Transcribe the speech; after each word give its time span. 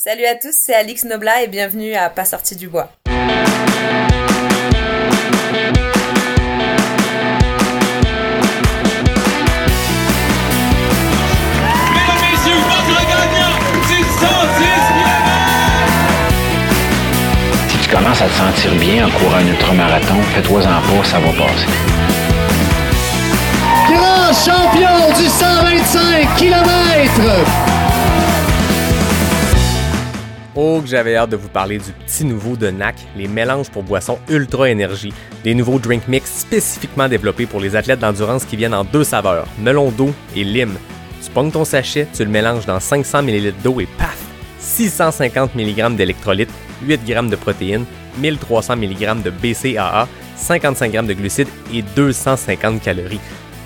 Salut 0.00 0.26
à 0.26 0.36
tous, 0.36 0.54
c'est 0.56 0.74
Alix 0.74 1.02
Nobla 1.02 1.42
et 1.42 1.48
bienvenue 1.48 1.96
à 1.96 2.08
Pas 2.08 2.24
sorti 2.24 2.54
du 2.54 2.68
bois. 2.68 2.88
Si 17.68 17.78
tu 17.80 17.88
commences 17.90 18.22
à 18.22 18.26
te 18.26 18.34
sentir 18.34 18.76
bien 18.76 19.04
en 19.04 19.10
courant 19.10 19.38
un 19.38 19.48
ultramarathon, 19.48 20.22
fais-toi-en 20.32 20.62
pas, 20.62 21.04
ça 21.08 21.18
va 21.18 21.32
passer. 21.32 21.66
Grand 23.88 24.32
champion 24.32 25.12
du 25.20 25.26
125 25.26 26.36
km! 26.36 27.77
Oh, 30.60 30.80
que 30.80 30.88
j'avais 30.88 31.14
hâte 31.14 31.30
de 31.30 31.36
vous 31.36 31.48
parler 31.48 31.78
du 31.78 31.92
petit 31.92 32.24
nouveau 32.24 32.56
de 32.56 32.68
NAC, 32.68 32.96
les 33.16 33.28
mélanges 33.28 33.70
pour 33.70 33.84
boissons 33.84 34.18
Ultra 34.28 34.68
Énergie, 34.68 35.12
des 35.44 35.54
nouveaux 35.54 35.78
drink 35.78 36.08
mix 36.08 36.40
spécifiquement 36.40 37.08
développés 37.08 37.46
pour 37.46 37.60
les 37.60 37.76
athlètes 37.76 38.00
d'endurance 38.00 38.44
qui 38.44 38.56
viennent 38.56 38.74
en 38.74 38.82
deux 38.82 39.04
saveurs, 39.04 39.46
melon 39.60 39.92
d'eau 39.92 40.12
et 40.34 40.42
lime. 40.42 40.76
Tu 41.22 41.30
pognes 41.30 41.52
ton 41.52 41.64
sachet, 41.64 42.08
tu 42.12 42.24
le 42.24 42.30
mélanges 42.32 42.66
dans 42.66 42.80
500 42.80 43.18
ml 43.20 43.54
d'eau 43.62 43.78
et 43.78 43.86
paf! 43.86 44.18
650 44.58 45.54
mg 45.54 45.94
d'électrolytes, 45.94 46.50
8 46.82 47.02
g 47.06 47.14
de 47.14 47.36
protéines, 47.36 47.84
1300 48.18 48.78
mg 48.78 49.22
de 49.22 49.30
BCAA, 49.30 50.08
55 50.34 50.90
g 50.90 51.02
de 51.02 51.12
glucides 51.12 51.48
et 51.72 51.82
250 51.82 52.82
calories. 52.82 53.20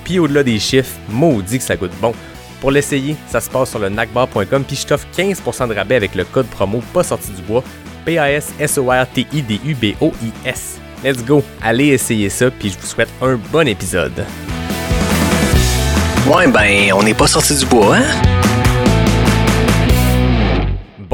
Puis 0.04 0.18
au-delà 0.18 0.42
des 0.42 0.58
chiffres, 0.58 0.98
maudit 1.08 1.56
que 1.56 1.64
ça 1.64 1.76
goûte 1.76 1.98
bon. 2.02 2.12
Pour 2.62 2.70
l'essayer, 2.70 3.16
ça 3.26 3.40
se 3.40 3.50
passe 3.50 3.70
sur 3.70 3.80
le 3.80 3.88
nacbar.com 3.88 4.62
puis 4.64 4.76
je 4.76 4.86
t'offre 4.86 5.08
15% 5.18 5.66
de 5.66 5.74
rabais 5.74 5.96
avec 5.96 6.14
le 6.14 6.22
code 6.22 6.46
promo 6.46 6.80
pas 6.94 7.02
sorti 7.02 7.32
du 7.32 7.42
bois 7.42 7.64
P-A-S-S-O-R-T-I-D-U-B-O-I-S. 8.04 10.78
Let's 11.02 11.24
go, 11.24 11.42
allez 11.60 11.88
essayer 11.88 12.30
ça 12.30 12.52
puis 12.52 12.70
je 12.70 12.78
vous 12.78 12.86
souhaite 12.86 13.08
un 13.20 13.34
bon 13.34 13.66
épisode. 13.66 14.24
Ouais, 16.28 16.46
ben, 16.46 16.92
on 16.94 17.02
n'est 17.02 17.14
pas 17.14 17.26
sorti 17.26 17.56
du 17.56 17.66
bois, 17.66 17.96
hein? 17.96 18.04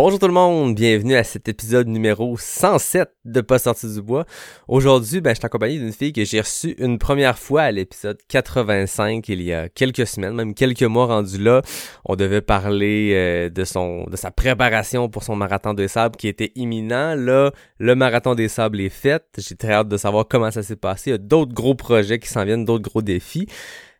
Bonjour 0.01 0.21
tout 0.21 0.29
le 0.29 0.33
monde, 0.33 0.77
bienvenue 0.77 1.17
à 1.17 1.25
cet 1.25 1.49
épisode 1.49 1.89
numéro 1.89 2.37
107 2.39 3.11
de 3.25 3.41
Pas 3.41 3.59
sorti 3.59 3.93
du 3.93 4.01
bois. 4.01 4.27
Aujourd'hui, 4.69 5.21
ben, 5.21 5.31
je 5.31 5.41
suis 5.41 5.47
accompagné 5.47 5.81
d'une 5.81 5.93
fille 5.93 6.13
que 6.13 6.25
j'ai 6.25 6.41
reçue 6.41 6.77
une 6.79 6.99
première 7.01 7.37
fois 7.37 7.63
à 7.63 7.73
l'épisode 7.73 8.17
85 8.29 9.29
il 9.29 9.43
y 9.43 9.53
a 9.53 9.69
quelques 9.69 10.07
semaines, 10.07 10.35
même 10.35 10.55
quelques 10.55 10.85
mois 10.85 11.07
rendu 11.07 11.39
là. 11.39 11.63
On 12.05 12.15
devait 12.15 12.43
parler 12.43 13.11
euh, 13.13 13.51
de 13.51 13.65
son, 13.65 14.05
de 14.05 14.15
sa 14.15 14.31
préparation 14.31 15.09
pour 15.09 15.25
son 15.25 15.35
marathon 15.35 15.75
des 15.75 15.89
sables 15.89 16.15
qui 16.15 16.29
était 16.29 16.53
imminent. 16.55 17.17
Là, 17.17 17.51
le 17.79 17.97
marathon 17.97 18.37
des 18.37 18.47
sables 18.47 18.81
est 18.81 18.91
fait. 18.91 19.25
J'ai 19.37 19.57
très 19.57 19.73
hâte 19.73 19.89
de 19.89 19.97
savoir 19.97 20.29
comment 20.29 20.53
ça 20.53 20.63
s'est 20.63 20.77
passé. 20.77 21.11
Il 21.11 21.15
y 21.15 21.17
a 21.17 21.19
d'autres 21.19 21.55
gros 21.55 21.75
projets 21.75 22.21
qui 22.21 22.29
s'en 22.29 22.45
viennent, 22.45 22.65
d'autres 22.65 22.89
gros 22.89 23.03
défis. 23.03 23.49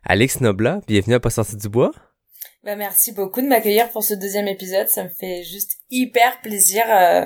Alex 0.05 0.39
Nobla, 0.39 0.79
bienvenue 0.87 1.15
à 1.15 1.19
Pas 1.19 1.29
sorti 1.29 1.57
du 1.57 1.67
bois. 1.67 1.91
Bah, 2.63 2.75
merci 2.75 3.13
beaucoup 3.13 3.41
de 3.41 3.47
m'accueillir 3.47 3.89
pour 3.89 4.03
ce 4.03 4.13
deuxième 4.13 4.47
épisode. 4.47 4.89
Ça 4.89 5.03
me 5.03 5.09
fait 5.09 5.43
juste 5.43 5.77
hyper 5.89 6.41
plaisir 6.41 6.83
euh, 6.89 7.25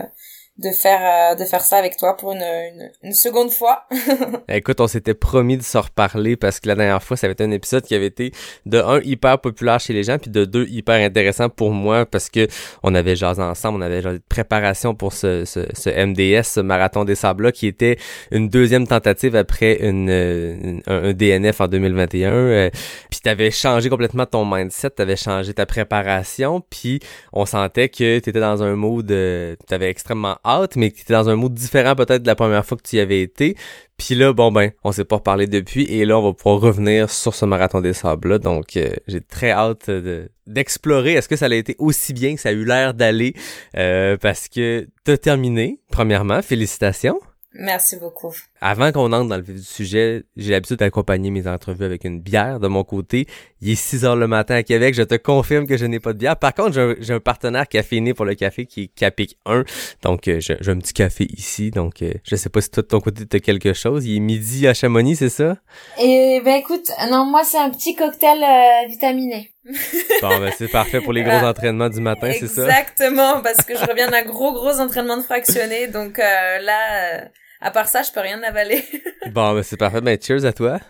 de 0.60 0.70
faire 0.70 1.32
euh, 1.32 1.36
de 1.36 1.46
faire 1.46 1.62
ça 1.62 1.78
avec 1.78 1.98
toi 1.98 2.16
pour 2.16 2.34
une, 2.34 2.44
une, 2.44 2.92
une 3.02 3.14
seconde 3.14 3.50
fois. 3.50 3.86
Écoute, 4.48 4.80
on 4.82 4.88
s'était 4.88 5.16
promis 5.16 5.58
de 5.58 5.64
se 5.64 5.78
reparler 5.80 6.36
parce 6.36 6.60
que 6.60 6.68
la 6.68 6.76
dernière 6.76 7.02
fois, 7.02 7.18
ça 7.18 7.26
avait 7.26 7.34
été 7.34 7.44
un 7.44 7.52
épisode 7.52 7.84
qui 7.84 7.96
avait 7.96 8.06
été 8.06 8.32
de 8.68 8.78
un 8.78 9.00
hyper 9.02 9.40
populaire 9.40 9.80
chez 9.80 9.94
les 9.94 10.04
gens 10.04 10.20
puis 10.20 10.30
de 10.30 10.46
deux 10.46 10.68
hyper 10.68 10.96
intéressant 11.04 11.50
pour 11.50 11.72
moi 11.72 12.06
parce 12.06 12.30
que 12.30 12.48
on 12.84 12.94
avait 12.94 13.16
jasé 13.16 13.42
ensemble, 13.42 13.80
on 13.80 13.82
avait 13.82 14.04
genre 14.04 14.14
de 14.14 14.22
préparation 14.30 14.94
pour 14.94 15.14
ce, 15.14 15.44
ce, 15.46 15.62
ce 15.74 15.90
MDS, 15.90 16.44
ce 16.44 16.60
marathon 16.60 17.04
des 17.04 17.16
sables 17.16 17.52
qui 17.52 17.66
était 17.66 17.98
une 18.30 18.48
deuxième 18.48 18.86
tentative 18.86 19.36
après 19.36 19.80
une, 19.82 20.82
un, 20.86 21.14
DNF 21.14 21.62
en 21.62 21.68
2021. 21.68 22.32
Euh, 22.32 22.70
puis 23.10 23.22
t'avais 23.22 23.50
changé 23.50 23.90
complètement 23.90 24.28
ton 24.28 24.46
mindset, 24.46 24.92
t'avais 24.92 25.16
changé 25.16 25.56
ta 25.56 25.66
préparation, 25.66 26.62
puis 26.70 27.00
on 27.32 27.48
sentait 27.48 27.90
que 27.90 28.20
t'étais 28.20 28.40
dans 28.40 28.62
un 28.62 28.76
mood, 28.76 29.10
euh, 29.12 29.56
t'avais 29.68 29.90
extrêmement 29.90 30.38
hâte, 30.46 30.76
mais 30.76 30.92
que 30.92 30.98
t'étais 30.98 31.14
dans 31.14 31.30
un 31.30 31.36
mood 31.36 31.54
différent 31.54 31.96
peut-être 31.96 32.24
de 32.24 32.28
la 32.28 32.36
première 32.36 32.66
fois 32.66 32.78
que 32.78 32.84
tu 32.84 32.98
y 32.98 33.00
avais 33.00 33.22
été. 33.22 33.56
Puis 33.98 34.16
là, 34.16 34.34
bon 34.34 34.52
ben, 34.52 34.72
on 34.84 34.92
s'est 34.92 35.06
pas 35.06 35.18
reparlé 35.18 35.48
depuis, 35.48 35.84
et 35.84 36.06
là, 36.06 36.18
on 36.18 36.24
va 36.24 36.34
pouvoir 36.34 36.60
revenir 36.60 37.10
sur 37.10 37.36
ce 37.36 37.46
marathon 37.46 37.82
des 37.82 37.94
sables-là. 37.94 38.40
Donc, 38.40 38.76
euh, 38.76 38.92
j'ai 39.08 39.22
très 39.22 39.52
hâte 39.52 39.90
de, 39.90 40.30
d'explorer. 40.48 41.14
Est-ce 41.14 41.30
que 41.30 41.36
ça 41.36 41.46
a 41.46 41.54
été 41.54 41.76
aussi 41.80 42.14
bien 42.14 42.36
que 42.36 42.42
ça 42.42 42.50
a 42.50 42.52
eu 42.54 42.66
l'air 42.66 42.94
d'aller? 42.94 43.34
Euh, 43.78 44.18
parce 44.18 44.48
que 44.48 44.88
t'as 45.04 45.18
terminé, 45.18 45.80
premièrement, 45.92 46.42
félicitations. 46.42 47.20
Merci 47.56 47.98
beaucoup. 47.98 48.34
Avant 48.62 48.92
qu'on 48.92 49.14
entre 49.14 49.30
dans 49.30 49.38
le 49.38 49.44
vif 49.44 49.56
du 49.56 49.64
sujet, 49.64 50.24
j'ai 50.36 50.52
l'habitude 50.52 50.78
d'accompagner 50.78 51.30
mes 51.30 51.48
entrevues 51.48 51.86
avec 51.86 52.04
une 52.04 52.20
bière 52.20 52.60
de 52.60 52.68
mon 52.68 52.84
côté. 52.84 53.28
Il 53.62 53.70
est 53.70 53.76
6 53.76 54.06
heures 54.06 54.16
le 54.16 54.28
matin 54.28 54.56
à 54.56 54.64
Québec, 54.64 54.96
je 54.96 55.04
te 55.04 55.16
confirme 55.16 55.68
que 55.68 55.78
je 55.78 55.86
n'ai 55.86 56.00
pas 56.00 56.14
de 56.14 56.18
bière. 56.18 56.36
Par 56.36 56.54
contre, 56.54 56.74
j'ai 56.74 57.14
un, 57.14 57.16
un 57.16 57.20
partenaire 57.20 57.68
caféiné 57.68 58.16
pour 58.16 58.26
le 58.26 58.34
café 58.34 58.66
qui 58.66 58.84
est 58.84 58.88
Capic 58.88 59.38
1. 59.46 59.66
Donc, 60.02 60.28
euh, 60.28 60.40
j'ai, 60.40 60.58
un 60.66 60.80
petit 60.80 60.94
café 60.94 61.26
ici. 61.26 61.70
Donc, 61.70 62.02
euh, 62.02 62.14
je 62.24 62.36
sais 62.36 62.50
pas 62.50 62.62
si 62.62 62.72
toi 62.72 62.82
de 62.82 62.88
ton 62.88 63.00
côté 63.00 63.26
t'as 63.28 63.40
quelque 63.40 63.74
chose. 63.74 64.06
Il 64.06 64.18
est 64.18 64.20
midi 64.20 64.68
à 64.68 64.74
Chamonix, 64.74 65.18
c'est 65.18 65.30
ça? 65.30 65.58
Et 66.02 66.42
ben 66.44 66.56
écoute, 66.56 66.90
non, 67.12 67.26
moi 67.26 67.44
c'est 67.44 67.60
un 67.60 67.70
petit 67.70 67.96
cocktail 67.96 68.44
euh, 68.44 68.88
vitaminé. 68.88 69.52
bon, 70.22 70.40
ben 70.40 70.52
c'est 70.58 70.68
parfait 70.68 71.02
pour 71.02 71.14
les 71.14 71.24
gros 71.24 71.46
entraînements 71.46 71.90
du 71.90 72.02
matin, 72.02 72.32
c'est 72.38 72.48
ça? 72.48 72.64
Exactement, 72.64 73.42
parce 73.42 73.64
que 73.64 73.78
je 73.78 73.86
reviens 73.86 74.10
d'un 74.10 74.24
gros, 74.24 74.54
gros 74.54 74.80
entraînement 74.80 75.18
de 75.18 75.22
fractionné. 75.22 75.88
Donc 75.88 76.18
euh, 76.20 76.60
là... 76.60 77.30
À 77.64 77.72
part 77.72 77.88
ça, 77.88 78.04
je 78.04 78.12
peux 78.12 78.20
rien 78.20 78.44
avaler. 78.44 78.84
bon, 79.32 79.54
ben 79.54 79.64
c'est 79.64 79.78
parfait. 79.78 80.02
Ben 80.02 80.22
cheers 80.22 80.44
à 80.44 80.52
toi. 80.52 80.82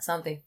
Santé. 0.00 0.40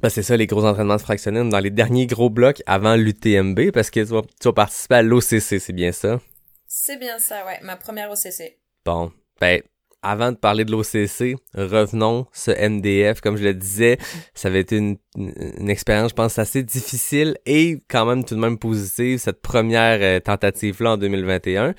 Ben 0.00 0.08
c'est 0.08 0.24
ça, 0.24 0.36
les 0.36 0.48
gros 0.48 0.64
entraînements 0.64 0.96
de 0.96 1.00
fractionner 1.00 1.48
dans 1.48 1.60
les 1.60 1.70
derniers 1.70 2.08
gros 2.08 2.28
blocs 2.28 2.60
avant 2.66 2.96
l'UTMB, 2.96 3.70
parce 3.70 3.88
que 3.88 4.00
tu 4.00 4.06
vas, 4.06 4.22
tu 4.22 4.48
vas 4.48 4.52
participer 4.52 4.96
à 4.96 5.02
l'OCC, 5.02 5.60
c'est 5.60 5.72
bien 5.72 5.92
ça? 5.92 6.18
C'est 6.66 6.96
bien 6.96 7.20
ça, 7.20 7.46
ouais. 7.46 7.60
Ma 7.62 7.76
première 7.76 8.10
OCC. 8.10 8.58
Bon, 8.84 9.12
ben 9.40 9.62
avant 10.02 10.32
de 10.32 10.36
parler 10.36 10.64
de 10.64 10.72
l'OCC, 10.72 11.36
revenons 11.54 12.26
ce 12.32 12.50
MDF. 12.50 13.20
Comme 13.20 13.36
je 13.36 13.44
le 13.44 13.54
disais, 13.54 13.96
ça 14.34 14.48
avait 14.48 14.60
été 14.60 14.76
une, 14.78 14.96
une 15.14 15.70
expérience, 15.70 16.10
je 16.10 16.16
pense, 16.16 16.36
assez 16.40 16.64
difficile 16.64 17.36
et 17.46 17.80
quand 17.88 18.06
même 18.06 18.24
tout 18.24 18.34
de 18.34 18.40
même 18.40 18.58
positive, 18.58 19.18
cette 19.18 19.40
première 19.40 19.98
euh, 20.02 20.18
tentative-là 20.18 20.92
en 20.92 20.96
2021. 20.96 21.74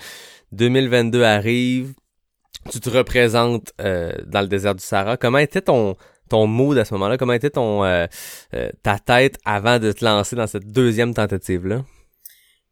2022 0.53 1.23
arrive, 1.23 1.93
tu 2.69 2.79
te 2.79 2.89
représentes 2.89 3.71
euh, 3.81 4.13
dans 4.25 4.41
le 4.41 4.47
désert 4.47 4.75
du 4.75 4.83
Sahara. 4.83 5.17
Comment 5.17 5.39
était 5.39 5.61
ton 5.61 5.95
ton 6.29 6.47
mood 6.47 6.77
à 6.77 6.85
ce 6.85 6.93
moment-là? 6.93 7.17
Comment 7.17 7.33
était 7.33 7.49
ton 7.49 7.83
euh, 7.83 8.05
euh, 8.53 8.69
ta 8.83 8.99
tête 8.99 9.37
avant 9.45 9.79
de 9.79 9.91
te 9.91 10.05
lancer 10.05 10.35
dans 10.35 10.47
cette 10.47 10.67
deuxième 10.71 11.13
tentative 11.13 11.67
là 11.67 11.83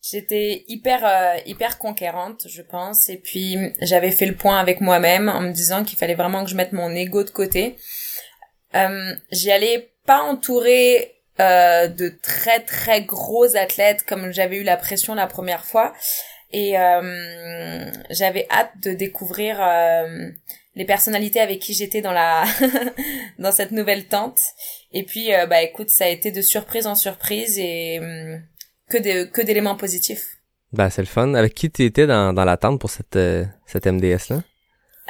J'étais 0.01 0.63
hyper 0.69 1.01
hyper 1.45 1.77
conquérante, 1.77 2.45
je 2.47 2.61
pense, 2.61 3.09
et 3.09 3.17
puis 3.17 3.57
j'avais 3.81 4.11
fait 4.11 4.27
le 4.27 4.33
point 4.33 4.57
avec 4.57 4.79
moi-même 4.79 5.27
en 5.27 5.41
me 5.41 5.51
disant 5.51 5.83
qu'il 5.83 5.97
fallait 5.97 6.16
vraiment 6.16 6.45
que 6.45 6.50
je 6.50 6.56
mette 6.56 6.71
mon 6.71 6.89
ego 6.91 7.25
de 7.25 7.29
côté. 7.29 7.75
J'y 8.73 9.51
allais 9.51 9.91
pas 10.06 10.21
entourée 10.21 11.16
de 11.38 12.17
très 12.21 12.61
très 12.61 13.01
gros 13.01 13.57
athlètes 13.57 14.06
comme 14.07 14.31
j'avais 14.31 14.56
eu 14.56 14.63
la 14.63 14.77
pression 14.77 15.16
la 15.16 15.27
première 15.27 15.66
fois 15.66 15.94
et 16.52 16.80
euh, 16.80 17.92
j'avais 18.10 18.48
hâte 18.50 18.72
de 18.84 18.92
découvrir 18.92 19.58
euh, 19.62 20.30
les 20.76 20.86
personnalités 20.86 21.40
avec 21.40 21.60
qui 21.60 21.74
j'étais 21.74 22.02
dans 22.02 22.12
la 22.12 22.46
dans 23.40 23.52
cette 23.52 23.72
nouvelle 23.72 24.06
tente. 24.08 24.40
Et 24.92 25.04
puis 25.04 25.34
euh, 25.34 25.46
bah 25.46 25.62
écoute 25.62 25.90
ça 25.90 26.06
a 26.06 26.08
été 26.08 26.32
de 26.32 26.42
surprise 26.42 26.88
en 26.88 26.96
surprise 26.96 27.60
et 27.60 28.00
euh, 28.00 28.38
que 28.90 28.98
de 28.98 29.26
que 29.26 29.42
d'éléments 29.42 29.76
positifs. 29.76 30.38
Bah 30.72 30.90
c'est 30.90 31.02
le 31.02 31.08
fun. 31.08 31.34
Avec 31.34 31.54
qui 31.54 31.69
tu 31.69 31.84
étais 31.84 32.07
dans 32.07 32.34
dans 32.34 32.46
la 32.46 32.57
tente 32.57 32.80
pour 32.80 32.90
cette 32.90 33.16
euh, 33.16 33.45
cette 33.66 33.86
MDS 33.86 34.30
là 34.30 34.42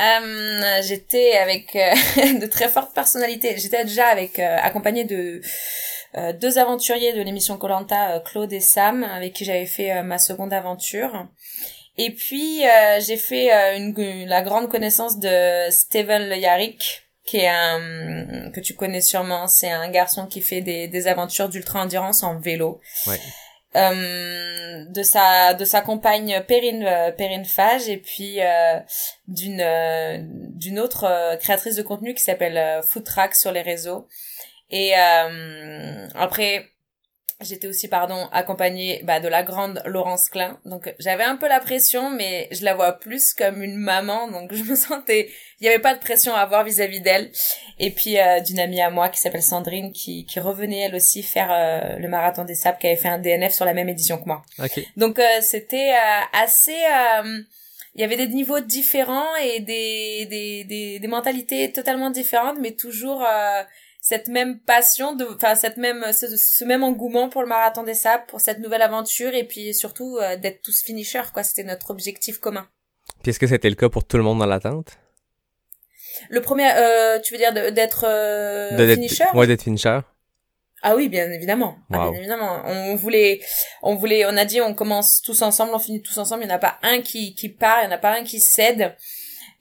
euh, 0.02 0.82
j'étais 0.82 1.34
avec 1.34 1.74
de 2.42 2.46
très 2.48 2.70
fortes 2.70 2.96
personnalités. 2.96 3.58
J'étais 3.58 3.84
déjà 3.84 4.08
avec 4.08 4.40
accompagnée 4.40 5.04
de 5.04 5.42
euh, 6.18 6.34
deux 6.34 6.58
aventuriers 6.58 7.14
de 7.14 7.22
l'émission 7.22 7.58
Colanta, 7.58 8.16
euh, 8.16 8.20
Claude 8.20 8.52
et 8.52 8.60
Sam, 8.60 9.04
avec 9.04 9.34
qui 9.34 9.46
j'avais 9.46 9.66
fait 9.66 9.92
euh, 9.92 10.04
ma 10.04 10.18
seconde 10.18 10.54
aventure. 10.54 11.28
Et 11.98 12.12
puis 12.12 12.62
j'ai 13.02 13.18
fait 13.18 13.52
une, 13.76 13.94
la 14.26 14.42
grande 14.42 14.70
connaissance 14.70 15.20
de 15.20 15.70
Steven 15.70 16.30
Le 16.30 16.38
Yarrick, 16.38 17.04
qui 17.26 17.40
est 17.40 17.50
un 17.50 18.52
que 18.52 18.62
tu 18.62 18.74
connais 18.74 19.02
sûrement. 19.02 19.48
C'est 19.48 19.70
un 19.70 19.90
garçon 19.90 20.26
qui 20.26 20.40
fait 20.40 20.62
des, 20.62 20.88
des 20.88 21.08
aventures 21.08 21.50
d'ultra 21.50 21.82
endurance 21.82 22.24
en 22.24 22.40
vélo. 22.40 22.80
Ouais. 23.06 23.20
Euh, 23.76 24.86
de 24.86 25.04
sa 25.04 25.54
de 25.54 25.64
sa 25.64 25.82
compagne 25.82 26.44
Perrine 26.48 26.84
euh, 26.84 27.12
Perrine 27.12 27.46
Fage 27.46 27.88
et 27.88 27.98
puis 27.98 28.42
euh, 28.42 28.80
d'une 29.28 29.64
d'une 30.56 30.80
autre 30.80 31.38
créatrice 31.40 31.76
de 31.76 31.84
contenu 31.84 32.16
qui 32.16 32.24
s'appelle 32.24 32.82
Food 32.82 33.04
Track 33.04 33.36
sur 33.36 33.52
les 33.52 33.62
réseaux 33.62 34.08
et 34.70 34.94
euh, 34.98 36.08
après, 36.16 36.70
j'étais 37.42 37.68
aussi 37.68 37.88
pardon 37.88 38.28
accompagnée 38.32 39.02
bah, 39.04 39.20
de 39.20 39.28
la 39.28 39.44
grande 39.44 39.82
Laurence 39.86 40.30
Klein. 40.30 40.60
Donc 40.66 40.94
j'avais 41.00 41.24
un 41.24 41.38
peu 41.38 41.48
la 41.48 41.60
pression 41.60 42.10
mais 42.10 42.48
je 42.52 42.66
la 42.66 42.76
vois 42.76 42.94
plus 42.94 43.34
comme 43.34 43.64
une 43.64 43.78
maman. 43.78 44.30
Donc 44.30 44.54
je 44.54 44.64
me 44.64 44.76
sentais 44.76 45.30
il 45.60 45.66
y 45.66 45.70
avait 45.70 45.80
pas 45.80 45.94
de 45.94 46.00
pression 46.00 46.34
à 46.34 46.40
avoir 46.40 46.64
vis-à-vis 46.64 47.02
d'elle. 47.02 47.32
Et 47.80 47.92
puis 47.92 48.20
euh, 48.20 48.42
d'une 48.42 48.60
amie 48.60 48.82
à 48.82 48.90
moi 48.90 49.10
qui 49.10 49.20
s'appelle 49.20 49.44
Sandrine 49.44 49.94
qui 49.94 50.26
qui 50.26 50.40
revenait 50.40 50.80
elle 50.80 50.96
aussi 50.96 51.24
faire 51.24 51.50
euh, 51.52 51.98
le 51.98 52.08
marathon 52.10 52.44
des 52.44 52.56
sables 52.56 52.78
qui 52.78 52.88
avait 52.88 52.98
fait 52.98 53.10
un 53.10 53.20
DNF 53.20 53.54
sur 53.54 53.66
la 53.66 53.74
même 53.74 53.90
édition 53.90 54.18
que 54.18 54.26
moi. 54.26 54.42
OK. 54.60 54.80
donc 54.98 55.20
euh, 55.20 55.42
c'était 55.42 55.94
assez 56.34 56.78
il 57.96 58.02
y 58.02 58.04
avait 58.04 58.18
des 58.18 58.28
niveaux 58.28 58.60
différents 58.60 59.36
et 59.38 59.62
des 59.62 60.28
des 60.30 60.64
des, 60.66 61.00
des 61.00 61.08
mentalités 61.08 61.72
totalement 61.72 62.12
différentes 62.12 62.58
mais 62.60 62.72
toujours 62.72 63.26
cette 64.10 64.28
même 64.28 64.60
passion 64.60 65.16
de 65.16 65.24
enfin 65.36 65.54
cette 65.54 65.78
même 65.78 66.12
ce, 66.14 66.36
ce, 66.36 66.66
même 66.66 66.84
engouement 66.84 67.30
pour 67.30 67.44
le 67.44 67.48
marathon 67.48 67.84
des 67.84 67.94
sables 67.94 68.24
pour 68.28 68.42
cette 68.42 68.58
nouvelle 68.58 68.82
aventure 68.82 69.36
et 69.36 69.44
puis 69.44 69.72
surtout 69.76 70.18
euh, 70.18 70.36
d'être 70.36 70.64
tous 70.64 70.82
finishers 70.82 71.32
quoi. 71.32 71.44
C'était 71.44 71.64
notre 71.64 71.92
objectif 71.92 72.40
commun. 72.40 72.68
Puis 73.22 73.30
est-ce 73.30 73.40
que 73.40 73.46
c'était 73.46 73.70
le 73.70 73.76
cas 73.76 73.88
pour 73.88 74.04
tout 74.04 74.18
le 74.18 74.24
monde 74.24 74.40
dans 74.40 74.48
l'attente? 74.48 74.98
Le 76.30 76.42
premier 76.42 76.72
euh, 76.74 77.20
tu 77.20 77.36
veux 77.36 77.38
dire 77.38 77.54
d'être 77.54 78.04
euh, 78.08 78.96
finisher? 78.96 79.26
ouais 79.36 79.46
d'être 79.46 79.62
finisher. 79.62 80.00
Ah 80.82 80.96
oui 80.96 81.08
bien 81.08 81.30
évidemment. 81.32 81.78
Ah, 81.92 82.10
bien 82.10 82.20
évidemment. 82.20 82.64
On 82.66 82.96
voulait 82.96 83.42
on 83.84 83.96
voulait 83.96 84.26
on 84.26 84.36
a 84.38 84.46
dit 84.46 84.60
on 84.60 84.74
commence 84.74 85.22
tous 85.22 85.44
ensemble 85.44 85.72
on 85.76 85.80
finit 85.80 86.02
tous 86.02 86.18
ensemble. 86.18 86.42
Il 86.42 86.48
n'y 86.48 86.54
en 86.54 86.56
a 86.56 86.60
pas 86.60 86.80
un 86.82 87.02
qui 87.02 87.36
qui 87.36 87.50
part 87.50 87.84
il 87.84 87.88
n'y 87.88 87.94
en 87.94 87.96
a 87.96 88.00
pas 88.00 88.18
un 88.18 88.24
qui 88.24 88.40
cède. 88.40 88.96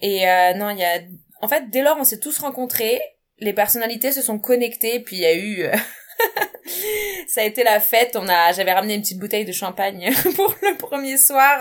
Et 0.00 0.26
euh, 0.26 0.54
non 0.54 0.70
il 0.70 0.78
y 0.78 0.84
a 0.84 1.00
en 1.42 1.48
fait 1.48 1.68
dès 1.68 1.82
lors 1.82 1.98
on 1.98 2.04
s'est 2.04 2.20
tous 2.20 2.38
rencontrés 2.38 2.98
les 3.40 3.52
personnalités 3.52 4.12
se 4.12 4.22
sont 4.22 4.38
connectées, 4.38 5.00
puis 5.00 5.16
il 5.16 5.22
y 5.22 5.26
a 5.26 5.34
eu... 5.34 5.62
Euh, 5.62 5.76
ça 7.28 7.42
a 7.42 7.44
été 7.44 7.62
la 7.62 7.80
fête. 7.80 8.16
On 8.16 8.28
a, 8.28 8.52
j'avais 8.52 8.72
ramené 8.72 8.94
une 8.94 9.02
petite 9.02 9.18
bouteille 9.18 9.44
de 9.44 9.52
champagne 9.52 10.10
pour 10.36 10.54
le 10.62 10.76
premier 10.76 11.16
soir. 11.16 11.58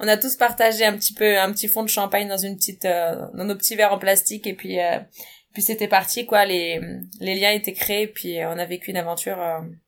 On 0.00 0.08
a 0.08 0.16
tous 0.16 0.36
partagé 0.36 0.84
un 0.84 0.94
petit 0.94 1.14
peu, 1.14 1.38
un 1.38 1.52
petit 1.52 1.68
fond 1.68 1.82
de 1.82 1.88
champagne 1.88 2.28
dans 2.28 2.38
une 2.38 2.56
petite, 2.56 2.84
euh, 2.84 3.14
dans 3.34 3.44
nos 3.44 3.56
petits 3.56 3.76
verres 3.76 3.92
en 3.92 3.98
plastique 3.98 4.46
et 4.46 4.54
puis, 4.54 4.80
euh, 4.80 4.98
puis 5.54 5.62
c'était 5.62 5.88
parti 5.88 6.26
quoi. 6.26 6.44
Les, 6.44 6.78
liens 7.20 7.52
étaient 7.52 7.72
créés 7.72 8.06
puis 8.06 8.36
on 8.44 8.58
a 8.58 8.64
vécu 8.66 8.90
une 8.90 8.98
aventure 8.98 9.38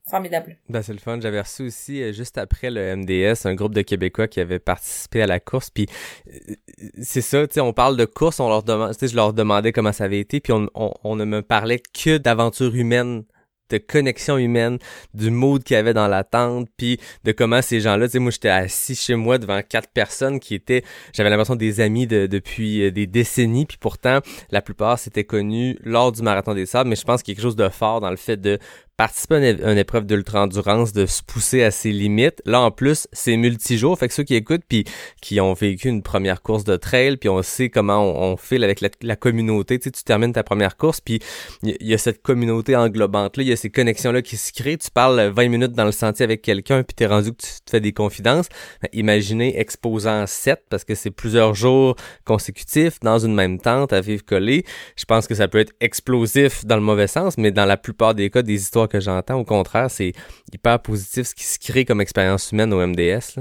formidable. 0.09 0.57
Ben 0.69 0.81
c'est 0.81 0.93
le 0.93 0.99
fun. 0.99 1.19
J'avais 1.19 1.41
reçu 1.41 1.63
aussi 1.63 2.01
euh, 2.01 2.13
juste 2.13 2.37
après 2.37 2.69
le 2.71 2.95
MDS 2.95 3.45
un 3.45 3.55
groupe 3.55 3.75
de 3.75 3.81
Québécois 3.81 4.27
qui 4.27 4.39
avait 4.39 4.59
participé 4.59 5.21
à 5.21 5.27
la 5.27 5.39
course. 5.39 5.69
Puis 5.69 5.87
euh, 6.27 6.55
c'est 7.01 7.21
ça, 7.21 7.45
tu 7.47 7.55
sais, 7.55 7.59
on 7.59 7.73
parle 7.73 7.97
de 7.97 8.05
course, 8.05 8.39
on 8.39 8.49
leur 8.49 8.63
demande, 8.63 8.93
je 8.99 9.15
leur 9.15 9.33
demandais 9.33 9.71
comment 9.71 9.91
ça 9.91 10.05
avait 10.05 10.19
été, 10.19 10.39
puis 10.39 10.53
on, 10.53 10.67
on, 10.73 10.93
on 11.03 11.15
ne 11.15 11.25
me 11.25 11.41
parlait 11.41 11.81
que 11.93 12.17
d'aventures 12.17 12.73
humaines 12.73 13.23
de 13.69 13.77
connexion 13.77 14.37
humaine, 14.37 14.77
du 15.13 15.31
mood 15.31 15.63
qu'il 15.63 15.75
y 15.75 15.77
avait 15.77 15.93
dans 15.93 16.07
la 16.07 16.23
tente, 16.23 16.67
puis 16.77 16.99
de 17.23 17.31
comment 17.31 17.61
ces 17.61 17.79
gens-là, 17.79 18.07
tu 18.07 18.13
sais, 18.13 18.19
moi 18.19 18.31
j'étais 18.31 18.49
assis 18.49 18.95
chez 18.95 19.15
moi 19.15 19.37
devant 19.37 19.61
quatre 19.61 19.89
personnes 19.89 20.39
qui 20.39 20.55
étaient, 20.55 20.83
j'avais 21.13 21.29
l'impression 21.29 21.55
des 21.55 21.79
amis 21.79 22.07
de, 22.07 22.27
depuis 22.27 22.83
euh, 22.83 22.91
des 22.91 23.07
décennies, 23.07 23.65
puis 23.65 23.77
pourtant 23.77 24.19
la 24.51 24.61
plupart 24.61 24.99
s'étaient 24.99 25.23
connus 25.23 25.77
lors 25.83 26.11
du 26.11 26.21
marathon 26.21 26.53
des 26.53 26.65
sables, 26.65 26.89
mais 26.89 26.95
je 26.95 27.03
pense 27.03 27.23
qu'il 27.23 27.33
y 27.33 27.35
a 27.35 27.35
quelque 27.35 27.43
chose 27.43 27.55
de 27.55 27.69
fort 27.69 28.01
dans 28.01 28.11
le 28.11 28.17
fait 28.17 28.37
de 28.37 28.59
participer 28.97 29.35
à 29.35 29.71
une, 29.71 29.77
épreuve 29.77 30.07
d'ultra-endurance, 30.07 30.91
de 30.91 31.05
se 31.05 31.21
pousser 31.21 31.63
à 31.63 31.69
ses 31.69 31.91
limites. 31.91 32.41
Là, 32.45 32.61
en 32.61 32.71
plus, 32.71 33.07
c'est 33.13 33.37
multijour. 33.37 33.97
Fait 33.97 34.07
que 34.07 34.13
ceux 34.13 34.23
qui 34.23 34.33
écoutent, 34.33 34.63
puis 34.67 34.85
qui 35.21 35.39
ont 35.39 35.53
vécu 35.53 35.87
une 35.87 36.01
première 36.01 36.41
course 36.41 36.63
de 36.63 36.75
trail, 36.77 37.17
puis 37.17 37.29
on 37.29 37.43
sait 37.43 37.69
comment 37.69 37.99
on, 37.99 38.33
on 38.33 38.37
file 38.37 38.63
avec 38.63 38.81
la, 38.81 39.15
communauté. 39.15 39.77
Tu 39.77 39.85
sais, 39.85 39.91
tu 39.91 40.03
termines 40.03 40.33
ta 40.33 40.43
première 40.43 40.77
course, 40.77 40.99
puis 40.99 41.19
il 41.61 41.75
y, 41.79 41.93
a 41.93 41.99
cette 41.99 42.23
communauté 42.23 42.75
englobante-là, 42.75 43.43
il 43.43 43.49
y 43.49 43.51
a 43.51 43.55
ces 43.55 43.69
connexions-là 43.69 44.23
qui 44.23 44.35
se 44.35 44.51
créent. 44.51 44.79
Tu 44.79 44.89
parles 44.89 45.21
20 45.29 45.47
minutes 45.47 45.73
dans 45.73 45.85
le 45.85 45.91
sentier 45.91 46.23
avec 46.23 46.41
quelqu'un, 46.41 46.81
puis 46.81 46.95
t'es 46.95 47.05
rendu 47.05 47.31
que 47.33 47.43
tu 47.43 47.61
te 47.63 47.69
fais 47.69 47.79
des 47.79 47.93
confidences. 47.93 48.47
Ben, 48.81 48.89
imaginez 48.93 49.59
exposant 49.59 50.25
7, 50.25 50.63
parce 50.71 50.83
que 50.83 50.95
c'est 50.95 51.11
plusieurs 51.11 51.53
jours 51.53 51.95
consécutifs 52.25 52.99
dans 53.01 53.19
une 53.19 53.35
même 53.35 53.59
tente 53.59 53.93
à 53.93 54.01
vivre 54.01 54.25
collé. 54.25 54.65
Je 54.95 55.05
pense 55.05 55.27
que 55.27 55.35
ça 55.35 55.47
peut 55.47 55.59
être 55.59 55.73
explosif 55.81 56.65
dans 56.65 56.77
le 56.77 56.81
mauvais 56.81 57.07
sens, 57.07 57.37
mais 57.37 57.51
dans 57.51 57.65
la 57.65 57.77
plupart 57.77 58.15
des 58.15 58.31
cas, 58.31 58.41
des 58.41 58.55
histoires 58.55 58.86
que 58.87 58.99
j'entends. 58.99 59.35
Au 59.35 59.45
contraire, 59.45 59.89
c'est 59.89 60.13
hyper 60.53 60.79
positif 60.81 61.27
ce 61.27 61.35
qui 61.35 61.43
se 61.43 61.59
crée 61.59 61.85
comme 61.85 62.01
expérience 62.01 62.51
humaine 62.51 62.73
au 62.73 62.85
MDS. 62.85 63.39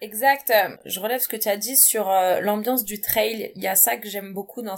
Exact. 0.00 0.52
Je 0.84 1.00
relève 1.00 1.20
ce 1.20 1.28
que 1.28 1.36
tu 1.36 1.48
as 1.48 1.56
dit 1.56 1.76
sur 1.76 2.08
euh, 2.08 2.40
l'ambiance 2.40 2.84
du 2.84 3.00
trail. 3.00 3.50
Il 3.56 3.62
y 3.62 3.66
a 3.66 3.74
ça 3.74 3.96
que 3.96 4.08
j'aime 4.08 4.32
beaucoup 4.32 4.62
dans, 4.62 4.76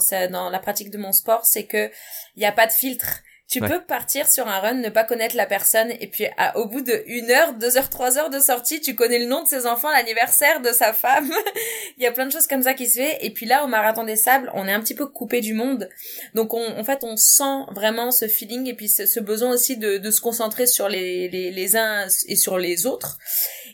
la 0.49 0.59
pratique 0.59 0.89
de 0.89 0.97
mon 0.97 1.11
sport, 1.11 1.45
c'est 1.45 1.65
que 1.65 1.91
il 2.35 2.39
n'y 2.39 2.45
a 2.45 2.51
pas 2.51 2.65
de 2.65 2.71
filtre. 2.71 3.19
Tu 3.51 3.59
peux 3.59 3.81
partir 3.81 4.29
sur 4.29 4.47
un 4.47 4.59
run, 4.59 4.75
ne 4.75 4.87
pas 4.87 5.03
connaître 5.03 5.35
la 5.35 5.45
personne, 5.45 5.91
et 5.99 6.07
puis 6.07 6.25
à, 6.37 6.57
au 6.57 6.67
bout 6.67 6.79
de 6.79 7.03
une 7.05 7.29
heure, 7.29 7.53
deux 7.53 7.77
heures, 7.77 7.89
trois 7.89 8.17
heures 8.17 8.29
de 8.29 8.39
sortie, 8.39 8.79
tu 8.79 8.95
connais 8.95 9.19
le 9.19 9.25
nom 9.25 9.43
de 9.43 9.47
ses 9.47 9.65
enfants, 9.65 9.91
l'anniversaire 9.91 10.61
de 10.61 10.71
sa 10.71 10.93
femme. 10.93 11.29
Il 11.97 12.03
y 12.03 12.07
a 12.07 12.13
plein 12.13 12.25
de 12.25 12.31
choses 12.31 12.47
comme 12.47 12.63
ça 12.63 12.73
qui 12.73 12.87
se 12.87 12.99
fait. 12.99 13.17
Et 13.19 13.29
puis 13.29 13.45
là, 13.45 13.65
au 13.65 13.67
marathon 13.67 14.05
des 14.05 14.15
sables, 14.15 14.49
on 14.53 14.69
est 14.69 14.71
un 14.71 14.79
petit 14.79 14.95
peu 14.95 15.05
coupé 15.05 15.41
du 15.41 15.53
monde. 15.53 15.89
Donc 16.33 16.53
on, 16.53 16.65
en 16.65 16.83
fait, 16.85 17.03
on 17.03 17.17
sent 17.17 17.65
vraiment 17.71 18.11
ce 18.11 18.29
feeling 18.29 18.67
et 18.67 18.73
puis 18.73 18.87
ce, 18.87 19.19
besoin 19.19 19.51
aussi 19.51 19.75
de, 19.75 19.97
de, 19.97 20.11
se 20.11 20.21
concentrer 20.21 20.65
sur 20.65 20.87
les, 20.87 21.27
les, 21.27 21.51
les 21.51 21.75
uns 21.75 22.07
et 22.27 22.37
sur 22.37 22.57
les 22.57 22.85
autres. 22.85 23.17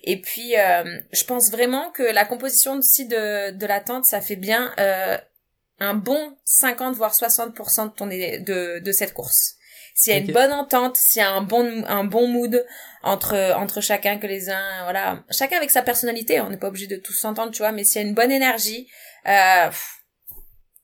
Et 0.03 0.19
puis, 0.19 0.57
euh, 0.57 0.97
je 1.11 1.23
pense 1.23 1.51
vraiment 1.51 1.91
que 1.91 2.01
la 2.01 2.25
composition 2.25 2.73
aussi 2.77 3.05
de, 3.05 3.51
de 3.51 3.65
la 3.67 3.79
tente, 3.79 4.05
ça 4.05 4.21
fait 4.21 4.37
bien 4.37 4.73
euh, 4.79 5.17
un 5.79 5.93
bon 5.93 6.35
50 6.45 6.95
voire 6.95 7.13
60% 7.13 7.85
de, 7.85 7.91
ton, 7.91 8.07
de, 8.07 8.79
de 8.79 8.91
cette 8.91 9.13
course 9.13 9.56
s'il 9.97 10.13
y 10.13 10.15
a 10.15 10.19
une 10.19 10.31
bonne 10.31 10.53
entente, 10.53 10.95
s'il 10.95 11.23
y 11.23 11.25
a 11.25 11.31
un 11.31 11.41
bon 11.41 11.83
un 11.87 12.03
bon 12.03 12.27
mood 12.27 12.63
entre 13.01 13.55
entre 13.57 13.81
chacun 13.81 14.19
que 14.19 14.27
les 14.27 14.47
uns 14.51 14.83
voilà, 14.83 15.23
chacun 15.31 15.57
avec 15.57 15.71
sa 15.71 15.81
personnalité, 15.81 16.39
on 16.39 16.51
n'est 16.51 16.57
pas 16.57 16.67
obligé 16.67 16.85
de 16.85 16.97
tous 16.97 17.13
s'entendre, 17.13 17.51
tu 17.51 17.63
vois, 17.63 17.71
mais 17.71 17.83
s'il 17.83 18.03
y 18.03 18.05
a 18.05 18.07
une 18.07 18.13
bonne 18.13 18.31
énergie, 18.31 18.87
euh, 19.27 19.69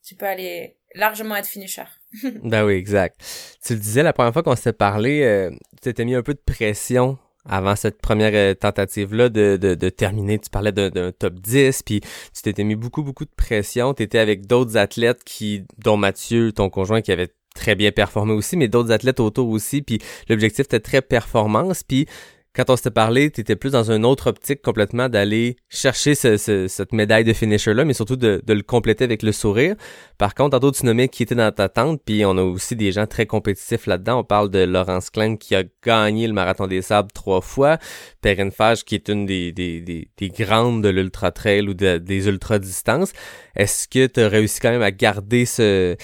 tu 0.04 0.16
peux 0.16 0.26
aller 0.26 0.78
largement 0.96 1.36
être 1.36 1.46
finisher. 1.46 1.84
ben 2.44 2.66
oui, 2.66 2.74
exact. 2.74 3.24
Tu 3.64 3.74
le 3.74 3.80
disais 3.80 4.02
la 4.02 4.14
première 4.14 4.34
fois 4.34 4.42
qu'on 4.42 4.56
s'était 4.56 4.74
parlé, 4.74 5.22
euh, 5.22 5.52
tu 5.74 5.82
t'étais 5.82 6.06
mis 6.06 6.16
un 6.16 6.24
peu 6.24 6.34
de 6.34 6.42
pression 6.44 7.20
avant 7.46 7.76
cette 7.76 8.02
première 8.02 8.32
euh, 8.34 8.56
tentative-là 8.56 9.30
de, 9.30 9.58
de, 9.62 9.76
de, 9.76 9.90
terminer, 9.90 10.40
tu 10.40 10.50
parlais 10.50 10.72
d'un 10.72 11.12
top 11.12 11.36
10, 11.36 11.84
puis 11.84 12.00
tu 12.02 12.42
t'étais 12.42 12.64
mis 12.64 12.76
beaucoup, 12.76 13.04
beaucoup 13.04 13.26
de 13.26 13.34
pression. 13.36 13.94
Tu 13.94 14.04
étais 14.04 14.18
avec 14.18 14.48
d'autres 14.48 14.78
athlètes 14.78 15.24
qui, 15.24 15.66
dont 15.78 15.98
Mathieu, 15.98 16.52
ton 16.52 16.70
conjoint, 16.70 17.02
qui 17.02 17.12
avait 17.12 17.30
très 17.54 17.76
bien 17.76 17.92
performé 17.92 18.34
aussi, 18.34 18.58
mais 18.58 18.68
d'autres 18.68 18.92
athlètes 18.92 19.20
autour 19.20 19.50
aussi. 19.50 19.82
Puis 19.82 20.00
l'objectif 20.30 20.66
était 20.66 20.80
très 20.80 21.02
performance. 21.02 21.84
Puis 21.84 22.08
quand 22.56 22.70
on 22.70 22.76
s'était 22.76 22.92
parlé, 22.92 23.32
tu 23.32 23.42
étais 23.42 23.56
plus 23.56 23.72
dans 23.72 23.92
une 23.92 24.06
autre 24.06 24.28
optique 24.28 24.62
complètement 24.62 25.10
d'aller 25.10 25.56
chercher 25.70 26.14
cette 26.14 26.94
médaille 26.94 27.24
de 27.24 27.34
finisher-là, 27.34 27.84
mais 27.84 27.94
surtout 27.94 28.16
de, 28.16 28.42
le 28.48 28.62
compléter 28.62 29.04
avec 29.04 29.24
le 29.24 29.32
sourire. 29.32 29.76
Par 30.20 30.36
contre, 30.36 30.52
tantôt, 30.52 30.72
tu 30.72 30.86
nommais 30.86 31.08
qui 31.08 31.24
était 31.24 31.34
dans 31.34 31.52
ta 31.52 31.68
tente, 31.68 32.02
puis 32.06 32.24
on 32.26 32.38
a 32.38 32.44
aussi 32.44 32.76
des 32.76 32.92
gens 32.92 33.08
très 33.08 33.26
compétitifs 33.26 33.88
là-dedans. 33.88 34.20
On 34.20 34.24
parle 34.24 34.52
de 34.52 34.60
Laurence 34.60 35.10
Klein 35.10 35.36
qui 35.36 35.56
a 35.56 35.64
gagné 35.84 36.28
le 36.28 36.34
Marathon 36.34 36.68
des 36.68 36.84
Sables 36.84 37.12
trois 37.12 37.42
fois, 37.42 37.80
Perrine 38.22 38.52
Fage 38.52 38.86
qui 38.86 38.96
est 38.96 39.10
une 39.10 39.26
des, 39.26 39.52
des, 39.52 39.82
des, 39.82 40.30
grandes 40.30 40.84
de 40.84 40.90
l'ultra-trail 40.90 41.68
ou 41.68 41.74
des 41.74 42.28
ultra-distances. 42.28 43.14
Est-ce 43.56 43.88
que 43.88 44.06
tu 44.06 44.20
as 44.20 44.30
réussi 44.30 44.60
quand 44.60 44.72
même 44.72 44.84
à 44.84 44.92
garder 44.92 45.46
euh, 45.60 45.96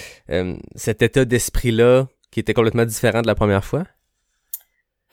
cet 0.75 1.03
état 1.03 1.25
d'esprit-là 1.25 2.07
qui 2.31 2.39
était 2.39 2.53
complètement 2.53 2.85
différent 2.85 3.21
de 3.21 3.27
la 3.27 3.35
première 3.35 3.63
fois? 3.63 3.83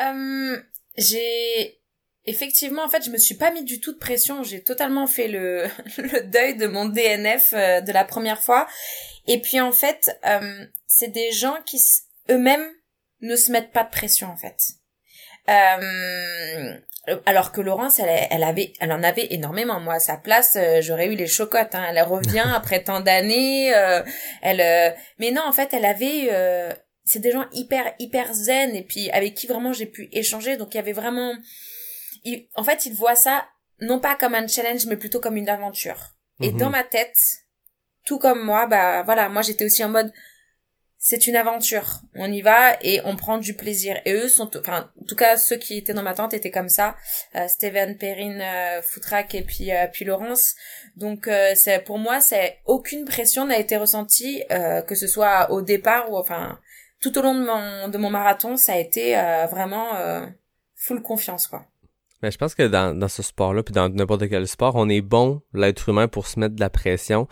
Euh, 0.01 0.57
j'ai 0.97 1.81
effectivement 2.27 2.85
en 2.85 2.89
fait 2.89 3.05
je 3.05 3.11
me 3.11 3.19
suis 3.19 3.37
pas 3.37 3.51
mis 3.51 3.65
du 3.65 3.81
tout 3.81 3.93
de 3.93 3.99
pression 3.99 4.43
j'ai 4.43 4.63
totalement 4.63 5.07
fait 5.07 5.29
le, 5.29 5.65
le 5.99 6.23
deuil 6.23 6.57
de 6.57 6.67
mon 6.67 6.87
DNF 6.87 7.53
euh, 7.53 7.81
de 7.81 7.93
la 7.93 8.05
première 8.05 8.43
fois 8.43 8.67
et 9.27 9.41
puis 9.41 9.61
en 9.61 9.73
fait 9.73 10.19
euh, 10.27 10.65
c'est 10.87 11.13
des 11.13 11.33
gens 11.33 11.57
qui 11.65 11.81
eux-mêmes 12.31 12.67
ne 13.21 13.37
se 13.37 13.51
mettent 13.53 13.73
pas 13.73 13.85
de 13.85 13.91
pression 13.91 14.29
en 14.29 14.37
fait 14.37 14.59
euh, 15.49 16.75
alors 17.25 17.53
que 17.53 17.61
Laurence, 17.61 18.01
elle, 18.01 18.27
elle, 18.33 18.43
avait, 18.43 18.73
elle 18.81 18.91
en 18.91 19.05
avait 19.05 19.29
énormément. 19.31 19.79
Moi, 19.79 19.95
à 19.95 20.01
sa 20.01 20.17
place, 20.17 20.59
j'aurais 20.81 21.07
eu 21.07 21.15
les 21.15 21.29
chocottes. 21.29 21.77
Hein. 21.77 21.87
Elle 21.89 22.03
revient 22.03 22.43
après 22.57 22.83
tant 22.83 22.99
d'années. 22.99 23.69
elle, 24.43 24.97
mais 25.21 25.31
non, 25.31 25.43
en 25.47 25.53
fait, 25.53 25.73
elle 25.73 25.85
avait 25.85 26.29
c'est 27.07 27.21
des 27.21 27.31
gens 27.31 27.47
hyper 27.53 27.95
hyper 27.99 28.35
zen 28.35 28.75
et 28.75 28.83
puis 28.83 29.09
avec 29.11 29.35
qui 29.35 29.47
vraiment 29.47 29.73
j'ai 29.73 29.87
pu 29.87 30.09
échanger. 30.13 30.57
Donc 30.57 30.75
il 30.75 30.77
y 30.77 30.81
avait 30.81 30.93
vraiment 30.93 31.35
en 32.57 32.65
fait 32.65 32.85
ils 32.85 32.95
voient 32.95 33.15
ça 33.15 33.47
non 33.81 34.01
pas 34.01 34.17
comme 34.17 34.35
un 34.35 34.49
challenge 34.49 34.87
mais 34.87 34.97
plutôt 34.97 35.21
comme 35.21 35.37
une 35.37 35.49
aventure. 35.49 36.17
Et 36.41 36.51
mhm. 36.51 36.59
dans 36.59 36.71
ma 36.71 36.83
tête 36.83 37.17
tout 38.05 38.19
comme 38.19 38.45
moi 38.45 38.67
bah 38.67 39.03
voilà 39.05 39.29
moi 39.29 39.43
j'étais 39.43 39.65
aussi 39.65 39.83
en 39.85 39.89
mode 39.89 40.13
c'est 40.99 41.29
une 41.29 41.37
aventure. 41.37 42.01
On 42.17 42.33
y 42.33 42.43
va 42.43 42.77
et 42.83 43.01
on 43.05 43.15
prend 43.15 43.39
du 43.39 43.55
plaisir. 43.55 43.97
Et 44.07 44.15
eux 44.15 44.29
sont 44.29 44.51
enfin 44.57 44.91
en 45.01 45.05
tout 45.05 45.15
cas 45.15 45.37
ceux 45.37 45.55
qui 45.55 45.77
étaient 45.77 45.93
dans 45.95 46.03
ma 46.03 46.15
tente 46.15 46.35
étaient 46.35 46.51
comme 46.51 46.69
ça. 46.69 46.97
Euh, 47.37 47.47
Steven 47.47 47.97
Perrine 47.97 48.41
euh, 48.41 48.83
Foutrak 48.83 49.33
et 49.37 49.43
puis 49.43 49.71
euh, 49.71 49.87
puis 49.93 50.05
Laurence. 50.05 50.57
Donc 50.97 51.29
euh, 51.29 51.53
c'est 51.55 51.79
pour 51.85 51.99
moi 51.99 52.21
c'est 52.21 52.59
aucune 52.65 53.05
pression 53.05 53.45
n'a 53.45 53.59
été 53.59 53.77
ressentie 53.77 54.43
que 54.49 54.97
ce 54.97 55.07
soit 55.07 55.53
au 55.53 55.63
départ 55.63 56.11
ou 56.11 56.17
enfin 56.17 56.59
tout 57.01 57.17
au 57.19 57.23
long 57.23 57.35
de 57.35 57.45
mon, 57.45 57.89
de 57.89 57.99
mon 57.99 58.11
marathon, 58.11 58.57
ça 58.57 58.73
a 58.73 58.79
été 58.79 59.19
euh, 59.19 59.47
vraiment 59.47 59.95
euh, 59.97 60.27
full 60.75 61.03
confiance 61.03 61.47
quoi. 61.47 61.65
Mais 62.23 62.31
je 62.31 62.39
pense 62.39 62.55
que 62.55 62.63
dans, 62.63 62.99
dans 62.99 63.09
ce 63.09 63.23
sport-là, 63.23 63.63
puis 63.63 63.75
dans 63.75 63.89
n'importe 63.89 64.29
quel 64.29 64.49
sport, 64.49 64.75
on 64.77 64.89
est 64.89 65.03
bon, 65.03 65.43
l'être 65.53 65.89
humain, 65.89 66.09
pour 66.09 66.27
se 66.27 66.41
mettre 66.41 66.55
de 66.55 66.61
la 66.61 66.71
pression. 66.71 67.29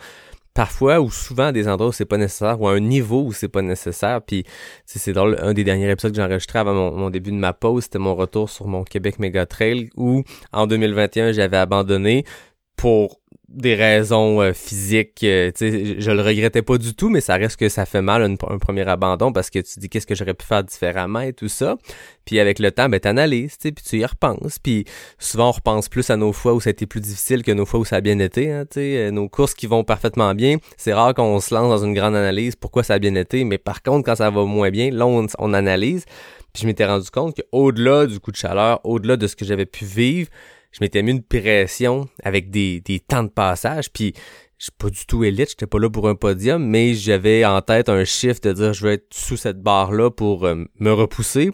Parfois 0.53 1.01
ou 1.01 1.11
souvent 1.11 1.47
à 1.47 1.51
des 1.51 1.67
endroits 1.67 1.89
où 1.89 1.91
c'est 1.91 2.05
pas 2.05 2.17
nécessaire 2.17 2.61
ou 2.61 2.67
à 2.67 2.71
un 2.71 2.79
niveau 2.79 3.23
où 3.23 3.33
c'est 3.33 3.49
pas 3.49 3.61
nécessaire. 3.61 4.21
Puis 4.21 4.45
c'est 4.85 5.11
drôle, 5.11 5.37
un 5.41 5.53
des 5.53 5.65
derniers 5.65 5.89
épisodes 5.91 6.11
que 6.11 6.15
j'ai 6.15 6.23
enregistré 6.23 6.59
avant 6.59 6.73
mon, 6.73 6.91
mon, 6.91 7.09
début 7.09 7.31
de 7.31 7.35
ma 7.35 7.51
pause, 7.51 7.83
c'était 7.83 7.99
mon 7.99 8.15
retour 8.15 8.49
sur 8.49 8.67
mon 8.67 8.83
Québec 8.83 9.19
Mega 9.19 9.45
Trail 9.45 9.89
où 9.97 10.23
en 10.53 10.65
2021 10.67 11.33
j'avais 11.33 11.57
abandonné 11.57 12.23
pour 12.77 13.19
des 13.55 13.73
raisons 13.73 14.41
euh, 14.41 14.53
physiques, 14.53 15.23
euh, 15.23 15.49
sais, 15.55 15.99
je 15.99 16.11
le 16.11 16.21
regrettais 16.21 16.61
pas 16.61 16.77
du 16.77 16.93
tout, 16.93 17.09
mais 17.09 17.21
ça 17.21 17.35
reste 17.35 17.57
que 17.57 17.69
ça 17.69 17.85
fait 17.85 18.01
mal 18.01 18.21
un, 18.21 18.57
premier 18.57 18.87
abandon 18.87 19.31
parce 19.31 19.49
que 19.49 19.59
tu 19.59 19.79
dis 19.79 19.87
qu'est-ce 19.87 20.05
que 20.05 20.13
j'aurais 20.13 20.33
pu 20.33 20.45
faire 20.45 20.63
différemment 20.63 21.21
et 21.21 21.31
tout 21.31 21.47
ça. 21.47 21.77
Puis 22.25 22.39
avec 22.39 22.59
le 22.59 22.71
temps, 22.71 22.89
ben 22.89 22.99
t'analyses, 22.99 23.57
puis 23.57 23.73
tu 23.73 23.97
y 23.99 24.05
repenses. 24.05 24.59
Puis 24.59 24.85
souvent 25.19 25.49
on 25.49 25.51
repense 25.53 25.87
plus 25.87 26.09
à 26.09 26.17
nos 26.17 26.33
fois 26.33 26.53
où 26.53 26.59
ça 26.59 26.69
a 26.69 26.71
été 26.71 26.85
plus 26.85 26.99
difficile 26.99 27.43
que 27.43 27.51
nos 27.51 27.65
fois 27.65 27.79
où 27.79 27.85
ça 27.85 27.97
a 27.97 28.01
bien 28.01 28.19
été. 28.19 28.51
Hein, 28.51 28.65
euh, 28.75 29.11
nos 29.11 29.29
courses 29.29 29.53
qui 29.53 29.67
vont 29.67 29.85
parfaitement 29.85 30.35
bien, 30.35 30.57
c'est 30.75 30.93
rare 30.93 31.13
qu'on 31.13 31.39
se 31.39 31.53
lance 31.53 31.69
dans 31.69 31.85
une 31.85 31.93
grande 31.93 32.15
analyse 32.15 32.55
pourquoi 32.57 32.83
ça 32.83 32.95
a 32.95 32.99
bien 32.99 33.15
été, 33.15 33.45
mais 33.45 33.57
par 33.57 33.81
contre 33.81 34.05
quand 34.05 34.15
ça 34.15 34.29
va 34.29 34.43
moins 34.43 34.69
bien, 34.69 34.91
là 34.91 35.07
on, 35.07 35.27
on 35.39 35.53
analyse. 35.53 36.03
Puis 36.51 36.63
je 36.63 36.67
m'étais 36.67 36.85
rendu 36.85 37.09
compte 37.09 37.35
qu'au-delà 37.35 38.05
du 38.05 38.19
coup 38.19 38.31
de 38.31 38.37
chaleur, 38.37 38.81
au-delà 38.83 39.15
de 39.15 39.27
ce 39.27 39.35
que 39.35 39.45
j'avais 39.45 39.65
pu 39.65 39.85
vivre, 39.85 40.29
je 40.75 40.83
m'étais 40.83 41.03
mis 41.03 41.11
une 41.11 41.23
pression 41.23 42.09
avec 42.21 42.49
des, 42.49 42.81
des 42.81 42.99
temps 42.99 43.23
de 43.23 43.29
passage, 43.29 43.89
puis 43.93 44.13
je 44.57 44.65
suis 44.65 44.73
pas 44.77 44.89
du 44.89 45.05
tout 45.05 45.23
élite, 45.23 45.51
j'étais 45.51 45.67
pas 45.67 45.79
là 45.79 45.89
pour 45.89 46.09
un 46.09 46.15
podium, 46.15 46.65
mais 46.65 46.93
j'avais 46.93 47.45
en 47.45 47.61
tête 47.61 47.87
un 47.87 48.03
chiffre 48.03 48.41
de 48.41 48.51
dire 48.51 48.73
je 48.73 48.85
vais 48.85 48.93
être 48.95 49.13
sous 49.13 49.37
cette 49.37 49.61
barre-là 49.61 50.11
pour 50.11 50.45
euh, 50.45 50.65
me 50.79 50.91
repousser. 50.91 51.51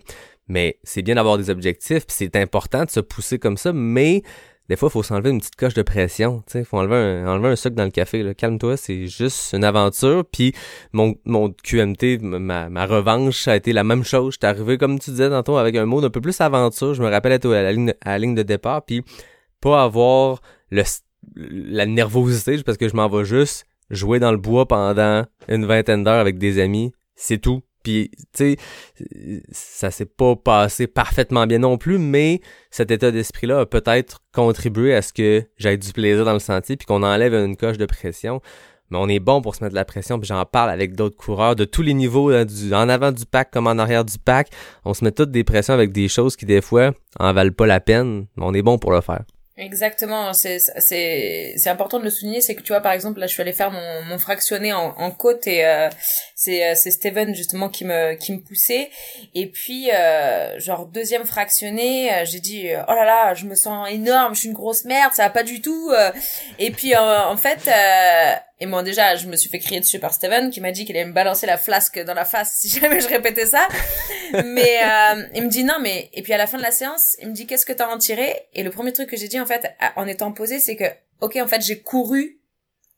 Mais 0.47 0.79
c'est 0.83 1.03
bien 1.03 1.15
d'avoir 1.15 1.37
des 1.37 1.51
objectifs, 1.51 2.07
puis 2.07 2.15
c'est 2.17 2.35
important 2.35 2.83
de 2.83 2.89
se 2.89 2.99
pousser 2.99 3.37
comme 3.37 3.57
ça, 3.57 3.71
mais 3.73 4.23
des 4.71 4.77
fois, 4.77 4.87
il 4.87 4.93
faut 4.93 5.03
s'enlever 5.03 5.31
une 5.31 5.39
petite 5.39 5.57
coche 5.57 5.73
de 5.73 5.81
pression. 5.81 6.43
Il 6.55 6.63
faut 6.63 6.77
enlever 6.77 6.95
un, 6.95 7.27
enlever 7.27 7.49
un 7.49 7.55
sucre 7.57 7.75
dans 7.75 7.83
le 7.83 7.91
café. 7.91 8.33
Calme-toi, 8.33 8.77
c'est 8.77 9.05
juste 9.05 9.51
une 9.51 9.65
aventure. 9.65 10.23
Puis 10.23 10.53
mon, 10.93 11.13
mon 11.25 11.49
QMT, 11.51 12.21
ma, 12.21 12.69
ma 12.69 12.85
revanche, 12.85 13.49
a 13.49 13.57
été 13.57 13.73
la 13.73 13.83
même 13.83 14.05
chose. 14.05 14.35
J'étais 14.35 14.47
arrivé, 14.47 14.77
comme 14.77 14.97
tu 14.97 15.11
disais 15.11 15.29
tantôt, 15.29 15.57
avec 15.57 15.75
un 15.75 15.85
mot 15.85 16.01
un 16.01 16.09
peu 16.09 16.21
plus 16.21 16.39
aventure. 16.39 16.93
Je 16.93 17.03
me 17.03 17.09
rappelle 17.09 17.33
être 17.33 17.51
à 17.51 17.61
la 17.61 17.73
ligne, 17.73 17.93
à 17.99 18.11
la 18.11 18.19
ligne 18.19 18.33
de 18.33 18.43
départ, 18.43 18.85
puis 18.85 19.03
pas 19.59 19.83
avoir 19.83 20.41
le, 20.69 20.83
la 21.35 21.85
nervosité 21.85 22.63
parce 22.63 22.77
que 22.77 22.87
je 22.87 22.95
m'en 22.95 23.09
vais 23.09 23.25
juste 23.25 23.65
jouer 23.89 24.19
dans 24.19 24.31
le 24.31 24.37
bois 24.37 24.69
pendant 24.69 25.25
une 25.49 25.65
vingtaine 25.65 26.05
d'heures 26.05 26.21
avec 26.21 26.37
des 26.37 26.61
amis. 26.61 26.93
C'est 27.13 27.39
tout. 27.39 27.61
Puis, 27.83 28.11
tu 28.33 28.55
sais, 28.55 28.57
ça 29.51 29.91
s'est 29.91 30.05
pas 30.05 30.35
passé 30.35 30.87
parfaitement 30.87 31.47
bien 31.47 31.59
non 31.59 31.77
plus, 31.77 31.97
mais 31.97 32.41
cet 32.69 32.91
état 32.91 33.11
d'esprit-là 33.11 33.61
a 33.61 33.65
peut-être 33.65 34.19
contribué 34.33 34.93
à 34.93 35.01
ce 35.01 35.13
que 35.13 35.43
j'aie 35.57 35.77
du 35.77 35.91
plaisir 35.91 36.25
dans 36.25 36.33
le 36.33 36.39
sentier, 36.39 36.77
puis 36.77 36.85
qu'on 36.85 37.03
enlève 37.03 37.33
une 37.33 37.57
coche 37.57 37.77
de 37.77 37.85
pression. 37.85 38.41
Mais 38.89 38.97
on 38.99 39.07
est 39.07 39.19
bon 39.19 39.41
pour 39.41 39.55
se 39.55 39.63
mettre 39.63 39.71
de 39.71 39.79
la 39.79 39.85
pression, 39.85 40.19
puis 40.19 40.27
j'en 40.27 40.45
parle 40.45 40.69
avec 40.69 40.95
d'autres 40.95 41.15
coureurs 41.15 41.55
de 41.55 41.63
tous 41.63 41.81
les 41.81 41.93
niveaux, 41.93 42.33
en 42.33 42.89
avant 42.89 43.11
du 43.13 43.25
pack 43.25 43.49
comme 43.49 43.67
en 43.67 43.77
arrière 43.77 44.03
du 44.03 44.19
pack. 44.19 44.49
On 44.83 44.93
se 44.93 45.05
met 45.05 45.11
toutes 45.11 45.31
des 45.31 45.45
pressions 45.45 45.73
avec 45.73 45.93
des 45.93 46.09
choses 46.09 46.35
qui, 46.35 46.45
des 46.45 46.61
fois, 46.61 46.91
en 47.17 47.31
valent 47.31 47.53
pas 47.53 47.65
la 47.65 47.79
peine, 47.79 48.27
mais 48.35 48.43
on 48.45 48.53
est 48.53 48.61
bon 48.61 48.77
pour 48.77 48.91
le 48.91 48.99
faire. 48.99 49.23
Exactement, 49.61 50.33
c'est 50.33 50.57
c'est 50.57 51.53
c'est 51.55 51.69
important 51.69 51.99
de 51.99 52.03
le 52.03 52.09
souligner, 52.09 52.41
c'est 52.41 52.55
que 52.55 52.63
tu 52.63 52.73
vois 52.73 52.81
par 52.81 52.93
exemple 52.93 53.19
là 53.19 53.27
je 53.27 53.33
suis 53.33 53.43
allée 53.43 53.53
faire 53.53 53.69
mon 53.69 54.01
mon 54.05 54.17
fractionné 54.17 54.73
en, 54.73 54.95
en 54.97 55.11
côte 55.11 55.45
et 55.45 55.63
euh, 55.63 55.87
c'est 56.33 56.65
euh, 56.65 56.73
c'est 56.73 56.89
Steven 56.89 57.35
justement 57.35 57.69
qui 57.69 57.85
me 57.85 58.15
qui 58.15 58.33
me 58.33 58.39
poussait. 58.41 58.89
Et 59.35 59.45
puis 59.45 59.91
euh, 59.91 60.59
genre 60.59 60.87
deuxième 60.87 61.25
fractionné, 61.25 62.11
euh, 62.11 62.25
j'ai 62.25 62.39
dit 62.39 62.69
oh 62.87 62.91
là 62.91 63.05
là, 63.05 63.35
je 63.35 63.45
me 63.45 63.53
sens 63.53 63.87
énorme, 63.91 64.33
je 64.33 64.39
suis 64.39 64.49
une 64.49 64.55
grosse 64.55 64.83
merde, 64.83 65.13
ça 65.13 65.25
va 65.25 65.29
pas 65.29 65.43
du 65.43 65.61
tout 65.61 65.91
et 66.57 66.71
puis 66.71 66.95
en 66.97 67.37
fait 67.37 67.69
et 68.61 68.67
moi 68.67 68.83
déjà, 68.83 69.15
je 69.15 69.25
me 69.25 69.35
suis 69.35 69.49
fait 69.49 69.57
crier 69.57 69.79
dessus 69.79 69.97
par 69.97 70.13
Steven 70.13 70.51
qui 70.51 70.61
m'a 70.61 70.71
dit 70.71 70.85
qu'il 70.85 70.95
allait 70.95 71.07
me 71.07 71.13
balancer 71.13 71.47
la 71.47 71.57
flasque 71.57 71.99
dans 72.05 72.13
la 72.13 72.25
face 72.25 72.53
si 72.53 72.69
jamais 72.79 73.01
je 73.01 73.07
répétais 73.07 73.47
ça. 73.47 73.67
mais 74.45 74.79
euh, 74.83 75.23
il 75.33 75.43
me 75.43 75.49
dit 75.49 75.63
non, 75.63 75.79
mais 75.81 76.11
et 76.13 76.21
puis 76.21 76.31
à 76.31 76.37
la 76.37 76.45
fin 76.45 76.59
de 76.59 76.63
la 76.63 76.69
séance, 76.69 77.17
il 77.19 77.29
me 77.29 77.33
dit 77.33 77.47
qu'est-ce 77.47 77.65
que 77.65 77.73
t'as 77.73 77.87
en 77.87 77.97
tiré? 77.97 78.35
Et 78.53 78.61
le 78.61 78.69
premier 78.69 78.93
truc 78.93 79.09
que 79.09 79.17
j'ai 79.17 79.27
dit 79.27 79.39
en 79.39 79.47
fait 79.47 79.75
en 79.95 80.05
étant 80.05 80.31
posé, 80.31 80.59
c'est 80.59 80.75
que 80.75 80.85
ok 81.21 81.37
en 81.37 81.47
fait 81.47 81.61
j'ai 81.63 81.81
couru 81.81 82.39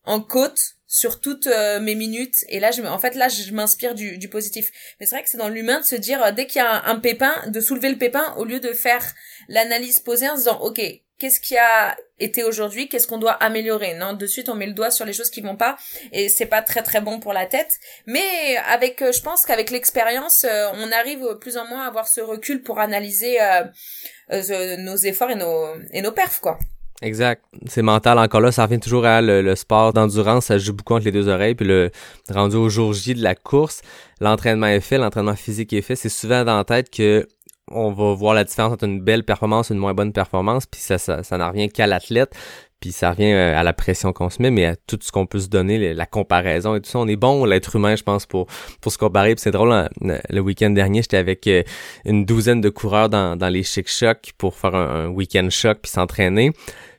en 0.03 0.19
côte 0.19 0.59
sur 0.85 1.21
toutes 1.21 1.47
euh, 1.47 1.79
mes 1.79 1.95
minutes. 1.95 2.35
Et 2.49 2.59
là 2.59 2.71
je 2.71 2.81
en 2.81 2.99
fait 2.99 3.15
là 3.15 3.29
je 3.29 3.53
m'inspire 3.53 3.95
du, 3.95 4.27
positif. 4.27 4.69
Mais 4.99 5.05
c'est 5.05 5.15
vrai 5.15 5.23
que 5.23 5.29
c'est 5.29 5.37
dans 5.37 5.47
l'humain 5.47 5.79
de 5.79 5.85
se 5.85 5.95
dire 5.95 6.21
euh, 6.21 6.31
dès 6.33 6.45
qu'il 6.45 6.61
y 6.61 6.65
a 6.65 6.89
un, 6.89 6.99
pépin 6.99 7.33
de 7.47 7.61
soulever 7.61 7.89
le 7.89 7.97
pépin 7.97 8.35
au 8.37 8.43
lieu 8.43 8.59
de 8.59 8.73
faire 8.73 9.13
l'analyse 9.47 10.01
posée 10.01 10.27
en 10.27 10.33
se 10.33 10.41
disant 10.41 10.59
ok 10.59 10.81
qu'est-ce 11.19 11.39
qui 11.39 11.57
a 11.57 11.95
été 12.19 12.43
aujourd'hui, 12.43 12.89
qu'est-ce 12.89 13.07
qu'on 13.07 13.17
doit 13.17 13.33
améliorer. 13.33 13.95
Non, 13.95 14.13
de 14.13 14.25
suite 14.25 14.49
on 14.49 14.55
met 14.55 14.67
le 14.67 14.73
doigt 14.73 14.91
sur 14.91 15.05
les 15.05 15.13
choses 15.13 15.29
qui 15.29 15.41
vont 15.41 15.55
pas 15.55 15.77
et 16.11 16.29
c'est 16.29 16.45
pas 16.45 16.61
très 16.61 16.83
très 16.83 17.01
bon 17.01 17.19
pour 17.19 17.33
la 17.33 17.45
tête. 17.45 17.79
Mais 18.05 18.57
avec, 18.69 19.01
euh, 19.01 19.11
je 19.11 19.21
pense 19.21 19.45
qu'avec 19.45 19.71
l'expérience, 19.71 20.45
euh, 20.45 20.67
on 20.75 20.91
arrive 20.91 21.37
plus 21.39 21.57
ou 21.57 21.65
moins 21.69 21.83
à 21.83 21.87
avoir 21.87 22.07
ce 22.07 22.21
recul 22.21 22.61
pour 22.63 22.79
analyser 22.79 23.37
euh, 23.41 24.77
nos 24.77 24.95
efforts 24.95 25.31
et 25.31 25.35
nos 25.35 25.67
et 25.91 26.01
nos 26.01 26.11
perfs 26.11 26.39
quoi. 26.39 26.57
Exact. 27.01 27.43
C'est 27.67 27.81
mental 27.81 28.17
encore 28.17 28.39
là, 28.39 28.51
ça 28.53 28.63
revient 28.65 28.79
toujours 28.79 29.05
à 29.05 29.21
le, 29.21 29.55
sport 29.55 29.91
d'endurance, 29.91 30.45
ça 30.45 30.57
joue 30.57 30.73
beaucoup 30.73 30.93
entre 30.93 31.03
les 31.03 31.11
deux 31.11 31.27
oreilles, 31.27 31.53
puis 31.53 31.65
le 31.65 31.91
rendu 32.29 32.55
au 32.55 32.69
jour 32.69 32.93
J 32.93 33.13
de 33.13 33.21
la 33.21 33.35
course, 33.35 33.81
l'entraînement 34.21 34.67
est 34.67 34.79
fait, 34.79 34.97
l'entraînement 34.97 35.35
physique 35.35 35.73
est 35.73 35.81
fait, 35.81 35.97
c'est 35.97 36.07
souvent 36.07 36.45
dans 36.45 36.55
la 36.55 36.63
tête 36.63 36.89
que 36.89 37.27
on 37.71 37.91
va 37.91 38.13
voir 38.13 38.33
la 38.33 38.43
différence 38.43 38.73
entre 38.73 38.85
une 38.85 39.01
belle 39.01 39.23
performance 39.23 39.71
et 39.71 39.73
une 39.73 39.79
moins 39.79 39.93
bonne 39.93 40.13
performance, 40.13 40.65
puis 40.65 40.81
ça, 40.81 40.97
ça, 40.97 41.23
ça 41.23 41.37
n'en 41.37 41.49
revient 41.49 41.69
qu'à 41.69 41.87
l'athlète, 41.87 42.35
puis 42.79 42.91
ça 42.91 43.11
revient 43.11 43.31
euh, 43.31 43.57
à 43.57 43.63
la 43.63 43.71
pression 43.71 44.11
qu'on 44.11 44.29
se 44.29 44.41
met, 44.41 44.51
mais 44.51 44.65
à 44.65 44.75
tout 44.75 44.99
ce 45.01 45.11
qu'on 45.11 45.25
peut 45.25 45.39
se 45.39 45.47
donner, 45.47 45.93
la 45.93 46.05
comparaison 46.05 46.75
et 46.75 46.81
tout 46.81 46.89
ça. 46.89 46.99
On 46.99 47.07
est 47.07 47.15
bon, 47.15 47.45
l'être 47.45 47.77
humain, 47.77 47.95
je 47.95 48.03
pense, 48.03 48.25
pour 48.25 48.47
pour 48.81 48.91
se 48.91 48.97
comparer. 48.97 49.35
Puis 49.35 49.41
c'est 49.41 49.51
drôle, 49.51 49.71
hein, 49.71 49.87
le 50.01 50.39
week-end 50.41 50.69
dernier, 50.69 51.01
j'étais 51.01 51.15
avec 51.15 51.47
euh, 51.47 51.63
une 52.03 52.25
douzaine 52.25 52.59
de 52.59 52.69
coureurs 52.69 53.07
dans, 53.07 53.37
dans 53.37 53.47
les 53.47 53.63
chic 53.63 53.87
chocs 53.87 54.33
pour 54.37 54.55
faire 54.55 54.75
un, 54.75 55.05
un 55.05 55.07
week-end 55.07 55.47
choc 55.49 55.79
puis 55.81 55.91
s'entraîner. 55.91 56.51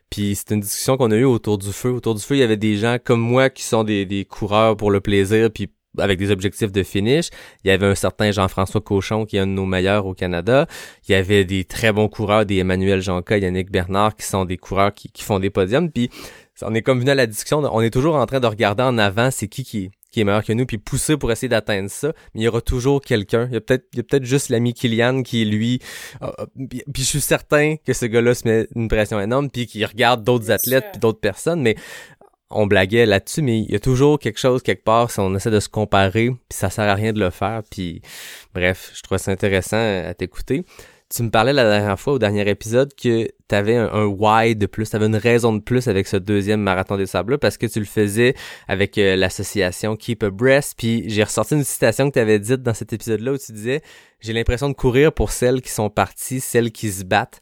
Puis 0.08 0.36
c'est 0.36 0.54
une 0.54 0.60
discussion 0.60 0.96
qu'on 0.96 1.10
a 1.10 1.16
eue 1.16 1.24
autour 1.24 1.58
du 1.58 1.72
feu. 1.72 1.90
Autour 1.90 2.14
du 2.14 2.22
feu, 2.22 2.36
il 2.36 2.38
y 2.38 2.42
avait 2.42 2.56
des 2.56 2.76
gens 2.76 2.96
comme 3.02 3.20
moi 3.20 3.50
qui 3.50 3.64
sont 3.64 3.84
des, 3.84 4.06
des 4.06 4.24
coureurs 4.24 4.76
pour 4.76 4.90
le 4.90 5.00
plaisir, 5.00 5.50
puis 5.52 5.70
avec 5.98 6.18
des 6.18 6.30
objectifs 6.30 6.72
de 6.72 6.82
finish. 6.82 7.30
Il 7.64 7.68
y 7.68 7.70
avait 7.70 7.86
un 7.86 7.94
certain 7.94 8.30
Jean-François 8.30 8.80
Cochon 8.80 9.24
qui 9.26 9.36
est 9.36 9.40
un 9.40 9.46
de 9.46 9.52
nos 9.52 9.66
meilleurs 9.66 10.06
au 10.06 10.14
Canada. 10.14 10.66
Il 11.08 11.12
y 11.12 11.14
avait 11.14 11.44
des 11.44 11.64
très 11.64 11.92
bons 11.92 12.08
coureurs, 12.08 12.46
des 12.46 12.58
Emmanuel 12.58 13.00
Jonca, 13.00 13.38
Yannick 13.38 13.70
Bernard, 13.70 14.16
qui 14.16 14.26
sont 14.26 14.44
des 14.44 14.56
coureurs 14.56 14.92
qui, 14.92 15.08
qui 15.10 15.22
font 15.22 15.38
des 15.38 15.50
podiums. 15.50 15.90
Puis 15.90 16.10
on 16.62 16.74
est 16.74 16.82
comme 16.82 17.00
venu 17.00 17.10
à 17.10 17.14
la 17.14 17.26
discussion, 17.26 17.58
on 17.58 17.80
est 17.80 17.90
toujours 17.90 18.16
en 18.16 18.26
train 18.26 18.40
de 18.40 18.46
regarder 18.46 18.84
en 18.84 18.96
avant 18.98 19.30
c'est 19.30 19.48
qui 19.48 19.64
qui 19.64 19.84
est 19.84 19.90
qui 20.14 20.20
est 20.20 20.24
meilleur 20.24 20.44
que 20.44 20.52
nous, 20.52 20.64
puis 20.64 20.78
pousser 20.78 21.16
pour 21.16 21.32
essayer 21.32 21.48
d'atteindre 21.48 21.90
ça. 21.90 22.12
Mais 22.34 22.42
il 22.42 22.44
y 22.44 22.48
aura 22.48 22.60
toujours 22.60 23.00
quelqu'un. 23.00 23.48
Il 23.50 23.54
y 23.54 23.56
a 23.56 23.60
peut-être, 23.60 23.86
il 23.92 23.96
y 23.96 24.00
a 24.00 24.04
peut-être 24.04 24.24
juste 24.24 24.48
l'ami 24.48 24.72
Kylian 24.72 25.24
qui 25.24 25.44
lui. 25.44 25.80
Euh, 26.22 26.30
puis 26.60 27.02
je 27.02 27.08
suis 27.08 27.20
certain 27.20 27.74
que 27.84 27.92
ce 27.92 28.06
gars-là 28.06 28.32
se 28.34 28.46
met 28.46 28.68
une 28.76 28.86
pression 28.86 29.20
énorme, 29.20 29.50
puis 29.50 29.66
qu'il 29.66 29.84
regarde 29.84 30.22
d'autres 30.22 30.52
athlètes, 30.52 30.86
puis 30.92 31.00
d'autres 31.00 31.18
personnes. 31.18 31.62
Mais 31.62 31.74
on 32.54 32.66
blaguait 32.66 33.06
là-dessus, 33.06 33.42
mais 33.42 33.60
il 33.60 33.70
y 33.70 33.74
a 33.74 33.80
toujours 33.80 34.18
quelque 34.18 34.38
chose 34.38 34.62
quelque 34.62 34.84
part 34.84 35.10
si 35.10 35.20
on 35.20 35.34
essaie 35.34 35.50
de 35.50 35.60
se 35.60 35.68
comparer, 35.68 36.30
puis 36.30 36.38
ça 36.50 36.70
sert 36.70 36.88
à 36.88 36.94
rien 36.94 37.12
de 37.12 37.20
le 37.20 37.30
faire. 37.30 37.62
Puis 37.70 38.00
bref, 38.54 38.92
je 38.94 39.02
trouvais 39.02 39.18
ça 39.18 39.30
intéressant 39.30 39.76
à 39.76 40.14
t'écouter. 40.14 40.64
Tu 41.14 41.22
me 41.22 41.30
parlais 41.30 41.52
la 41.52 41.64
dernière 41.64 42.00
fois, 42.00 42.14
au 42.14 42.18
dernier 42.18 42.48
épisode, 42.48 42.92
que 42.94 43.26
tu 43.26 43.54
avais 43.54 43.76
un, 43.76 44.04
why 44.06 44.56
de 44.56 44.66
plus, 44.66 44.90
tu 44.90 44.96
avais 44.96 45.06
une 45.06 45.16
raison 45.16 45.52
de 45.52 45.60
plus 45.60 45.86
avec 45.86 46.08
ce 46.08 46.16
deuxième 46.16 46.60
marathon 46.60 46.96
des 46.96 47.06
sables 47.06 47.38
parce 47.38 47.58
que 47.58 47.66
tu 47.66 47.78
le 47.78 47.84
faisais 47.84 48.34
avec 48.68 48.98
euh, 48.98 49.14
l'association 49.14 49.96
Keep 49.96 50.22
a 50.24 50.30
Breast. 50.30 50.74
Puis 50.76 51.04
j'ai 51.08 51.22
ressorti 51.22 51.54
une 51.54 51.64
citation 51.64 52.08
que 52.08 52.14
tu 52.14 52.20
avais 52.20 52.38
dite 52.38 52.62
dans 52.62 52.74
cet 52.74 52.92
épisode-là 52.92 53.32
où 53.32 53.38
tu 53.38 53.52
disais 53.52 53.82
«J'ai 54.20 54.32
l'impression 54.32 54.68
de 54.68 54.74
courir 54.74 55.12
pour 55.12 55.30
celles 55.30 55.60
qui 55.60 55.70
sont 55.70 55.90
parties, 55.90 56.40
celles 56.40 56.72
qui 56.72 56.90
se 56.90 57.04
battent.» 57.04 57.40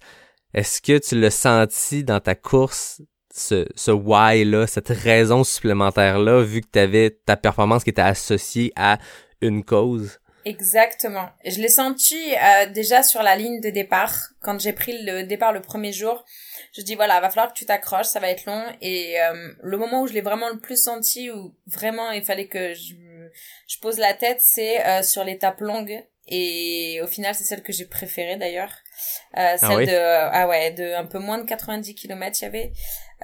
Est-ce 0.54 0.82
que 0.82 0.98
tu 0.98 1.18
l'as 1.18 1.30
senti 1.30 2.04
dans 2.04 2.20
ta 2.20 2.34
course 2.34 3.00
ce, 3.32 3.66
ce 3.74 3.90
why-là, 3.90 4.66
cette 4.66 4.88
raison 4.88 5.44
supplémentaire-là, 5.44 6.42
vu 6.42 6.60
que 6.60 6.68
tu 6.72 6.78
avais 6.78 7.18
ta 7.24 7.36
performance 7.36 7.84
qui 7.84 7.90
était 7.90 8.02
associée 8.02 8.72
à 8.76 8.98
une 9.40 9.64
cause? 9.64 10.18
Exactement. 10.44 11.28
Je 11.44 11.60
l'ai 11.60 11.68
senti 11.68 12.16
euh, 12.34 12.66
déjà 12.66 13.02
sur 13.02 13.22
la 13.22 13.36
ligne 13.36 13.60
de 13.60 13.70
départ, 13.70 14.14
quand 14.40 14.60
j'ai 14.60 14.72
pris 14.72 15.02
le 15.02 15.22
départ 15.22 15.52
le 15.52 15.62
premier 15.62 15.92
jour. 15.92 16.24
Je 16.72 16.82
dis 16.82 16.94
voilà, 16.94 17.20
va 17.20 17.30
falloir 17.30 17.52
que 17.52 17.58
tu 17.58 17.64
t'accroches, 17.64 18.06
ça 18.06 18.18
va 18.18 18.28
être 18.28 18.46
long. 18.46 18.64
Et 18.80 19.20
euh, 19.20 19.52
le 19.62 19.76
moment 19.76 20.02
où 20.02 20.06
je 20.06 20.12
l'ai 20.14 20.20
vraiment 20.20 20.48
le 20.48 20.58
plus 20.58 20.82
senti, 20.82 21.30
où 21.30 21.54
vraiment 21.66 22.10
il 22.10 22.24
fallait 22.24 22.48
que 22.48 22.74
je, 22.74 22.94
je 23.68 23.78
pose 23.78 23.98
la 23.98 24.14
tête, 24.14 24.40
c'est 24.40 24.84
euh, 24.84 25.02
sur 25.02 25.22
l'étape 25.22 25.60
longue. 25.60 26.02
Et 26.28 27.00
au 27.02 27.06
final, 27.06 27.34
c'est 27.34 27.44
celle 27.44 27.62
que 27.62 27.72
j'ai 27.72 27.84
préférée 27.84 28.36
d'ailleurs. 28.36 28.72
Euh, 29.36 29.56
ah 29.56 29.58
celle 29.58 29.86
de 29.86 29.96
ah 29.96 30.48
ouais, 30.48 30.70
de 30.70 30.94
un 30.94 31.04
peu 31.04 31.18
moins 31.18 31.38
de 31.38 31.44
90 31.44 31.94
km, 31.94 32.38
il 32.40 32.44
y 32.44 32.46
avait. 32.46 32.72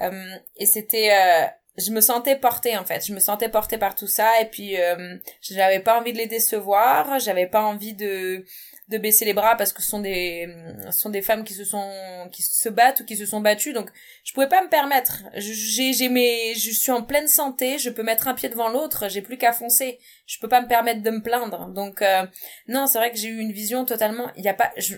Euh, 0.01 0.35
et 0.55 0.65
c'était 0.65 1.11
euh, 1.11 1.47
je 1.79 1.91
me 1.91 2.01
sentais 2.01 2.35
portée 2.35 2.77
en 2.77 2.85
fait. 2.85 3.05
Je 3.05 3.13
me 3.13 3.19
sentais 3.19 3.49
portée 3.49 3.77
par 3.77 3.95
tout 3.95 4.07
ça. 4.07 4.41
Et 4.41 4.45
puis 4.45 4.79
euh, 4.79 5.15
j'avais 5.41 5.79
pas 5.79 5.99
envie 5.99 6.13
de 6.13 6.17
les 6.17 6.27
décevoir. 6.27 7.19
J'avais 7.19 7.47
pas 7.47 7.63
envie 7.63 7.93
de 7.93 8.43
de 8.89 8.97
baisser 8.97 9.23
les 9.23 9.33
bras 9.33 9.55
parce 9.55 9.71
que 9.71 9.81
ce 9.81 9.89
sont 9.89 9.99
des 9.99 10.47
ce 10.85 10.99
sont 10.99 11.09
des 11.09 11.21
femmes 11.21 11.43
qui 11.43 11.53
se 11.53 11.63
sont 11.63 12.27
qui 12.31 12.41
se 12.41 12.69
battent 12.69 13.01
ou 13.01 13.05
qui 13.05 13.15
se 13.15 13.25
sont 13.25 13.41
battues. 13.41 13.73
Donc 13.73 13.89
je 14.23 14.33
pouvais 14.33 14.49
pas 14.49 14.63
me 14.63 14.69
permettre. 14.69 15.23
J'ai 15.35 15.93
j'ai 15.93 16.09
mes 16.09 16.53
je 16.55 16.71
suis 16.71 16.91
en 16.91 17.03
pleine 17.03 17.27
santé. 17.27 17.77
Je 17.77 17.89
peux 17.89 18.03
mettre 18.03 18.27
un 18.27 18.33
pied 18.33 18.49
devant 18.49 18.69
l'autre. 18.69 19.07
J'ai 19.09 19.21
plus 19.21 19.37
qu'à 19.37 19.53
foncer. 19.53 19.99
Je 20.25 20.39
peux 20.39 20.49
pas 20.49 20.61
me 20.61 20.67
permettre 20.67 21.01
de 21.01 21.11
me 21.11 21.21
plaindre. 21.21 21.69
Donc 21.69 22.01
euh, 22.01 22.25
non 22.67 22.87
c'est 22.87 22.97
vrai 22.97 23.11
que 23.11 23.17
j'ai 23.17 23.29
eu 23.29 23.39
une 23.39 23.51
vision 23.51 23.85
totalement 23.85 24.31
il 24.35 24.43
y 24.43 24.49
a 24.49 24.53
pas 24.53 24.71
je, 24.77 24.95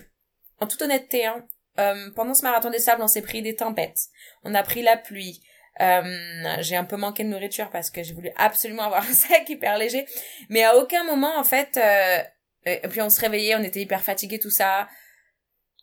en 0.60 0.66
toute 0.66 0.82
honnêteté 0.82 1.26
hein, 1.26 1.44
euh, 1.78 2.10
pendant 2.14 2.34
ce 2.34 2.42
marathon 2.42 2.70
des 2.70 2.78
sables 2.78 3.02
on 3.02 3.08
s'est 3.08 3.22
pris 3.22 3.42
des 3.42 3.56
tempêtes 3.56 4.08
on 4.44 4.54
a 4.54 4.62
pris 4.62 4.82
la 4.82 4.96
pluie 4.96 5.42
euh, 5.80 6.56
j'ai 6.60 6.76
un 6.76 6.84
peu 6.84 6.96
manqué 6.96 7.24
de 7.24 7.28
nourriture 7.28 7.70
parce 7.70 7.90
que 7.90 8.02
j'ai 8.02 8.12
voulu 8.12 8.30
absolument 8.36 8.82
avoir 8.82 9.08
un 9.08 9.12
sac 9.14 9.48
hyper 9.48 9.78
léger 9.78 10.06
mais 10.50 10.62
à 10.64 10.76
aucun 10.76 11.04
moment 11.04 11.38
en 11.38 11.44
fait 11.44 11.78
euh, 11.78 12.22
et 12.64 12.88
puis 12.88 13.00
on 13.00 13.10
se 13.10 13.20
réveillait, 13.20 13.56
on 13.56 13.62
était 13.62 13.80
hyper 13.80 14.02
fatigués, 14.02 14.38
tout 14.38 14.50
ça. 14.50 14.88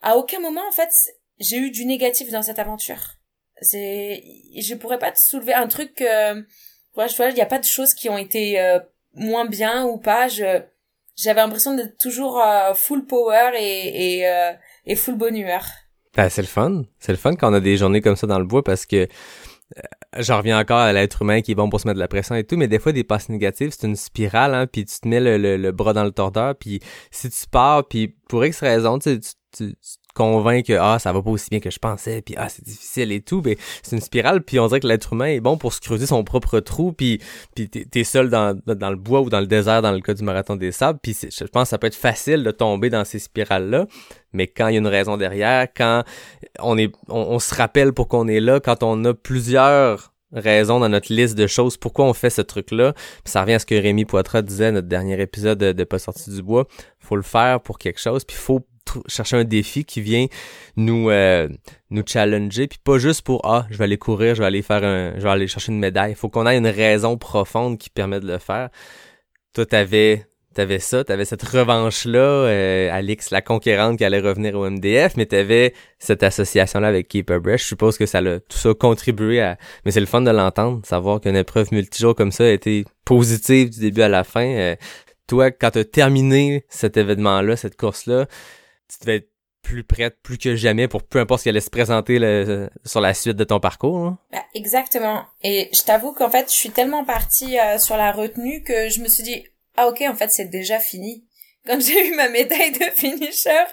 À 0.01 0.15
aucun 0.17 0.39
moment, 0.39 0.65
en 0.67 0.72
fait, 0.72 0.91
j'ai 1.39 1.58
eu 1.58 1.72
du 1.72 1.86
négatif 1.86 2.31
dans 2.31 2.41
cette 2.41 2.60
aventure. 2.60 3.15
C'est, 3.62 4.24
je 4.58 4.75
pourrais 4.75 5.00
pas 5.00 5.12
te 5.12 5.19
soulever 5.19 5.53
un 5.53 5.67
truc 5.67 5.96
que, 5.96 6.36
ouais, 6.96 7.10
je 7.10 7.15
vois, 7.15 7.29
il 7.29 7.38
y 7.38 7.41
a 7.41 7.46
pas 7.46 7.60
de 7.60 7.65
choses 7.65 7.93
qui 7.93 8.10
ont 8.10 8.17
été 8.17 8.60
euh, 8.60 8.79
moins 9.13 9.46
bien 9.46 9.86
ou 9.86 9.98
pas. 9.98 10.29
Je, 10.29 10.62
j'avais 11.17 11.41
l'impression 11.41 11.74
d'être 11.74 11.98
toujours 11.98 12.39
euh, 12.41 12.74
full 12.74 13.05
power 13.05 13.51
et 13.58 14.19
et, 14.19 14.27
euh, 14.27 14.53
et 14.86 14.95
full 14.95 15.17
bonne. 15.17 15.36
Ben, 16.15 16.29
c'est 16.29 16.41
le 16.41 16.48
fun. 16.48 16.83
C'est 17.00 17.12
le 17.12 17.17
fun 17.17 17.36
quand 17.36 17.51
on 17.51 17.53
a 17.53 17.59
des 17.59 17.77
journées 17.77 18.01
comme 18.01 18.15
ça 18.15 18.27
dans 18.27 18.39
le 18.39 18.45
bois 18.45 18.63
parce 18.63 18.86
que 18.86 19.07
euh, 19.77 19.81
j'en 20.17 20.38
reviens 20.38 20.59
encore 20.59 20.79
à 20.79 20.91
l'être 20.91 21.21
humain 21.21 21.41
qui 21.41 21.51
est 21.51 21.55
bon 21.55 21.69
pour 21.69 21.79
se 21.79 21.88
mettre 21.88 21.95
de 21.95 22.01
la 22.01 22.07
pression 22.07 22.36
et 22.36 22.43
tout, 22.43 22.57
mais 22.57 22.67
des 22.67 22.79
fois, 22.79 22.91
des 22.91 23.03
passes 23.03 23.29
négatives, 23.29 23.71
c'est 23.71 23.86
une 23.86 23.95
spirale, 23.95 24.55
hein, 24.55 24.67
puis 24.67 24.86
tu 24.86 25.00
te 25.00 25.07
mets 25.07 25.19
le, 25.19 25.57
le, 25.57 25.71
bras 25.71 25.93
dans 25.93 26.03
le 26.03 26.12
tordeur, 26.12 26.55
puis 26.55 26.79
si 27.12 27.29
tu 27.29 27.48
pars, 27.51 27.88
puis 27.88 28.15
pour 28.27 28.43
X 28.43 28.59
raison, 28.62 28.98
tu, 28.98 29.19
tu, 29.19 29.29
tu, 29.55 29.75
convainc 30.13 30.65
que 30.65 30.73
ah 30.73 30.99
ça 30.99 31.13
va 31.13 31.21
pas 31.21 31.29
aussi 31.29 31.49
bien 31.49 31.59
que 31.59 31.69
je 31.69 31.79
pensais 31.79 32.21
puis 32.21 32.35
ah 32.37 32.49
c'est 32.49 32.63
difficile 32.63 33.11
et 33.11 33.21
tout 33.21 33.41
mais 33.45 33.57
c'est 33.83 33.95
une 33.95 34.01
spirale 34.01 34.41
puis 34.41 34.59
on 34.59 34.67
dirait 34.67 34.79
que 34.79 34.87
l'être 34.87 35.13
humain 35.13 35.27
est 35.27 35.39
bon 35.39 35.57
pour 35.57 35.73
se 35.73 35.81
creuser 35.81 36.07
son 36.07 36.23
propre 36.23 36.59
trou 36.59 36.91
puis 36.91 37.21
puis 37.55 37.69
t'es 37.69 38.03
seul 38.03 38.29
dans, 38.29 38.59
le 38.65 38.95
bois 38.95 39.21
ou 39.21 39.29
dans 39.29 39.39
le 39.39 39.47
désert 39.47 39.81
dans 39.81 39.91
le 39.91 40.01
cas 40.01 40.13
du 40.13 40.23
marathon 40.23 40.55
des 40.55 40.71
sables 40.71 40.99
puis 41.01 41.15
je 41.21 41.43
pense 41.45 41.63
que 41.63 41.69
ça 41.69 41.77
peut 41.77 41.87
être 41.87 41.95
facile 41.95 42.43
de 42.43 42.51
tomber 42.51 42.89
dans 42.89 43.05
ces 43.05 43.19
spirales 43.19 43.69
là 43.69 43.85
mais 44.33 44.47
quand 44.47 44.67
il 44.67 44.73
y 44.73 44.77
a 44.77 44.79
une 44.79 44.87
raison 44.87 45.17
derrière 45.17 45.67
quand 45.75 46.03
on 46.59 46.77
est 46.77 46.91
on, 47.07 47.39
se 47.39 47.53
rappelle 47.55 47.93
pour 47.93 48.07
qu'on 48.07 48.27
est 48.27 48.39
là 48.39 48.59
quand 48.59 48.83
on 48.83 49.05
a 49.05 49.13
plusieurs 49.13 50.13
raisons 50.31 50.79
dans 50.79 50.89
notre 50.89 51.13
liste 51.13 51.37
de 51.37 51.47
choses 51.47 51.77
pourquoi 51.77 52.05
on 52.05 52.13
fait 52.13 52.29
ce 52.29 52.41
truc 52.41 52.71
là 52.71 52.93
ça 53.25 53.41
revient 53.41 53.53
à 53.53 53.59
ce 53.59 53.65
que 53.65 53.75
Rémi 53.75 54.05
Poitras 54.05 54.41
disait 54.41 54.71
notre 54.71 54.87
dernier 54.87 55.19
épisode 55.21 55.57
de, 55.57 55.71
de 55.71 55.83
pas 55.83 55.99
sorti 55.99 56.29
du 56.31 56.41
bois 56.41 56.67
faut 56.99 57.15
le 57.15 57.21
faire 57.21 57.61
pour 57.61 57.77
quelque 57.79 57.99
chose 57.99 58.25
puis 58.25 58.35
faut 58.35 58.65
chercher 59.08 59.38
un 59.38 59.43
défi 59.43 59.86
qui 59.86 60.01
vient 60.01 60.27
nous 60.75 61.10
euh, 61.10 61.48
nous 61.89 62.03
challenger 62.05 62.67
puis 62.67 62.79
pas 62.84 62.98
juste 62.98 63.22
pour 63.22 63.41
ah 63.43 63.65
je 63.69 63.77
vais 63.77 63.84
aller 63.86 63.98
courir 63.98 64.36
je 64.36 64.41
vais 64.41 64.48
aller 64.48 64.62
faire 64.62 64.84
un 64.84 65.13
je 65.17 65.22
vais 65.22 65.29
aller 65.29 65.48
chercher 65.48 65.72
une 65.72 65.79
médaille. 65.79 66.12
Il 66.12 66.15
faut 66.15 66.29
qu'on 66.29 66.48
ait 66.48 66.58
une 66.58 66.67
raison 66.67 67.17
profonde 67.17 67.77
qui 67.77 67.89
permet 67.89 68.19
de 68.19 68.27
le 68.27 68.38
faire. 68.38 68.69
Toi 69.53 69.65
t'avais 69.65 70.25
t'avais 70.53 70.79
ça 70.79 71.03
t'avais 71.03 71.25
cette 71.25 71.43
revanche 71.43 72.05
là 72.05 72.19
euh, 72.19 72.91
Alix 72.91 73.29
la 73.29 73.41
conquérante 73.41 73.98
qui 73.98 74.03
allait 74.03 74.19
revenir 74.19 74.55
au 74.55 74.67
MDF 74.67 75.15
mais 75.15 75.27
t'avais 75.27 75.74
cette 76.00 76.24
association 76.24 76.79
là 76.79 76.88
avec 76.88 77.08
Keeper 77.08 77.39
Breast 77.39 77.63
je 77.63 77.67
suppose 77.69 78.00
que 78.00 78.08
ça 78.08 78.19
l'a 78.19 78.39
tout 78.39 78.58
ça 78.58 78.74
contribué 78.74 79.41
à 79.41 79.58
mais 79.86 79.91
c'est 79.91 80.00
le 80.00 80.08
fun 80.08 80.22
de 80.22 80.31
l'entendre 80.31 80.81
savoir 80.86 81.22
qu'une 81.22 81.36
épreuve 81.36 81.67
multijour 81.72 82.15
comme 82.15 82.31
ça 82.31 82.46
a 82.46 82.50
été 82.50 82.84
positive 83.05 83.72
du 83.72 83.79
début 83.79 84.01
à 84.01 84.08
la 84.08 84.24
fin. 84.24 84.46
Euh, 84.46 84.75
toi, 85.29 85.51
quand 85.51 85.72
tu 85.72 85.79
as 85.79 85.86
terminé 85.86 86.65
cet 86.69 86.98
événement-là, 86.98 87.55
cette 87.55 87.75
course-là, 87.77 88.27
tu 88.89 88.98
devais 89.01 89.17
être 89.17 89.29
plus 89.62 89.84
prête 89.84 90.17
plus 90.24 90.38
que 90.38 90.55
jamais 90.55 90.88
pour 90.88 91.03
peu 91.03 91.19
importe 91.19 91.41
ce 91.41 91.43
qui 91.43 91.50
allait 91.50 91.60
se 91.60 91.69
présenter 91.69 92.17
sur 92.86 93.01
la 93.01 93.13
suite 93.13 93.36
de 93.36 93.43
ton 93.43 93.60
parcours. 93.60 93.98
Hein? 93.98 94.17
Bah, 94.31 94.43
exactement. 94.53 95.25
Et 95.43 95.69
je 95.74 95.81
t'avoue 95.84 96.13
qu'en 96.13 96.29
fait, 96.29 96.51
je 96.51 96.55
suis 96.55 96.72
tellement 96.72 97.05
partie 97.05 97.60
euh, 97.60 97.77
sur 97.77 97.98
la 97.98 98.12
retenue 98.12 98.63
que 98.63 98.89
je 98.89 99.02
me 99.02 99.08
suis 99.08 99.23
dit 99.23 99.45
ah 99.78 99.88
ok 99.88 100.04
en 100.10 100.15
fait 100.15 100.30
c'est 100.32 100.45
déjà 100.45 100.80
fini. 100.80 101.25
Quand 101.67 101.80
j'ai 101.80 102.08
eu 102.08 102.15
ma 102.15 102.30
médaille 102.30 102.71
de 102.71 102.86
finisher, 102.95 103.65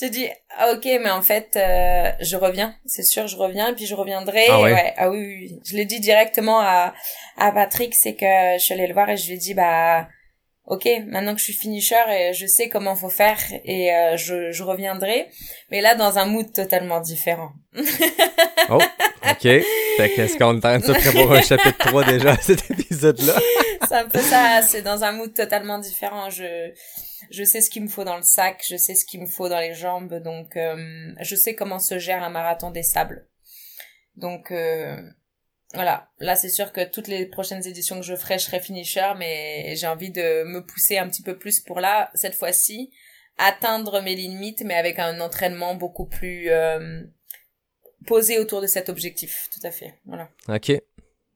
j'ai 0.00 0.08
dit 0.08 0.28
ah 0.56 0.72
ok 0.72 0.84
mais 0.84 1.10
en 1.10 1.20
fait 1.20 1.56
euh, 1.56 2.10
je 2.20 2.36
reviens, 2.36 2.74
c'est 2.86 3.02
sûr 3.02 3.26
je 3.26 3.36
reviens 3.36 3.68
et 3.68 3.74
puis 3.74 3.86
je 3.86 3.94
reviendrai. 3.94 4.44
Ah, 4.48 4.62
ouais? 4.62 4.94
ah 4.96 5.10
oui, 5.10 5.18
oui, 5.18 5.60
je 5.64 5.76
l'ai 5.76 5.84
dit 5.84 6.00
directement 6.00 6.60
à 6.60 6.94
à 7.36 7.52
Patrick, 7.52 7.94
c'est 7.94 8.14
que 8.14 8.24
je 8.58 8.62
suis 8.62 8.72
allée 8.72 8.86
le 8.86 8.94
voir 8.94 9.10
et 9.10 9.16
je 9.16 9.26
lui 9.26 9.34
ai 9.34 9.38
dit 9.38 9.54
bah 9.54 10.08
ok, 10.68 10.86
maintenant 11.06 11.32
que 11.32 11.40
je 11.40 11.44
suis 11.44 11.54
finisher 11.54 11.96
et 12.10 12.32
je 12.34 12.46
sais 12.46 12.68
comment 12.68 12.94
faut 12.94 13.08
faire 13.08 13.38
et 13.64 13.92
euh, 13.92 14.16
je, 14.16 14.52
je 14.52 14.62
reviendrai, 14.62 15.28
mais 15.70 15.80
là 15.80 15.94
dans 15.94 16.18
un 16.18 16.26
mood 16.26 16.52
totalement 16.52 17.00
différent. 17.00 17.52
oh, 18.68 18.78
ok. 19.30 19.42
Fait 19.42 20.12
qu'est-ce 20.14 20.36
qu'on 20.36 20.52
est 20.52 20.56
en 20.56 20.60
train 20.60 20.78
de 20.78 20.84
se 20.84 20.92
préparer 20.92 21.38
un 21.38 21.42
chapitre 21.42 21.78
3 21.78 22.04
déjà 22.04 22.32
à 22.32 22.36
cet 22.36 22.70
épisode-là? 22.70 23.34
c'est 23.88 23.94
un 23.94 24.08
peu 24.08 24.20
ça, 24.20 24.60
c'est 24.62 24.82
dans 24.82 25.04
un 25.04 25.12
mood 25.12 25.32
totalement 25.32 25.78
différent. 25.78 26.28
Je, 26.28 26.70
je 27.30 27.44
sais 27.44 27.62
ce 27.62 27.70
qu'il 27.70 27.82
me 27.82 27.88
faut 27.88 28.04
dans 28.04 28.16
le 28.16 28.22
sac, 28.22 28.62
je 28.68 28.76
sais 28.76 28.94
ce 28.94 29.06
qu'il 29.06 29.20
me 29.22 29.26
faut 29.26 29.48
dans 29.48 29.60
les 29.60 29.74
jambes, 29.74 30.22
donc 30.22 30.54
euh, 30.56 31.12
je 31.20 31.34
sais 31.34 31.54
comment 31.54 31.78
se 31.78 31.98
gère 31.98 32.22
un 32.22 32.30
marathon 32.30 32.70
des 32.70 32.82
sables. 32.82 33.26
Donc 34.16 34.50
euh, 34.50 35.00
voilà, 35.74 36.10
là 36.18 36.34
c'est 36.34 36.48
sûr 36.48 36.72
que 36.72 36.84
toutes 36.88 37.08
les 37.08 37.26
prochaines 37.26 37.66
éditions 37.66 37.96
que 37.96 38.06
je 38.06 38.16
ferai, 38.16 38.38
je 38.38 38.44
serai 38.44 38.60
finisher, 38.60 39.12
mais 39.18 39.74
j'ai 39.76 39.86
envie 39.86 40.10
de 40.10 40.44
me 40.44 40.64
pousser 40.64 40.96
un 40.98 41.08
petit 41.08 41.22
peu 41.22 41.38
plus 41.38 41.60
pour 41.60 41.80
là, 41.80 42.10
cette 42.14 42.34
fois-ci, 42.34 42.90
atteindre 43.36 44.00
mes 44.00 44.14
limites, 44.14 44.62
mais 44.64 44.74
avec 44.74 44.98
un 44.98 45.20
entraînement 45.20 45.74
beaucoup 45.74 46.06
plus 46.06 46.50
euh, 46.50 47.02
posé 48.06 48.38
autour 48.38 48.62
de 48.62 48.66
cet 48.66 48.88
objectif, 48.88 49.50
tout 49.52 49.66
à 49.66 49.70
fait. 49.70 50.00
Voilà. 50.06 50.30
Ok, 50.48 50.72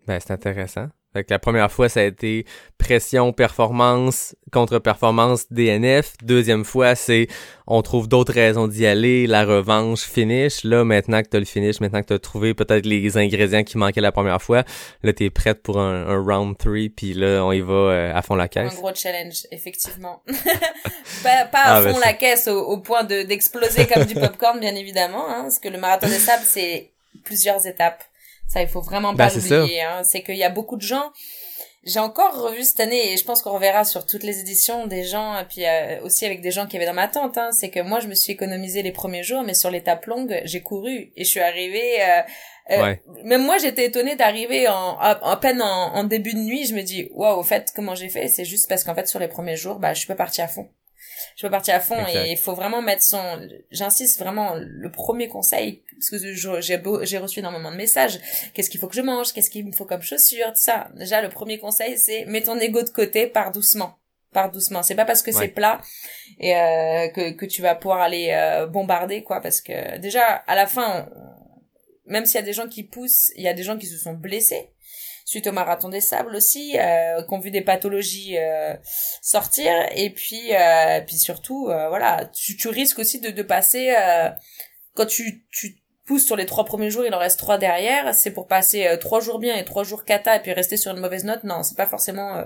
ben 0.06 0.18
c'est 0.18 0.32
intéressant. 0.32 0.88
Fait 1.12 1.28
la 1.30 1.38
première 1.38 1.70
fois, 1.70 1.88
ça 1.88 2.00
a 2.00 2.04
été 2.04 2.46
pression, 2.78 3.32
performance, 3.32 4.34
contre-performance, 4.50 5.46
DNF. 5.50 6.14
Deuxième 6.22 6.64
fois, 6.64 6.94
c'est 6.94 7.28
on 7.66 7.82
trouve 7.82 8.08
d'autres 8.08 8.32
raisons 8.32 8.66
d'y 8.66 8.86
aller, 8.86 9.26
la 9.26 9.44
revanche, 9.44 10.00
finish. 10.00 10.64
Là, 10.64 10.84
maintenant 10.84 11.22
que 11.22 11.28
tu 11.28 11.36
as 11.36 11.40
le 11.40 11.44
finish, 11.44 11.80
maintenant 11.80 12.00
que 12.00 12.08
tu 12.08 12.12
as 12.14 12.18
trouvé 12.18 12.54
peut-être 12.54 12.86
les 12.86 13.16
ingrédients 13.18 13.62
qui 13.62 13.76
manquaient 13.76 14.00
la 14.00 14.12
première 14.12 14.40
fois, 14.40 14.64
là, 15.02 15.12
tu 15.12 15.24
es 15.24 15.30
prête 15.30 15.62
pour 15.62 15.78
un, 15.78 16.22
round 16.22 16.56
3, 16.56 16.72
puis 16.96 17.12
là, 17.12 17.44
on 17.44 17.52
y 17.52 17.60
va 17.60 17.74
euh, 17.74 18.14
à 18.14 18.22
fond 18.22 18.34
la 18.34 18.48
caisse. 18.48 18.72
Un 18.72 18.76
gros 18.76 18.94
challenge, 18.94 19.46
effectivement. 19.50 20.22
pas, 21.22 21.48
à 21.52 21.76
ah, 21.76 21.82
fond 21.82 21.98
la 21.98 22.14
caisse 22.14 22.48
au, 22.48 22.78
point 22.78 23.04
de 23.04 23.22
d'exploser 23.22 23.86
comme 23.86 24.04
du 24.04 24.14
popcorn, 24.14 24.58
bien 24.58 24.74
évidemment, 24.74 25.28
hein, 25.28 25.42
parce 25.42 25.58
que 25.58 25.68
le 25.68 25.78
marathon 25.78 26.08
des 26.08 26.14
sables, 26.14 26.44
c'est 26.44 26.90
plusieurs 27.24 27.66
étapes. 27.66 28.02
Ça, 28.48 28.62
il 28.62 28.68
faut 28.68 28.80
vraiment 28.80 29.14
pas 29.14 29.28
ben, 29.28 29.34
l'oublier. 29.34 29.82
Hein. 29.82 30.02
C'est 30.04 30.22
qu'il 30.22 30.36
y 30.36 30.44
a 30.44 30.50
beaucoup 30.50 30.76
de 30.76 30.82
gens. 30.82 31.10
J'ai 31.84 31.98
encore 31.98 32.40
revu 32.40 32.62
cette 32.62 32.78
année 32.78 33.12
et 33.12 33.16
je 33.16 33.24
pense 33.24 33.42
qu'on 33.42 33.52
reverra 33.52 33.84
sur 33.84 34.06
toutes 34.06 34.22
les 34.22 34.38
éditions 34.38 34.86
des 34.86 35.02
gens 35.02 35.36
et 35.40 35.44
puis 35.44 35.66
euh, 35.66 36.00
aussi 36.02 36.24
avec 36.24 36.40
des 36.40 36.52
gens 36.52 36.68
qui 36.68 36.76
avaient 36.76 36.86
dans 36.86 36.94
ma 36.94 37.08
tente. 37.08 37.36
Hein, 37.38 37.50
c'est 37.50 37.70
que 37.70 37.80
moi 37.80 37.98
je 37.98 38.06
me 38.06 38.14
suis 38.14 38.32
économisé 38.32 38.82
les 38.82 38.92
premiers 38.92 39.24
jours, 39.24 39.42
mais 39.42 39.54
sur 39.54 39.68
l'étape 39.68 40.06
longue 40.06 40.40
j'ai 40.44 40.60
couru 40.60 41.12
et 41.16 41.24
je 41.24 41.28
suis 41.28 41.40
arrivée. 41.40 42.00
Euh, 42.00 42.20
euh 42.70 42.94
Même 43.24 43.44
moi 43.44 43.58
j'étais 43.58 43.86
étonnée 43.86 44.14
d'arriver 44.14 44.68
en 44.68 44.96
à, 45.00 45.36
peine 45.42 45.60
en, 45.60 45.94
en, 45.94 46.04
début 46.04 46.34
de 46.34 46.38
nuit. 46.38 46.66
Je 46.66 46.74
me 46.76 46.82
dis 46.82 47.08
waouh, 47.14 47.40
au 47.40 47.42
fait 47.42 47.72
comment 47.74 47.96
j'ai 47.96 48.08
fait? 48.08 48.28
C'est 48.28 48.44
juste 48.44 48.68
parce 48.68 48.84
qu'en 48.84 48.94
fait 48.94 49.08
sur 49.08 49.18
les 49.18 49.28
premiers 49.28 49.56
jours, 49.56 49.80
bah 49.80 49.92
je 49.92 49.98
suis 49.98 50.08
pas 50.08 50.14
partie 50.14 50.40
à 50.40 50.46
fond 50.46 50.68
je 51.36 51.46
peux 51.46 51.50
partir 51.50 51.74
à 51.74 51.80
fond 51.80 52.04
et 52.12 52.30
il 52.30 52.36
faut 52.36 52.54
vraiment 52.54 52.82
mettre 52.82 53.02
son 53.02 53.48
j'insiste 53.70 54.18
vraiment 54.18 54.54
le 54.56 54.90
premier 54.90 55.28
conseil 55.28 55.82
parce 56.02 56.22
que 56.22 57.00
j'ai 57.04 57.18
reçu 57.18 57.38
énormément 57.38 57.70
de 57.70 57.76
messages. 57.76 58.18
Qu'est-ce 58.52 58.68
qu'il 58.70 58.80
faut 58.80 58.88
que 58.88 58.94
je 58.96 59.02
mange? 59.02 59.32
Qu'est-ce 59.32 59.50
qu'il 59.50 59.66
me 59.66 59.72
faut 59.72 59.84
comme 59.84 60.02
chaussures? 60.02 60.48
Tout 60.48 60.60
ça. 60.60 60.88
Déjà 60.96 61.22
le 61.22 61.28
premier 61.28 61.58
conseil 61.58 61.96
c'est 61.96 62.24
mets 62.26 62.42
ton 62.42 62.58
ego 62.58 62.82
de 62.82 62.90
côté 62.90 63.26
pars 63.26 63.52
doucement. 63.52 63.94
Pars 64.32 64.50
doucement. 64.50 64.82
C'est 64.82 64.94
pas 64.94 65.04
parce 65.04 65.22
que 65.22 65.30
c'est 65.30 65.48
plat 65.48 65.80
et 66.40 66.56
euh, 66.56 67.08
que 67.08 67.30
que 67.32 67.46
tu 67.46 67.62
vas 67.62 67.74
pouvoir 67.74 68.00
aller 68.00 68.30
euh, 68.32 68.66
bombarder 68.66 69.22
quoi. 69.22 69.40
Parce 69.40 69.60
que 69.60 69.98
déjà 69.98 70.24
à 70.24 70.54
la 70.54 70.66
fin 70.66 71.08
même 72.06 72.26
s'il 72.26 72.36
y 72.36 72.42
a 72.42 72.46
des 72.46 72.52
gens 72.52 72.68
qui 72.68 72.82
poussent 72.82 73.30
il 73.36 73.44
y 73.44 73.48
a 73.48 73.54
des 73.54 73.62
gens 73.62 73.78
qui 73.78 73.86
se 73.86 73.96
sont 73.96 74.14
blessés 74.14 74.70
suite 75.24 75.46
au 75.46 75.52
marathon 75.52 75.88
des 75.88 76.00
sables 76.00 76.34
aussi, 76.34 76.76
euh, 76.78 77.22
qui 77.22 77.32
ont 77.32 77.38
vu 77.38 77.50
des 77.50 77.62
pathologies 77.62 78.36
euh, 78.36 78.74
sortir. 79.22 79.72
Et 79.94 80.10
puis, 80.10 80.54
euh, 80.54 81.00
puis 81.00 81.16
surtout, 81.16 81.68
euh, 81.68 81.88
voilà, 81.88 82.26
tu, 82.34 82.56
tu 82.56 82.68
risques 82.68 82.98
aussi 82.98 83.20
de, 83.20 83.30
de 83.30 83.42
passer 83.42 83.94
quand 84.94 85.06
tu, 85.06 85.44
tu 85.50 85.81
sur 86.18 86.36
les 86.36 86.46
trois 86.46 86.64
premiers 86.64 86.90
jours, 86.90 87.04
il 87.06 87.14
en 87.14 87.18
reste 87.18 87.38
trois 87.38 87.58
derrière. 87.58 88.14
C'est 88.14 88.32
pour 88.32 88.46
passer 88.46 88.96
trois 89.00 89.20
jours 89.20 89.38
bien 89.38 89.56
et 89.56 89.64
trois 89.64 89.84
jours 89.84 90.04
cata 90.04 90.36
et 90.36 90.40
puis 90.40 90.52
rester 90.52 90.76
sur 90.76 90.92
une 90.92 91.00
mauvaise 91.00 91.24
note. 91.24 91.44
Non, 91.44 91.62
c'est 91.62 91.76
pas 91.76 91.86
forcément 91.86 92.44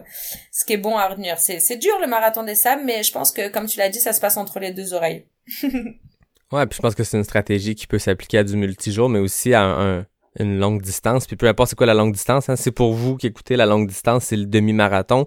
ce 0.53 0.65
qui 0.65 0.75
est 0.75 0.79
bon 0.79 0.97
à 0.97 1.09
retenir. 1.09 1.39
C'est 1.39 1.77
dur 1.77 1.99
le 2.01 2.07
marathon 2.07 2.43
des 2.43 2.55
sables, 2.55 2.83
mais 2.85 3.03
je 3.03 3.13
pense 3.13 3.33
que 3.33 3.49
comme 3.49 3.67
tu 3.67 3.79
l'as 3.79 3.89
dit, 3.89 4.01
ça 4.01 4.13
se 4.13 4.21
passe 4.21 4.37
entre 4.37 4.59
les 4.59 4.73
deux 4.73 4.95
oreilles. 4.95 5.27
ouais, 5.63 6.67
puis 6.67 6.77
je 6.77 6.83
pense 6.83 6.95
que 6.95 7.05
c'est 7.05 7.17
une 7.17 7.25
stratégie 7.25 7.75
qui 7.75 7.87
peut 7.87 7.99
s'appliquer 7.99 8.39
à 8.39 8.45
du 8.45 8.57
multijour, 8.57 9.09
mais 9.09 9.19
aussi 9.19 9.55
à 9.55 9.63
un 9.63 10.07
une 10.39 10.59
longue 10.59 10.83
distance, 10.83 11.27
puis 11.27 11.37
peu 11.37 11.47
importe 11.47 11.71
c'est 11.71 11.77
quoi 11.77 11.87
la 11.87 11.95
longue 11.95 12.13
distance, 12.13 12.49
hein, 12.49 12.57
c'est 12.57 12.71
pour 12.71 12.93
vous 12.93 13.17
qui 13.17 13.27
écoutez 13.27 13.57
la 13.57 13.67
longue 13.67 13.89
distance, 13.89 14.25
c'est 14.25 14.37
le 14.37 14.47
demi-marathon, 14.47 15.27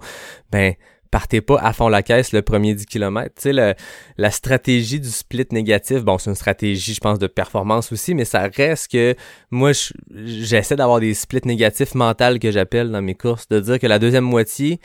ben 0.52 0.76
partez 1.12 1.42
pas 1.42 1.60
à 1.60 1.74
fond 1.74 1.90
la 1.90 2.04
caisse 2.04 2.32
le 2.34 2.42
premier 2.42 2.76
10 2.76 2.86
km. 2.86 3.34
Tu 3.36 3.54
sais, 3.54 3.76
la 4.18 4.32
stratégie 4.32 5.00
du 5.00 5.10
split 5.10 5.48
négatif, 5.52 6.04
bon, 6.04 6.18
c'est 6.18 6.30
une 6.30 6.36
stratégie, 6.36 6.94
je 6.94 7.00
pense, 7.00 7.20
de 7.20 7.28
performance 7.28 7.92
aussi, 7.92 8.14
mais 8.16 8.26
ça 8.26 8.50
reste 8.56 8.92
que 8.92 9.16
moi, 9.52 9.72
j'essaie 10.14 10.76
d'avoir 10.76 11.00
des 11.00 11.14
splits 11.14 11.42
négatifs 11.46 11.96
mentaux 11.96 12.38
que 12.40 12.52
j'appelle 12.52 12.92
dans 12.92 13.02
mes 13.02 13.16
courses, 13.16 13.48
de 13.48 13.60
dire 13.60 13.80
que 13.80 13.88
la 13.88 14.00
deuxième 14.00 14.24
moitié 14.24 14.80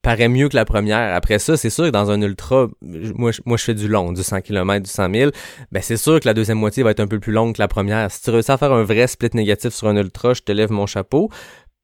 paraît 0.00 0.28
mieux 0.28 0.48
que 0.48 0.56
la 0.56 0.64
première. 0.64 1.14
Après 1.14 1.38
ça, 1.38 1.56
c'est 1.56 1.70
sûr 1.70 1.84
que 1.86 1.90
dans 1.90 2.10
un 2.10 2.22
ultra, 2.22 2.68
moi, 2.82 3.32
moi 3.44 3.56
je 3.56 3.64
fais 3.64 3.74
du 3.74 3.88
long, 3.88 4.12
du 4.12 4.22
100 4.22 4.42
km, 4.42 4.84
du 4.84 4.90
100 4.90 5.12
000, 5.12 5.30
ben 5.72 5.82
c'est 5.82 5.96
sûr 5.96 6.20
que 6.20 6.26
la 6.26 6.34
deuxième 6.34 6.58
moitié 6.58 6.82
va 6.82 6.92
être 6.92 7.00
un 7.00 7.08
peu 7.08 7.18
plus 7.18 7.32
longue 7.32 7.56
que 7.56 7.60
la 7.60 7.68
première. 7.68 8.10
Si 8.10 8.22
tu 8.22 8.30
réussis 8.30 8.50
à 8.50 8.56
faire 8.56 8.72
un 8.72 8.84
vrai 8.84 9.06
split 9.06 9.30
négatif 9.34 9.74
sur 9.74 9.88
un 9.88 9.96
ultra, 9.96 10.34
je 10.34 10.42
te 10.42 10.52
lève 10.52 10.70
mon 10.70 10.86
chapeau. 10.86 11.30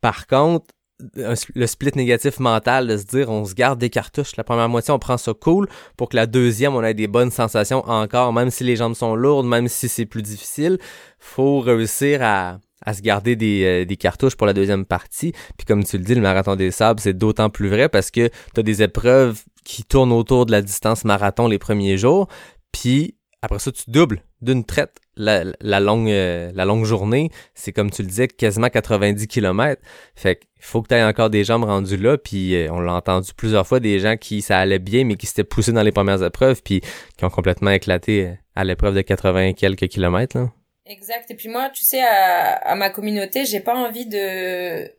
Par 0.01 0.27
contre, 0.27 0.67
le 1.01 1.67
split 1.67 1.91
négatif 1.97 2.39
mental 2.39 2.87
de 2.87 2.97
se 2.97 3.05
dire 3.05 3.29
on 3.29 3.45
se 3.45 3.55
garde 3.55 3.79
des 3.79 3.91
cartouches. 3.91 4.37
La 4.37 4.45
première 4.45 4.69
moitié, 4.69 4.93
on 4.93 4.99
prend 4.99 5.17
ça 5.17 5.33
cool 5.35 5.69
pour 5.97 6.09
que 6.09 6.17
la 6.17 6.27
deuxième, 6.27 6.75
on 6.75 6.83
ait 6.83 6.95
des 6.95 7.09
bonnes 7.09 7.31
sensations 7.31 7.85
encore, 7.89 8.33
même 8.33 8.51
si 8.51 8.65
les 8.65 8.77
jambes 8.77 8.95
sont 8.95 9.15
lourdes, 9.17 9.47
même 9.47 9.69
si 9.69 9.89
c'est 9.89 10.07
plus 10.07 10.23
difficile. 10.23 10.79
Faut 11.19 11.61
réussir 11.61 12.23
à, 12.23 12.59
à 12.85 12.95
se 12.95 13.03
garder 13.03 13.35
des, 13.35 13.65
euh, 13.65 13.85
des, 13.85 13.97
cartouches 13.97 14.37
pour 14.37 14.47
la 14.47 14.53
deuxième 14.53 14.85
partie. 14.85 15.33
Puis 15.57 15.67
comme 15.67 15.85
tu 15.85 15.99
le 15.99 16.05
dis, 16.05 16.15
le 16.15 16.21
marathon 16.21 16.55
des 16.55 16.71
sables, 16.71 17.01
c'est 17.01 17.17
d'autant 17.17 17.51
plus 17.51 17.69
vrai 17.69 17.89
parce 17.89 18.11
que 18.11 18.29
tu 18.29 18.61
as 18.61 18.63
des 18.63 18.83
épreuves 18.83 19.43
qui 19.65 19.83
tournent 19.83 20.13
autour 20.13 20.47
de 20.47 20.53
la 20.53 20.63
distance 20.63 21.05
marathon 21.05 21.49
les 21.49 21.59
premiers 21.59 21.99
jours. 21.99 22.29
Puis 22.71 23.17
après 23.43 23.59
ça, 23.59 23.73
tu 23.73 23.85
doubles 23.89 24.23
d'une 24.45 24.65
traite 24.65 25.01
la, 25.17 25.45
la 25.61 25.81
longue 25.81 26.11
euh, 26.11 26.51
la 26.55 26.65
longue 26.65 26.85
journée, 26.85 27.31
c'est 27.55 27.73
comme 27.73 27.91
tu 27.91 28.03
le 28.03 28.09
disais, 28.09 28.29
quasiment 28.29 28.69
90 28.69 29.27
km. 29.27 29.81
Fait 30.15 30.37
qu'il 30.37 30.49
faut 30.61 30.83
que 30.83 30.89
tu 30.89 30.95
aies 30.95 31.05
encore 31.05 31.31
des 31.31 31.45
jambes 31.45 31.65
rendues 31.65 31.97
là, 31.97 32.19
puis 32.19 32.55
euh, 32.55 32.73
on 32.73 32.81
l'a 32.81 32.95
entendu 32.95 33.31
plusieurs 33.37 33.67
fois, 33.67 33.81
des 33.81 33.99
gens 33.99 34.17
qui 34.17 34.43
ça 34.43 34.59
allait 34.59 34.79
bien, 34.79 35.05
mais 35.05 35.17
qui 35.17 35.27
s'étaient 35.27 35.45
poussés 35.45 35.73
dans 35.73 35.83
les 35.83 35.93
premières 35.93 36.23
épreuves, 36.23 36.63
puis 36.63 36.81
qui 37.17 37.25
ont 37.25 37.31
complètement 37.31 37.71
éclaté 37.71 38.27
euh, 38.27 38.33
à 38.55 38.65
l'épreuve 38.65 38.95
de 38.95 39.03
80 39.03 39.53
quelques 39.55 39.89
kilomètres. 39.89 40.37
Là. 40.39 40.51
Exact. 40.87 41.31
Et 41.31 41.35
puis 41.35 41.49
moi, 41.49 41.71
tu 41.71 41.85
sais, 41.85 42.03
à, 42.03 42.57
à 42.57 42.75
ma 42.75 42.91
communauté, 42.91 43.45
j'ai 43.47 43.61
pas 43.61 43.75
envie 43.75 44.07
de 44.07 44.91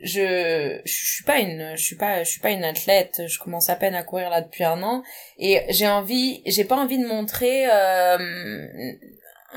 je 0.00 0.80
je 0.84 0.92
suis 0.92 1.24
pas 1.24 1.38
une 1.38 1.76
je 1.76 1.82
suis 1.82 1.96
pas 1.96 2.22
je 2.22 2.30
suis 2.30 2.40
pas 2.40 2.50
une 2.50 2.64
athlète 2.64 3.22
je 3.26 3.38
commence 3.38 3.68
à 3.68 3.76
peine 3.76 3.94
à 3.94 4.02
courir 4.02 4.30
là 4.30 4.40
depuis 4.40 4.64
un 4.64 4.82
an. 4.82 5.02
Et 5.38 5.62
j'ai 5.70 5.88
envie 5.88 6.42
j'ai 6.46 6.64
pas 6.64 6.76
envie 6.76 6.98
de 6.98 7.06
montrer 7.06 7.66
euh, 7.70 8.92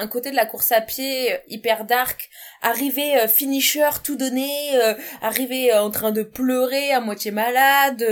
un 0.02 0.08
côté 0.08 0.32
de 0.32 0.36
la 0.36 0.46
course 0.46 0.72
à 0.72 0.82
pied 0.82 1.32
euh, 1.32 1.38
hyper 1.48 1.86
dark, 1.86 2.30
arriver 2.62 3.18
euh, 3.18 3.28
finisher 3.28 3.90
tout 4.04 4.16
donné, 4.16 4.52
euh, 4.76 4.96
arriver 5.22 5.72
en 5.74 5.92
train 5.92 6.12
de 6.12 6.24
pleurer 6.24 6.92
à 6.92 7.00
moitié 7.00 7.32
malade, 7.32 8.04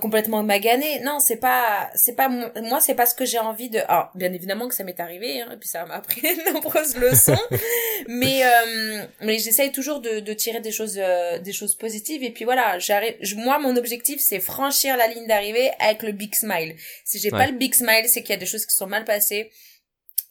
complètement 0.00 0.42
magané. 0.42 1.00
Non, 1.00 1.18
c'est 1.18 1.36
pas 1.36 1.90
c'est 1.94 2.14
pas 2.14 2.28
moi 2.28 2.80
c'est 2.80 2.94
pas 2.94 3.06
ce 3.06 3.14
que 3.14 3.24
j'ai 3.24 3.38
envie 3.38 3.70
de 3.70 3.80
ah, 3.88 4.10
bien 4.14 4.32
évidemment 4.32 4.68
que 4.68 4.74
ça 4.74 4.84
m'est 4.84 5.00
arrivé 5.00 5.40
hein, 5.40 5.48
et 5.52 5.56
puis 5.56 5.68
ça 5.68 5.86
m'a 5.86 5.94
appris 5.94 6.20
de 6.22 6.52
nombreuses 6.52 6.96
leçons. 6.96 7.46
mais 8.08 8.42
mais 9.20 9.38
j'essaye 9.38 9.72
toujours 9.72 10.00
de, 10.00 10.20
de 10.20 10.32
tirer 10.34 10.60
des 10.60 10.72
choses 10.72 10.94
des 10.94 11.52
choses 11.52 11.74
positives 11.74 12.22
et 12.22 12.30
puis 12.30 12.44
voilà, 12.44 12.78
j'arrive 12.78 13.16
moi 13.36 13.58
mon 13.58 13.76
objectif 13.76 14.20
c'est 14.20 14.40
franchir 14.40 14.96
la 14.96 15.06
ligne 15.06 15.26
d'arrivée 15.26 15.70
avec 15.80 16.02
le 16.02 16.12
big 16.12 16.34
smile. 16.34 16.76
Si 17.04 17.18
j'ai 17.18 17.30
pas 17.30 17.46
le 17.46 17.52
big 17.52 17.74
smile, 17.74 18.06
c'est 18.06 18.22
qu'il 18.22 18.30
y 18.30 18.36
a 18.36 18.40
des 18.40 18.46
choses 18.46 18.66
qui 18.66 18.74
sont 18.74 18.86
mal 18.86 19.04
passées 19.04 19.50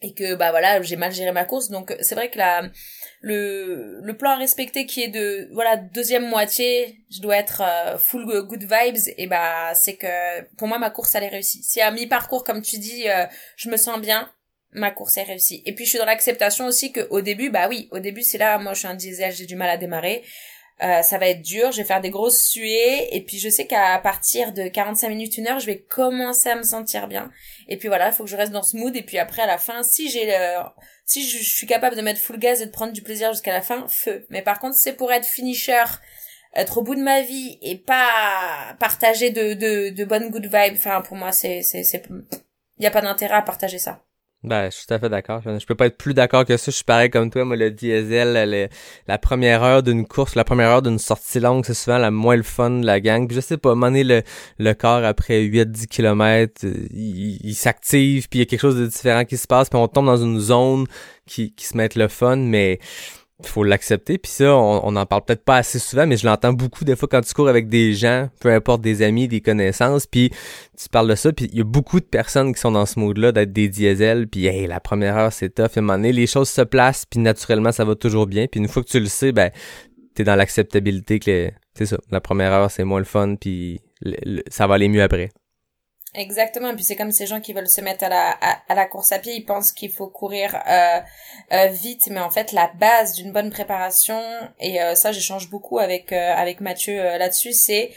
et 0.01 0.13
que 0.13 0.35
bah 0.35 0.51
voilà 0.51 0.81
j'ai 0.81 0.95
mal 0.95 1.11
géré 1.11 1.31
ma 1.31 1.45
course. 1.45 1.69
Donc 1.69 1.95
c'est 2.01 2.15
vrai 2.15 2.29
que 2.29 2.37
la 2.37 2.69
le 3.21 3.99
le 4.01 4.17
plan 4.17 4.31
à 4.31 4.35
respecter 4.35 4.85
qui 4.85 5.03
est 5.03 5.09
de 5.09 5.47
voilà 5.53 5.77
deuxième 5.77 6.27
moitié 6.27 6.99
je 7.11 7.21
dois 7.21 7.37
être 7.37 7.61
euh, 7.61 7.97
full 7.97 8.25
good 8.25 8.63
vibes 8.63 9.13
et 9.17 9.27
bah 9.27 9.73
c'est 9.75 9.95
que 9.95 10.41
pour 10.57 10.67
moi 10.67 10.79
ma 10.79 10.89
course 10.89 11.13
elle 11.15 11.23
est 11.23 11.29
réussie. 11.29 11.63
Si 11.63 11.81
à 11.81 11.91
mi 11.91 12.07
parcours 12.07 12.43
comme 12.43 12.61
tu 12.61 12.79
dis 12.79 13.07
euh, 13.09 13.25
je 13.55 13.69
me 13.69 13.77
sens 13.77 13.99
bien 13.99 14.31
ma 14.71 14.89
course 14.89 15.17
est 15.17 15.23
réussie. 15.23 15.61
Et 15.65 15.75
puis 15.75 15.85
je 15.85 15.91
suis 15.91 15.99
dans 15.99 16.05
l'acceptation 16.05 16.65
aussi 16.65 16.91
que 16.91 17.07
au 17.09 17.21
début 17.21 17.49
bah 17.49 17.67
oui 17.69 17.87
au 17.91 17.99
début 17.99 18.23
c'est 18.23 18.37
là 18.37 18.57
moi 18.57 18.73
je 18.73 18.79
suis 18.79 18.87
un 18.87 18.95
diesel 18.95 19.31
j'ai 19.33 19.45
du 19.45 19.55
mal 19.55 19.69
à 19.69 19.77
démarrer 19.77 20.23
euh, 20.83 21.03
ça 21.03 21.19
va 21.19 21.27
être 21.27 21.41
dur, 21.43 21.71
je 21.71 21.77
vais 21.77 21.83
faire 21.83 22.01
des 22.01 22.09
grosses 22.09 22.41
suées 22.41 23.15
et 23.15 23.23
puis 23.23 23.37
je 23.37 23.49
sais 23.49 23.67
qu'à 23.67 23.99
partir 23.99 24.51
de 24.51 24.67
45 24.67 25.09
minutes, 25.09 25.37
une 25.37 25.47
heure, 25.47 25.59
je 25.59 25.67
vais 25.67 25.79
commencer 25.79 26.49
à 26.49 26.55
me 26.55 26.63
sentir 26.63 27.07
bien. 27.07 27.29
Et 27.67 27.77
puis 27.77 27.87
voilà, 27.87 28.07
il 28.07 28.13
faut 28.13 28.23
que 28.23 28.29
je 28.29 28.35
reste 28.35 28.51
dans 28.51 28.63
ce 28.63 28.75
mood 28.77 28.95
et 28.95 29.03
puis 29.03 29.19
après 29.19 29.43
à 29.43 29.45
la 29.45 29.59
fin, 29.59 29.83
si 29.83 30.09
j'ai 30.09 30.25
le... 30.25 30.63
si 31.05 31.27
je, 31.27 31.37
suis 31.43 31.67
capable 31.67 31.95
de 31.95 32.01
mettre 32.01 32.19
full 32.19 32.39
gaz 32.39 32.61
et 32.61 32.65
de 32.65 32.71
prendre 32.71 32.93
du 32.93 33.03
plaisir 33.03 33.31
jusqu'à 33.31 33.53
la 33.53 33.61
fin, 33.61 33.87
feu. 33.87 34.25
Mais 34.29 34.41
par 34.41 34.59
contre, 34.59 34.75
c'est 34.75 34.93
pour 34.93 35.11
être 35.11 35.25
finisher, 35.25 35.83
être 36.55 36.79
au 36.79 36.81
bout 36.81 36.95
de 36.95 37.03
ma 37.03 37.21
vie 37.21 37.59
et 37.61 37.77
pas 37.77 38.75
partager 38.79 39.29
de 39.29 39.53
de, 39.53 39.89
de 39.89 40.05
bonnes 40.05 40.31
good 40.31 40.45
vibes. 40.45 40.77
Enfin 40.77 41.01
pour 41.01 41.15
moi, 41.15 41.31
c'est 41.31 41.61
c'est 41.61 41.83
c'est 41.83 42.03
il 42.79 42.83
y 42.83 42.87
a 42.87 42.91
pas 42.91 43.01
d'intérêt 43.01 43.35
à 43.35 43.41
partager 43.43 43.77
ça. 43.77 44.03
Ben, 44.43 44.71
je 44.71 44.77
suis 44.77 44.87
tout 44.87 44.93
à 44.95 44.99
fait 44.99 45.09
d'accord. 45.09 45.41
Je 45.43 45.65
peux 45.67 45.75
pas 45.75 45.85
être 45.85 45.97
plus 45.97 46.15
d'accord 46.15 46.45
que 46.45 46.57
ça. 46.57 46.71
Je 46.71 46.75
suis 46.75 46.83
pareil 46.83 47.11
comme 47.11 47.29
toi. 47.29 47.45
Moi, 47.45 47.55
le 47.57 47.69
diesel, 47.69 48.69
la 49.07 49.17
première 49.19 49.61
heure 49.61 49.83
d'une 49.83 50.07
course, 50.07 50.33
la 50.33 50.43
première 50.43 50.69
heure 50.69 50.81
d'une 50.81 50.97
sortie 50.97 51.39
longue, 51.39 51.63
c'est 51.63 51.75
souvent 51.75 51.99
la 51.99 52.09
moins 52.09 52.35
le 52.35 52.41
fun 52.41 52.71
de 52.71 52.85
la 52.85 52.99
gang. 52.99 53.27
Puis 53.27 53.35
je 53.35 53.41
sais 53.41 53.57
pas, 53.57 53.75
donné, 53.75 54.03
le, 54.03 54.23
le 54.57 54.73
corps, 54.73 55.03
après 55.03 55.43
8-10 55.43 55.85
km, 55.85 56.65
il, 56.65 57.37
il 57.43 57.53
s'active, 57.53 58.29
puis 58.29 58.39
il 58.39 58.41
y 58.41 58.43
a 58.43 58.45
quelque 58.47 58.61
chose 58.61 58.77
de 58.77 58.87
différent 58.87 59.25
qui 59.25 59.37
se 59.37 59.45
passe, 59.45 59.69
puis 59.69 59.77
on 59.77 59.87
tombe 59.87 60.07
dans 60.07 60.17
une 60.17 60.39
zone 60.39 60.87
qui, 61.27 61.53
qui 61.53 61.65
se 61.65 61.77
met 61.77 61.89
le 61.95 62.07
fun, 62.07 62.37
mais 62.37 62.79
faut 63.49 63.63
l'accepter. 63.63 64.17
Puis 64.17 64.31
ça, 64.31 64.55
on, 64.55 64.81
on 64.83 64.95
en 64.95 65.05
parle 65.05 65.23
peut-être 65.25 65.43
pas 65.43 65.57
assez 65.57 65.79
souvent, 65.79 66.05
mais 66.05 66.17
je 66.17 66.25
l'entends 66.25 66.53
beaucoup 66.53 66.85
des 66.85 66.95
fois 66.95 67.07
quand 67.09 67.21
tu 67.21 67.33
cours 67.33 67.49
avec 67.49 67.69
des 67.69 67.93
gens, 67.93 68.29
peu 68.39 68.49
importe 68.49 68.81
des 68.81 69.01
amis, 69.01 69.27
des 69.27 69.41
connaissances, 69.41 70.07
puis 70.07 70.31
tu 70.77 70.89
parles 70.89 71.07
de 71.07 71.15
ça, 71.15 71.31
puis 71.33 71.49
il 71.51 71.57
y 71.57 71.61
a 71.61 71.63
beaucoup 71.63 71.99
de 71.99 72.05
personnes 72.05 72.53
qui 72.53 72.59
sont 72.59 72.71
dans 72.71 72.85
ce 72.85 72.99
mode-là 72.99 73.31
d'être 73.31 73.53
des 73.53 73.69
diesels, 73.69 74.27
puis 74.27 74.45
hey, 74.45 74.67
la 74.67 74.79
première 74.79 75.17
heure 75.17 75.33
c'est 75.33 75.53
tough, 75.53 75.65
à 75.75 75.79
un 75.79 75.81
moment 75.81 75.93
donné, 75.97 76.11
les 76.11 76.27
choses 76.27 76.49
se 76.49 76.61
placent, 76.61 77.05
puis 77.05 77.19
naturellement 77.19 77.71
ça 77.71 77.85
va 77.85 77.95
toujours 77.95 78.27
bien, 78.27 78.47
puis 78.47 78.59
une 78.59 78.67
fois 78.67 78.83
que 78.83 78.89
tu 78.89 78.99
le 78.99 79.07
sais, 79.07 79.31
ben 79.31 79.51
t'es 80.13 80.23
dans 80.23 80.35
l'acceptabilité 80.35 81.19
que 81.19 81.51
c'est 81.73 81.85
ça, 81.85 81.97
la 82.11 82.21
première 82.21 82.51
heure 82.51 82.69
c'est 82.71 82.83
moins 82.83 82.99
le 82.99 83.05
fun, 83.05 83.35
puis 83.39 83.81
ça 84.49 84.67
va 84.67 84.75
aller 84.75 84.89
mieux 84.89 85.03
après. 85.03 85.29
Exactement, 86.13 86.71
et 86.71 86.75
puis 86.75 86.83
c'est 86.83 86.97
comme 86.97 87.13
ces 87.13 87.25
gens 87.25 87.39
qui 87.39 87.53
veulent 87.53 87.69
se 87.69 87.79
mettre 87.79 88.03
à 88.03 88.09
la, 88.09 88.31
à, 88.31 88.75
la 88.75 88.85
course 88.85 89.13
à 89.13 89.19
pied, 89.19 89.33
ils 89.33 89.45
pensent 89.45 89.71
qu'il 89.71 89.89
faut 89.89 90.07
courir 90.07 90.61
euh, 90.67 90.99
euh, 91.53 91.67
vite, 91.67 92.09
mais 92.11 92.19
en 92.19 92.29
fait 92.29 92.51
la 92.51 92.67
base 92.67 93.13
d'une 93.13 93.31
bonne 93.31 93.49
préparation, 93.49 94.21
et 94.59 94.81
euh, 94.81 94.93
ça 94.93 95.13
j'échange 95.13 95.49
beaucoup 95.49 95.79
avec, 95.79 96.11
euh, 96.11 96.33
avec 96.35 96.59
Mathieu 96.59 96.99
euh, 96.99 97.17
là-dessus, 97.17 97.53
c'est 97.53 97.91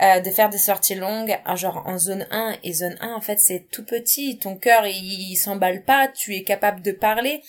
de 0.00 0.30
faire 0.30 0.48
des 0.48 0.56
sorties 0.56 0.94
longues, 0.94 1.38
genre 1.56 1.82
en 1.84 1.98
zone 1.98 2.26
1, 2.30 2.56
et 2.64 2.72
zone 2.72 2.96
1 3.02 3.12
en 3.12 3.20
fait 3.20 3.38
c'est 3.38 3.68
tout 3.70 3.84
petit, 3.84 4.38
ton 4.38 4.56
cœur 4.56 4.86
il, 4.86 5.30
il 5.30 5.36
s'emballe 5.36 5.84
pas, 5.84 6.08
tu 6.08 6.34
es 6.34 6.42
capable 6.42 6.80
de 6.80 6.90
parler, 6.90 7.42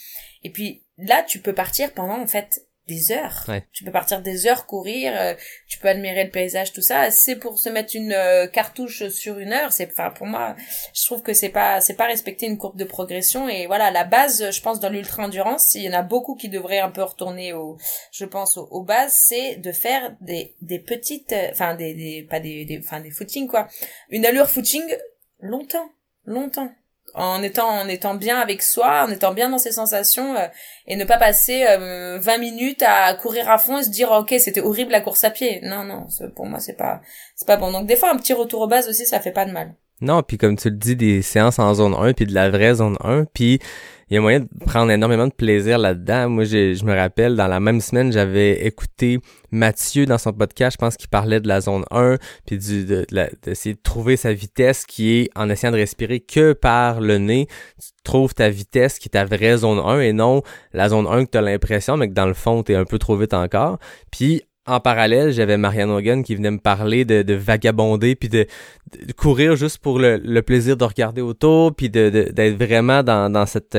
et 0.43 0.49
puis 0.49 0.83
là 0.97 1.23
tu 1.23 1.39
peux 1.39 1.53
partir 1.53 1.93
pendant 1.93 2.21
en 2.21 2.27
fait 2.27 2.67
des 2.87 3.11
heures. 3.11 3.45
Tu 3.71 3.83
peux 3.83 3.91
partir 3.91 4.21
des 4.21 4.47
heures 4.47 4.65
courir, 4.65 5.13
euh, 5.15 5.33
tu 5.67 5.77
peux 5.77 5.87
admirer 5.87 6.23
le 6.25 6.31
paysage, 6.31 6.73
tout 6.73 6.81
ça. 6.81 7.11
C'est 7.11 7.35
pour 7.35 7.57
se 7.57 7.69
mettre 7.69 7.95
une 7.95 8.11
euh, 8.11 8.47
cartouche 8.47 9.07
sur 9.09 9.39
une 9.39 9.53
heure. 9.53 9.71
C'est, 9.71 9.89
enfin, 9.91 10.09
pour 10.09 10.27
moi, 10.27 10.55
je 10.93 11.05
trouve 11.05 11.21
que 11.21 11.33
c'est 11.33 11.49
pas, 11.49 11.79
c'est 11.79 11.95
pas 11.95 12.07
respecter 12.07 12.47
une 12.47 12.57
courbe 12.57 12.77
de 12.77 12.83
progression. 12.83 13.47
Et 13.47 13.67
voilà, 13.67 13.91
la 13.91 14.03
base, 14.03 14.51
je 14.51 14.61
pense, 14.61 14.79
dans 14.79 14.89
l'ultra 14.89 15.23
endurance, 15.23 15.75
il 15.75 15.83
y 15.83 15.89
en 15.89 15.93
a 15.93 16.01
beaucoup 16.01 16.35
qui 16.35 16.49
devraient 16.49 16.79
un 16.79 16.91
peu 16.91 17.03
retourner 17.03 17.53
au, 17.53 17.77
je 18.11 18.25
pense, 18.25 18.57
aux, 18.57 18.83
bases, 18.83 19.13
c'est 19.13 19.57
de 19.57 19.71
faire 19.71 20.15
des, 20.21 20.55
des 20.61 20.79
petites, 20.79 21.31
euh, 21.33 21.49
enfin, 21.51 21.75
des, 21.75 21.93
des, 21.93 22.23
pas 22.23 22.39
des, 22.39 22.65
des, 22.65 22.79
enfin, 22.79 22.99
des 22.99 23.11
footings, 23.11 23.47
quoi. 23.47 23.67
Une 24.09 24.25
allure 24.25 24.49
footing 24.49 24.83
longtemps, 25.39 25.89
longtemps 26.25 26.71
en 27.13 27.41
étant 27.43 27.67
en 27.67 27.87
étant 27.87 28.15
bien 28.15 28.39
avec 28.39 28.61
soi, 28.61 29.05
en 29.05 29.11
étant 29.11 29.33
bien 29.33 29.49
dans 29.49 29.57
ses 29.57 29.71
sensations 29.71 30.35
euh, 30.35 30.47
et 30.87 30.95
ne 30.95 31.05
pas 31.05 31.17
passer 31.17 31.63
20 31.63 31.79
euh, 31.79 32.37
minutes 32.39 32.83
à 32.85 33.13
courir 33.15 33.49
à 33.49 33.57
fond 33.57 33.79
et 33.79 33.83
se 33.83 33.89
dire 33.89 34.11
OK, 34.11 34.33
c'était 34.39 34.61
horrible 34.61 34.91
la 34.91 35.01
course 35.01 35.23
à 35.23 35.29
pied. 35.29 35.59
Non 35.63 35.83
non, 35.83 36.07
pour 36.35 36.45
moi 36.45 36.59
c'est 36.59 36.77
pas 36.77 37.01
c'est 37.35 37.47
pas 37.47 37.57
bon. 37.57 37.71
Donc 37.71 37.87
des 37.87 37.95
fois 37.95 38.11
un 38.11 38.17
petit 38.17 38.33
retour 38.33 38.61
aux 38.61 38.67
bases 38.67 38.87
aussi 38.87 39.05
ça 39.05 39.19
fait 39.19 39.31
pas 39.31 39.45
de 39.45 39.51
mal. 39.51 39.73
Non, 40.01 40.23
puis 40.23 40.37
comme 40.37 40.57
tu 40.57 40.69
le 40.69 40.77
dis 40.77 40.95
des 40.95 41.21
séances 41.21 41.59
en 41.59 41.73
zone 41.75 41.93
1 41.93 42.13
puis 42.13 42.25
de 42.25 42.33
la 42.33 42.49
vraie 42.49 42.75
zone 42.75 42.97
1 43.03 43.25
puis 43.33 43.59
il 44.11 44.15
y 44.15 44.17
a 44.17 44.21
moyen 44.21 44.41
de 44.41 44.47
prendre 44.65 44.91
énormément 44.91 45.25
de 45.25 45.33
plaisir 45.33 45.77
là-dedans. 45.77 46.27
Moi, 46.27 46.43
je 46.43 46.83
me 46.83 46.93
rappelle, 46.93 47.37
dans 47.37 47.47
la 47.47 47.61
même 47.61 47.79
semaine, 47.79 48.11
j'avais 48.11 48.65
écouté 48.65 49.19
Mathieu 49.51 50.05
dans 50.05 50.17
son 50.17 50.33
podcast, 50.33 50.75
je 50.75 50.85
pense 50.85 50.97
qu'il 50.97 51.07
parlait 51.07 51.39
de 51.39 51.47
la 51.47 51.61
zone 51.61 51.85
1, 51.91 52.17
puis 52.45 52.57
du, 52.57 52.83
de, 52.83 53.05
d'essayer 53.41 53.75
de, 53.75 53.79
trouver 53.81 54.17
sa 54.17 54.33
vitesse 54.33 54.85
qui 54.85 55.13
est 55.13 55.29
en 55.33 55.49
essayant 55.49 55.71
de 55.71 55.77
respirer 55.77 56.19
que 56.19 56.51
par 56.51 56.99
le 56.99 57.19
nez. 57.19 57.47
Tu 57.79 57.87
trouves 58.03 58.33
ta 58.33 58.49
vitesse 58.49 58.99
qui 58.99 59.07
est 59.07 59.11
ta 59.11 59.23
vraie 59.23 59.55
zone 59.55 59.79
1 59.79 60.01
et 60.01 60.11
non 60.11 60.41
la 60.73 60.89
zone 60.89 61.07
1 61.07 61.23
que 61.23 61.31
tu 61.31 61.37
as 61.37 61.41
l'impression, 61.41 61.95
mais 61.95 62.09
que 62.09 62.13
dans 62.13 62.25
le 62.25 62.33
fond, 62.33 62.63
tu 62.63 62.73
es 62.73 62.75
un 62.75 62.85
peu 62.85 62.99
trop 62.99 63.15
vite 63.15 63.33
encore. 63.33 63.79
Puis 64.11 64.41
en 64.67 64.79
parallèle, 64.79 65.31
j'avais 65.31 65.57
Marianne 65.57 65.89
Hogan 65.89 66.23
qui 66.23 66.35
venait 66.35 66.51
me 66.51 66.59
parler 66.59 67.03
de, 67.03 67.23
de 67.23 67.33
vagabonder 67.33 68.15
puis 68.15 68.29
de, 68.29 68.45
courir 69.17 69.55
juste 69.55 69.79
pour 69.79 69.99
le, 69.99 70.17
le, 70.17 70.41
plaisir 70.41 70.77
de 70.77 70.83
regarder 70.83 71.21
autour 71.21 71.75
puis 71.75 71.89
de, 71.89 72.09
d'être 72.31 72.57
vraiment 72.57 73.03
dans, 73.03 73.31
dans 73.31 73.45
cette 73.45 73.77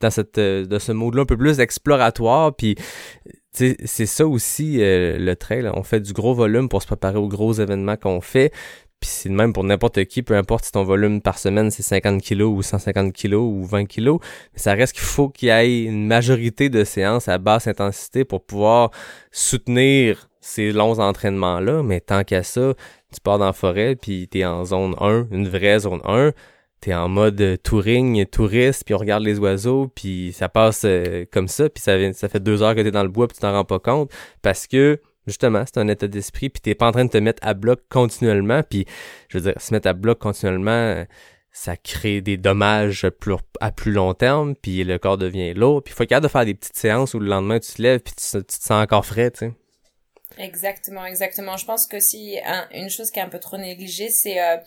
dans 0.00 0.10
cette 0.10 0.38
de 0.38 0.78
ce 0.78 0.92
mode-là 0.92 1.22
un 1.22 1.26
peu 1.26 1.36
plus 1.36 1.60
exploratoire 1.60 2.54
puis 2.54 2.74
c'est 3.52 4.06
ça 4.06 4.26
aussi 4.26 4.82
euh, 4.82 5.16
le 5.18 5.34
trail 5.36 5.70
on 5.72 5.82
fait 5.82 6.00
du 6.00 6.12
gros 6.12 6.34
volume 6.34 6.68
pour 6.68 6.82
se 6.82 6.86
préparer 6.86 7.16
aux 7.16 7.28
gros 7.28 7.54
événements 7.54 7.96
qu'on 7.96 8.20
fait 8.20 8.52
puis 9.06 9.14
c'est 9.14 9.28
même 9.28 9.52
pour 9.52 9.62
n'importe 9.62 10.04
qui, 10.06 10.22
peu 10.24 10.36
importe 10.36 10.64
si 10.64 10.72
ton 10.72 10.82
volume 10.82 11.20
par 11.20 11.38
semaine 11.38 11.70
c'est 11.70 11.84
50 11.84 12.20
kilos 12.20 12.52
ou 12.52 12.62
150 12.62 13.12
kilos 13.12 13.42
ou 13.42 13.64
20 13.64 13.86
kilos, 13.86 14.18
mais 14.52 14.58
ça 14.58 14.74
reste 14.74 14.94
qu'il 14.94 15.04
faut 15.04 15.28
qu'il 15.28 15.48
y 15.48 15.50
ait 15.52 15.84
une 15.84 16.08
majorité 16.08 16.68
de 16.70 16.82
séances 16.82 17.28
à 17.28 17.38
basse 17.38 17.68
intensité 17.68 18.24
pour 18.24 18.44
pouvoir 18.44 18.90
soutenir 19.30 20.28
ces 20.40 20.72
longs 20.72 20.98
entraînements-là, 20.98 21.84
mais 21.84 22.00
tant 22.00 22.24
qu'à 22.24 22.42
ça, 22.42 22.74
tu 23.14 23.20
pars 23.20 23.38
dans 23.38 23.46
la 23.46 23.52
forêt, 23.52 23.94
puis 23.94 24.26
t'es 24.26 24.44
en 24.44 24.64
zone 24.64 24.96
1, 25.00 25.28
une 25.30 25.48
vraie 25.48 25.78
zone 25.78 26.00
1, 26.04 26.32
t'es 26.80 26.92
en 26.92 27.08
mode 27.08 27.58
touring, 27.62 28.26
touriste, 28.26 28.82
puis 28.84 28.94
on 28.94 28.98
regarde 28.98 29.22
les 29.22 29.38
oiseaux, 29.38 29.88
puis 29.94 30.32
ça 30.32 30.48
passe 30.48 30.82
euh, 30.84 31.24
comme 31.30 31.46
ça, 31.46 31.68
puis 31.68 31.80
ça, 31.80 32.12
ça 32.12 32.28
fait 32.28 32.40
deux 32.40 32.60
heures 32.60 32.74
que 32.74 32.80
t'es 32.80 32.90
dans 32.90 33.04
le 33.04 33.08
bois, 33.08 33.28
puis 33.28 33.36
tu 33.36 33.42
t'en 33.42 33.52
rends 33.52 33.64
pas 33.64 33.78
compte, 33.78 34.10
parce 34.42 34.66
que 34.66 35.00
justement, 35.26 35.64
c'est 35.66 35.78
un 35.78 35.88
état 35.88 36.06
d'esprit, 36.06 36.48
puis 36.48 36.60
t'es 36.60 36.74
pas 36.74 36.88
en 36.88 36.92
train 36.92 37.04
de 37.04 37.10
te 37.10 37.18
mettre 37.18 37.46
à 37.46 37.54
bloc 37.54 37.80
continuellement, 37.88 38.62
puis 38.62 38.86
je 39.28 39.38
veux 39.38 39.52
dire, 39.52 39.60
se 39.60 39.72
mettre 39.72 39.88
à 39.88 39.92
bloc 39.92 40.18
continuellement, 40.18 41.04
ça 41.52 41.76
crée 41.76 42.20
des 42.20 42.36
dommages 42.36 43.06
à 43.60 43.70
plus 43.70 43.92
long 43.92 44.12
terme, 44.12 44.54
puis 44.54 44.84
le 44.84 44.98
corps 44.98 45.16
devient 45.16 45.54
lourd, 45.54 45.82
puis 45.82 45.92
il 45.92 45.96
faut 45.96 46.02
être 46.02 46.20
de 46.20 46.28
faire 46.28 46.44
des 46.44 46.54
petites 46.54 46.76
séances 46.76 47.14
où 47.14 47.18
le 47.18 47.28
lendemain 47.28 47.58
tu 47.58 47.72
te 47.72 47.82
lèves, 47.82 48.00
puis 48.00 48.14
tu, 48.14 48.44
te 48.44 48.52
sens 48.52 48.70
encore 48.70 49.06
frais, 49.06 49.30
tu 49.30 49.38
sais. 49.38 49.52
Exactement, 50.38 51.06
exactement. 51.06 51.56
Je 51.56 51.64
pense 51.64 51.86
que 51.86 51.98
si 51.98 52.38
une 52.72 52.90
chose 52.90 53.10
qui 53.10 53.18
est 53.18 53.22
un 53.22 53.28
peu 53.28 53.38
trop 53.38 53.56
négligée, 53.56 54.10
c'est 54.10 54.40
euh, 54.40 54.58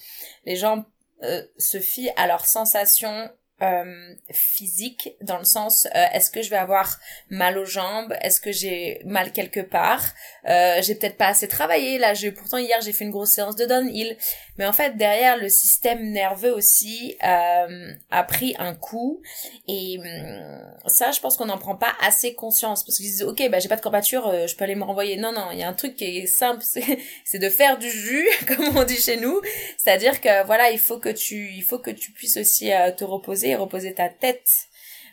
les 0.45 0.55
gens 0.55 0.85
euh, 1.23 1.43
se 1.57 1.79
fient 1.79 2.09
à 2.15 2.27
leurs 2.27 2.45
sensations 2.45 3.29
euh, 3.61 4.15
physique 4.31 5.15
dans 5.21 5.37
le 5.37 5.43
sens 5.43 5.87
euh, 5.95 6.05
est-ce 6.13 6.31
que 6.31 6.41
je 6.41 6.49
vais 6.49 6.57
avoir 6.57 6.99
mal 7.29 7.57
aux 7.57 7.65
jambes? 7.65 8.15
Est-ce 8.21 8.39
que 8.39 8.51
j'ai 8.51 9.01
mal 9.05 9.31
quelque 9.31 9.59
part? 9.59 10.03
Euh, 10.47 10.81
j'ai 10.81 10.95
peut-être 10.95 11.17
pas 11.17 11.27
assez 11.27 11.47
travaillé. 11.47 11.97
Là 11.97 12.13
j'ai 12.13 12.31
pourtant 12.31 12.57
hier 12.57 12.79
j'ai 12.81 12.93
fait 12.93 13.05
une 13.05 13.11
grosse 13.11 13.31
séance 13.31 13.55
de 13.55 13.65
downhill. 13.65 14.17
Mais 14.57 14.65
en 14.65 14.73
fait 14.73 14.97
derrière 14.97 15.37
le 15.37 15.49
système 15.49 16.11
nerveux 16.11 16.53
aussi 16.53 17.15
euh, 17.23 17.91
a 18.11 18.23
pris 18.23 18.55
un 18.59 18.75
coup. 18.75 19.21
Et 19.67 19.99
hum, 19.99 20.61
ça 20.87 21.11
je 21.11 21.19
pense 21.19 21.37
qu'on 21.37 21.45
n'en 21.45 21.57
prend 21.57 21.75
pas 21.75 21.93
assez 22.01 22.33
conscience. 22.33 22.83
Parce 22.83 22.97
qu'ils 22.97 23.07
disent 23.07 23.23
ok 23.23 23.49
bah 23.49 23.59
j'ai 23.59 23.69
pas 23.69 23.77
de 23.77 23.81
courbature 23.81 24.27
euh, 24.27 24.47
je 24.47 24.55
peux 24.55 24.63
aller 24.63 24.75
me 24.75 24.83
renvoyer. 24.83 25.17
Non 25.17 25.31
non 25.31 25.49
il 25.51 25.59
y 25.59 25.63
a 25.63 25.67
un 25.67 25.73
truc 25.73 25.95
qui 25.95 26.05
est 26.05 26.27
simple 26.27 26.63
c'est 27.25 27.39
de 27.39 27.49
faire 27.49 27.77
du 27.77 27.89
jus 27.89 28.27
comme 28.47 28.77
on 28.77 28.83
dit 28.83 28.97
chez 28.97 29.17
nous. 29.17 29.41
C'est 29.77 29.91
à 29.91 29.97
dire 29.97 30.21
que 30.21 30.45
voilà 30.45 30.71
il 30.71 30.79
faut 30.79 30.99
que 30.99 31.09
tu 31.09 31.51
il 31.53 31.63
faut 31.63 31.79
que 31.79 31.91
tu 31.91 32.11
puisses 32.11 32.37
aussi 32.37 32.71
te 32.97 33.03
reposer 33.03 33.48
reposer 33.55 33.93
ta 33.93 34.09
tête 34.09 34.69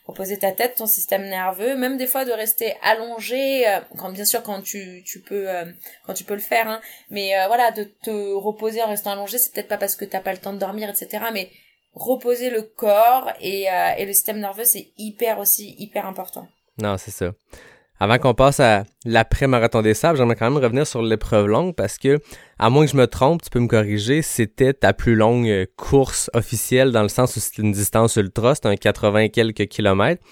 reposer 0.07 0.39
ta 0.39 0.53
tête, 0.53 0.77
ton 0.77 0.87
système 0.87 1.23
nerveux, 1.23 1.77
même 1.77 1.97
des 1.97 2.07
fois 2.07 2.25
de 2.25 2.33
rester 2.33 2.75
allongé, 2.83 3.69
euh, 3.69 3.81
quand 3.99 4.11
bien 4.11 4.25
sûr 4.25 4.43
quand 4.43 4.63
tu 4.63 5.03
tu 5.05 5.21
peux 5.21 5.49
euh, 5.49 5.65
quand 6.05 6.15
tu 6.15 6.25
peux 6.25 6.35
le 6.35 6.41
faire, 6.41 6.69
hein, 6.69 6.81
mais 7.11 7.37
euh, 7.37 7.47
voilà 7.49 7.73
de 7.73 7.85
te 7.85 8.33
reposer 8.35 8.83
en 8.83 8.89
restant 8.89 9.13
allongé, 9.13 9.39
c'est 9.39 9.53
peut-être 9.53 9.69
pas 9.69 9.79
parce 9.79 9.97
que 9.97 10.05
t'as 10.05 10.21
pas 10.21 10.33
le 10.33 10.39
temps 10.39 10.53
de 10.53 10.59
dormir, 10.59 10.89
etc. 10.89 11.25
Mais 11.33 11.51
reposer 11.93 12.51
le 12.51 12.63
corps 12.63 13.33
et 13.41 13.67
et 13.99 14.05
le 14.07 14.13
système 14.13 14.39
nerveux 14.39 14.65
c'est 14.65 14.89
hyper 14.99 15.39
aussi 15.39 15.75
hyper 15.79 16.07
important. 16.07 16.47
Non, 16.79 16.99
c'est 16.99 17.11
ça. 17.11 17.33
Avant 17.99 18.19
qu'on 18.19 18.35
passe 18.35 18.61
à 18.61 18.85
l'après-marathon 19.07 19.81
des 19.81 19.95
sables, 19.95 20.19
j'aimerais 20.19 20.37
quand 20.37 20.51
même 20.51 20.63
revenir 20.63 20.87
sur 20.87 21.01
l'épreuve 21.01 21.47
longue 21.47 21.75
parce 21.75 21.97
que, 21.97 22.19
à 22.59 22.69
moins 22.69 22.85
que 22.85 22.93
je 22.93 22.97
me 22.97 23.07
trompe, 23.07 23.41
tu 23.43 23.49
peux 23.49 23.59
me 23.59 23.69
corriger, 23.69 24.21
c'était 24.21 24.75
ta 24.75 24.93
plus 24.93 25.15
longue 25.15 25.49
euh, 25.49 25.65
course 25.77 26.31
officielle 26.35 26.93
dans 26.93 27.03
le 27.03 27.09
sens 27.09 27.37
où 27.37 27.41
c'était 27.41 27.63
une 27.63 27.73
distance 27.73 28.17
ultra, 28.17 28.55
c'était 28.55 28.69
un 28.69 28.77
80 28.77 29.29
quelques 29.29 29.67
kilomètres. 29.69 30.23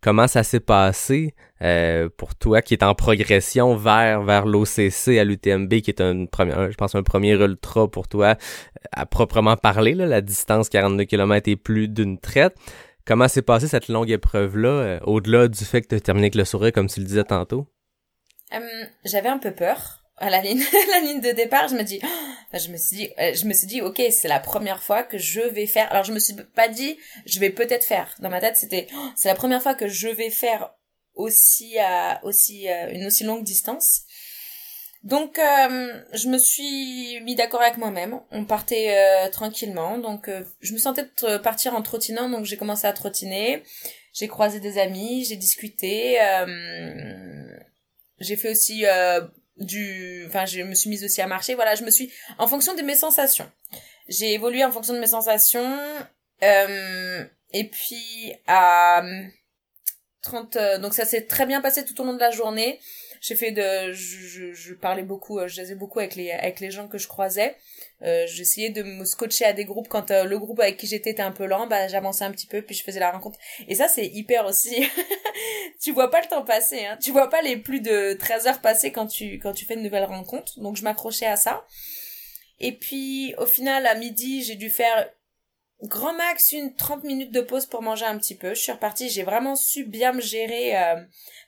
Comment 0.00 0.26
ça 0.26 0.42
s'est 0.42 0.60
passé 0.60 1.34
euh, 1.62 2.08
pour 2.16 2.34
toi 2.34 2.60
qui 2.60 2.74
est 2.74 2.82
en 2.82 2.94
progression 2.94 3.74
vers 3.74 4.22
vers 4.22 4.44
l'OCC 4.44 5.16
à 5.18 5.24
l'UTMB 5.24 5.68
qui 5.80 5.90
est 5.90 6.00
un 6.02 6.26
premier, 6.26 6.52
je 6.70 6.74
pense 6.74 6.94
un 6.94 7.02
premier 7.02 7.32
ultra 7.32 7.88
pour 7.88 8.06
toi 8.08 8.26
euh, 8.26 8.34
à 8.92 9.06
proprement 9.06 9.56
parler 9.56 9.94
là, 9.94 10.04
la 10.04 10.20
distance 10.20 10.68
42 10.68 11.04
km 11.04 11.48
et 11.48 11.56
plus 11.56 11.88
d'une 11.88 12.18
traite. 12.18 12.54
Comment 13.06 13.28
s'est 13.28 13.42
passée 13.42 13.68
cette 13.68 13.88
longue 13.88 14.10
épreuve-là, 14.10 14.68
euh, 14.68 15.00
au-delà 15.00 15.48
du 15.48 15.62
fait 15.66 15.82
que 15.82 15.88
tu 15.88 15.94
as 15.94 16.00
terminé 16.00 16.26
avec 16.26 16.36
le 16.36 16.46
sourire, 16.46 16.72
comme 16.72 16.88
tu 16.88 17.00
le 17.00 17.06
disais 17.06 17.24
tantôt? 17.24 17.66
Euh, 18.54 18.84
j'avais 19.04 19.28
un 19.28 19.36
peu 19.36 19.52
peur 19.52 20.06
à 20.16 20.30
la 20.30 20.40
ligne, 20.40 20.62
la 20.90 21.00
ligne 21.00 21.20
de 21.20 21.32
départ. 21.32 21.68
Je 21.68 21.74
me 21.74 21.82
dis, 21.82 22.00
je 22.54 22.70
me 22.70 22.78
suis 22.78 22.96
dit, 22.96 23.10
euh, 23.18 23.34
je 23.34 23.44
me 23.44 23.52
suis 23.52 23.66
dit, 23.66 23.82
ok, 23.82 24.02
c'est 24.10 24.28
la 24.28 24.40
première 24.40 24.82
fois 24.82 25.02
que 25.02 25.18
je 25.18 25.42
vais 25.42 25.66
faire. 25.66 25.92
Alors 25.92 26.04
je 26.04 26.12
me 26.12 26.18
suis 26.18 26.34
pas 26.54 26.68
dit, 26.68 26.96
je 27.26 27.40
vais 27.40 27.50
peut-être 27.50 27.84
faire. 27.84 28.14
Dans 28.20 28.30
ma 28.30 28.40
tête, 28.40 28.56
c'était, 28.56 28.86
c'est 29.16 29.28
la 29.28 29.34
première 29.34 29.62
fois 29.62 29.74
que 29.74 29.86
je 29.86 30.08
vais 30.08 30.30
faire 30.30 30.70
aussi 31.14 31.78
à 31.78 32.20
aussi 32.24 32.66
une 32.90 33.06
aussi 33.06 33.22
longue 33.22 33.44
distance. 33.44 34.03
Donc 35.04 35.38
euh, 35.38 36.02
je 36.14 36.28
me 36.28 36.38
suis 36.38 37.20
mis 37.20 37.34
d'accord 37.34 37.60
avec 37.60 37.76
moi-même. 37.76 38.20
On 38.30 38.46
partait 38.46 38.96
euh, 38.96 39.30
tranquillement. 39.30 39.98
Donc 39.98 40.28
euh, 40.28 40.42
je 40.60 40.72
me 40.72 40.78
sentais 40.78 41.04
de 41.22 41.36
partir 41.36 41.74
en 41.74 41.82
trottinant, 41.82 42.30
donc 42.30 42.46
j'ai 42.46 42.56
commencé 42.56 42.86
à 42.86 42.92
trottiner. 42.94 43.62
J'ai 44.14 44.28
croisé 44.28 44.60
des 44.60 44.78
amis, 44.78 45.26
j'ai 45.26 45.36
discuté. 45.36 46.18
j'ai 48.18 48.36
fait 48.36 48.50
aussi 48.50 48.84
du, 49.56 50.24
enfin 50.26 50.46
je 50.46 50.62
me 50.62 50.74
suis 50.74 50.88
mise 50.88 51.04
aussi 51.04 51.20
à 51.20 51.26
marcher. 51.26 51.54
Voilà, 51.54 51.74
je 51.74 51.84
me 51.84 51.90
suis 51.90 52.10
en 52.38 52.46
fonction 52.46 52.74
de 52.74 52.82
mes 52.82 52.94
sensations. 52.94 53.50
J'ai 54.08 54.32
évolué 54.32 54.64
en 54.64 54.70
fonction 54.70 54.94
de 54.94 55.00
mes 55.00 55.08
sensations. 55.08 55.78
et 56.40 57.64
puis 57.70 58.34
à 58.46 59.02
30, 60.22 60.56
donc 60.80 60.94
ça 60.94 61.04
s'est 61.04 61.26
très 61.26 61.44
bien 61.44 61.60
passé 61.60 61.84
tout 61.84 62.00
au 62.00 62.04
long 62.04 62.14
de 62.14 62.20
la 62.20 62.30
journée 62.30 62.80
j'ai 63.24 63.36
fait 63.36 63.52
de 63.52 63.92
je, 63.92 64.52
je, 64.52 64.74
parlais 64.74 65.02
beaucoup 65.02 65.38
euh, 65.38 65.48
je 65.48 65.54
jasais 65.54 65.74
beaucoup 65.74 65.98
avec 65.98 66.14
les 66.14 66.30
avec 66.30 66.60
les 66.60 66.70
gens 66.70 66.88
que 66.88 66.98
je 66.98 67.08
croisais. 67.08 67.56
Euh, 68.02 68.26
j'essayais 68.26 68.68
de 68.68 68.82
me 68.82 69.06
scotcher 69.06 69.46
à 69.46 69.54
des 69.54 69.64
groupes 69.64 69.88
quand 69.88 70.10
euh, 70.10 70.24
le 70.24 70.38
groupe 70.38 70.60
avec 70.60 70.76
qui 70.76 70.86
j'étais 70.86 71.12
était 71.12 71.22
un 71.22 71.32
peu 71.32 71.46
lent 71.46 71.66
bah 71.66 71.88
j'avançais 71.88 72.24
un 72.24 72.32
petit 72.32 72.46
peu 72.46 72.60
puis 72.60 72.74
je 72.74 72.84
faisais 72.84 73.00
la 73.00 73.10
rencontre. 73.10 73.38
Et 73.66 73.74
ça 73.74 73.88
c'est 73.88 74.06
hyper 74.06 74.44
aussi. 74.44 74.86
Tu 75.80 75.92
vois 75.92 76.10
pas 76.10 76.20
le 76.20 76.28
temps 76.28 76.44
passer 76.44 76.84
hein. 76.84 76.98
Tu 77.02 77.12
vois 77.12 77.30
pas 77.30 77.40
les 77.40 77.56
plus 77.56 77.80
de 77.80 78.12
13 78.12 78.46
heures 78.46 78.60
passer 78.60 78.92
quand 78.92 79.06
tu 79.06 79.38
quand 79.38 79.52
tu 79.54 79.64
fais 79.64 79.74
une 79.74 79.82
nouvelle 79.82 80.04
rencontre. 80.04 80.60
Donc 80.60 80.76
je 80.76 80.82
m'accrochais 80.82 81.26
à 81.26 81.36
ça. 81.36 81.66
Et 82.60 82.72
puis 82.72 83.34
au 83.38 83.46
final 83.46 83.86
à 83.86 83.94
midi 83.94 84.42
j'ai 84.42 84.56
dû 84.56 84.68
faire 84.68 85.08
grand 85.84 86.14
max 86.14 86.52
une 86.52 86.74
30 86.74 87.04
minutes 87.04 87.32
de 87.32 87.40
pause 87.40 87.66
pour 87.66 87.82
manger 87.82 88.06
un 88.06 88.18
petit 88.18 88.36
peu. 88.36 88.50
Je 88.50 88.60
suis 88.60 88.72
repartie, 88.72 89.08
j'ai 89.08 89.22
vraiment 89.22 89.56
su 89.56 89.84
bien 89.84 90.12
me 90.12 90.20
gérer. 90.20 90.76
Euh... 90.76 90.96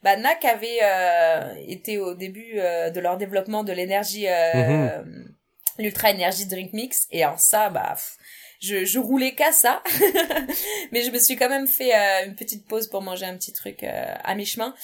Bah, 0.03 0.17
NAC 0.17 0.45
avait 0.45 0.79
euh, 0.83 1.55
été 1.67 1.99
au 1.99 2.15
début 2.15 2.61
euh, 2.61 2.91
de 2.91 3.01
leur 3.01 3.17
développement 3.17 3.65
de 3.65 3.73
l'énergie, 3.73 4.29
euh, 4.29 5.03
mhm. 5.03 5.35
l'Ultra 5.79 6.11
Energy 6.11 6.47
Drink 6.47 6.73
Mix, 6.73 7.09
et 7.11 7.25
en 7.25 7.37
ça, 7.37 7.71
bah, 7.71 7.97
je, 8.61 8.85
je 8.85 8.99
roulais 9.01 9.35
qu'à 9.35 9.51
ça. 9.51 9.83
Mais 10.93 11.03
je 11.03 11.11
me 11.11 11.19
suis 11.19 11.35
quand 11.35 11.49
même 11.49 11.67
fait 11.67 11.93
une 12.25 12.37
petite 12.37 12.69
pause 12.69 12.89
pour 12.89 13.03
manger 13.03 13.27
un 13.27 13.37
petit 13.37 13.53
truc 13.53 13.83
à 13.83 14.35
mi-chemin. 14.37 14.75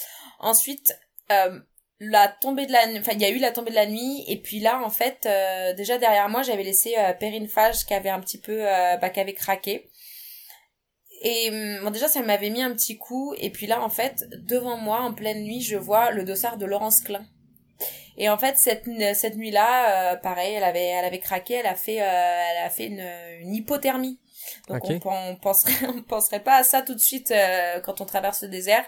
Ensuite, 0.41 0.99
la 2.05 2.27
tombée 2.27 2.67
de 2.67 2.73
la 2.73 2.81
enfin 2.99 3.13
il 3.13 3.21
y 3.21 3.25
a 3.25 3.31
eu 3.31 3.39
la 3.39 3.53
tombée 3.53 3.71
de 3.71 3.77
la 3.77 3.87
nuit 3.87 4.25
et 4.27 4.37
puis 4.37 4.59
là 4.59 4.83
en 4.85 4.91
fait 4.91 5.25
euh, 5.25 5.73
déjà 5.75 5.99
derrière 5.99 6.29
moi 6.29 6.43
j'avais 6.43 6.65
laissé 6.65 6.95
euh, 6.99 7.13
Perrine 7.13 7.47
Fage 7.47 7.87
qui 7.87 7.95
avait 7.95 8.09
un 8.09 8.19
petit 8.19 8.39
peu 8.39 8.67
euh, 8.67 8.97
bah, 8.97 9.09
qui 9.09 9.21
avait 9.21 9.35
craqué. 9.35 9.89
Et 11.25 11.79
bon 11.81 11.91
déjà 11.91 12.09
ça 12.09 12.21
m'avait 12.23 12.51
mis 12.51 12.63
un 12.63 12.73
petit 12.73 12.99
coup 12.99 13.33
et 13.39 13.51
puis 13.51 13.69
là 13.69 13.81
en 13.81 13.89
fait 13.89 14.27
devant 14.33 14.77
moi 14.77 15.03
en 15.03 15.15
pleine 15.15 15.45
nuit 15.45 15.61
je 15.61 15.77
vois 15.77 16.11
le 16.11 16.25
dossard 16.25 16.57
de 16.57 16.67
Laurence 16.67 17.01
Klein. 17.01 17.25
Et 18.17 18.29
en 18.29 18.37
fait 18.37 18.59
cette 18.59 18.89
cette 19.15 19.37
nuit 19.37 19.53
là 19.53 20.17
pareil 20.17 20.55
elle 20.55 20.65
avait 20.65 20.87
elle 20.87 21.05
avait 21.05 21.21
craqué 21.21 21.55
elle 21.55 21.67
a 21.67 21.77
fait 21.77 21.95
elle 21.95 22.67
a 22.67 22.71
fait 22.71 22.87
une, 22.87 23.07
une 23.43 23.55
hypothermie. 23.55 24.19
Donc 24.67 24.83
on, 24.85 24.99
on 25.05 25.37
penserait 25.37 25.87
on 25.89 26.03
penserait 26.03 26.43
pas 26.43 26.57
à 26.57 26.65
ça 26.65 26.83
tout 26.83 26.95
de 26.95 27.01
suite 27.01 27.33
quand 27.85 28.01
on 28.01 28.05
traverse 28.05 28.43
le 28.43 28.49
désert 28.49 28.85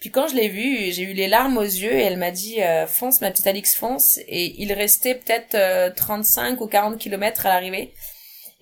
puis 0.00 0.10
quand 0.10 0.28
je 0.28 0.34
l'ai 0.34 0.48
vue, 0.48 0.90
j'ai 0.92 1.02
eu 1.02 1.12
les 1.12 1.28
larmes 1.28 1.58
aux 1.58 1.62
yeux 1.62 1.92
et 1.92 2.02
elle 2.02 2.16
m'a 2.16 2.30
dit 2.30 2.62
euh, 2.62 2.86
fonce 2.86 3.20
ma 3.20 3.30
petite 3.30 3.46
Alix 3.46 3.74
fonce. 3.74 4.18
Et 4.28 4.54
il 4.62 4.72
restait 4.72 5.14
peut-être 5.14 5.94
35 5.94 6.58
euh, 6.58 6.64
ou 6.64 6.66
40 6.66 6.98
kilomètres 6.98 7.44
à 7.44 7.50
l'arrivée. 7.50 7.92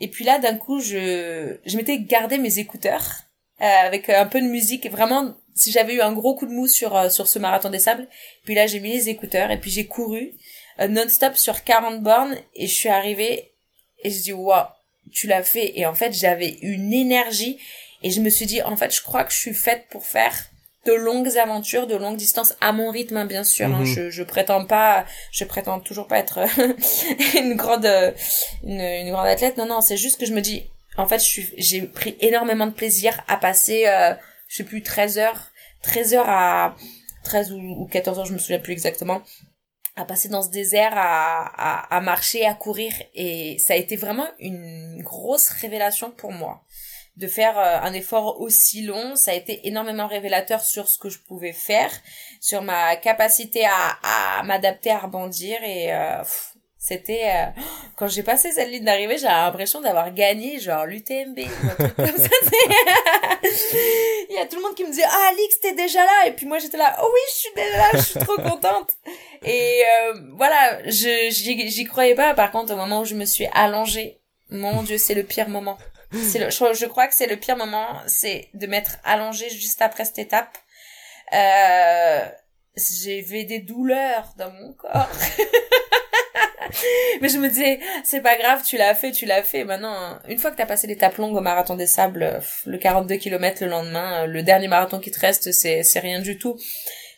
Et 0.00 0.08
puis 0.08 0.24
là 0.24 0.40
d'un 0.40 0.56
coup 0.56 0.80
je 0.80 1.56
je 1.64 1.76
m'étais 1.76 2.00
gardé 2.00 2.38
mes 2.38 2.58
écouteurs 2.58 3.22
euh, 3.60 3.64
avec 3.64 4.08
un 4.08 4.26
peu 4.26 4.40
de 4.40 4.48
musique. 4.48 4.90
Vraiment 4.90 5.36
si 5.54 5.70
j'avais 5.70 5.94
eu 5.94 6.00
un 6.00 6.12
gros 6.12 6.34
coup 6.34 6.46
de 6.46 6.52
mou 6.52 6.66
sur 6.66 7.10
sur 7.10 7.28
ce 7.28 7.38
marathon 7.38 7.70
des 7.70 7.78
sables. 7.78 8.08
Puis 8.44 8.56
là 8.56 8.66
j'ai 8.66 8.80
mis 8.80 8.90
les 8.90 9.08
écouteurs 9.08 9.52
et 9.52 9.60
puis 9.60 9.70
j'ai 9.70 9.86
couru 9.86 10.32
non-stop 10.88 11.36
sur 11.36 11.62
40 11.62 12.02
bornes. 12.02 12.36
Et 12.56 12.66
je 12.66 12.74
suis 12.74 12.88
arrivée 12.88 13.52
et 14.02 14.10
je 14.10 14.22
dis 14.22 14.32
waouh 14.32 14.66
tu 15.12 15.28
l'as 15.28 15.44
fait. 15.44 15.78
Et 15.78 15.86
en 15.86 15.94
fait 15.94 16.12
j'avais 16.12 16.58
une 16.62 16.92
énergie. 16.92 17.60
Et 18.02 18.10
je 18.10 18.20
me 18.20 18.28
suis 18.28 18.46
dit 18.46 18.60
en 18.62 18.76
fait 18.76 18.92
je 18.92 19.02
crois 19.02 19.22
que 19.22 19.32
je 19.32 19.38
suis 19.38 19.54
faite 19.54 19.86
pour 19.88 20.04
faire 20.04 20.34
de 20.88 20.94
longues 20.94 21.36
aventures, 21.36 21.86
de 21.86 21.96
longues 21.96 22.16
distances 22.16 22.54
à 22.60 22.72
mon 22.72 22.90
rythme, 22.90 23.18
hein, 23.18 23.26
bien 23.26 23.44
sûr. 23.44 23.66
Hein. 23.66 23.80
Mhm. 23.80 23.84
je, 23.84 24.10
je 24.10 24.22
prétends 24.22 24.64
pas, 24.64 25.04
je 25.30 25.44
prétends 25.44 25.80
toujours 25.80 26.06
pas 26.08 26.18
être 26.18 26.40
une 27.36 27.54
grande, 27.54 27.86
une, 28.64 28.80
une, 28.80 29.10
grande 29.10 29.26
athlète. 29.26 29.56
Non, 29.56 29.66
non, 29.66 29.80
c'est 29.80 29.96
juste 29.96 30.18
que 30.18 30.26
je 30.26 30.32
me 30.32 30.40
dis, 30.40 30.64
en 30.96 31.06
fait, 31.06 31.22
j'ai 31.56 31.82
pris 31.82 32.16
énormément 32.20 32.66
de 32.66 32.72
plaisir 32.72 33.20
à 33.28 33.36
passer, 33.36 33.86
euh, 33.86 34.14
je 34.48 34.56
sais 34.56 34.64
plus, 34.64 34.82
13 34.82 35.18
heures, 35.18 35.50
13 35.82 36.14
heures 36.14 36.28
à 36.28 36.74
13 37.24 37.52
ou, 37.52 37.82
ou 37.82 37.86
14 37.86 38.18
heures, 38.18 38.26
je 38.26 38.32
me 38.32 38.38
souviens 38.38 38.58
plus 38.58 38.72
exactement, 38.72 39.20
à 39.96 40.04
passer 40.04 40.28
dans 40.28 40.42
ce 40.42 40.50
désert, 40.50 40.92
à, 40.94 41.44
à, 41.56 41.96
à, 41.96 42.00
marcher, 42.00 42.46
à 42.46 42.54
courir. 42.54 42.92
Et 43.14 43.58
ça 43.58 43.74
a 43.74 43.76
été 43.76 43.96
vraiment 43.96 44.26
une 44.38 45.02
grosse 45.02 45.48
révélation 45.48 46.10
pour 46.10 46.32
moi. 46.32 46.62
De 47.18 47.26
faire 47.26 47.58
euh, 47.58 47.80
un 47.82 47.92
effort 47.94 48.40
aussi 48.40 48.82
long, 48.82 49.16
ça 49.16 49.32
a 49.32 49.34
été 49.34 49.66
énormément 49.66 50.06
révélateur 50.06 50.62
sur 50.62 50.88
ce 50.88 50.98
que 50.98 51.08
je 51.08 51.18
pouvais 51.18 51.52
faire, 51.52 51.90
sur 52.40 52.62
ma 52.62 52.94
capacité 52.94 53.66
à, 53.66 54.38
à 54.38 54.42
m'adapter, 54.44 54.92
à 54.92 54.98
rebondir. 54.98 55.58
Et 55.64 55.92
euh, 55.92 56.22
c'était 56.78 57.24
euh, 57.26 57.46
quand 57.96 58.06
j'ai 58.06 58.22
passé 58.22 58.52
cette 58.52 58.68
ligne 58.70 58.84
d'arrivée, 58.84 59.18
j'avais 59.18 59.34
l'impression 59.34 59.80
d'avoir 59.80 60.14
gagné 60.14 60.60
genre 60.60 60.86
l'UTMB. 60.86 61.38
Il 64.30 64.34
y 64.34 64.38
a 64.38 64.46
tout 64.46 64.56
le 64.56 64.62
monde 64.62 64.76
qui 64.76 64.84
me 64.84 64.90
disait 64.90 65.02
"Ah 65.04 65.30
Alix, 65.32 65.58
t'es 65.60 65.74
déjà 65.74 66.04
là" 66.04 66.26
et 66.26 66.32
puis 66.32 66.46
moi 66.46 66.58
j'étais 66.58 66.76
là 66.76 66.96
"Oh 67.02 67.10
oui, 67.12 67.20
je 67.32 67.38
suis 67.40 67.50
déjà 67.56 67.76
là, 67.78 67.88
je 67.94 67.98
suis 67.98 68.20
trop 68.20 68.36
contente." 68.36 68.92
Et 69.44 69.82
euh, 69.82 70.20
voilà, 70.36 70.78
je 70.84 71.30
j'y 71.30 71.84
croyais 71.84 72.14
pas 72.14 72.34
par 72.34 72.52
contre 72.52 72.72
au 72.72 72.76
moment 72.76 73.00
où 73.00 73.04
je 73.04 73.16
me 73.16 73.24
suis 73.24 73.48
allongée. 73.52 74.20
Mon 74.50 74.82
dieu, 74.82 74.98
c'est 74.98 75.14
le 75.14 75.24
pire 75.24 75.48
moment. 75.48 75.76
Le 76.12 76.18
je, 76.20 76.86
crois 76.86 77.06
que 77.06 77.14
c'est 77.14 77.26
le 77.26 77.36
pire 77.36 77.56
moment, 77.56 77.86
c'est 78.06 78.48
de 78.54 78.66
m'être 78.66 78.98
allongée 79.04 79.50
juste 79.50 79.82
après 79.82 80.04
cette 80.04 80.18
étape. 80.18 80.56
Euh 81.34 82.20
j'avais 82.78 83.44
des 83.44 83.60
douleurs 83.60 84.34
dans 84.36 84.50
mon 84.50 84.72
corps. 84.72 85.10
mais 87.20 87.28
je 87.28 87.38
me 87.38 87.48
disais, 87.48 87.80
c'est 88.04 88.20
pas 88.20 88.36
grave, 88.36 88.62
tu 88.64 88.76
l'as 88.76 88.94
fait, 88.94 89.10
tu 89.12 89.26
l'as 89.26 89.42
fait. 89.42 89.64
Maintenant, 89.64 90.18
une 90.28 90.38
fois 90.38 90.50
que 90.50 90.56
t'as 90.56 90.66
passé 90.66 90.86
l'étape 90.86 91.16
longue 91.16 91.36
au 91.36 91.40
marathon 91.40 91.76
des 91.76 91.86
sables, 91.86 92.40
le 92.66 92.78
42 92.78 93.16
km 93.16 93.64
le 93.64 93.70
lendemain, 93.70 94.26
le 94.26 94.42
dernier 94.42 94.68
marathon 94.68 95.00
qui 95.00 95.10
te 95.10 95.20
reste, 95.20 95.52
c'est 95.52 96.00
rien 96.00 96.20
du 96.20 96.38
tout. 96.38 96.58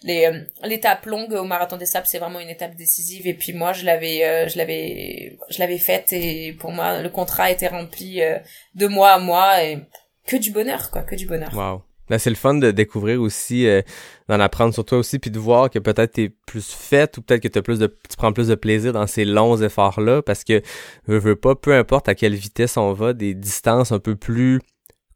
Les, 0.02 0.26
euh, 0.26 0.40
l'étape 0.66 1.04
longue 1.06 1.32
au 1.32 1.44
marathon 1.44 1.76
des 1.76 1.86
sables, 1.86 2.06
c'est 2.06 2.18
vraiment 2.18 2.40
une 2.40 2.48
étape 2.48 2.74
décisive. 2.74 3.26
Et 3.26 3.34
puis 3.34 3.52
moi, 3.52 3.72
je 3.72 3.84
l'avais, 3.84 4.24
euh, 4.24 4.48
je 4.48 4.56
l'avais, 4.56 5.38
je 5.50 5.58
l'avais 5.58 5.78
faite 5.78 6.12
et 6.12 6.52
pour 6.58 6.72
moi, 6.72 7.02
le 7.02 7.08
contrat 7.10 7.50
était 7.50 7.68
rempli 7.68 8.22
euh, 8.22 8.38
de 8.74 8.86
mois 8.86 9.12
à 9.12 9.18
mois 9.18 9.62
et 9.62 9.78
que 10.26 10.36
du 10.36 10.50
bonheur, 10.50 10.90
quoi, 10.90 11.02
que 11.02 11.14
du 11.14 11.26
bonheur. 11.26 11.54
Wow. 11.54 11.82
Ben, 12.10 12.18
c'est 12.18 12.30
le 12.30 12.36
fun 12.36 12.54
de 12.54 12.72
découvrir 12.72 13.20
aussi, 13.20 13.68
euh, 13.68 13.82
d'en 14.28 14.40
apprendre 14.40 14.74
sur 14.74 14.84
toi 14.84 14.98
aussi, 14.98 15.20
puis 15.20 15.30
de 15.30 15.38
voir 15.38 15.70
que 15.70 15.78
peut-être 15.78 16.14
t'es 16.14 16.32
plus 16.44 16.68
faite 16.68 17.18
ou 17.18 17.22
peut-être 17.22 17.48
que 17.48 17.58
as 17.58 17.62
plus 17.62 17.78
de, 17.78 17.86
tu 17.86 18.16
prends 18.16 18.32
plus 18.32 18.48
de 18.48 18.56
plaisir 18.56 18.92
dans 18.92 19.06
ces 19.06 19.24
longs 19.24 19.56
efforts-là, 19.56 20.20
parce 20.20 20.42
que 20.42 20.60
je 21.06 21.14
veux 21.14 21.36
pas, 21.36 21.54
peu 21.54 21.72
importe 21.72 22.08
à 22.08 22.16
quelle 22.16 22.34
vitesse 22.34 22.76
on 22.76 22.92
va, 22.92 23.12
des 23.12 23.32
distances 23.32 23.92
un 23.92 24.00
peu 24.00 24.16
plus 24.16 24.60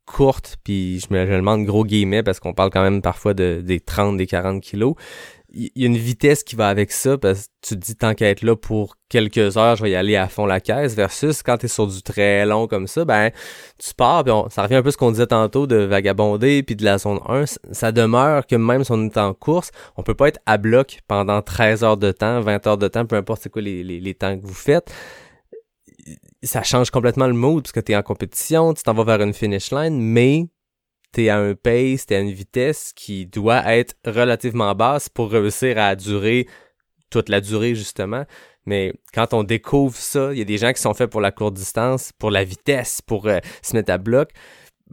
courtes, 0.05 0.57
puis 0.65 1.01
je 1.01 1.13
me, 1.13 1.27
je 1.27 1.33
demande 1.33 1.65
gros 1.65 1.85
guillemets 1.85 2.23
parce 2.23 2.41
qu'on 2.41 2.55
parle 2.55 2.71
quand 2.71 2.83
même 2.83 3.03
parfois 3.03 3.35
de 3.35 3.61
des 3.65 3.81
30, 3.81 4.17
des 4.17 4.27
40 4.27 4.63
kilos. 4.63 4.95
Il 5.57 5.71
y 5.77 5.85
a 5.85 5.87
une 5.87 5.97
vitesse 5.97 6.43
qui 6.43 6.57
va 6.57 6.69
avec 6.69 6.91
ça 6.91 7.17
parce 7.17 7.43
que 7.43 7.49
tu 7.63 7.75
te 7.77 7.81
dis 7.81 7.95
tant 7.95 8.15
qu'à 8.15 8.29
être 8.29 8.43
là 8.43 8.57
pour 8.57 8.97
quelques 9.09 9.57
heures, 9.57 9.77
je 9.77 9.85
vais 9.85 9.93
y 9.93 9.95
aller 9.95 10.17
à 10.17 10.27
fond 10.27 10.47
la 10.47 10.59
caisse 10.59 10.97
versus 10.97 11.45
quand 11.45 11.59
tu 11.59 11.67
es 11.67 11.69
sur 11.69 11.87
du 11.87 12.03
très 12.03 12.45
long 12.45 12.67
comme 12.67 12.89
ça, 12.89 13.05
ben 13.05 13.31
tu 13.79 13.95
pars 13.95 14.25
puis 14.25 14.33
ça 14.51 14.65
revient 14.65 14.75
un 14.75 14.83
peu 14.83 14.89
à 14.89 14.93
ce 14.93 14.97
qu'on 14.97 15.13
disait 15.13 15.29
tantôt 15.29 15.69
de 15.69 15.77
vagabonder 15.77 16.65
puis 16.65 16.75
de 16.75 16.85
la 16.85 16.99
zone 16.99 17.21
1, 17.29 17.45
ça 17.71 17.93
demeure 17.93 18.49
que 18.49 18.57
même 18.57 18.83
si 18.83 18.91
on 18.91 19.05
est 19.05 19.17
en 19.17 19.33
course, 19.33 19.71
on 19.97 20.03
peut 20.03 20.15
pas 20.15 20.27
être 20.27 20.41
à 20.45 20.57
bloc 20.57 20.99
pendant 21.07 21.41
13 21.41 21.85
heures 21.85 21.99
de 21.99 22.11
temps, 22.11 22.41
20 22.41 22.67
heures 22.67 22.79
de 22.79 22.89
temps, 22.89 23.07
peu 23.07 23.15
importe 23.15 23.43
c'est 23.43 23.51
quoi 23.51 23.63
les, 23.63 23.85
les, 23.85 24.01
les 24.01 24.15
temps 24.15 24.37
que 24.37 24.45
vous 24.45 24.55
faites 24.55 24.93
ça 26.43 26.63
change 26.63 26.91
complètement 26.91 27.27
le 27.27 27.33
mood 27.33 27.63
parce 27.63 27.73
que 27.73 27.81
tu 27.81 27.93
es 27.93 27.97
en 27.97 28.03
compétition, 28.03 28.75
tu 28.75 28.83
t'en 28.83 28.95
vas 28.95 29.05
vers 29.05 29.21
une 29.21 29.35
finish 29.35 29.71
line, 29.71 29.99
mais 30.01 30.47
t'es 31.13 31.29
à 31.29 31.39
un 31.39 31.55
pace, 31.55 32.07
t'es 32.07 32.17
à 32.17 32.21
une 32.21 32.33
vitesse 32.33 32.93
qui 32.95 33.27
doit 33.27 33.73
être 33.75 33.95
relativement 34.05 34.75
basse 34.75 35.09
pour 35.09 35.31
réussir 35.31 35.79
à 35.79 35.95
durer 35.95 36.47
toute 37.11 37.29
la 37.29 37.41
durée, 37.41 37.75
justement. 37.75 38.25
Mais 38.67 38.93
quand 39.13 39.35
on 39.35 39.45
découvre 39.45 39.97
ça, 39.97 40.33
il 40.33 40.39
y 40.39 40.43
a 40.43 40.45
des 40.45 40.59
gens 40.59 40.73
qui 40.73 40.81
sont 40.81 40.95
faits 40.95 41.11
pour 41.11 41.21
la 41.21 41.31
courte 41.31 41.55
distance, 41.55 42.13
pour 42.19 42.31
la 42.31 42.45
vitesse, 42.45 43.01
pour 43.03 43.27
euh, 43.29 43.39
se 43.63 43.77
mettre 43.77 43.93
à 43.93 43.99
bloc. 43.99 44.31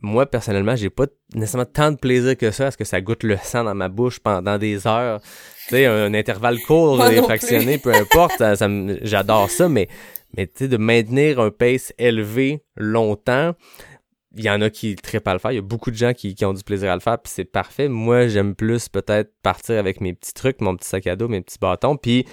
Moi, 0.02 0.26
personnellement, 0.26 0.76
j'ai 0.76 0.90
pas 0.90 1.06
nécessairement 1.34 1.70
tant 1.72 1.92
de 1.92 1.98
plaisir 1.98 2.38
que 2.38 2.52
ça, 2.52 2.68
à 2.68 2.72
ce 2.72 2.78
que 2.78 2.86
ça 2.86 3.02
goûte 3.02 3.24
le 3.24 3.38
sang 3.42 3.64
dans 3.64 3.76
ma 3.76 3.90
bouche 3.90 4.20
pendant 4.20 4.58
des 4.58 4.88
heures. 4.88 5.22
Tu 5.68 5.76
sais, 5.76 5.86
un, 5.86 6.14
intervalle 6.14 6.60
court 6.62 7.04
fractionné, 7.24 7.78
peu 7.78 7.94
importe, 7.94 8.42
j'adore 9.04 9.50
ça, 9.50 9.68
mais, 9.68 9.88
mais 10.38 10.48
tu 10.48 10.54
sais, 10.60 10.68
de 10.68 10.78
maintenir 10.78 11.40
un 11.40 11.52
pace 11.52 11.94
élevé 11.98 12.64
longtemps, 12.76 13.54
il 14.36 14.44
y 14.44 14.50
en 14.50 14.62
a 14.62 14.70
qui 14.70 14.96
trippent 14.96 15.28
à 15.28 15.34
le 15.34 15.40
faire. 15.40 15.52
Il 15.52 15.56
y 15.56 15.60
a 15.60 15.64
beaucoup 15.64 15.92
de 15.92 15.96
gens 15.96 16.14
qui, 16.14 16.36
qui 16.36 16.46
ont 16.46 16.54
du 16.54 16.64
plaisir 16.64 16.92
à 16.92 16.96
le 16.96 17.02
faire, 17.02 17.20
puis 17.20 17.32
c'est 17.34 17.46
parfait. 17.46 17.90
Moi, 17.90 18.28
j'aime 18.28 18.56
plus 18.56 18.88
peut-être 18.88 19.34
partir 19.44 19.78
avec 19.78 20.00
mes 20.00 20.14
petits 20.14 20.34
trucs, 20.34 20.62
mon 20.62 20.76
petit 20.76 20.88
sac 20.88 21.08
à 21.08 21.16
dos, 21.16 21.28
mes 21.28 21.42
petits 21.42 21.60
bâtons, 21.60 21.98
puis 21.98 22.26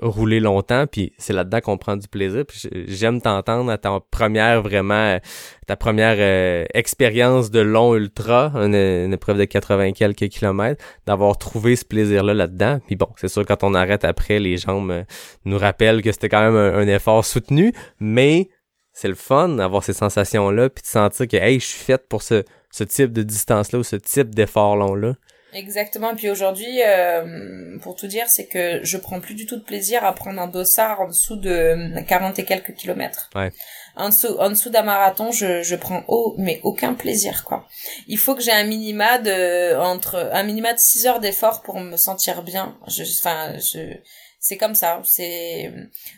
rouler 0.00 0.40
longtemps, 0.40 0.86
puis 0.86 1.12
c'est 1.18 1.32
là-dedans 1.32 1.60
qu'on 1.60 1.78
prend 1.78 1.96
du 1.96 2.08
plaisir. 2.08 2.44
Puis 2.46 2.68
j'aime 2.88 3.20
t'entendre 3.20 3.70
à 3.70 3.78
ta 3.78 4.00
première 4.10 4.62
vraiment, 4.62 5.18
ta 5.66 5.76
première 5.76 6.16
euh, 6.18 6.64
expérience 6.74 7.50
de 7.50 7.60
long 7.60 7.94
ultra, 7.94 8.52
une, 8.54 9.12
épreuve 9.12 9.38
de 9.38 9.44
80 9.44 9.92
quelques 9.92 10.28
kilomètres, 10.28 10.82
d'avoir 11.06 11.38
trouvé 11.38 11.76
ce 11.76 11.84
plaisir-là 11.84 12.34
là-dedans. 12.34 12.80
Puis 12.86 12.96
bon, 12.96 13.08
c'est 13.16 13.28
sûr 13.28 13.44
quand 13.46 13.64
on 13.64 13.74
arrête 13.74 14.04
après, 14.04 14.38
les 14.38 14.56
jambes 14.56 14.90
euh, 14.90 15.04
nous 15.44 15.58
rappellent 15.58 16.02
que 16.02 16.12
c'était 16.12 16.28
quand 16.28 16.42
même 16.42 16.56
un 16.56 16.86
effort 16.86 17.24
soutenu, 17.24 17.72
mais 18.00 18.48
c'est 18.92 19.08
le 19.08 19.14
fun 19.14 19.48
d'avoir 19.48 19.82
ces 19.82 19.94
sensations-là, 19.94 20.68
puis 20.68 20.82
de 20.82 20.86
sentir 20.86 21.26
que, 21.26 21.36
hey, 21.36 21.58
je 21.58 21.66
suis 21.66 21.82
faite 21.82 22.06
pour 22.08 22.22
ce, 22.22 22.44
ce 22.70 22.84
type 22.84 23.12
de 23.12 23.22
distance-là 23.22 23.78
ou 23.78 23.82
ce 23.82 23.96
type 23.96 24.34
d'effort 24.34 24.76
long-là. 24.76 25.14
Exactement. 25.52 26.14
Puis 26.14 26.30
aujourd'hui, 26.30 26.82
euh, 26.82 27.78
pour 27.80 27.94
tout 27.94 28.06
dire, 28.06 28.28
c'est 28.28 28.46
que 28.46 28.80
je 28.82 28.96
prends 28.96 29.20
plus 29.20 29.34
du 29.34 29.46
tout 29.46 29.56
de 29.56 29.62
plaisir 29.62 30.04
à 30.04 30.14
prendre 30.14 30.40
un 30.40 30.46
dossard 30.46 31.00
en 31.00 31.08
dessous 31.08 31.36
de 31.36 32.00
40 32.06 32.38
et 32.38 32.44
quelques 32.44 32.74
kilomètres. 32.74 33.30
Ouais. 33.34 33.52
En 33.94 34.08
dessous, 34.08 34.36
en 34.38 34.48
dessous 34.48 34.70
d'un 34.70 34.82
marathon, 34.82 35.30
je, 35.32 35.62
je 35.62 35.76
prends 35.76 36.04
oh, 36.08 36.34
mais 36.38 36.60
aucun 36.62 36.94
plaisir, 36.94 37.44
quoi. 37.44 37.66
Il 38.08 38.18
faut 38.18 38.34
que 38.34 38.42
j'ai 38.42 38.52
un 38.52 38.64
minima 38.64 39.18
de, 39.18 39.76
entre, 39.76 40.30
un 40.32 40.42
minima 40.42 40.72
de 40.72 40.78
6 40.78 41.06
heures 41.06 41.20
d'effort 41.20 41.62
pour 41.62 41.78
me 41.78 41.96
sentir 41.96 42.42
bien. 42.42 42.78
Je, 42.88 43.02
enfin, 43.02 43.58
je, 43.58 43.96
c'est 44.42 44.56
comme 44.56 44.74
ça. 44.74 45.00
C'est 45.04 45.72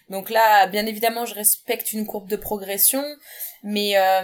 donc 0.08 0.30
là, 0.30 0.66
bien 0.66 0.86
évidemment, 0.86 1.26
je 1.26 1.34
respecte 1.34 1.92
une 1.92 2.06
courbe 2.06 2.28
de 2.28 2.36
progression, 2.36 3.04
mais 3.66 3.96
euh, 3.96 4.22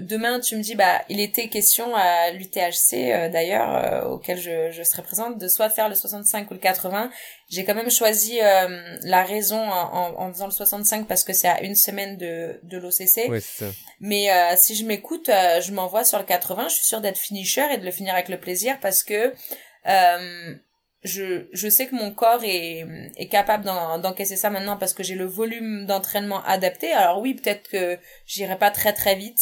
demain, 0.00 0.40
tu 0.40 0.56
me 0.56 0.62
dis, 0.62 0.74
bah, 0.74 1.02
il 1.10 1.20
était 1.20 1.48
question 1.48 1.94
à 1.94 2.30
l'UTHC 2.30 2.94
euh, 2.94 3.28
d'ailleurs, 3.28 3.76
euh, 3.76 4.08
auquel 4.08 4.40
je, 4.40 4.70
je 4.70 4.82
serai 4.82 5.02
présente, 5.02 5.36
de 5.36 5.46
soit 5.46 5.68
faire 5.68 5.90
le 5.90 5.94
65 5.94 6.50
ou 6.50 6.54
le 6.54 6.60
80. 6.60 7.10
J'ai 7.50 7.66
quand 7.66 7.74
même 7.74 7.90
choisi 7.90 8.38
la 8.38 9.22
raison 9.24 9.60
en, 9.60 10.14
en, 10.18 10.32
faisant 10.32 10.46
le 10.46 10.52
65 10.52 11.06
parce 11.06 11.22
que 11.22 11.34
c'est 11.34 11.48
à 11.48 11.60
une 11.60 11.74
semaine 11.74 12.16
de, 12.16 12.58
de 12.62 12.78
l'OCC. 12.78 13.28
Oui. 13.28 13.40
Mais 14.00 14.30
si 14.56 14.74
je 14.74 14.86
m'écoute, 14.86 15.26
je 15.26 15.72
m'envoie 15.72 16.04
sur 16.04 16.18
le 16.18 16.24
80. 16.24 16.68
Je 16.68 16.76
suis 16.76 16.86
sûre 16.86 17.02
d'être 17.02 17.18
finisher 17.18 17.66
et 17.74 17.76
de 17.76 17.84
le 17.84 17.90
finir 17.90 18.14
avec 18.14 18.30
le 18.30 18.40
plaisir 18.40 18.78
parce 18.80 19.02
que 19.02 19.34
je, 21.02 21.46
je 21.52 21.68
sais 21.68 21.86
que 21.86 21.94
mon 21.94 22.12
corps 22.12 22.44
est, 22.44 22.86
est 23.16 23.28
capable 23.28 23.64
d'encaisser 23.64 24.36
ça 24.36 24.50
maintenant 24.50 24.76
parce 24.76 24.94
que 24.94 25.02
j'ai 25.02 25.14
le 25.14 25.26
volume 25.26 25.86
d'entraînement 25.86 26.42
adapté. 26.44 26.92
Alors 26.92 27.20
oui, 27.20 27.34
peut-être 27.34 27.68
que 27.68 27.98
j'irai 28.26 28.56
pas 28.56 28.70
très 28.70 28.92
très 28.92 29.16
vite, 29.16 29.40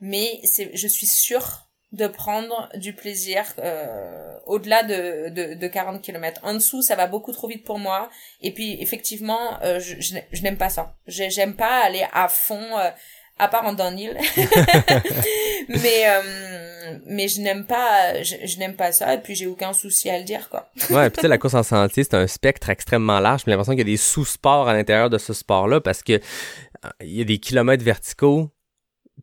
mais 0.00 0.40
c'est, 0.42 0.70
je 0.74 0.88
suis 0.88 1.06
sûre 1.06 1.62
de 1.92 2.08
prendre 2.08 2.68
du 2.74 2.92
plaisir 2.92 3.44
euh, 3.58 4.36
au-delà 4.46 4.82
de, 4.82 5.28
de, 5.30 5.54
de 5.54 5.66
40 5.68 6.02
km. 6.02 6.40
En 6.42 6.54
dessous, 6.54 6.82
ça 6.82 6.96
va 6.96 7.06
beaucoup 7.06 7.32
trop 7.32 7.46
vite 7.46 7.64
pour 7.64 7.78
moi. 7.78 8.10
Et 8.42 8.52
puis, 8.52 8.76
effectivement, 8.82 9.62
euh, 9.62 9.78
je, 9.78 9.94
je, 10.00 10.42
n'aime 10.42 10.58
pas 10.58 10.68
ça. 10.68 10.96
J'aime 11.06 11.54
pas 11.54 11.82
aller 11.84 12.04
à 12.12 12.28
fond. 12.28 12.76
Euh, 12.78 12.90
à 13.38 13.48
part 13.48 13.64
en 13.64 13.74
downhill. 13.74 14.16
mais 15.68 16.06
euh, 16.06 16.75
mais 17.06 17.28
je 17.28 17.40
n'aime 17.40 17.64
pas 17.64 18.22
je, 18.22 18.58
n'aime 18.58 18.74
pas 18.74 18.92
ça 18.92 19.14
et 19.14 19.18
puis 19.18 19.34
j'ai 19.34 19.46
aucun 19.46 19.72
souci 19.72 20.10
à 20.10 20.18
le 20.18 20.24
dire 20.24 20.48
quoi. 20.48 20.68
ouais, 20.90 21.10
puis 21.10 21.16
tu 21.16 21.22
sais 21.22 21.28
la 21.28 21.38
course 21.38 21.54
en 21.54 21.62
sentier, 21.62 22.04
c'est 22.04 22.14
un 22.14 22.26
spectre 22.26 22.70
extrêmement 22.70 23.20
large, 23.20 23.42
j'ai 23.44 23.50
l'impression 23.50 23.72
qu'il 23.72 23.80
y 23.80 23.90
a 23.90 23.92
des 23.92 23.96
sous-sports 23.96 24.68
à 24.68 24.74
l'intérieur 24.74 25.10
de 25.10 25.18
ce 25.18 25.32
sport-là 25.32 25.80
parce 25.80 26.02
que 26.02 26.14
euh, 26.14 26.88
il 27.00 27.16
y 27.16 27.20
a 27.20 27.24
des 27.24 27.38
kilomètres 27.38 27.84
verticaux 27.84 28.50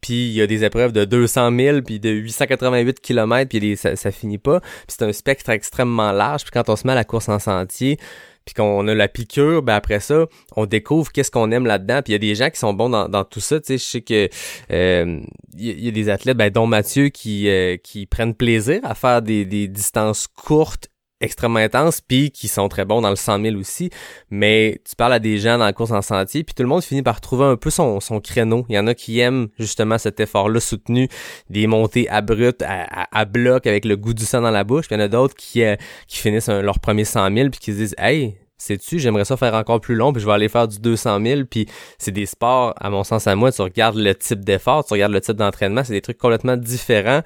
puis 0.01 0.27
il 0.27 0.33
y 0.33 0.41
a 0.41 0.47
des 0.47 0.63
épreuves 0.63 0.91
de 0.91 1.05
200 1.05 1.55
000 1.55 1.81
puis 1.81 1.99
de 1.99 2.09
888 2.09 2.99
km 2.99 3.49
puis 3.49 3.77
ça, 3.77 3.95
ça 3.95 4.11
finit 4.11 4.37
pas 4.37 4.59
puis 4.59 4.87
c'est 4.97 5.03
un 5.03 5.13
spectre 5.13 5.49
extrêmement 5.49 6.11
large 6.11 6.43
puis 6.43 6.51
quand 6.51 6.69
on 6.69 6.75
se 6.75 6.85
met 6.87 6.93
à 6.93 6.95
la 6.95 7.03
course 7.03 7.29
en 7.29 7.39
sentier 7.39 7.97
puis 8.45 8.53
qu'on 8.53 8.87
a 8.87 8.93
la 8.93 9.07
piqûre, 9.07 9.61
ben 9.61 9.75
après 9.75 9.99
ça, 9.99 10.25
on 10.55 10.65
découvre 10.65 11.11
qu'est-ce 11.11 11.31
qu'on 11.31 11.51
aime 11.51 11.65
là-dedans. 11.65 12.01
Puis 12.03 12.11
il 12.11 12.13
y 12.13 12.15
a 12.15 12.19
des 12.19 12.35
gens 12.35 12.49
qui 12.49 12.59
sont 12.59 12.73
bons 12.73 12.89
dans, 12.89 13.23
tout 13.23 13.39
ça. 13.39 13.59
Tu 13.59 13.67
sais, 13.67 13.77
je 13.77 13.83
sais 13.83 14.01
que 14.01 14.29
euh, 14.71 15.19
il 15.57 15.85
y, 15.85 15.87
a 15.87 15.91
des 15.91 16.09
athlètes, 16.09 16.37
ben, 16.37 16.49
dont 16.49 16.67
Mathieu, 16.67 17.09
qui, 17.09 17.47
euh, 17.47 17.77
qui 17.77 18.05
prennent 18.05 18.35
plaisir 18.35 18.79
à 18.83 18.95
faire 18.95 19.21
des, 19.21 19.45
des 19.45 19.67
distances 19.67 20.27
courtes 20.27 20.89
extrêmement 21.23 21.59
intenses, 21.59 22.01
puis 22.01 22.31
qui 22.31 22.47
sont 22.47 22.67
très 22.67 22.85
bons 22.85 23.01
dans 23.01 23.09
le 23.09 23.15
100 23.15 23.41
000 23.41 23.55
aussi. 23.55 23.89
Mais 24.29 24.81
tu 24.87 24.95
parles 24.95 25.13
à 25.13 25.19
des 25.19 25.37
gens 25.37 25.57
dans 25.57 25.65
la 25.65 25.73
course 25.73 25.91
en 25.91 26.01
sentier, 26.01 26.43
puis 26.43 26.53
tout 26.53 26.63
le 26.63 26.69
monde 26.69 26.83
finit 26.83 27.01
par 27.01 27.21
trouver 27.21 27.45
un 27.45 27.55
peu 27.55 27.69
son, 27.69 27.99
son 27.99 28.19
créneau. 28.19 28.65
Il 28.69 28.75
y 28.75 28.79
en 28.79 28.87
a 28.87 28.93
qui 28.93 29.19
aiment 29.19 29.47
justement 29.57 29.97
cet 29.97 30.19
effort-là 30.19 30.59
soutenu, 30.59 31.07
des 31.49 31.65
montées 31.67 32.09
abruptes, 32.09 32.63
à, 32.67 33.07
à, 33.11 33.25
bloc, 33.25 33.65
avec 33.65 33.85
le 33.85 33.95
goût 33.95 34.13
du 34.13 34.25
sang 34.25 34.41
dans 34.41 34.51
la 34.51 34.63
bouche. 34.63 34.87
Puis 34.87 34.95
il 34.95 34.99
y 34.99 35.01
en 35.01 35.05
a 35.05 35.07
d'autres 35.07 35.35
qui, 35.35 35.63
euh, 35.63 35.75
qui 36.07 36.17
finissent 36.17 36.49
leur 36.49 36.79
premier 36.79 37.05
100 37.05 37.33
000, 37.33 37.49
puis 37.49 37.59
qui 37.59 37.71
se 37.71 37.77
disent 37.77 37.95
«Hey, 37.97 38.37
sais-tu, 38.63 38.99
j'aimerais 38.99 39.25
ça 39.25 39.37
faire 39.37 39.53
encore 39.53 39.81
plus 39.81 39.95
long, 39.95 40.13
puis 40.13 40.21
je 40.21 40.27
vais 40.27 40.33
aller 40.33 40.49
faire 40.49 40.67
du 40.67 40.79
200 40.79 41.19
000, 41.23 41.41
puis 41.49 41.67
c'est 41.97 42.11
des 42.11 42.25
sports, 42.25 42.73
à 42.79 42.89
mon 42.89 43.03
sens 43.03 43.27
à 43.27 43.35
moi, 43.35 43.51
tu 43.51 43.61
regardes 43.61 43.97
le 43.97 44.15
type 44.15 44.43
d'effort, 44.43 44.85
tu 44.85 44.93
regardes 44.93 45.11
le 45.11 45.21
type 45.21 45.35
d'entraînement, 45.35 45.83
c'est 45.83 45.93
des 45.93 46.01
trucs 46.01 46.17
complètement 46.17 46.57
différents 46.57 47.21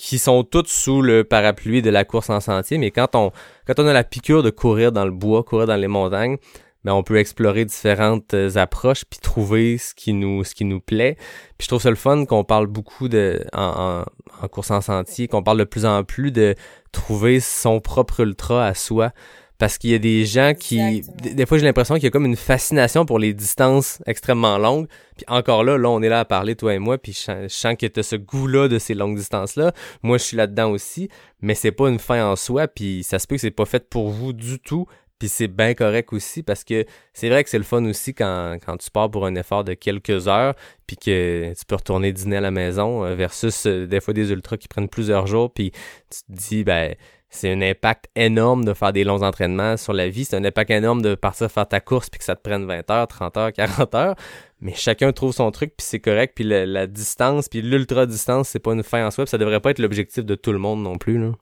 qui 0.00 0.18
sont 0.18 0.44
toutes 0.44 0.68
sous 0.68 1.02
le 1.02 1.24
parapluie 1.24 1.82
de 1.82 1.90
la 1.90 2.06
course 2.06 2.30
en 2.30 2.40
sentier, 2.40 2.78
mais 2.78 2.90
quand 2.90 3.14
on, 3.14 3.32
quand 3.66 3.78
on 3.78 3.86
a 3.86 3.92
la 3.92 4.02
piqûre 4.02 4.42
de 4.42 4.48
courir 4.48 4.92
dans 4.92 5.04
le 5.04 5.10
bois, 5.10 5.42
courir 5.44 5.66
dans 5.66 5.76
les 5.76 5.88
montagnes, 5.88 6.38
ben 6.84 6.94
on 6.94 7.02
peut 7.02 7.18
explorer 7.18 7.66
différentes 7.66 8.32
euh, 8.32 8.56
approches 8.56 9.04
puis 9.04 9.20
trouver 9.20 9.76
ce 9.76 9.94
qui 9.94 10.14
nous 10.14 10.42
ce 10.42 10.54
qui 10.54 10.64
nous 10.64 10.80
plaît. 10.80 11.16
Puis 11.58 11.66
je 11.66 11.68
trouve 11.68 11.82
ça 11.82 11.90
le 11.90 11.96
fun 11.96 12.24
qu'on 12.24 12.44
parle 12.44 12.66
beaucoup 12.66 13.08
de 13.08 13.44
en, 13.52 14.04
en, 14.40 14.48
course 14.48 14.70
en 14.70 14.80
sentier, 14.80 15.28
qu'on 15.28 15.42
parle 15.42 15.58
de 15.58 15.64
plus 15.64 15.84
en 15.84 16.02
plus 16.02 16.32
de 16.32 16.54
trouver 16.92 17.38
son 17.38 17.80
propre 17.80 18.20
ultra 18.20 18.64
à 18.64 18.72
soi. 18.72 19.12
Parce 19.60 19.76
qu'il 19.76 19.90
y 19.90 19.94
a 19.94 19.98
des 19.98 20.24
gens 20.24 20.54
qui, 20.58 21.02
des, 21.02 21.44
fois 21.44 21.58
j'ai 21.58 21.66
l'impression 21.66 21.96
qu'il 21.96 22.04
y 22.04 22.06
a 22.06 22.10
comme 22.10 22.24
une 22.24 22.34
fascination 22.34 23.04
pour 23.04 23.18
les 23.18 23.34
distances 23.34 24.02
extrêmement 24.06 24.56
longues. 24.56 24.86
Puis 25.18 25.26
encore 25.28 25.64
là, 25.64 25.76
là 25.76 25.90
on 25.90 26.00
est 26.00 26.08
là 26.08 26.20
à 26.20 26.24
parler 26.24 26.56
toi 26.56 26.72
et 26.72 26.78
moi, 26.78 26.96
puis 26.96 27.12
je, 27.12 27.46
sens 27.48 27.74
que 27.78 27.84
tu 27.84 28.00
as 28.00 28.02
ce 28.02 28.16
goût-là 28.16 28.68
de 28.68 28.78
ces 28.78 28.94
longues 28.94 29.18
distances-là. 29.18 29.72
Moi 30.02 30.16
je 30.16 30.24
suis 30.24 30.36
là-dedans 30.38 30.70
aussi, 30.70 31.10
mais 31.42 31.54
c'est 31.54 31.72
pas 31.72 31.90
une 31.90 31.98
fin 31.98 32.24
en 32.24 32.36
soi, 32.36 32.68
puis 32.68 33.02
ça 33.02 33.18
se 33.18 33.26
peut 33.26 33.34
que 33.34 33.40
c'est 33.42 33.50
pas 33.50 33.66
fait 33.66 33.86
pour 33.86 34.08
vous 34.08 34.32
du 34.32 34.58
tout. 34.60 34.86
Puis 35.18 35.28
c'est 35.28 35.48
bien 35.48 35.74
correct 35.74 36.14
aussi 36.14 36.42
parce 36.42 36.64
que 36.64 36.86
c'est 37.12 37.28
vrai 37.28 37.44
que 37.44 37.50
c'est 37.50 37.58
le 37.58 37.64
fun 37.64 37.84
aussi 37.84 38.14
quand, 38.14 38.56
quand 38.64 38.78
tu 38.78 38.90
pars 38.90 39.10
pour 39.10 39.26
un 39.26 39.34
effort 39.34 39.64
de 39.64 39.74
quelques 39.74 40.26
heures 40.26 40.54
puis 40.86 40.96
que 40.96 41.52
tu 41.52 41.64
peux 41.66 41.74
retourner 41.74 42.14
dîner 42.14 42.38
à 42.38 42.40
la 42.40 42.50
maison 42.50 43.04
euh, 43.04 43.14
versus 43.14 43.66
euh, 43.66 43.86
des 43.86 44.00
fois 44.00 44.14
des 44.14 44.30
ultras 44.30 44.56
qui 44.56 44.68
prennent 44.68 44.88
plusieurs 44.88 45.26
jours 45.26 45.52
puis 45.52 45.72
tu 46.08 46.20
te 46.20 46.32
dis 46.32 46.64
ben 46.64 46.94
c'est 47.30 47.52
un 47.52 47.62
impact 47.62 48.06
énorme 48.16 48.64
de 48.64 48.74
faire 48.74 48.92
des 48.92 49.04
longs 49.04 49.22
entraînements 49.22 49.76
sur 49.76 49.92
la 49.92 50.08
vie, 50.08 50.24
c'est 50.24 50.36
un 50.36 50.44
impact 50.44 50.70
énorme 50.70 51.00
de 51.00 51.14
partir 51.14 51.50
faire 51.50 51.68
ta 51.68 51.80
course 51.80 52.10
puis 52.10 52.18
que 52.18 52.24
ça 52.24 52.34
te 52.34 52.42
prenne 52.42 52.66
20 52.66 52.90
heures, 52.90 53.06
30 53.06 53.36
heures, 53.36 53.52
40 53.52 53.94
heures, 53.94 54.14
mais 54.60 54.74
chacun 54.74 55.12
trouve 55.12 55.32
son 55.32 55.50
truc 55.50 55.74
puis 55.76 55.86
c'est 55.86 56.00
correct. 56.00 56.32
Puis 56.34 56.44
la, 56.44 56.86
distance 56.86 57.48
puis 57.48 57.62
l'ultra 57.62 58.06
distance 58.06 58.48
c'est 58.48 58.58
pas 58.58 58.72
une 58.72 58.82
fin 58.82 59.06
en 59.06 59.10
soi 59.10 59.26
ça 59.26 59.38
devrait 59.38 59.60
pas 59.60 59.70
être 59.70 59.78
l'objectif 59.78 60.24
de 60.24 60.34
tout 60.34 60.52
le 60.52 60.58
monde 60.58 60.82
non 60.82 60.98
plus 60.98 61.18
là. 61.18 61.32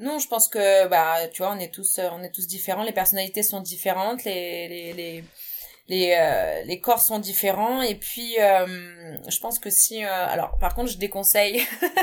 Non, 0.00 0.18
je 0.18 0.26
pense 0.26 0.48
que 0.48 0.88
bah 0.88 1.28
tu 1.32 1.42
vois, 1.42 1.52
on 1.52 1.60
est 1.60 1.72
tous 1.72 2.00
on 2.10 2.22
est 2.22 2.32
tous 2.32 2.48
différents, 2.48 2.82
les 2.82 2.92
personnalités 2.92 3.44
sont 3.44 3.60
différentes, 3.60 4.24
les 4.24 4.68
les 4.68 5.24
les, 5.86 6.16
euh, 6.18 6.62
les 6.64 6.80
corps 6.80 7.00
sont 7.00 7.18
différents. 7.18 7.82
Et 7.82 7.94
puis 7.94 8.40
euh, 8.40 9.18
je 9.28 9.38
pense 9.38 9.58
que 9.58 9.70
si 9.70 10.02
euh, 10.02 10.08
alors 10.08 10.56
par 10.58 10.74
contre 10.74 10.90
je 10.90 10.96
déconseille 10.96 11.62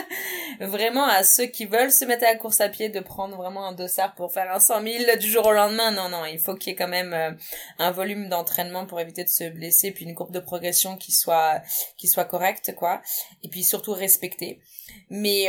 vraiment 0.59 1.05
à 1.05 1.23
ceux 1.23 1.45
qui 1.45 1.65
veulent 1.65 1.91
se 1.91 2.05
mettre 2.05 2.23
à 2.23 2.33
la 2.33 2.35
course 2.35 2.61
à 2.61 2.69
pied 2.69 2.89
de 2.89 2.99
prendre 2.99 3.35
vraiment 3.35 3.67
un 3.67 3.71
dossard 3.71 4.13
pour 4.13 4.31
faire 4.31 4.51
un 4.51 4.59
100 4.59 4.83
000 4.83 5.17
du 5.19 5.29
jour 5.29 5.45
au 5.47 5.51
lendemain. 5.51 5.91
Non 5.91 6.09
non 6.09 6.25
il 6.25 6.39
faut 6.39 6.55
qu'il 6.55 6.71
y 6.71 6.73
ait 6.73 6.77
quand 6.77 6.87
même 6.87 7.37
un 7.79 7.91
volume 7.91 8.29
d'entraînement 8.29 8.85
pour 8.85 8.99
éviter 8.99 9.23
de 9.23 9.29
se 9.29 9.49
blesser 9.49 9.91
puis 9.91 10.05
une 10.05 10.15
courbe 10.15 10.31
de 10.31 10.39
progression 10.39 10.95
qui 10.95 11.11
soit 11.11 11.61
qui 11.97 12.07
soit 12.07 12.25
correcte 12.25 12.75
quoi. 12.75 13.01
Et 13.43 13.49
puis 13.49 13.63
surtout 13.63 13.93
respecter. 13.93 14.61
Mais 15.09 15.47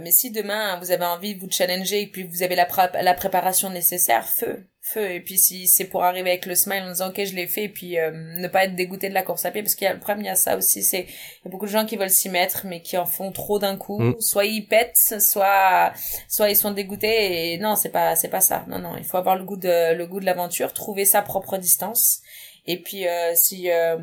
mais 0.00 0.12
si 0.12 0.30
demain 0.30 0.78
vous 0.78 0.92
avez 0.92 1.06
envie 1.06 1.34
de 1.34 1.40
vous 1.40 1.50
challenger 1.50 2.02
et 2.02 2.06
puis 2.06 2.22
vous 2.22 2.44
avez 2.44 2.54
la, 2.54 2.68
la 3.02 3.14
préparation 3.14 3.70
nécessaire 3.70 4.28
feu 4.28 4.64
feu. 4.84 5.10
Et 5.10 5.20
puis 5.20 5.38
si 5.38 5.66
c'est 5.66 5.86
pour 5.86 6.04
arriver 6.04 6.30
avec 6.30 6.46
le 6.46 6.54
smile 6.54 6.82
en 6.82 6.90
disant 6.90 7.08
ok 7.08 7.24
je 7.24 7.34
l'ai 7.34 7.46
fait 7.46 7.64
et 7.64 7.68
puis 7.68 7.98
euh, 7.98 8.10
ne 8.12 8.46
pas 8.48 8.64
être 8.64 8.76
dégoûté 8.76 9.08
de 9.08 9.14
la 9.14 9.22
course 9.22 9.46
à 9.46 9.50
pied 9.50 9.62
parce 9.62 9.74
qu'il 9.74 9.86
y 9.86 9.88
a 9.88 9.94
le 9.94 9.98
problème 9.98 10.22
il 10.24 10.26
y 10.26 10.30
a 10.30 10.36
ça 10.36 10.58
aussi 10.58 10.82
c'est 10.82 11.00
il 11.00 11.44
y 11.44 11.48
a 11.48 11.50
beaucoup 11.50 11.64
de 11.64 11.70
gens 11.70 11.86
qui 11.86 11.96
veulent 11.96 12.10
s'y 12.10 12.28
mettre 12.28 12.66
mais 12.66 12.82
qui 12.82 12.98
en 12.98 13.06
font 13.06 13.32
trop 13.32 13.58
d'un 13.58 13.76
coup. 13.76 13.98
Mm. 13.98 14.20
soit 14.20 14.44
ils 14.44 14.66
pètent 14.66 15.14
soit 15.20 15.92
soit 16.28 16.50
ils 16.50 16.56
sont 16.56 16.72
dégoûtés 16.72 17.54
et 17.54 17.58
non 17.58 17.76
c'est 17.76 17.88
pas 17.88 18.14
c'est 18.14 18.28
pas 18.28 18.42
ça. 18.42 18.64
Non 18.68 18.78
non 18.78 18.96
il 18.98 19.04
faut 19.04 19.16
avoir 19.16 19.36
le 19.36 19.44
goût 19.44 19.56
de 19.56 19.94
le 19.94 20.06
goût 20.06 20.20
de 20.20 20.26
l'aventure 20.26 20.72
trouver 20.74 21.06
sa 21.06 21.22
propre 21.22 21.56
distance. 21.56 22.20
Et 22.66 22.80
puis 22.80 23.08
euh, 23.08 23.32
si 23.34 23.70
euh, 23.70 23.96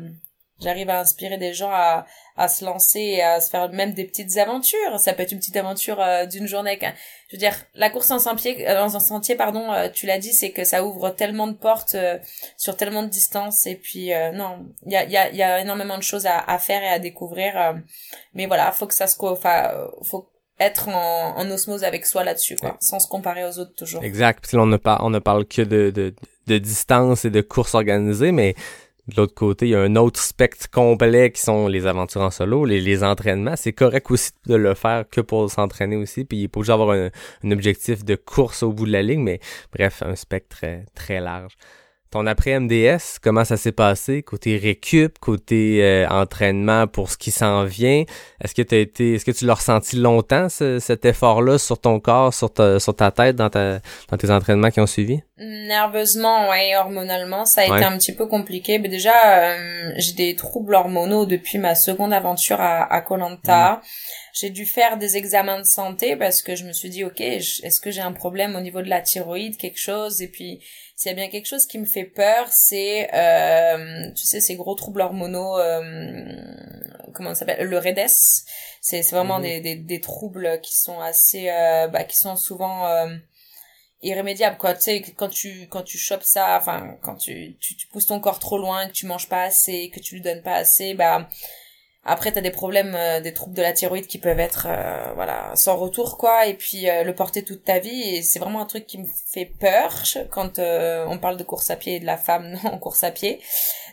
j'arrive 0.62 0.88
à 0.90 1.00
inspirer 1.00 1.38
des 1.38 1.52
gens 1.52 1.70
à, 1.70 2.06
à 2.36 2.48
se 2.48 2.64
lancer 2.64 3.00
et 3.00 3.22
à 3.22 3.40
se 3.40 3.50
faire 3.50 3.68
même 3.70 3.92
des 3.92 4.04
petites 4.04 4.36
aventures. 4.36 4.98
Ça 4.98 5.12
peut 5.12 5.22
être 5.22 5.32
une 5.32 5.38
petite 5.38 5.56
aventure 5.56 6.00
euh, 6.00 6.26
d'une 6.26 6.46
journée. 6.46 6.78
Je 7.28 7.36
veux 7.36 7.38
dire, 7.38 7.54
la 7.74 7.90
course 7.90 8.10
en 8.10 8.18
sentier, 8.18 8.68
euh, 8.68 8.82
en 8.82 8.88
sentier 8.88 9.34
pardon, 9.34 9.72
euh, 9.72 9.88
tu 9.88 10.06
l'as 10.06 10.18
dit, 10.18 10.32
c'est 10.32 10.50
que 10.50 10.64
ça 10.64 10.84
ouvre 10.84 11.10
tellement 11.10 11.46
de 11.46 11.54
portes 11.54 11.96
sur 12.56 12.76
tellement 12.76 13.02
de 13.02 13.08
distances. 13.08 13.66
Et 13.66 13.76
puis, 13.76 14.10
non, 14.34 14.66
il 14.86 14.92
y 14.92 14.96
a, 14.96 15.04
y, 15.04 15.16
a, 15.16 15.30
y 15.30 15.42
a 15.42 15.60
énormément 15.60 15.98
de 15.98 16.02
choses 16.02 16.26
à, 16.26 16.38
à 16.38 16.58
faire 16.58 16.82
et 16.82 16.88
à 16.88 16.98
découvrir. 16.98 17.74
mais 18.34 18.46
voilà, 18.46 18.70
faut 18.72 18.86
que 18.86 18.94
ça 18.94 19.06
se... 19.06 19.16
Enfin, 19.20 19.70
faut 20.02 20.28
être 20.60 20.88
en, 20.88 21.36
en 21.36 21.50
osmose 21.50 21.84
avec 21.84 22.06
soi 22.06 22.24
là-dessus, 22.24 22.56
quoi, 22.56 22.76
sans 22.80 23.00
se 23.00 23.08
comparer 23.08 23.44
aux 23.44 23.58
autres 23.58 23.74
toujours. 23.74 24.04
Exact. 24.04 24.44
Puis 24.46 24.56
là, 24.56 24.62
on 24.62 24.66
ne, 24.66 24.78
on 25.00 25.10
ne 25.10 25.18
parle 25.18 25.44
que 25.44 25.62
de, 25.62 25.90
de, 25.90 26.14
de 26.46 26.58
distance 26.58 27.24
et 27.24 27.30
de 27.30 27.40
course 27.40 27.74
organisée, 27.74 28.32
mais 28.32 28.54
de 29.08 29.16
l'autre 29.16 29.34
côté, 29.34 29.66
il 29.66 29.70
y 29.70 29.74
a 29.74 29.80
un 29.80 29.96
autre 29.96 30.20
spectre 30.20 30.70
complet 30.70 31.32
qui 31.32 31.42
sont 31.42 31.66
les 31.66 31.86
aventures 31.86 32.20
en 32.20 32.30
solo, 32.30 32.64
les, 32.64 33.02
entraînements. 33.02 33.56
C'est 33.56 33.72
correct 33.72 34.10
aussi 34.10 34.30
de 34.46 34.54
le 34.54 34.74
faire 34.74 35.04
que 35.10 35.20
pour 35.20 35.50
s'entraîner 35.50 35.96
aussi. 35.96 36.24
Puis 36.24 36.42
il 36.42 36.48
faut 36.52 36.62
juste 36.62 36.70
avoir 36.70 36.90
un, 36.90 37.10
un, 37.44 37.50
objectif 37.50 38.04
de 38.04 38.14
course 38.14 38.62
au 38.62 38.72
bout 38.72 38.86
de 38.86 38.92
la 38.92 39.02
ligne, 39.02 39.22
mais 39.22 39.40
bref, 39.72 40.02
un 40.06 40.14
spectre 40.14 40.56
très, 40.56 40.84
très 40.94 41.20
large 41.20 41.56
ton 42.12 42.26
après 42.26 42.60
MDS, 42.60 43.18
comment 43.22 43.44
ça 43.44 43.56
s'est 43.56 43.72
passé? 43.72 44.22
Côté 44.22 44.58
récup, 44.58 45.18
côté 45.18 45.82
euh, 45.82 46.06
entraînement 46.08 46.86
pour 46.86 47.10
ce 47.10 47.16
qui 47.16 47.30
s'en 47.30 47.64
vient 47.64 48.04
Est-ce 48.44 48.54
que 48.54 48.60
tu 48.60 48.78
été, 48.78 49.14
est-ce 49.14 49.24
que 49.24 49.30
tu 49.30 49.46
l'as 49.46 49.54
ressenti 49.54 49.96
longtemps 49.96 50.48
cet 50.50 51.06
effort-là 51.06 51.56
sur 51.56 51.80
ton 51.80 52.00
corps, 52.00 52.34
sur 52.34 52.52
ta, 52.52 52.78
sur 52.78 52.94
ta 52.94 53.10
tête 53.10 53.36
dans 53.36 53.48
ta, 53.48 53.80
dans 54.10 54.16
tes 54.18 54.30
entraînements 54.30 54.70
qui 54.70 54.80
ont 54.80 54.86
suivi? 54.86 55.22
Nerveusement, 55.38 56.50
ouais, 56.50 56.76
hormonalement, 56.76 57.46
ça 57.46 57.62
a 57.62 57.64
été 57.64 57.84
un 57.84 57.96
petit 57.96 58.14
peu 58.14 58.26
compliqué. 58.26 58.78
Mais 58.78 58.90
déjà, 58.90 59.54
euh, 59.54 59.92
j'ai 59.96 60.12
des 60.12 60.36
troubles 60.36 60.74
hormonaux 60.74 61.24
depuis 61.24 61.56
ma 61.56 61.74
seconde 61.74 62.12
aventure 62.12 62.60
à 62.60 63.00
Colanta. 63.00 63.76
Mmh. 63.76 63.86
J'ai 64.34 64.50
dû 64.50 64.66
faire 64.66 64.98
des 64.98 65.16
examens 65.16 65.60
de 65.60 65.66
santé 65.66 66.16
parce 66.16 66.42
que 66.42 66.56
je 66.56 66.64
me 66.64 66.72
suis 66.72 66.90
dit, 66.90 67.04
ok, 67.04 67.20
est-ce 67.20 67.80
que 67.80 67.90
j'ai 67.90 68.00
un 68.00 68.12
problème 68.12 68.54
au 68.54 68.60
niveau 68.60 68.82
de 68.82 68.88
la 68.88 69.00
thyroïde, 69.00 69.56
quelque 69.56 69.80
chose? 69.80 70.22
Et 70.22 70.28
puis 70.28 70.60
s'il 71.02 71.10
y 71.10 71.14
a 71.14 71.16
bien 71.16 71.28
quelque 71.28 71.46
chose 71.46 71.66
qui 71.66 71.80
me 71.80 71.84
fait 71.84 72.04
peur, 72.04 72.46
c'est, 72.48 73.12
euh, 73.12 74.08
tu 74.12 74.24
sais, 74.24 74.40
ces 74.40 74.54
gros 74.54 74.76
troubles 74.76 75.00
hormonaux, 75.00 75.58
euh, 75.58 75.82
comment 77.12 77.30
ça 77.30 77.40
s'appelle, 77.40 77.66
le 77.66 77.76
REDES. 77.76 78.06
C'est 78.80 79.10
vraiment 79.10 79.38
mhm. 79.38 79.42
des, 79.42 79.60
des, 79.60 79.74
des, 79.74 80.00
troubles 80.00 80.60
qui 80.62 80.78
sont 80.78 81.00
assez, 81.00 81.50
euh, 81.50 81.88
bah, 81.88 82.04
qui 82.04 82.16
sont 82.16 82.36
souvent 82.36 82.86
euh, 82.86 83.16
irrémédiables, 84.02 84.58
quoi. 84.58 84.74
Tu 84.74 84.82
sais, 84.82 85.00
quand 85.00 85.28
tu 85.28 85.66
quand 85.68 85.82
tu 85.82 85.98
chopes 85.98 86.22
ça, 86.22 86.56
enfin, 86.56 86.96
quand 87.02 87.16
tu, 87.16 87.56
tu, 87.58 87.76
tu 87.76 87.88
pousses 87.88 88.06
ton 88.06 88.20
corps 88.20 88.38
trop 88.38 88.58
loin, 88.58 88.86
que 88.86 88.92
tu 88.92 89.06
manges 89.06 89.28
pas 89.28 89.42
assez, 89.42 89.90
que 89.90 89.98
tu 89.98 90.14
lui 90.14 90.22
donnes 90.22 90.42
pas 90.42 90.54
assez, 90.54 90.94
bah 90.94 91.28
après, 92.04 92.32
t'as 92.32 92.40
des 92.40 92.50
problèmes, 92.50 92.96
euh, 92.96 93.20
des 93.20 93.32
troubles 93.32 93.54
de 93.54 93.62
la 93.62 93.72
thyroïde 93.72 94.08
qui 94.08 94.18
peuvent 94.18 94.40
être, 94.40 94.66
euh, 94.68 95.12
voilà, 95.14 95.52
sans 95.54 95.76
retour, 95.76 96.18
quoi, 96.18 96.46
et 96.46 96.54
puis 96.54 96.90
euh, 96.90 97.04
le 97.04 97.14
porter 97.14 97.44
toute 97.44 97.62
ta 97.62 97.78
vie. 97.78 98.16
Et 98.16 98.22
c'est 98.22 98.40
vraiment 98.40 98.60
un 98.60 98.66
truc 98.66 98.86
qui 98.88 98.98
me 98.98 99.06
fait 99.06 99.52
peur 99.60 100.02
quand 100.30 100.58
on 100.58 101.18
parle 101.18 101.36
de 101.36 101.44
course 101.44 101.70
à 101.70 101.76
pied 101.76 101.96
et 101.96 102.00
de 102.00 102.06
la 102.06 102.16
femme 102.16 102.58
en 102.64 102.78
course 102.78 103.04
à 103.04 103.12
pied. 103.12 103.40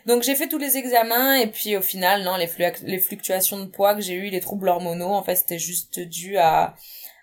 Donc 0.06 0.22
j'ai 0.22 0.34
fait 0.34 0.48
tous 0.48 0.58
les 0.58 0.76
examens 0.76 1.34
et 1.34 1.46
puis 1.46 1.76
au 1.76 1.82
final, 1.82 2.24
non, 2.24 2.36
les, 2.36 2.48
les 2.82 2.98
fluctuations 2.98 3.60
de 3.60 3.66
poids 3.66 3.94
que 3.94 4.00
j'ai 4.00 4.14
eu, 4.14 4.28
les 4.30 4.40
troubles 4.40 4.68
hormonaux, 4.68 5.12
en 5.12 5.22
fait, 5.22 5.36
c'était 5.36 5.58
juste 5.58 6.00
dû 6.00 6.36
à, 6.36 6.74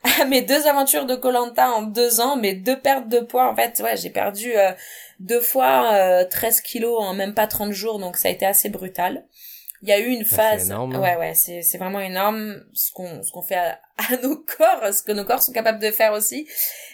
à 0.21 0.25
mes 0.25 0.41
deux 0.41 0.67
aventures 0.67 1.05
de 1.05 1.15
Colanta 1.15 1.69
en 1.71 1.81
deux 1.81 2.21
ans, 2.21 2.37
mes 2.37 2.53
deux 2.53 2.79
pertes 2.79 3.09
de 3.09 3.19
poids. 3.19 3.51
En 3.51 3.55
fait, 3.55 3.81
ouais, 3.83 3.97
j'ai 3.97 4.09
perdu 4.09 4.53
deux 5.19 5.41
fois 5.41 6.23
13 6.25 6.61
kilos 6.61 6.97
en 7.01 7.13
même 7.13 7.33
pas 7.33 7.47
30 7.47 7.73
jours, 7.73 7.99
donc 7.99 8.15
ça 8.15 8.29
a 8.29 8.31
été 8.31 8.45
assez 8.45 8.69
brutal 8.69 9.25
il 9.81 9.89
y 9.89 9.91
a 9.91 9.99
eu 9.99 10.07
une 10.07 10.25
phase 10.25 10.67
énorme, 10.67 10.95
hein. 10.95 11.01
ouais 11.01 11.15
ouais 11.17 11.33
c'est 11.35 11.61
c'est 11.61 11.77
vraiment 11.77 11.99
énorme 11.99 12.63
ce 12.73 12.91
qu'on 12.91 13.21
ce 13.21 13.31
qu'on 13.31 13.41
fait 13.41 13.55
à, 13.55 13.79
nos 14.23 14.37
corps 14.37 14.93
ce 14.93 15.03
que 15.03 15.11
nos 15.11 15.25
corps 15.25 15.41
sont 15.41 15.51
capables 15.51 15.79
de 15.79 15.91
faire 15.91 16.13
aussi. 16.13 16.47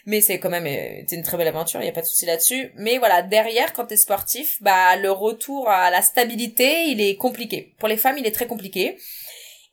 Mais 0.05 0.21
c'est 0.21 0.39
quand 0.39 0.49
même 0.49 0.65
euh, 0.65 1.03
c'est 1.07 1.15
une 1.15 1.23
très 1.23 1.37
belle 1.37 1.47
aventure 1.47 1.81
il 1.81 1.85
y 1.85 1.89
a 1.89 1.93
pas 1.93 2.01
de 2.01 2.07
souci 2.07 2.25
là-dessus. 2.25 2.71
Mais 2.75 2.97
voilà 2.97 3.21
derrière 3.21 3.73
quand 3.73 3.85
t'es 3.85 3.97
sportif 3.97 4.61
bah 4.61 4.95
le 4.97 5.11
retour 5.11 5.69
à 5.69 5.89
la 5.89 6.01
stabilité 6.01 6.85
il 6.87 7.01
est 7.01 7.15
compliqué. 7.15 7.73
Pour 7.79 7.87
les 7.87 7.97
femmes 7.97 8.17
il 8.17 8.25
est 8.25 8.31
très 8.31 8.47
compliqué 8.47 8.97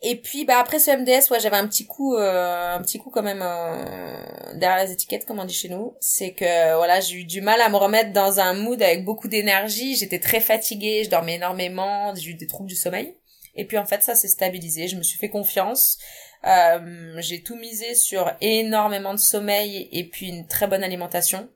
et 0.03 0.17
puis 0.17 0.45
bah 0.45 0.59
après 0.59 0.79
ce 0.79 0.91
MDS, 0.91 1.31
ouais, 1.31 1.41
j'avais 1.41 1.57
un 1.57 1.67
petit 1.67 1.87
coup, 1.87 2.17
euh, 2.17 2.75
un 2.75 2.81
petit 2.81 2.99
coup 2.99 3.11
quand 3.11 3.23
même 3.23 3.43
euh, 3.43 4.55
derrière 4.55 4.85
les 4.85 4.93
étiquettes, 4.93 5.27
comme 5.27 5.39
on 5.39 5.45
dit 5.45 5.55
chez 5.55 5.69
nous. 5.69 5.95
C'est 6.01 6.33
que 6.33 6.77
voilà, 6.77 7.01
j'ai 7.01 7.17
eu 7.17 7.25
du 7.25 7.43
mal 7.43 7.61
à 7.61 7.69
me 7.69 7.77
remettre 7.77 8.13
dans 8.13 8.41
un 8.41 8.55
mood 8.55 8.83
avec 8.83 9.05
beaucoup 9.05 9.29
d'énergie. 9.29 9.97
J'étais 9.97 10.19
très 10.19 10.41
fatiguée, 10.41 11.05
je 11.05 11.11
dormais 11.11 11.35
énormément, 11.35 12.15
j'ai 12.15 12.31
eu 12.31 12.35
des 12.35 12.47
troubles 12.47 12.69
du 12.69 12.77
sommeil. 12.77 13.15
Et 13.55 13.67
puis 13.67 13.77
en 13.77 13.85
fait, 13.85 14.03
ça 14.03 14.15
s'est 14.15 14.29
stabilisé. 14.29 14.89
Je 14.89 14.97
me 14.97 15.03
suis 15.03 15.19
fait 15.19 15.29
confiance. 15.29 15.99
Euh, 16.47 17.15
j'ai 17.19 17.43
tout 17.43 17.57
misé 17.57 17.95
sur 17.95 18.33
énormément 18.41 19.13
de 19.13 19.19
sommeil 19.19 19.89
et 19.93 20.09
puis 20.09 20.29
une 20.29 20.47
très 20.47 20.67
bonne 20.67 20.83
alimentation 20.83 21.51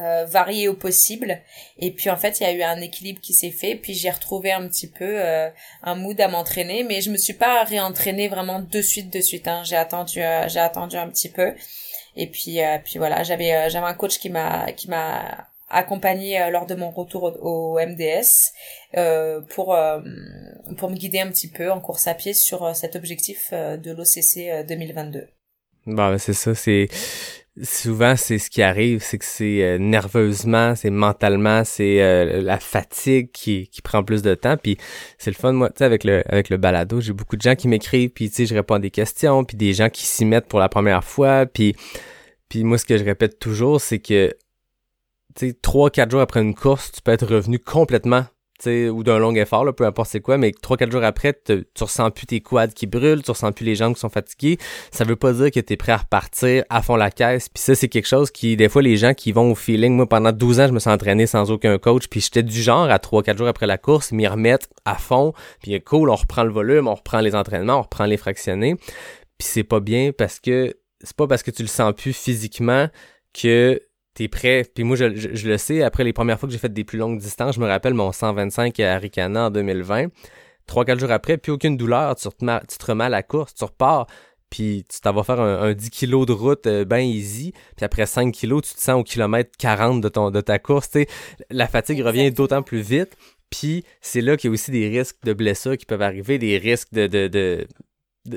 euh, 0.00 0.24
varié 0.26 0.68
au 0.68 0.74
possible. 0.74 1.40
Et 1.78 1.90
puis 1.90 2.08
en 2.10 2.16
fait, 2.16 2.38
il 2.40 2.44
y 2.44 2.46
a 2.46 2.52
eu 2.52 2.62
un 2.62 2.80
équilibre 2.80 3.20
qui 3.20 3.34
s'est 3.34 3.50
fait. 3.50 3.74
Puis 3.74 3.94
j'ai 3.94 4.10
retrouvé 4.10 4.52
un 4.52 4.66
petit 4.68 4.86
peu 4.86 5.04
euh, 5.04 5.48
un 5.82 5.94
mood 5.96 6.20
à 6.20 6.28
m'entraîner, 6.28 6.84
mais 6.84 7.00
je 7.00 7.10
me 7.10 7.16
suis 7.16 7.32
pas 7.32 7.64
réentraînée 7.64 8.28
vraiment 8.28 8.60
de 8.60 8.80
suite, 8.82 9.12
de 9.12 9.20
suite. 9.20 9.48
Hein. 9.48 9.62
J'ai 9.64 9.76
attendu, 9.76 10.22
euh, 10.22 10.48
j'ai 10.48 10.60
attendu 10.60 10.96
un 10.96 11.08
petit 11.08 11.28
peu. 11.28 11.52
Et 12.16 12.28
puis, 12.28 12.62
euh, 12.62 12.78
puis 12.84 12.98
voilà, 12.98 13.22
j'avais, 13.22 13.68
j'avais 13.70 13.86
un 13.86 13.94
coach 13.94 14.18
qui 14.18 14.30
m'a, 14.30 14.70
qui 14.72 14.88
m'a 14.88 15.48
accompagné 15.70 16.48
lors 16.50 16.64
de 16.66 16.74
mon 16.74 16.90
retour 16.90 17.24
au, 17.24 17.74
au 17.74 17.78
MDS 17.78 18.52
pour 19.50 19.76
pour 20.78 20.90
me 20.90 20.94
guider 20.96 21.20
un 21.20 21.28
petit 21.28 21.50
peu 21.50 21.70
en 21.70 21.78
course 21.78 22.06
à 22.06 22.14
pied 22.14 22.32
sur 22.32 22.74
cet 22.74 22.96
objectif 22.96 23.52
de 23.52 23.90
l'OCC 23.92 24.66
2022. 24.66 25.28
Bah 25.86 26.18
c'est 26.18 26.32
ça, 26.32 26.54
c'est 26.54 26.88
souvent 27.62 28.16
c'est 28.16 28.38
ce 28.38 28.50
qui 28.50 28.62
arrive, 28.62 29.02
c'est 29.02 29.18
que 29.18 29.24
c'est 29.24 29.62
euh, 29.62 29.78
nerveusement, 29.78 30.74
c'est 30.74 30.90
mentalement, 30.90 31.64
c'est 31.64 32.02
euh, 32.02 32.40
la 32.42 32.58
fatigue 32.58 33.30
qui, 33.32 33.68
qui 33.68 33.82
prend 33.82 34.02
plus 34.04 34.22
de 34.22 34.34
temps. 34.34 34.56
Puis 34.56 34.78
c'est 35.18 35.30
le 35.30 35.36
fun, 35.36 35.52
moi, 35.52 35.70
tu 35.70 35.78
sais, 35.78 35.84
avec 35.84 36.04
le 36.04 36.22
avec 36.32 36.50
le 36.50 36.56
balado, 36.56 37.00
j'ai 37.00 37.12
beaucoup 37.12 37.36
de 37.36 37.42
gens 37.42 37.54
qui 37.54 37.68
m'écrivent, 37.68 38.10
puis 38.10 38.28
tu 38.28 38.36
sais, 38.36 38.46
je 38.46 38.54
réponds 38.54 38.74
à 38.74 38.78
des 38.78 38.90
questions, 38.90 39.44
puis 39.44 39.56
des 39.56 39.72
gens 39.72 39.88
qui 39.90 40.06
s'y 40.06 40.24
mettent 40.24 40.46
pour 40.48 40.58
la 40.60 40.68
première 40.68 41.04
fois, 41.04 41.46
puis 41.46 41.76
puis 42.48 42.64
moi 42.64 42.78
ce 42.78 42.84
que 42.84 42.96
je 42.96 43.04
répète 43.04 43.38
toujours, 43.38 43.80
c'est 43.80 43.98
que 43.98 44.34
tu 45.34 45.48
sais, 45.48 45.52
trois 45.54 45.90
quatre 45.90 46.10
jours 46.10 46.20
après 46.20 46.40
une 46.40 46.54
course, 46.54 46.92
tu 46.92 47.02
peux 47.02 47.12
être 47.12 47.26
revenu 47.26 47.58
complètement 47.58 48.26
ou 48.66 49.02
d'un 49.04 49.18
long 49.18 49.34
effort, 49.34 49.64
là, 49.64 49.72
peu 49.72 49.84
importe 49.84 50.10
c'est 50.10 50.20
quoi, 50.20 50.38
mais 50.38 50.52
trois 50.52 50.76
quatre 50.76 50.90
jours 50.90 51.04
après, 51.04 51.32
tu 51.44 51.64
ressens 51.80 52.10
plus 52.10 52.26
tes 52.26 52.40
quads 52.40 52.68
qui 52.68 52.86
brûlent, 52.86 53.22
tu 53.22 53.30
ressens 53.30 53.52
plus 53.52 53.64
les 53.64 53.74
jambes 53.74 53.94
qui 53.94 54.00
sont 54.00 54.08
fatiguées. 54.08 54.58
Ça 54.90 55.04
veut 55.04 55.16
pas 55.16 55.32
dire 55.32 55.50
que 55.50 55.60
tu 55.60 55.72
es 55.72 55.76
prêt 55.76 55.92
à 55.92 55.98
repartir 55.98 56.64
à 56.68 56.82
fond 56.82 56.96
la 56.96 57.10
caisse. 57.10 57.48
Puis 57.48 57.62
ça, 57.62 57.74
c'est 57.74 57.88
quelque 57.88 58.08
chose 58.08 58.30
qui, 58.30 58.56
des 58.56 58.68
fois, 58.68 58.82
les 58.82 58.96
gens 58.96 59.14
qui 59.14 59.32
vont 59.32 59.52
au 59.52 59.54
feeling, 59.54 59.94
moi, 59.94 60.08
pendant 60.08 60.32
12 60.32 60.60
ans, 60.60 60.68
je 60.68 60.72
me 60.72 60.78
suis 60.78 60.90
entraîné 60.90 61.26
sans 61.26 61.50
aucun 61.50 61.78
coach, 61.78 62.08
puis 62.08 62.20
j'étais 62.20 62.42
du 62.42 62.60
genre 62.60 62.90
à 62.90 62.98
trois 62.98 63.22
quatre 63.22 63.38
jours 63.38 63.48
après 63.48 63.66
la 63.66 63.78
course, 63.78 64.12
m'y 64.12 64.26
remettre 64.26 64.66
à 64.84 64.96
fond, 64.96 65.32
puis 65.62 65.80
cool, 65.82 66.10
on 66.10 66.16
reprend 66.16 66.44
le 66.44 66.50
volume, 66.50 66.88
on 66.88 66.94
reprend 66.94 67.20
les 67.20 67.34
entraînements, 67.34 67.78
on 67.78 67.82
reprend 67.82 68.06
les 68.06 68.16
fractionnés. 68.16 68.74
Puis 69.38 69.46
c'est 69.46 69.64
pas 69.64 69.80
bien 69.80 70.10
parce 70.16 70.40
que 70.40 70.74
c'est 71.00 71.16
pas 71.16 71.28
parce 71.28 71.44
que 71.44 71.52
tu 71.52 71.62
le 71.62 71.68
sens 71.68 71.92
plus 71.96 72.12
physiquement 72.12 72.88
que 73.32 73.80
t'es 74.18 74.28
prêt. 74.28 74.64
Puis 74.74 74.82
moi, 74.82 74.96
je, 74.96 75.48
le 75.48 75.58
sais, 75.58 75.82
après 75.82 76.02
les 76.02 76.12
premières 76.12 76.40
fois 76.40 76.48
que 76.48 76.52
j'ai 76.52 76.58
fait 76.58 76.72
des 76.72 76.84
plus 76.84 76.98
longues 76.98 77.18
distances, 77.18 77.54
je 77.54 77.60
me 77.60 77.66
rappelle 77.66 77.94
mon 77.94 78.10
125 78.10 78.78
à 78.80 78.98
Ricana 78.98 79.46
en 79.46 79.50
2020. 79.50 80.06
Trois, 80.66 80.84
quatre 80.84 80.98
jours 80.98 81.12
après, 81.12 81.38
plus 81.38 81.52
aucune 81.52 81.76
douleur, 81.76 82.16
tu, 82.16 82.28
te, 82.28 82.86
remets 82.86 83.04
à 83.04 83.08
la 83.08 83.22
course, 83.22 83.54
tu 83.54 83.64
repars, 83.64 84.06
puis 84.50 84.84
tu 84.90 85.00
t'en 85.00 85.12
vas 85.12 85.22
faire 85.22 85.40
un, 85.40 85.72
10 85.72 85.90
kilos 85.90 86.26
de 86.26 86.32
route 86.32 86.66
euh, 86.66 86.84
ben 86.84 86.98
easy, 86.98 87.52
puis 87.76 87.84
après 87.84 88.06
5 88.06 88.32
kilos, 88.32 88.62
tu 88.68 88.74
te 88.74 88.80
sens 88.80 89.00
au 89.00 89.04
kilomètre 89.04 89.52
40 89.56 90.00
de, 90.00 90.08
ton, 90.08 90.30
de 90.30 90.40
ta 90.40 90.58
course. 90.58 90.88
sais 90.90 91.06
la 91.50 91.68
fatigue 91.68 92.02
revient 92.02 92.30
d'autant 92.32 92.62
plus 92.62 92.80
vite. 92.80 93.16
Puis 93.50 93.84
c'est 94.02 94.20
là 94.20 94.36
qu'il 94.36 94.48
y 94.48 94.50
a 94.50 94.52
aussi 94.52 94.70
des 94.70 94.88
risques 94.88 95.16
de 95.24 95.32
blessures 95.32 95.78
qui 95.78 95.86
peuvent 95.86 96.02
arriver, 96.02 96.38
des 96.38 96.58
risques 96.58 96.92
de, 96.92 97.06
de, 97.06 97.28
de, 97.28 97.66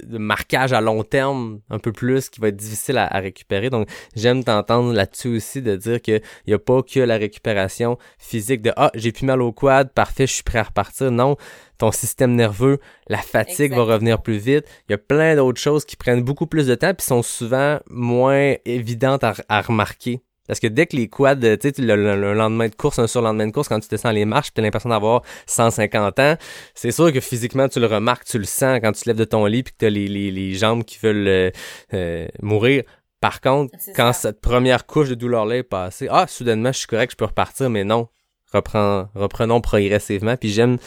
marquage 0.09 0.73
à 0.73 0.81
long 0.81 1.03
terme 1.03 1.59
un 1.69 1.79
peu 1.79 1.91
plus 1.91 2.29
qui 2.29 2.39
va 2.39 2.49
être 2.49 2.55
difficile 2.55 2.97
à, 2.97 3.07
récupérer. 3.19 3.69
Donc, 3.69 3.89
j'aime 4.15 4.43
t'entendre 4.43 4.93
là-dessus 4.93 5.35
aussi 5.35 5.61
de 5.61 5.75
dire 5.75 6.01
qu'il 6.01 6.21
n'y 6.47 6.53
a 6.53 6.59
pas 6.59 6.81
que 6.81 6.99
la 6.99 7.17
récupération 7.17 7.97
physique 8.17 8.61
de 8.61 8.71
Ah, 8.77 8.91
j'ai 8.95 9.11
plus 9.11 9.25
mal 9.25 9.41
au 9.41 9.51
quad, 9.51 9.91
parfait, 9.91 10.27
je 10.27 10.33
suis 10.33 10.43
prêt 10.43 10.59
à 10.59 10.63
repartir. 10.63 11.11
Non, 11.11 11.35
ton 11.77 11.91
système 11.91 12.35
nerveux, 12.35 12.79
la 13.07 13.17
fatigue 13.17 13.73
va 13.73 13.83
revenir 13.83 14.21
plus 14.21 14.37
vite. 14.37 14.65
Il 14.87 14.91
y 14.91 14.95
a 14.95 14.97
plein 14.97 15.35
d'autres 15.35 15.61
choses 15.61 15.85
qui 15.85 15.95
prennent 15.95 16.23
beaucoup 16.23 16.47
plus 16.47 16.67
de 16.67 16.75
temps 16.75 16.93
puis 16.93 17.05
sont 17.05 17.23
souvent 17.23 17.79
moins 17.89 18.55
évidentes 18.65 19.23
à 19.23 19.61
remarquer 19.61 20.21
parce 20.51 20.59
que 20.59 20.67
dès 20.67 20.85
que 20.85 20.97
les 20.97 21.07
quads, 21.07 21.37
tu 21.37 21.57
sais, 21.61 21.71
le, 21.77 22.33
lendemain 22.33 22.67
de 22.67 22.75
course, 22.75 22.99
un 22.99 23.07
surlendemain 23.07 23.47
de 23.47 23.53
course, 23.53 23.69
quand 23.69 23.79
tu 23.79 23.87
descends 23.87 24.11
les 24.11 24.25
marches, 24.25 24.53
tu 24.53 24.59
as 24.59 24.63
l'impression 24.65 24.89
d'avoir 24.89 25.21
150 25.47 26.19
ans, 26.19 26.35
c'est 26.75 26.91
sûr 26.91 27.13
que 27.13 27.21
physiquement, 27.21 27.69
tu 27.69 27.79
le 27.79 27.85
remarques, 27.85 28.25
tu 28.25 28.37
le 28.37 28.43
sens 28.43 28.81
quand 28.83 28.91
tu 28.91 29.03
te 29.03 29.09
lèves 29.09 29.15
de 29.15 29.23
ton 29.23 29.45
lit 29.45 29.63
puis 29.63 29.71
que 29.71 29.77
tu 29.77 29.85
as 29.85 29.89
les, 29.89 30.09
les, 30.09 30.29
les, 30.29 30.53
jambes 30.53 30.83
qui 30.83 30.99
veulent 31.01 31.25
euh, 31.29 31.51
euh, 31.93 32.27
mourir. 32.41 32.83
Par 33.21 33.39
contre, 33.39 33.73
quand 33.95 34.11
cette 34.11 34.41
première 34.41 34.85
couche 34.85 35.07
de 35.07 35.15
douleur-là 35.15 35.55
est 35.55 35.63
passée, 35.63 36.09
ah, 36.11 36.27
soudainement, 36.27 36.73
je 36.73 36.79
suis 36.79 36.87
correct, 36.87 37.11
je 37.11 37.15
peux 37.15 37.23
repartir, 37.23 37.69
mais 37.69 37.85
non. 37.85 38.09
Reprends, 38.53 39.07
reprenons 39.15 39.61
progressivement. 39.61 40.35
Puis 40.35 40.49
j'aime 40.49 40.79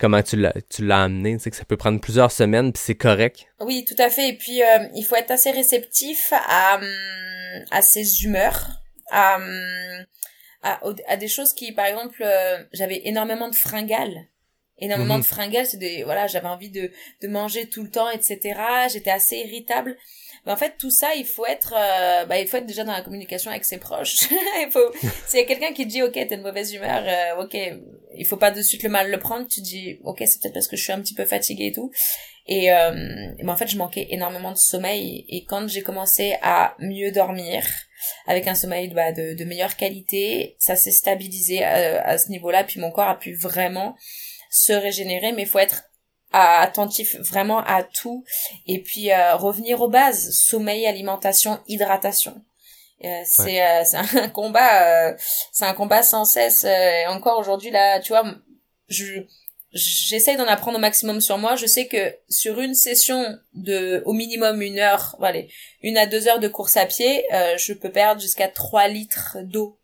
comment 0.00 0.22
tu 0.22 0.34
l'as, 0.34 0.54
tu 0.68 0.84
l'as 0.84 1.04
amené. 1.04 1.36
Tu 1.36 1.44
sais 1.44 1.50
que 1.50 1.56
ça 1.56 1.64
peut 1.64 1.76
prendre 1.76 2.00
plusieurs 2.00 2.32
semaines, 2.32 2.72
puis 2.72 2.82
c'est 2.84 2.96
correct. 2.96 3.46
Oui, 3.60 3.84
tout 3.88 4.02
à 4.02 4.10
fait. 4.10 4.30
Et 4.30 4.36
puis 4.36 4.60
euh, 4.60 4.88
il 4.96 5.04
faut 5.04 5.14
être 5.14 5.30
assez 5.30 5.52
réceptif 5.52 6.32
à, 6.32 6.78
hum, 6.78 7.64
à 7.70 7.80
ses 7.82 8.24
humeurs 8.24 8.77
à, 9.10 9.38
à, 10.62 10.80
à 11.06 11.16
des 11.16 11.28
choses 11.28 11.52
qui, 11.52 11.72
par 11.72 11.86
exemple, 11.86 12.22
euh, 12.22 12.62
j'avais 12.72 13.02
énormément 13.04 13.48
de 13.48 13.54
fringales. 13.54 14.28
Énormément 14.80 15.14
mhm. 15.14 15.22
de 15.22 15.26
fringales 15.26 15.66
c'est 15.66 15.76
des 15.76 16.04
voilà 16.04 16.28
j'avais 16.28 16.46
envie 16.46 16.70
de 16.70 16.90
de 17.20 17.28
manger 17.28 17.66
tout 17.68 17.82
le 17.82 17.90
temps 17.90 18.08
etc 18.10 18.60
j'étais 18.92 19.10
assez 19.10 19.36
irritable. 19.38 19.96
Mais 20.46 20.52
en 20.52 20.56
fait 20.56 20.74
tout 20.78 20.90
ça 20.90 21.14
il 21.16 21.24
faut 21.24 21.46
être 21.46 21.74
euh, 21.76 22.24
bah 22.26 22.38
il 22.38 22.46
faut 22.46 22.58
être 22.58 22.66
déjà 22.66 22.84
dans 22.84 22.92
la 22.92 23.02
communication 23.02 23.50
avec 23.50 23.64
ses 23.64 23.78
proches. 23.78 24.28
Il 24.30 24.68
faut 24.70 24.92
s'il 25.26 25.40
y 25.40 25.42
a 25.42 25.46
quelqu'un 25.46 25.72
qui 25.72 25.84
dit 25.84 26.02
ok 26.02 26.12
t'es 26.12 26.36
de 26.36 26.42
mauvaise 26.42 26.72
humeur 26.72 27.02
euh, 27.04 27.42
ok 27.42 27.56
il 28.14 28.24
faut 28.24 28.36
pas 28.36 28.52
de 28.52 28.62
suite 28.62 28.84
le 28.84 28.88
mal 28.88 29.10
le 29.10 29.18
prendre 29.18 29.48
tu 29.48 29.60
dis 29.60 29.98
ok 30.04 30.22
c'est 30.26 30.40
peut-être 30.40 30.54
parce 30.54 30.68
que 30.68 30.76
je 30.76 30.82
suis 30.84 30.92
un 30.92 31.00
petit 31.00 31.14
peu 31.14 31.24
fatiguée 31.24 31.66
et 31.66 31.72
tout. 31.72 31.90
Et 32.46 32.72
euh, 32.72 32.92
mais 33.42 33.50
en 33.50 33.56
fait 33.56 33.66
je 33.66 33.76
manquais 33.76 34.06
énormément 34.10 34.52
de 34.52 34.58
sommeil. 34.58 35.24
Et 35.28 35.44
quand 35.44 35.66
j'ai 35.66 35.82
commencé 35.82 36.36
à 36.40 36.76
mieux 36.78 37.10
dormir 37.10 37.64
avec 38.26 38.46
un 38.46 38.54
sommeil 38.54 38.88
bah, 38.88 39.12
de, 39.12 39.34
de 39.34 39.44
meilleure 39.44 39.76
qualité. 39.76 40.56
Ça 40.58 40.76
s'est 40.76 40.90
stabilisé 40.90 41.64
à, 41.64 42.02
à 42.04 42.18
ce 42.18 42.28
niveau-là, 42.28 42.64
puis 42.64 42.80
mon 42.80 42.90
corps 42.90 43.08
a 43.08 43.18
pu 43.18 43.34
vraiment 43.34 43.96
se 44.50 44.72
régénérer, 44.72 45.32
mais 45.32 45.42
il 45.42 45.48
faut 45.48 45.58
être 45.58 45.84
attentif 46.32 47.16
vraiment 47.16 47.60
à 47.64 47.82
tout. 47.82 48.24
Et 48.66 48.82
puis 48.82 49.10
euh, 49.10 49.36
revenir 49.36 49.80
aux 49.80 49.88
bases. 49.88 50.30
Sommeil 50.30 50.86
alimentation 50.86 51.60
hydratation. 51.66 52.42
Euh, 53.04 53.22
c'est 53.24 53.62
euh, 53.62 53.84
c'est 53.84 53.96
un 54.18 54.28
combat 54.28 55.16
c'est 55.52 55.64
un 55.64 55.74
combat 55.74 56.02
sans 56.02 56.24
cesse. 56.24 56.64
Et 56.64 57.06
encore 57.08 57.38
aujourd'hui 57.38 57.70
là 57.70 58.00
tu 58.00 58.12
vois 58.12 58.24
je 58.88 59.22
j'essaye 59.72 60.36
d'en 60.36 60.46
apprendre 60.46 60.78
au 60.78 60.80
maximum 60.80 61.20
sur 61.20 61.38
moi. 61.38 61.56
Je 61.56 61.66
sais 61.66 61.86
que 61.86 62.14
sur 62.28 62.60
une 62.60 62.74
session 62.74 63.38
de 63.54 64.02
au 64.06 64.12
minimum 64.12 64.62
une 64.62 64.78
heure, 64.78 65.16
voilà, 65.18 65.40
une 65.82 65.98
à 65.98 66.06
deux 66.06 66.28
heures 66.28 66.40
de 66.40 66.48
course 66.48 66.76
à 66.76 66.86
pied, 66.86 67.24
euh, 67.32 67.56
je 67.58 67.72
peux 67.72 67.90
perdre 67.90 68.20
jusqu'à 68.20 68.48
trois 68.48 68.88
litres 68.88 69.38
d'eau. 69.42 69.78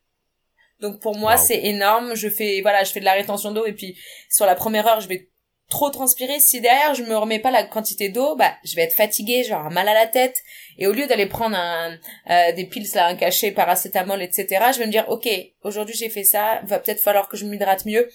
Donc 0.80 1.01
pour 1.01 1.16
moi 1.16 1.37
c'est 1.37 1.64
énorme. 1.64 2.14
Je 2.14 2.28
fais 2.28 2.61
voilà, 2.62 2.85
je 2.85 2.93
fais 2.93 3.01
de 3.01 3.05
la 3.05 3.12
rétention 3.12 3.53
d'eau 3.53 3.66
et 3.66 3.72
puis 3.72 3.97
sur 4.30 4.47
la 4.47 4.55
première 4.55 4.87
heure 4.87 5.01
je 5.01 5.09
vais 5.09 5.30
trop 5.68 5.91
transpirer. 5.91 6.41
Si 6.41 6.61
derrière 6.61 6.95
je 6.95 7.03
me 7.03 7.16
remets 7.16 7.39
pas 7.39 7.51
la 7.51 7.64
quantité 7.64 8.09
d'eau, 8.09 8.37
bah 8.37 8.55
je 8.64 8.76
vais 8.76 8.82
être 8.82 8.95
fatiguée, 8.95 9.45
genre 9.45 9.70
mal 9.70 9.89
à 9.89 9.95
la 9.95 10.07
tête. 10.07 10.37
Et 10.78 10.87
au 10.87 10.93
lieu 10.93 11.07
d'aller 11.07 11.26
prendre 11.26 11.57
un, 11.57 11.99
euh, 12.30 12.53
des 12.53 12.66
piles 12.66 12.89
là, 12.95 13.07
un 13.07 13.16
cachet, 13.16 13.53
paracétamol, 13.53 14.22
etc., 14.22 14.47
je 14.72 14.78
vais 14.78 14.87
me 14.87 14.93
dire 14.93 15.09
ok, 15.09 15.28
aujourd'hui 15.62 15.95
j'ai 15.95 16.09
fait 16.09 16.24
ça, 16.24 16.61
va 16.64 16.78
peut-être 16.78 17.01
falloir 17.01 17.28
que 17.28 17.37
je 17.37 17.45
m'hydrate 17.45 17.85
mieux. 17.87 18.09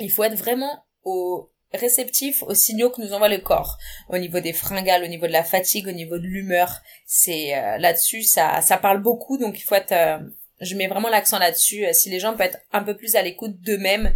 Il 0.00 0.10
faut 0.10 0.24
être 0.24 0.34
vraiment 0.34 0.83
au 1.04 1.50
réceptif 1.72 2.42
aux 2.44 2.54
signaux 2.54 2.90
que 2.90 3.00
nous 3.00 3.12
envoie 3.12 3.28
le 3.28 3.38
corps. 3.38 3.78
Au 4.08 4.18
niveau 4.18 4.40
des 4.40 4.52
fringales 4.52 5.02
au 5.02 5.08
niveau 5.08 5.26
de 5.26 5.32
la 5.32 5.44
fatigue 5.44 5.88
au 5.88 5.92
niveau 5.92 6.18
de 6.18 6.26
l'humeur 6.26 6.80
c'est 7.06 7.56
euh, 7.56 7.78
là-dessus 7.78 8.22
ça 8.22 8.60
ça 8.60 8.76
parle 8.76 9.02
beaucoup. 9.02 9.38
Donc 9.38 9.58
il 9.58 9.62
faut 9.62 9.74
être 9.74 9.92
euh, 9.92 10.18
je 10.60 10.76
mets 10.76 10.86
vraiment 10.86 11.08
l'accent 11.08 11.38
là-dessus. 11.38 11.84
Euh, 11.84 11.92
si 11.92 12.10
les 12.10 12.20
gens 12.20 12.32
peuvent 12.32 12.46
être 12.46 12.58
un 12.72 12.82
peu 12.82 12.96
plus 12.96 13.16
à 13.16 13.22
l'écoute 13.22 13.60
d'eux-mêmes 13.60 14.12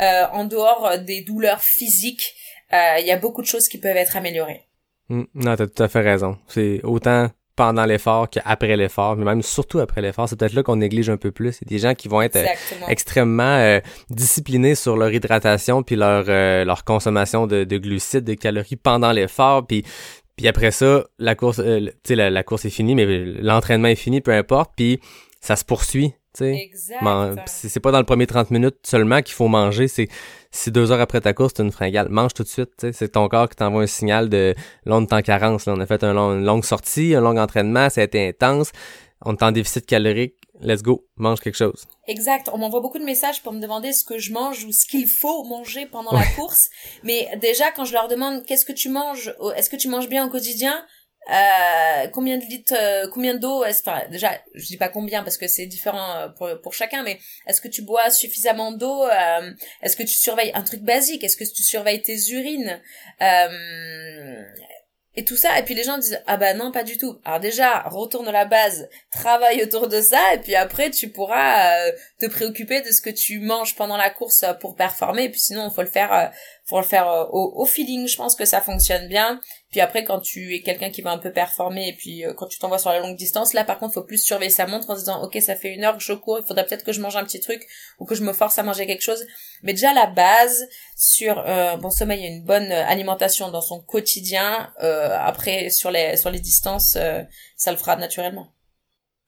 en 0.00 0.46
dehors 0.46 0.98
des 0.98 1.22
douleurs 1.22 1.62
physiques 1.62 2.34
il 2.72 3.04
y 3.06 3.12
a 3.12 3.18
beaucoup 3.18 3.40
de 3.40 3.46
choses 3.46 3.68
qui 3.68 3.78
peuvent 3.78 3.96
être 3.96 4.16
améliorées. 4.16 4.66
Mmh, 5.10 5.24
non 5.34 5.54
t'as 5.54 5.68
tout 5.68 5.82
à 5.82 5.88
fait 5.88 6.00
raison. 6.00 6.38
C'est 6.48 6.80
autant 6.82 7.30
pendant 7.56 7.84
l'effort 7.84 8.30
qu'après 8.30 8.76
l'effort, 8.76 9.16
mais 9.16 9.24
même 9.24 9.42
surtout 9.42 9.78
après 9.80 10.00
l'effort. 10.00 10.28
C'est 10.28 10.38
peut-être 10.38 10.54
là 10.54 10.62
qu'on 10.62 10.76
néglige 10.76 11.10
un 11.10 11.16
peu 11.16 11.30
plus. 11.30 11.60
A 11.62 11.64
des 11.66 11.78
gens 11.78 11.94
qui 11.94 12.08
vont 12.08 12.22
être 12.22 12.36
euh, 12.36 12.46
extrêmement 12.88 13.56
euh, 13.56 13.80
disciplinés 14.10 14.74
sur 14.74 14.96
leur 14.96 15.12
hydratation 15.12 15.82
puis 15.82 15.96
leur 15.96 16.24
euh, 16.28 16.64
leur 16.64 16.84
consommation 16.84 17.46
de, 17.46 17.64
de, 17.64 17.78
glucides, 17.78 18.24
de 18.24 18.34
calories 18.34 18.76
pendant 18.76 19.12
l'effort, 19.12 19.66
puis 19.66 19.84
puis 20.36 20.48
après 20.48 20.70
ça, 20.70 21.04
la 21.18 21.34
course, 21.34 21.62
tu 21.62 21.92
sais, 22.04 22.14
la, 22.14 22.30
la, 22.30 22.42
course 22.42 22.64
est 22.64 22.70
finie, 22.70 22.94
mais 22.94 23.06
l'entraînement 23.06 23.88
est 23.88 23.96
fini, 23.96 24.22
peu 24.22 24.32
importe, 24.32 24.72
puis 24.74 24.98
ça 25.42 25.56
se 25.56 25.64
poursuit. 25.64 26.14
C'est 26.34 27.80
pas 27.82 27.92
dans 27.92 27.98
le 27.98 28.06
premier 28.06 28.26
30 28.26 28.50
minutes 28.50 28.76
seulement 28.84 29.20
qu'il 29.20 29.34
faut 29.34 29.48
manger, 29.48 29.88
c'est 29.88 30.08
si 30.52 30.70
deux 30.70 30.92
heures 30.92 31.00
après 31.00 31.20
ta 31.20 31.32
course, 31.32 31.54
t'as 31.54 31.64
une 31.64 31.72
fringale, 31.72 32.08
mange 32.10 32.34
tout 32.34 32.42
de 32.42 32.48
suite. 32.48 32.86
C'est 32.92 33.12
ton 33.12 33.26
corps 33.28 33.48
qui 33.48 33.56
t'envoie 33.56 33.82
un 33.82 33.86
signal 33.86 34.28
de 34.28 34.54
long 34.84 35.04
temps 35.06 35.22
carence. 35.22 35.66
Là. 35.66 35.72
On 35.74 35.80
a 35.80 35.86
fait 35.86 36.04
un 36.04 36.12
long, 36.12 36.34
une 36.34 36.44
longue 36.44 36.64
sortie, 36.64 37.14
un 37.14 37.20
long 37.20 37.36
entraînement, 37.38 37.88
ça 37.88 38.02
a 38.02 38.04
été 38.04 38.28
intense. 38.28 38.70
On 39.24 39.34
est 39.34 39.42
en 39.42 39.50
déficit 39.50 39.86
calorique. 39.86 40.34
Let's 40.60 40.82
go, 40.82 41.04
mange 41.16 41.40
quelque 41.40 41.56
chose. 41.56 41.86
Exact. 42.06 42.48
On 42.52 42.58
m'envoie 42.58 42.80
beaucoup 42.80 42.98
de 42.98 43.04
messages 43.04 43.42
pour 43.42 43.52
me 43.52 43.60
demander 43.60 43.92
ce 43.92 44.04
que 44.04 44.18
je 44.18 44.32
mange 44.32 44.64
ou 44.64 44.70
ce 44.70 44.86
qu'il 44.86 45.08
faut 45.08 45.42
manger 45.44 45.86
pendant 45.86 46.12
la 46.12 46.24
course. 46.36 46.68
Mais 47.02 47.28
déjà, 47.40 47.72
quand 47.72 47.84
je 47.84 47.94
leur 47.94 48.06
demande 48.06 48.44
qu'est-ce 48.44 48.64
que 48.64 48.72
tu 48.72 48.88
manges, 48.88 49.34
est-ce 49.56 49.70
que 49.70 49.76
tu 49.76 49.88
manges 49.88 50.08
bien 50.08 50.24
au 50.24 50.30
quotidien, 50.30 50.84
euh, 51.30 52.08
combien 52.08 52.36
de 52.36 52.44
litres, 52.44 52.74
euh, 52.76 53.08
combien 53.12 53.34
d'eau 53.34 53.64
est-ce, 53.64 53.82
enfin, 53.88 54.02
déjà, 54.10 54.40
je 54.54 54.66
dis 54.66 54.76
pas 54.76 54.88
combien 54.88 55.22
parce 55.22 55.36
que 55.36 55.46
c'est 55.46 55.66
différent 55.66 56.16
euh, 56.16 56.28
pour, 56.28 56.48
pour 56.62 56.74
chacun, 56.74 57.02
mais 57.04 57.20
est-ce 57.46 57.60
que 57.60 57.68
tu 57.68 57.82
bois 57.82 58.10
suffisamment 58.10 58.72
d'eau 58.72 59.04
euh, 59.04 59.52
Est-ce 59.82 59.96
que 59.96 60.02
tu 60.02 60.14
surveilles 60.14 60.50
un 60.54 60.62
truc 60.62 60.82
basique? 60.82 61.22
Est-ce 61.22 61.36
que 61.36 61.44
tu 61.44 61.62
surveilles 61.62 62.02
tes 62.02 62.18
urines? 62.30 62.80
Et 65.14 65.24
tout 65.24 65.36
ça. 65.36 65.58
Et 65.58 65.62
puis 65.62 65.74
les 65.74 65.84
gens 65.84 65.98
disent 65.98 66.22
ah 66.26 66.38
bah 66.38 66.54
non 66.54 66.72
pas 66.72 66.84
du 66.84 66.96
tout. 66.96 67.20
Alors 67.24 67.38
déjà 67.38 67.82
retourne 67.82 68.28
à 68.28 68.32
la 68.32 68.46
base 68.46 68.88
travaille 69.10 69.62
autour 69.62 69.88
de 69.88 70.00
ça 70.00 70.34
et 70.34 70.38
puis 70.38 70.54
après 70.54 70.90
tu 70.90 71.10
pourras 71.10 71.86
euh, 71.86 71.92
te 72.18 72.26
préoccuper 72.26 72.80
de 72.80 72.90
ce 72.90 73.02
que 73.02 73.10
tu 73.10 73.38
manges 73.40 73.76
pendant 73.76 73.98
la 73.98 74.08
course 74.08 74.42
euh, 74.42 74.54
pour 74.54 74.74
performer. 74.74 75.24
Et 75.24 75.28
puis 75.28 75.40
sinon 75.40 75.68
faut 75.70 75.82
le 75.82 75.88
faire 75.88 76.12
euh, 76.14 76.26
faut 76.72 76.80
le 76.80 76.86
faire 76.86 77.28
au, 77.32 77.52
au, 77.56 77.64
feeling 77.66 78.06
je 78.06 78.16
pense 78.16 78.34
que 78.34 78.44
ça 78.44 78.60
fonctionne 78.60 79.08
bien. 79.08 79.40
Puis 79.70 79.80
après 79.80 80.04
quand 80.04 80.20
tu 80.20 80.54
es 80.54 80.60
quelqu'un 80.60 80.90
qui 80.90 81.02
va 81.02 81.10
un 81.10 81.18
peu 81.18 81.32
performer 81.32 81.88
et 81.88 81.92
puis 81.92 82.24
quand 82.36 82.46
tu 82.46 82.58
t'envoies 82.58 82.78
sur 82.78 82.90
la 82.90 83.00
longue 83.00 83.16
distance 83.16 83.52
là 83.52 83.64
par 83.64 83.78
contre 83.78 83.94
faut 83.94 84.02
plus 84.02 84.22
surveiller 84.22 84.50
sa 84.50 84.66
montre 84.66 84.90
en 84.90 84.94
se 84.94 85.00
disant 85.00 85.22
ok 85.22 85.38
ça 85.40 85.54
fait 85.54 85.74
une 85.74 85.84
heure 85.84 85.96
que 85.96 86.02
je 86.02 86.12
cours 86.12 86.38
il 86.38 86.46
faudrait 86.46 86.66
peut-être 86.66 86.84
que 86.84 86.92
je 86.92 87.00
mange 87.00 87.16
un 87.16 87.24
petit 87.24 87.40
truc 87.40 87.66
ou 87.98 88.04
que 88.04 88.14
je 88.14 88.22
me 88.22 88.32
force 88.32 88.58
à 88.58 88.62
manger 88.62 88.86
quelque 88.86 89.02
chose. 89.02 89.24
Mais 89.62 89.72
déjà 89.72 89.92
la 89.92 90.06
base 90.06 90.66
sur 90.96 91.38
euh, 91.46 91.76
bon 91.76 91.90
sommeil 91.90 92.24
et 92.24 92.28
une 92.28 92.44
bonne 92.44 92.72
alimentation 92.72 93.50
dans 93.50 93.60
son 93.60 93.80
quotidien 93.80 94.72
euh, 94.82 95.16
après 95.18 95.70
sur 95.70 95.90
les 95.90 96.16
sur 96.16 96.30
les 96.30 96.40
distances 96.40 96.96
euh, 96.96 97.22
ça 97.56 97.70
le 97.70 97.76
fera 97.76 97.96
naturellement 97.96 98.52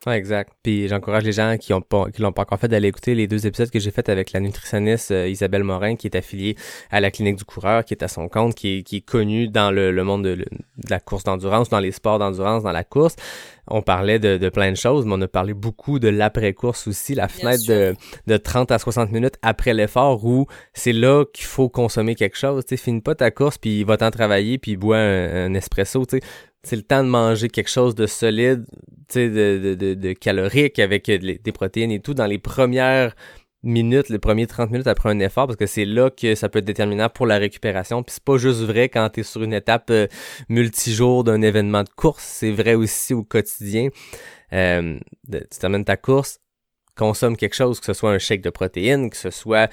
Ouais, 0.06 0.18
exact. 0.18 0.52
Puis 0.62 0.86
j'encourage 0.86 1.24
les 1.24 1.32
gens 1.32 1.56
qui 1.56 1.72
ont 1.72 1.80
pas 1.80 2.10
qui 2.10 2.20
l'ont 2.20 2.32
pas 2.32 2.42
encore 2.42 2.58
fait 2.58 2.68
d'aller 2.68 2.88
écouter 2.88 3.14
les 3.14 3.26
deux 3.26 3.46
épisodes 3.46 3.70
que 3.70 3.78
j'ai 3.78 3.90
fait 3.90 4.10
avec 4.10 4.32
la 4.32 4.40
nutritionniste 4.40 5.12
euh, 5.12 5.26
Isabelle 5.28 5.64
Morin 5.64 5.96
qui 5.96 6.06
est 6.06 6.16
affiliée 6.16 6.56
à 6.90 7.00
la 7.00 7.10
clinique 7.10 7.36
du 7.36 7.44
coureur, 7.44 7.86
qui 7.86 7.94
est 7.94 8.02
à 8.02 8.08
son 8.08 8.28
compte, 8.28 8.54
qui 8.54 8.78
est, 8.78 8.82
qui 8.82 8.96
est 8.96 9.00
connue 9.00 9.48
dans 9.48 9.70
le, 9.70 9.92
le 9.92 10.04
monde 10.04 10.22
de, 10.22 10.34
de, 10.34 10.44
la 10.90 11.00
course 11.00 11.24
d'endurance, 11.24 11.70
dans 11.70 11.80
les 11.80 11.90
sports 11.90 12.18
d'endurance, 12.18 12.62
dans 12.62 12.72
la 12.72 12.84
course. 12.84 13.16
On 13.66 13.80
parlait 13.80 14.18
de, 14.18 14.36
de, 14.36 14.48
plein 14.50 14.70
de 14.70 14.76
choses, 14.76 15.06
mais 15.06 15.14
on 15.14 15.20
a 15.22 15.28
parlé 15.28 15.54
beaucoup 15.54 15.98
de 15.98 16.08
l'après-course 16.08 16.86
aussi, 16.86 17.14
la 17.14 17.28
fenêtre 17.28 17.64
de, 17.66 17.94
de 18.26 18.36
30 18.36 18.72
à 18.72 18.78
60 18.78 19.10
minutes 19.10 19.36
après 19.40 19.72
l'effort 19.72 20.22
où 20.26 20.46
c'est 20.74 20.92
là 20.92 21.24
qu'il 21.32 21.46
faut 21.46 21.70
consommer 21.70 22.14
quelque 22.14 22.36
chose. 22.36 22.66
Tu 22.66 22.76
sais, 22.76 22.82
finis 22.82 23.00
pas 23.00 23.14
ta 23.14 23.30
course, 23.30 23.56
puis 23.56 23.84
va-t'en 23.84 24.10
travailler, 24.10 24.58
puis 24.58 24.76
bois 24.76 24.98
un, 24.98 25.46
un 25.46 25.54
espresso. 25.54 26.04
Tu 26.04 26.18
sais, 26.18 26.22
c'est 26.64 26.76
le 26.76 26.82
temps 26.82 27.04
de 27.04 27.08
manger 27.08 27.48
quelque 27.48 27.70
chose 27.70 27.94
de 27.94 28.06
solide, 28.06 28.64
de, 29.14 29.28
de, 29.28 29.74
de, 29.74 29.94
de, 29.94 30.12
calorique 30.12 30.78
avec 30.78 31.10
des 31.10 31.52
protéines 31.52 31.90
et 31.90 32.00
tout 32.00 32.14
dans 32.14 32.26
les 32.26 32.38
premières 32.38 33.14
minutes, 33.64 34.08
les 34.10 34.18
premiers 34.18 34.46
30 34.46 34.70
minutes 34.70 34.86
après 34.86 35.10
un 35.10 35.18
effort, 35.18 35.46
parce 35.46 35.56
que 35.56 35.66
c'est 35.66 35.84
là 35.84 36.10
que 36.10 36.34
ça 36.34 36.48
peut 36.48 36.58
être 36.60 36.64
déterminant 36.64 37.08
pour 37.08 37.26
la 37.26 37.38
récupération. 37.38 38.02
Puis 38.02 38.14
c'est 38.14 38.24
pas 38.24 38.36
juste 38.36 38.60
vrai 38.60 38.88
quand 38.88 39.08
tu 39.10 39.20
es 39.20 39.22
sur 39.22 39.42
une 39.42 39.54
étape 39.54 39.90
euh, 39.90 40.06
multijour 40.48 41.24
d'un 41.24 41.42
événement 41.42 41.82
de 41.82 41.88
course, 41.88 42.22
c'est 42.22 42.52
vrai 42.52 42.74
aussi 42.74 43.14
au 43.14 43.24
quotidien. 43.24 43.88
Euh, 44.52 44.98
tu 45.30 45.58
termines 45.58 45.84
ta 45.84 45.96
course, 45.96 46.40
consomme 46.96 47.36
quelque 47.36 47.56
chose, 47.56 47.80
que 47.80 47.86
ce 47.86 47.92
soit 47.92 48.12
un 48.12 48.18
shake 48.18 48.42
de 48.42 48.50
protéines, 48.50 49.10
que 49.10 49.16
ce 49.16 49.30
soit 49.30 49.70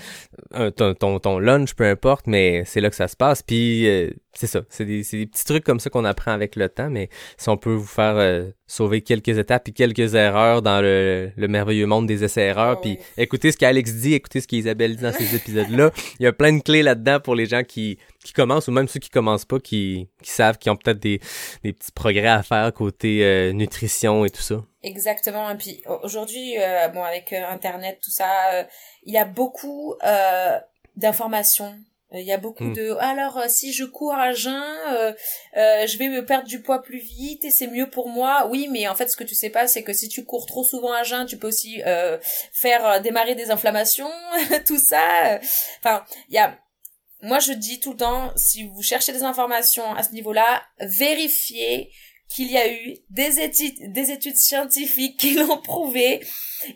ton, 0.75 1.19
ton, 1.19 1.39
lunch, 1.39 1.75
peu 1.75 1.85
importe, 1.85 2.27
mais 2.27 2.63
c'est 2.65 2.81
là 2.81 2.89
que 2.89 2.95
ça 2.95 3.07
se 3.07 3.15
passe. 3.15 3.43
Puis 3.43 3.87
euh, 3.87 4.09
c'est 4.33 4.47
ça, 4.47 4.61
c'est 4.69 4.85
des, 4.85 5.03
des, 5.11 5.25
petits 5.25 5.45
trucs 5.45 5.63
comme 5.63 5.79
ça 5.79 5.89
qu'on 5.89 6.05
apprend 6.05 6.31
avec 6.31 6.55
le 6.55 6.69
temps, 6.69 6.89
mais 6.89 7.09
si 7.37 7.49
on 7.49 7.57
peut 7.57 7.73
vous 7.73 7.85
faire 7.85 8.15
euh, 8.17 8.49
sauver 8.67 9.01
quelques 9.01 9.37
étapes 9.37 9.67
et 9.67 9.71
quelques 9.71 10.15
erreurs 10.15 10.61
dans 10.61 10.81
le, 10.81 11.31
le 11.35 11.47
merveilleux 11.47 11.85
monde 11.85 12.07
des 12.07 12.23
essais-erreurs, 12.23 12.79
puis 12.81 12.97
écoutez 13.17 13.51
ce 13.51 13.57
qu'Alex 13.57 13.93
dit, 13.95 14.13
écoutez 14.13 14.41
ce 14.41 14.47
qu'Isabelle 14.47 14.95
dit 14.95 15.03
dans 15.03 15.13
ces 15.13 15.35
épisodes-là, 15.35 15.91
il 16.19 16.23
y 16.23 16.27
a 16.27 16.33
plein 16.33 16.53
de 16.53 16.61
clés 16.61 16.83
là-dedans 16.83 17.19
pour 17.19 17.35
les 17.35 17.45
gens 17.45 17.63
qui, 17.63 17.97
qui 18.23 18.33
commencent 18.33 18.67
ou 18.67 18.71
même 18.71 18.87
ceux 18.87 18.99
qui 18.99 19.09
commencent 19.09 19.45
pas, 19.45 19.59
qui, 19.59 20.07
qui 20.21 20.31
savent, 20.31 20.57
qui 20.57 20.69
ont 20.69 20.75
peut-être 20.75 20.99
des, 20.99 21.19
des 21.63 21.73
petits 21.73 21.91
progrès 21.91 22.27
à 22.27 22.43
faire 22.43 22.71
côté 22.73 23.25
euh, 23.25 23.51
nutrition 23.51 24.25
et 24.25 24.29
tout 24.29 24.41
ça. 24.41 24.63
Exactement. 24.83 25.49
Et 25.49 25.57
puis 25.57 25.83
aujourd'hui, 26.03 26.57
euh, 26.57 26.87
bon, 26.89 27.03
avec 27.03 27.33
euh, 27.33 27.47
Internet, 27.49 27.99
tout 28.03 28.11
ça, 28.11 28.29
euh, 28.53 28.63
il 29.03 29.13
y 29.13 29.17
a 29.17 29.25
beaucoup 29.25 29.95
euh, 30.03 30.59
d'informations. 30.95 31.75
Il 32.13 32.25
y 32.25 32.31
a 32.33 32.37
beaucoup 32.37 32.65
Mm. 32.65 32.73
de 32.73 32.91
alors 32.99 33.41
si 33.47 33.71
je 33.71 33.85
cours 33.85 34.13
à 34.13 34.33
jeun, 34.33 35.15
je 35.55 35.97
vais 35.97 36.09
me 36.09 36.25
perdre 36.25 36.47
du 36.47 36.61
poids 36.61 36.81
plus 36.81 36.99
vite 36.99 37.45
et 37.45 37.51
c'est 37.51 37.67
mieux 37.67 37.89
pour 37.89 38.09
moi. 38.09 38.47
Oui, 38.49 38.67
mais 38.69 38.87
en 38.87 38.95
fait, 38.95 39.07
ce 39.09 39.15
que 39.15 39.23
tu 39.23 39.33
sais 39.35 39.49
pas, 39.49 39.67
c'est 39.67 39.83
que 39.83 39.93
si 39.93 40.09
tu 40.09 40.25
cours 40.25 40.45
trop 40.45 40.63
souvent 40.63 40.91
à 40.93 41.03
jeun, 41.03 41.25
tu 41.25 41.37
peux 41.37 41.47
aussi 41.47 41.81
faire 42.51 43.01
démarrer 43.01 43.35
des 43.35 43.49
inflammations, 43.51 44.11
tout 44.67 44.79
ça. 44.79 45.39
Enfin, 45.79 46.03
il 46.29 46.35
y 46.35 46.37
a 46.37 46.57
moi 47.23 47.37
je 47.39 47.53
dis 47.53 47.79
tout 47.79 47.91
le 47.91 47.97
temps, 47.97 48.31
si 48.35 48.63
vous 48.67 48.81
cherchez 48.81 49.13
des 49.13 49.21
informations 49.23 49.93
à 49.93 50.01
ce 50.01 50.11
niveau-là, 50.11 50.63
vérifiez 50.79 51.91
qu'il 52.33 52.51
y 52.51 52.57
a 52.57 52.71
eu 52.71 52.95
des 53.09 53.39
études, 53.39 53.91
des 53.91 54.11
études 54.11 54.35
scientifiques 54.37 55.19
qui 55.19 55.33
l'ont 55.39 55.61
prouvé 55.61 56.25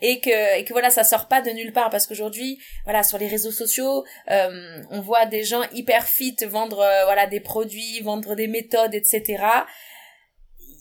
et 0.01 0.19
que, 0.19 0.59
et 0.59 0.65
que 0.65 0.73
voilà, 0.73 0.89
ça 0.89 1.03
sort 1.03 1.27
pas 1.27 1.41
de 1.41 1.49
nulle 1.51 1.71
part 1.71 1.89
parce 1.89 2.07
qu'aujourd'hui, 2.07 2.59
voilà, 2.83 3.03
sur 3.03 3.17
les 3.17 3.27
réseaux 3.27 3.51
sociaux, 3.51 4.03
euh, 4.29 4.81
on 4.89 5.01
voit 5.01 5.25
des 5.25 5.43
gens 5.43 5.63
hyper 5.73 6.05
fit 6.07 6.35
vendre, 6.45 6.79
euh, 6.79 7.05
voilà, 7.05 7.27
des 7.27 7.39
produits, 7.39 8.01
vendre 8.01 8.35
des 8.35 8.47
méthodes, 8.47 8.93
etc. 8.93 9.43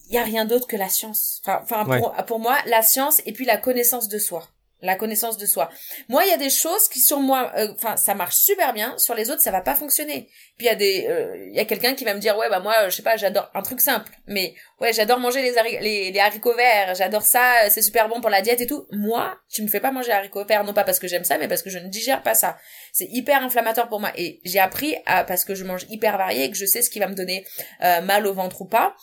Il 0.09 0.15
y 0.15 0.19
a 0.19 0.23
rien 0.25 0.45
d'autre 0.45 0.67
que 0.67 0.77
la 0.77 0.89
science. 0.89 1.41
Enfin, 1.45 1.61
enfin 1.63 1.85
pour, 1.85 2.13
Ouais. 2.13 2.25
pour 2.27 2.39
moi, 2.39 2.57
la 2.67 2.83
science 2.83 3.23
et 3.27 3.33
puis 3.33 3.45
la 3.45 3.57
connaissance 3.57 4.09
de 4.09 4.19
soi. 4.19 4.49
La 4.85 4.97
connaissance 4.97 5.39
de 5.39 5.47
soi. 5.47 5.71
Moi, 6.09 6.25
il 6.27 6.29
y 6.29 6.33
a 6.33 6.37
des 6.37 6.51
choses 6.51 6.89
qui 6.89 7.01
sur 7.01 7.19
moi, 7.21 7.51
euh, 7.57 7.73
enfin, 7.75 7.97
ça 7.97 8.15
marche 8.15 8.37
super 8.37 8.75
bien. 8.75 8.97
Sur 8.99 9.15
les 9.15 9.31
autres, 9.31 9.41
ça 9.41 9.51
va 9.51 9.63
pas 9.63 9.75
fonctionner. 9.75 10.29
Puis 10.59 10.67
il 10.67 10.69
y 10.69 10.69
a 10.69 10.75
des, 10.75 11.07
euh, 11.09 11.47
il 11.49 11.57
y 11.57 11.59
a 11.59 11.65
quelqu'un 11.65 11.95
qui 11.95 12.05
va 12.05 12.13
me 12.13 12.21
dire, 12.21 12.37
ouais, 12.37 12.51
bah 12.51 12.61
moi, 12.61 12.91
je 12.91 12.95
sais 12.95 13.03
pas, 13.03 13.17
j'adore 13.17 13.51
un 13.55 13.63
truc 13.63 13.81
simple, 13.81 14.13
mais 14.27 14.55
ouais, 14.81 14.93
j'adore 14.93 15.19
manger 15.21 15.41
les, 15.43 15.57
hari- 15.57 15.79
les, 15.81 16.13
les 16.13 16.21
haricots 16.21 16.55
verts, 16.55 16.95
j'adore 16.95 17.23
ça, 17.23 17.71
c'est 17.71 17.81
super 17.83 18.09
bon 18.09 18.21
pour 18.21 18.29
la 18.31 18.43
diète 18.43 18.61
et 18.61 18.67
tout. 18.67 18.87
Moi, 18.93 19.37
tu 19.51 19.63
me 19.63 19.69
fais 19.69 19.81
pas 19.81 19.91
manger 19.91 20.13
haricots 20.13 20.45
verts, 20.45 20.65
non 20.65 20.75
pas 20.75 20.85
parce 20.85 20.99
que 20.99 21.09
j'aime 21.09 21.25
ça, 21.25 21.39
mais 21.39 21.49
parce 21.49 21.63
que 21.63 21.71
je 21.71 21.79
ne 21.79 21.89
digère 21.89 22.23
pas 22.23 22.35
ça. 22.35 22.59
C'est 22.93 23.09
hyper 23.11 23.43
inflammatoire 23.43 23.89
pour 23.89 24.01
moi. 24.01 24.13
Et 24.17 24.41
j'ai 24.45 24.61
appris 24.61 24.95
à, 25.07 25.25
parce 25.25 25.45
que 25.45 25.55
je 25.55 25.65
mange 25.65 25.87
hyper 25.89 26.19
varié 26.19 26.45
et 26.45 26.51
que 26.51 26.57
je 26.59 26.67
sais 26.67 26.83
ce 26.83 26.91
qui 26.91 26.99
va 26.99 27.09
me 27.09 27.15
donner 27.15 27.47
euh, 27.83 28.03
mal 28.03 28.27
au 28.27 28.35
ventre 28.35 28.61
ou 28.61 28.67
pas, 28.67 28.95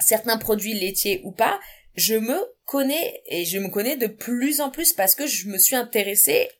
certains 0.00 0.38
produits 0.38 0.74
laitiers 0.74 1.20
ou 1.24 1.30
pas, 1.30 1.60
je 1.94 2.14
me 2.16 2.53
connais 2.64 3.22
et 3.26 3.44
je 3.44 3.58
me 3.58 3.68
connais 3.68 3.96
de 3.96 4.06
plus 4.06 4.60
en 4.60 4.70
plus 4.70 4.92
parce 4.92 5.14
que 5.14 5.26
je 5.26 5.48
me 5.48 5.58
suis 5.58 5.76
intéressée 5.76 6.50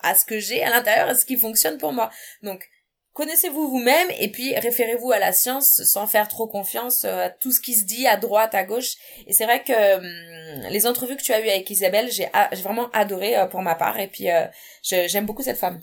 à 0.00 0.14
ce 0.14 0.24
que 0.24 0.38
j'ai 0.38 0.62
à 0.62 0.70
l'intérieur, 0.70 1.08
à 1.08 1.14
ce 1.14 1.24
qui 1.24 1.36
fonctionne 1.36 1.78
pour 1.78 1.92
moi. 1.92 2.10
Donc, 2.42 2.68
connaissez-vous 3.12 3.68
vous-même 3.68 4.08
et 4.18 4.30
puis 4.30 4.54
référez-vous 4.58 5.12
à 5.12 5.18
la 5.18 5.32
science 5.32 5.82
sans 5.84 6.06
faire 6.06 6.28
trop 6.28 6.46
confiance 6.46 7.04
euh, 7.04 7.26
à 7.26 7.30
tout 7.30 7.52
ce 7.52 7.60
qui 7.60 7.74
se 7.74 7.84
dit 7.84 8.06
à 8.06 8.16
droite, 8.16 8.54
à 8.54 8.64
gauche. 8.64 8.94
Et 9.26 9.32
c'est 9.32 9.44
vrai 9.44 9.62
que 9.62 9.96
hum, 9.96 10.70
les 10.70 10.86
entrevues 10.86 11.16
que 11.16 11.22
tu 11.22 11.32
as 11.32 11.40
eues 11.40 11.48
avec 11.48 11.68
Isabelle, 11.70 12.10
j'ai 12.10 12.28
vraiment 12.62 12.90
adoré 12.90 13.36
euh, 13.36 13.46
pour 13.46 13.62
ma 13.62 13.74
part 13.74 13.98
et 13.98 14.08
puis 14.08 14.30
euh, 14.30 14.46
j'aime 14.82 15.26
beaucoup 15.26 15.42
cette 15.42 15.58
femme. 15.58 15.82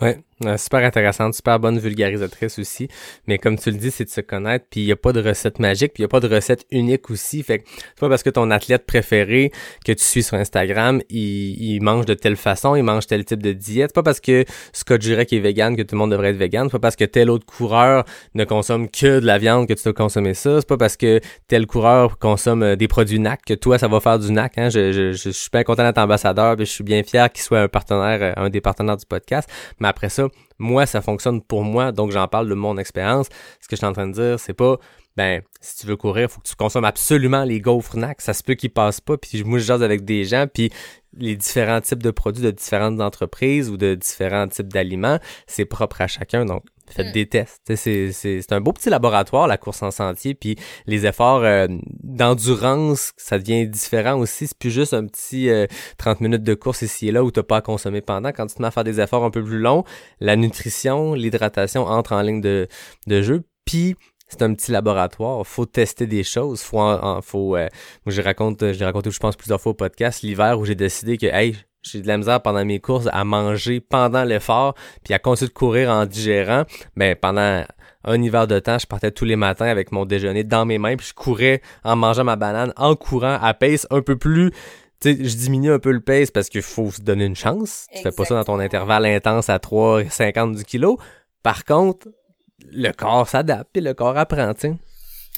Ouais, 0.00 0.18
super 0.56 0.84
intéressante, 0.84 1.34
super 1.34 1.58
bonne 1.58 1.78
vulgarisatrice 1.78 2.58
aussi. 2.58 2.88
Mais 3.26 3.38
comme 3.38 3.58
tu 3.58 3.70
le 3.70 3.76
dis, 3.76 3.90
c'est 3.90 4.04
de 4.04 4.10
se 4.10 4.20
connaître. 4.20 4.66
Puis 4.70 4.80
il 4.80 4.86
y 4.86 4.92
a 4.92 4.96
pas 4.96 5.12
de 5.12 5.20
recette 5.20 5.58
magique, 5.58 5.94
puis 5.94 6.02
il 6.02 6.04
y 6.04 6.06
a 6.06 6.08
pas 6.08 6.20
de 6.20 6.28
recette 6.28 6.64
unique 6.70 7.10
aussi. 7.10 7.42
Fait 7.42 7.60
que 7.60 7.68
c'est 7.76 8.00
pas 8.00 8.08
parce 8.08 8.22
que 8.22 8.30
ton 8.30 8.50
athlète 8.50 8.86
préféré 8.86 9.52
que 9.84 9.92
tu 9.92 10.04
suis 10.04 10.22
sur 10.22 10.36
Instagram, 10.36 11.00
il, 11.10 11.74
il 11.74 11.82
mange 11.82 12.06
de 12.06 12.14
telle 12.14 12.36
façon, 12.36 12.76
il 12.76 12.82
mange 12.82 13.06
tel 13.06 13.24
type 13.24 13.42
de 13.42 13.52
diète. 13.52 13.90
C'est 13.90 13.94
pas 13.94 14.02
parce 14.02 14.20
que 14.20 14.44
Scott 14.72 15.02
Jurek 15.02 15.32
est 15.32 15.40
vegan 15.40 15.76
que 15.76 15.82
tout 15.82 15.94
le 15.94 15.98
monde 15.98 16.10
devrait 16.10 16.30
être 16.30 16.36
vegan. 16.36 16.66
C'est 16.66 16.72
pas 16.72 16.78
parce 16.78 16.96
que 16.96 17.04
tel 17.04 17.30
autre 17.30 17.46
coureur 17.46 18.04
ne 18.34 18.44
consomme 18.44 18.88
que 18.88 19.20
de 19.20 19.26
la 19.26 19.38
viande 19.38 19.68
que 19.68 19.74
tu 19.74 19.84
dois 19.84 19.92
consommer 19.92 20.34
ça. 20.34 20.60
C'est 20.60 20.68
pas 20.68 20.76
parce 20.76 20.96
que 20.96 21.20
tel 21.48 21.66
coureur 21.66 22.18
consomme 22.18 22.62
euh, 22.62 22.76
des 22.76 22.88
produits 22.88 23.18
NAC 23.18 23.44
que 23.44 23.54
toi 23.54 23.78
ça 23.78 23.88
va 23.88 24.00
faire 24.00 24.18
du 24.18 24.32
NAC. 24.32 24.58
Hein. 24.58 24.68
Je, 24.68 24.92
je, 24.92 25.12
je, 25.12 25.30
suis 25.30 25.50
bien 25.52 25.62
content 25.62 25.84
d'être 25.84 25.98
ambassadeur, 25.98 26.56
puis 26.56 26.66
je 26.66 26.70
suis 26.70 26.84
bien 26.84 27.02
fier 27.02 27.30
qu'il 27.32 27.42
soit 27.42 27.60
un 27.60 27.68
partenaire, 27.68 28.22
euh, 28.22 28.44
un 28.44 28.50
des 28.50 28.60
partenaires 28.60 28.96
du 28.96 29.06
podcast. 29.06 29.48
Mais 29.80 29.88
après 29.88 30.08
ça, 30.08 30.23
moi, 30.58 30.86
ça 30.86 31.00
fonctionne 31.02 31.42
pour 31.42 31.64
moi, 31.64 31.92
donc 31.92 32.10
j'en 32.10 32.28
parle 32.28 32.48
de 32.48 32.54
mon 32.54 32.76
expérience. 32.78 33.28
Ce 33.60 33.68
que 33.68 33.76
je 33.76 33.76
suis 33.76 33.86
en 33.86 33.92
train 33.92 34.06
de 34.06 34.12
dire, 34.12 34.40
c'est 34.40 34.54
pas, 34.54 34.76
ben, 35.16 35.42
si 35.60 35.78
tu 35.78 35.86
veux 35.86 35.96
courir, 35.96 36.30
faut 36.30 36.40
que 36.40 36.48
tu 36.48 36.56
consommes 36.56 36.84
absolument 36.84 37.44
les 37.44 37.60
gaufres. 37.60 37.96
Ça 38.18 38.34
se 38.34 38.42
peut 38.42 38.54
qu'ils 38.54 38.72
passent 38.72 39.00
pas, 39.00 39.16
puis 39.16 39.44
moi, 39.44 39.58
je 39.58 39.64
jase 39.64 39.82
avec 39.82 40.04
des 40.04 40.24
gens, 40.24 40.46
puis 40.52 40.70
les 41.16 41.36
différents 41.36 41.80
types 41.80 42.02
de 42.02 42.10
produits 42.10 42.42
de 42.42 42.50
différentes 42.50 43.00
entreprises 43.00 43.70
ou 43.70 43.76
de 43.76 43.94
différents 43.94 44.48
types 44.48 44.72
d'aliments, 44.72 45.18
c'est 45.46 45.64
propre 45.64 46.00
à 46.00 46.06
chacun, 46.06 46.44
donc 46.44 46.64
faites 46.92 47.08
Mm. 47.08 47.12
des 47.12 47.26
tests. 47.26 47.62
C'est, 47.74 48.12
c'est, 48.12 48.42
c'est 48.42 48.52
un 48.52 48.60
beau 48.60 48.72
petit 48.72 48.90
laboratoire, 48.90 49.46
la 49.46 49.56
course 49.56 49.82
en 49.82 49.90
sentier, 49.90 50.34
puis 50.34 50.56
les 50.86 51.06
efforts 51.06 51.42
euh, 51.44 51.66
d'endurance, 52.02 53.12
ça 53.16 53.38
devient 53.38 53.66
différent 53.66 54.18
aussi. 54.18 54.46
C'est 54.46 54.58
plus 54.58 54.70
juste 54.70 54.94
un 54.94 55.06
petit 55.06 55.48
euh, 55.50 55.66
30 55.98 56.20
minutes 56.20 56.42
de 56.42 56.54
course 56.54 56.82
ici 56.82 57.08
et 57.08 57.12
là 57.12 57.22
où 57.24 57.30
t'as 57.30 57.42
pas 57.42 57.58
à 57.58 57.60
consommer 57.60 58.00
pendant. 58.00 58.30
Quand 58.30 58.46
tu 58.46 58.54
te 58.56 58.62
mets 58.62 58.68
à 58.68 58.70
faire 58.70 58.84
des 58.84 59.00
efforts 59.00 59.24
un 59.24 59.30
peu 59.30 59.42
plus 59.44 59.58
longs, 59.58 59.84
la 60.20 60.36
nutrition, 60.36 61.14
l'hydratation 61.14 61.84
entrent 61.86 62.12
en 62.12 62.22
ligne 62.22 62.40
de, 62.40 62.66
de 63.06 63.22
jeu. 63.22 63.42
Puis 63.64 63.96
c'est 64.28 64.42
un 64.42 64.54
petit 64.54 64.72
laboratoire. 64.72 65.46
Faut 65.46 65.66
tester 65.66 66.06
des 66.06 66.24
choses. 66.24 66.62
Faut, 66.62 66.78
en, 66.80 67.02
en- 67.18 67.22
faut. 67.22 67.56
euh, 67.56 67.68
moi, 68.06 68.12
je 68.14 68.22
raconte, 68.22 68.72
j'ai 68.72 68.84
raconté, 68.84 69.10
je 69.10 69.18
pense 69.18 69.36
plusieurs 69.36 69.60
fois 69.60 69.70
au 69.72 69.74
podcast 69.74 70.22
l'hiver 70.22 70.58
où 70.58 70.64
j'ai 70.64 70.74
décidé 70.74 71.18
que, 71.18 71.26
hey, 71.26 71.56
j'ai 71.84 72.00
de 72.00 72.08
la 72.08 72.16
misère 72.16 72.40
pendant 72.40 72.64
mes 72.64 72.80
courses 72.80 73.08
à 73.12 73.24
manger 73.24 73.80
pendant 73.80 74.24
l'effort, 74.24 74.74
puis 75.04 75.14
à 75.14 75.18
continuer 75.18 75.48
de 75.48 75.54
courir 75.54 75.90
en 75.90 76.06
digérant. 76.06 76.64
Ben 76.96 77.14
pendant 77.14 77.64
un 78.04 78.22
hiver 78.22 78.46
de 78.46 78.58
temps, 78.58 78.78
je 78.78 78.86
partais 78.86 79.10
tous 79.10 79.24
les 79.24 79.36
matins 79.36 79.66
avec 79.66 79.92
mon 79.92 80.04
déjeuner 80.04 80.44
dans 80.44 80.64
mes 80.66 80.78
mains, 80.78 80.96
puis 80.96 81.06
je 81.06 81.14
courais 81.14 81.62
en 81.84 81.96
mangeant 81.96 82.24
ma 82.24 82.36
banane, 82.36 82.72
en 82.76 82.96
courant 82.96 83.38
à 83.40 83.54
pace 83.54 83.86
un 83.90 84.02
peu 84.02 84.16
plus. 84.16 84.50
Tu 85.00 85.14
sais, 85.14 85.24
je 85.24 85.36
diminue 85.36 85.72
un 85.72 85.78
peu 85.78 85.90
le 85.90 86.00
pace 86.00 86.30
parce 86.30 86.48
qu'il 86.48 86.62
faut 86.62 86.90
se 86.90 87.02
donner 87.02 87.24
une 87.26 87.36
chance. 87.36 87.86
Tu 87.94 88.02
fais 88.02 88.12
pas 88.12 88.24
ça 88.24 88.34
dans 88.34 88.44
ton 88.44 88.58
intervalle 88.58 89.06
intense 89.06 89.48
à 89.48 89.58
3,50 89.58 90.56
du 90.56 90.64
kilo. 90.64 90.98
Par 91.42 91.64
contre, 91.64 92.08
le 92.70 92.90
corps 92.92 93.28
s'adapte 93.28 93.76
et 93.76 93.80
le 93.80 93.92
corps 93.94 94.16
apprend, 94.16 94.54
tu 94.54 94.60
sais. 94.60 94.74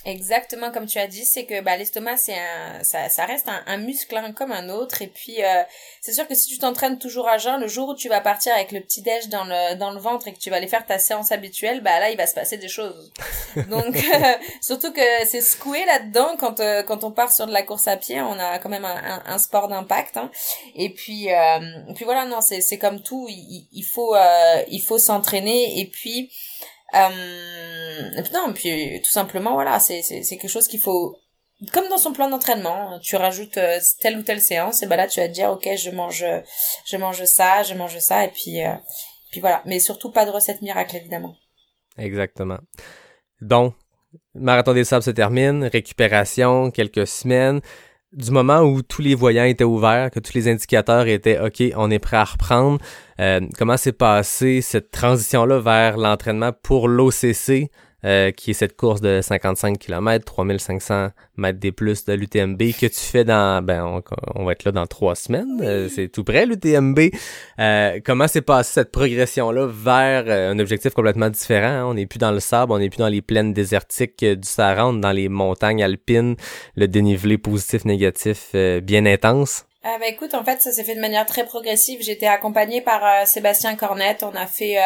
Exactement 0.07 0.71
comme 0.71 0.87
tu 0.87 1.01
as 1.01 1.09
dit, 1.09 1.25
c'est 1.25 1.47
que 1.47 1.61
bah, 1.63 1.77
l'estomac 1.77 2.17
c'est 2.17 2.39
un, 2.39 2.85
ça, 2.85 3.09
ça 3.09 3.25
reste 3.25 3.49
un, 3.49 3.61
un 3.67 3.77
muscle 3.77 4.17
hein, 4.17 4.31
comme 4.31 4.53
un 4.53 4.69
autre 4.69 5.03
et 5.03 5.09
puis 5.09 5.43
euh, 5.43 5.65
c'est 6.01 6.13
sûr 6.13 6.29
que 6.29 6.37
si 6.37 6.47
tu 6.47 6.59
t'entraînes 6.59 7.01
toujours 7.01 7.29
à 7.29 7.39
jeun, 7.39 7.61
le 7.61 7.67
jour 7.67 7.89
où 7.89 7.95
tu 7.97 8.09
vas 8.09 8.21
partir 8.21 8.55
avec 8.55 8.71
le 8.71 8.81
petit 8.81 9.03
déj 9.03 9.29
dans 9.31 9.43
le 9.43 9.75
dans 9.75 9.91
le 9.91 9.99
ventre 9.99 10.29
et 10.29 10.33
que 10.33 10.39
tu 10.39 10.49
vas 10.49 10.59
aller 10.59 10.69
faire 10.69 10.87
ta 10.87 11.01
séance 11.01 11.33
habituelle, 11.33 11.81
bah 11.81 11.99
là 11.99 12.11
il 12.11 12.17
va 12.17 12.29
se 12.29 12.35
passer 12.35 12.57
des 12.57 12.69
choses. 12.69 13.13
Donc 13.69 13.97
euh, 13.97 14.35
surtout 14.61 14.93
que 14.93 15.01
c'est 15.27 15.41
secoué 15.41 15.85
là-dedans 15.87 16.37
quand 16.39 16.61
euh, 16.61 16.85
quand 16.85 17.03
on 17.03 17.11
part 17.11 17.33
sur 17.33 17.49
de 17.49 17.53
la 17.53 17.65
course 17.65 17.89
à 17.89 17.97
pied, 17.97 18.21
on 18.21 18.39
a 18.39 18.61
quand 18.61 18.69
même 18.69 18.85
un, 18.85 19.25
un, 19.27 19.39
sport 19.39 19.67
d'impact 19.67 20.19
hein. 20.19 20.31
et 20.77 20.91
puis 20.91 21.27
et 21.27 21.95
puis 21.97 22.05
voilà 22.05 22.27
non 22.27 22.41
c'est 22.41 22.61
c'est 22.61 22.79
comme 22.79 23.03
tout, 23.03 23.27
il, 23.29 23.67
il 23.73 23.83
faut 23.83 24.15
il 24.69 24.81
faut 24.81 24.99
s'entraîner 24.99 25.81
et 25.81 25.87
puis 25.87 26.31
euh, 26.95 28.23
non, 28.33 28.53
puis 28.55 29.01
tout 29.03 29.11
simplement, 29.11 29.55
voilà, 29.55 29.79
c'est, 29.81 30.03
c'est, 30.03 30.23
quelque 30.37 30.49
chose 30.49 30.69
qu'il 30.69 30.81
faut, 30.81 31.17
comme 31.73 31.89
dans 31.89 31.99
son 31.99 32.13
plan 32.13 32.29
d'entraînement, 32.29 32.99
tu 33.01 33.17
rajoutes 33.17 33.59
euh, 33.59 33.79
telle 34.01 34.19
ou 34.19 34.23
telle 34.23 34.41
séance, 34.41 34.83
et 34.83 34.87
ben 34.87 34.97
là 34.97 35.07
tu 35.07 35.21
vas 35.21 35.29
te 35.29 35.33
dire, 35.33 35.51
ok, 35.51 35.69
je 35.77 35.91
mange, 35.91 36.25
je 36.87 36.97
mange 36.97 37.25
ça, 37.25 37.63
je 37.63 37.75
mange 37.75 37.99
ça, 37.99 38.25
et 38.25 38.29
puis, 38.29 38.65
euh, 38.65 38.75
puis 39.31 39.41
voilà. 39.41 39.63
Mais 39.67 39.81
surtout 39.81 40.13
pas 40.13 40.25
de 40.25 40.31
recette 40.31 40.63
miracle, 40.63 40.97
évidemment. 40.97 41.35
Exactement. 41.99 42.59
Donc, 43.41 43.75
Marathon 44.35 44.73
des 44.73 44.85
Sables 44.85 45.03
se 45.03 45.11
termine, 45.11 45.65
récupération, 45.65 46.71
quelques 46.71 47.07
semaines 47.07 47.61
du 48.13 48.31
moment 48.31 48.61
où 48.61 48.83
tous 48.83 49.03
les 49.03 49.15
voyants 49.15 49.45
étaient 49.45 49.65
ouverts, 49.65 50.11
que 50.11 50.21
tous 50.21 50.35
les 50.35 50.49
indicateurs 50.49 51.07
étaient 51.07 51.39
OK, 51.39 51.63
on 51.77 51.91
est 51.91 51.99
prêt 51.99 52.17
à 52.17 52.25
reprendre, 52.25 52.79
euh, 53.21 53.41
comment 53.59 53.77
s'est 53.77 53.93
passée 53.93 54.61
cette 54.61 54.91
transition-là 54.91 55.61
vers 55.61 55.97
l'entraînement 55.97 56.53
pour 56.63 56.89
l'OCC? 56.89 57.71
Euh, 58.07 58.31
qui 58.31 58.53
est 58.53 58.55
cette 58.55 58.77
course 58.77 59.01
de 59.01 59.21
55 59.21 59.79
km, 59.81 60.25
3500 60.25 61.09
mètres 61.39 61.59
des 61.59 61.73
plus 61.73 62.05
de 62.05 62.13
l'UTMB 62.13 62.57
que 62.79 62.87
tu 62.87 63.01
fais 63.01 63.25
dans, 63.25 63.61
ben, 63.65 64.01
on, 64.37 64.45
va 64.45 64.53
être 64.53 64.63
là 64.63 64.71
dans 64.71 64.87
trois 64.87 65.17
semaines, 65.17 65.61
euh, 65.61 65.89
c'est 65.89 66.07
tout 66.07 66.23
près 66.23 66.47
l'UTMB. 66.47 67.01
Euh, 67.59 67.99
comment 68.05 68.29
s'est 68.29 68.43
passée 68.43 68.75
cette 68.75 68.93
progression-là 68.93 69.67
vers 69.67 70.29
un 70.29 70.57
objectif 70.61 70.95
complètement 70.95 71.31
différent? 71.31 71.67
Hein? 71.67 71.85
On 71.87 71.95
n'est 71.95 72.07
plus 72.07 72.21
dans 72.21 72.31
le 72.31 72.39
sable, 72.39 72.71
on 72.71 72.79
n'est 72.79 72.91
plus 72.91 72.99
dans 72.99 73.09
les 73.09 73.23
plaines 73.23 73.53
désertiques 73.53 74.25
du 74.25 74.47
Sahara, 74.49 74.93
dans 74.93 75.13
les 75.13 75.29
montagnes 75.29 75.83
alpines, 75.83 76.37
le 76.77 76.87
dénivelé 76.87 77.39
positif-négatif 77.39 78.55
bien 78.85 79.05
intense? 79.05 79.65
Ah 79.83 79.97
bah 79.99 80.07
écoute, 80.09 80.35
en 80.35 80.45
fait, 80.45 80.63
ça 80.63 80.71
s'est 80.71 80.85
fait 80.85 80.95
de 80.95 81.01
manière 81.01 81.27
très 81.27 81.45
progressive. 81.45 82.01
J'étais 82.03 82.27
accompagnée 82.27 82.83
par 82.83 83.27
Sébastien 83.27 83.75
Cornette. 83.75 84.23
On 84.23 84.35
a 84.37 84.47
fait 84.47 84.77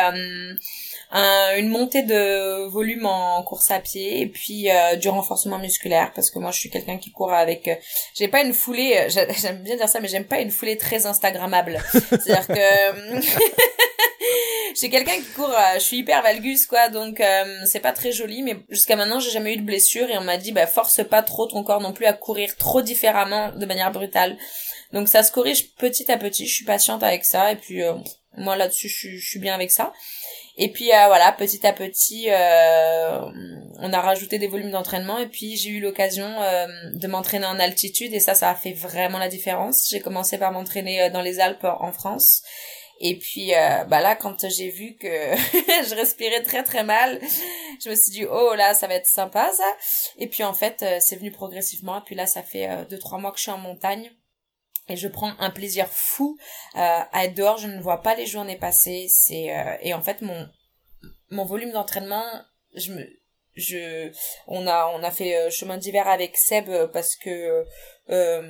une 1.13 1.69
montée 1.69 2.03
de 2.03 2.67
volume 2.69 3.07
en 3.07 3.43
course 3.43 3.71
à 3.71 3.81
pied 3.81 4.21
et 4.21 4.27
puis 4.27 4.71
euh, 4.71 4.97
du 4.97 5.09
renforcement 5.09 5.59
musculaire 5.59 6.13
parce 6.15 6.31
que 6.31 6.39
moi 6.39 6.53
je 6.53 6.59
suis 6.59 6.71
quelqu'un 6.71 6.99
qui 6.99 7.11
court 7.11 7.33
avec 7.33 7.67
euh, 7.67 7.75
j'ai 8.15 8.29
pas 8.29 8.43
une 8.43 8.53
foulée 8.53 8.97
euh, 8.97 9.09
j'aime 9.09 9.63
bien 9.63 9.77
dire 9.77 9.89
ça 9.89 10.01
mais 10.01 10.09
j'aime 10.09 10.25
pas 10.25 10.41
une 10.41 10.51
foulée 10.51 10.77
très 10.77 11.07
instagrammable. 11.07 11.83
C'est-à-dire 11.93 12.47
que 12.47 13.21
je 14.73 14.79
suis 14.79 14.91
quelqu'un 14.91 15.17
qui 15.17 15.33
court 15.35 15.53
je 15.75 15.81
suis 15.81 15.99
hyper 15.99 16.23
valgus 16.23 16.67
quoi 16.67 16.89
donc 16.89 17.21
c'est 17.65 17.81
pas 17.81 17.93
très 17.93 18.13
joli 18.13 18.43
mais 18.43 18.57
jusqu'à 18.69 18.95
maintenant 18.95 19.19
j'ai 19.19 19.31
jamais 19.31 19.55
eu 19.55 19.57
de 19.57 19.67
blessure 19.67 20.09
et 20.11 20.17
on 20.17 20.23
m'a 20.23 20.37
dit 20.37 20.53
bah 20.53 20.67
force 20.69 21.03
pas 21.03 21.23
trop 21.23 21.47
ton 21.47 21.65
corps 21.65 21.81
non 21.81 21.93
plus 21.93 22.07
à 22.07 22.13
courir 22.13 22.57
trop 22.57 22.83
différemment 22.83 23.51
de 23.53 23.67
manière 23.67 23.91
brutale. 23.91 24.39
Donc 24.93 25.09
ça 25.09 25.23
se 25.23 25.33
corrige 25.33 25.75
petit 25.75 26.11
à 26.11 26.17
petit 26.17 26.47
je 26.47 26.55
suis 26.55 26.65
patiente 26.65 27.03
avec 27.03 27.25
ça 27.25 27.51
et 27.51 27.57
puis 27.57 27.83
moi 28.37 28.57
là-dessus 28.57 28.89
je 28.89 29.29
suis 29.29 29.41
bien 29.41 29.55
avec 29.55 29.73
ça 29.73 29.93
et 30.63 30.71
puis 30.71 30.93
euh, 30.93 31.07
voilà, 31.07 31.33
petit 31.33 31.67
à 31.67 31.73
petit, 31.73 32.27
euh, 32.29 33.19
on 33.79 33.93
a 33.95 34.01
rajouté 34.03 34.39
des 34.39 34.47
volumes 34.47 34.71
d'entraînement 34.71 35.17
et 35.17 35.27
puis 35.27 35.57
j'ai 35.57 35.71
eu 35.71 35.81
l'occasion 35.81 36.27
euh, 36.27 36.67
de 36.93 37.09
m'entraîner 37.09 37.47
en 37.47 37.59
altitude 37.59 38.13
et 38.13 38.21
ça, 38.21 38.35
ça 38.35 38.51
a 38.51 38.55
fait 38.55 38.75
vraiment 38.75 39.17
la 39.17 39.29
différence. 39.29 39.89
J'ai 39.91 40.01
commencé 40.01 40.37
par 40.37 40.53
m'entraîner 40.53 41.09
dans 41.09 41.23
les 41.23 41.41
Alpes 41.41 41.65
en 41.65 41.93
France. 41.93 42.43
Et 43.03 43.19
puis 43.19 43.53
bah 43.89 44.03
là, 44.03 44.15
quand 44.15 44.47
j'ai 44.51 44.69
vu 44.69 44.97
que 45.01 45.07
je 45.89 45.95
respirais 45.95 46.43
très 46.43 46.63
très 46.63 46.85
mal, 46.85 47.19
je 47.83 47.89
me 47.89 47.95
suis 47.95 48.13
dit 48.13 48.27
oh 48.27 48.55
là, 48.55 48.75
ça 48.75 48.87
va 48.87 48.97
être 48.97 49.07
sympa 49.07 49.51
ça. 49.57 49.77
Et 50.19 50.27
puis 50.27 50.45
en 50.45 50.53
fait, 50.53 50.85
c'est 51.01 51.17
venu 51.17 51.31
progressivement. 51.31 52.01
Et 52.01 52.03
puis 52.05 52.15
là, 52.15 52.27
ça 52.27 52.43
fait 52.43 52.69
deux 52.91 52.99
trois 52.99 53.17
mois 53.19 53.31
que 53.33 53.39
je 53.39 53.45
suis 53.45 53.51
en 53.51 53.57
montagne 53.57 54.11
et 54.91 54.97
je 54.97 55.09
prends 55.09 55.33
un 55.39 55.51
plaisir 55.51 55.87
fou 55.89 56.37
euh, 56.75 56.79
à 56.79 57.25
être 57.25 57.35
dehors. 57.35 57.59
Je 57.59 57.69
ne 57.69 57.81
vois 57.81 58.03
pas 58.03 58.15
les 58.15 58.27
journées 58.27 58.57
passer. 58.57 59.07
C'est 59.09 59.57
euh, 59.57 59.77
et 59.81 59.95
en 59.95 60.03
fait 60.03 60.21
mon 60.21 60.49
mon 61.31 61.45
volume 61.45 61.73
d'entraînement 61.73 62.25
je 62.75 62.93
me 62.93 63.07
je 63.55 64.13
on 64.47 64.67
a 64.67 64.87
on 64.95 65.03
a 65.03 65.11
fait 65.11 65.37
euh, 65.37 65.51
chemin 65.51 65.77
d'hiver 65.77 66.09
avec 66.09 66.37
Seb 66.37 66.69
parce 66.93 67.17
que 67.17 67.65
euh, 68.09 68.43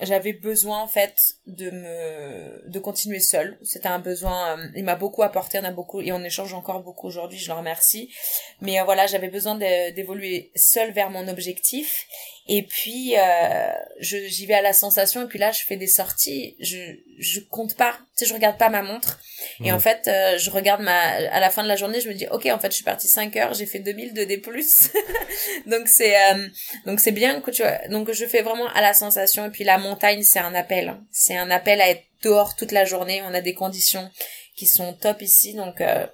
j'avais 0.00 0.32
besoin 0.32 0.82
en 0.82 0.86
fait 0.86 1.16
de 1.46 1.70
me 1.70 2.68
de 2.68 2.78
continuer 2.78 3.20
seul 3.20 3.58
c'était 3.62 3.88
un 3.88 3.98
besoin 3.98 4.58
il 4.76 4.84
m'a 4.84 4.96
beaucoup 4.96 5.22
apporté 5.22 5.58
on 5.58 5.64
a 5.64 5.70
beaucoup 5.70 6.00
et 6.00 6.12
on 6.12 6.22
échange 6.22 6.54
encore 6.54 6.82
beaucoup 6.82 7.06
aujourd'hui 7.06 7.38
je 7.38 7.48
le 7.48 7.54
remercie. 7.54 8.12
Mais 8.60 8.80
voilà 8.84 9.06
j'avais 9.06 9.28
besoin 9.28 9.56
d'évoluer 9.56 10.52
seul 10.54 10.92
vers 10.92 11.10
mon 11.10 11.26
objectif. 11.28 12.06
Et 12.50 12.62
puis 12.62 13.14
euh, 13.18 13.72
j'y 14.00 14.46
vais 14.46 14.54
à 14.54 14.62
la 14.62 14.72
sensation 14.72 15.22
et 15.22 15.26
puis 15.26 15.38
là 15.38 15.50
je 15.52 15.64
fais 15.64 15.76
des 15.76 15.86
sorties. 15.86 16.56
Je 16.60 16.78
je 17.18 17.40
compte 17.40 17.76
pas 17.76 17.92
tu 18.16 18.24
sais 18.24 18.26
je 18.26 18.34
regarde 18.34 18.58
pas 18.58 18.68
ma 18.68 18.82
montre. 18.82 19.20
Et 19.62 19.72
en 19.72 19.78
fait 19.78 20.08
euh, 20.08 20.38
je 20.38 20.50
regarde 20.50 20.80
ma 20.80 20.98
à 20.98 21.40
la 21.40 21.50
fin 21.50 21.62
de 21.62 21.68
la 21.68 21.76
journée 21.76 22.00
je 22.00 22.08
me 22.08 22.14
dis 22.14 22.26
ok 22.30 22.46
en 22.46 22.58
fait 22.58 22.70
je 22.70 22.76
suis 22.76 22.84
partie 22.84 23.08
5 23.08 23.36
heures 23.36 23.54
j'ai 23.54 23.66
fait 23.66 23.80
2000 23.80 24.14
de 24.14 24.24
D+, 24.24 24.42
donc 25.66 25.88
c'est 25.88 26.16
euh, 26.16 26.48
donc 26.86 27.00
c'est 27.00 27.12
bien 27.12 27.40
que 27.40 27.50
tu 27.50 27.62
vois 27.62 27.78
donc 27.88 28.10
je 28.12 28.26
fais 28.26 28.42
vraiment 28.42 28.68
à 28.68 28.80
la 28.80 28.94
sensation. 28.98 29.46
Et 29.46 29.50
puis 29.50 29.64
la 29.64 29.78
montagne 29.78 30.22
c'est 30.22 30.38
un 30.40 30.54
appel. 30.54 30.96
C'est 31.10 31.36
un 31.36 31.50
appel 31.50 31.80
à 31.80 31.88
être 31.88 32.04
dehors 32.22 32.56
toute 32.56 32.72
la 32.72 32.84
journée. 32.84 33.22
On 33.22 33.34
a 33.34 33.40
des 33.40 33.54
conditions 33.54 34.10
qui 34.56 34.66
sont 34.66 34.92
top 34.92 35.22
ici. 35.22 35.54
Donc 35.54 35.80
euh, 35.80 36.06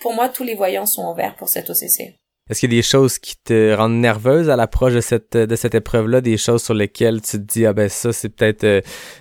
pour 0.00 0.14
moi 0.14 0.28
tous 0.28 0.44
les 0.44 0.54
voyants 0.54 0.86
sont 0.86 1.10
ouverts 1.10 1.36
pour 1.36 1.48
cette 1.48 1.68
OCC 1.70 2.14
est-ce 2.48 2.60
qu'il 2.60 2.72
y 2.72 2.76
a 2.76 2.78
des 2.78 2.82
choses 2.82 3.18
qui 3.18 3.36
te 3.36 3.74
rendent 3.74 4.00
nerveuse 4.00 4.48
à 4.48 4.56
l'approche 4.56 4.94
de 4.94 5.00
cette 5.00 5.36
de 5.36 5.56
cette 5.56 5.74
épreuve-là, 5.74 6.20
des 6.20 6.38
choses 6.38 6.64
sur 6.64 6.74
lesquelles 6.74 7.20
tu 7.20 7.32
te 7.32 7.36
dis 7.36 7.66
ah 7.66 7.72
ben 7.72 7.88
ça 7.88 8.12
c'est 8.12 8.30
peut-être 8.30 8.64
euh, 8.64 8.80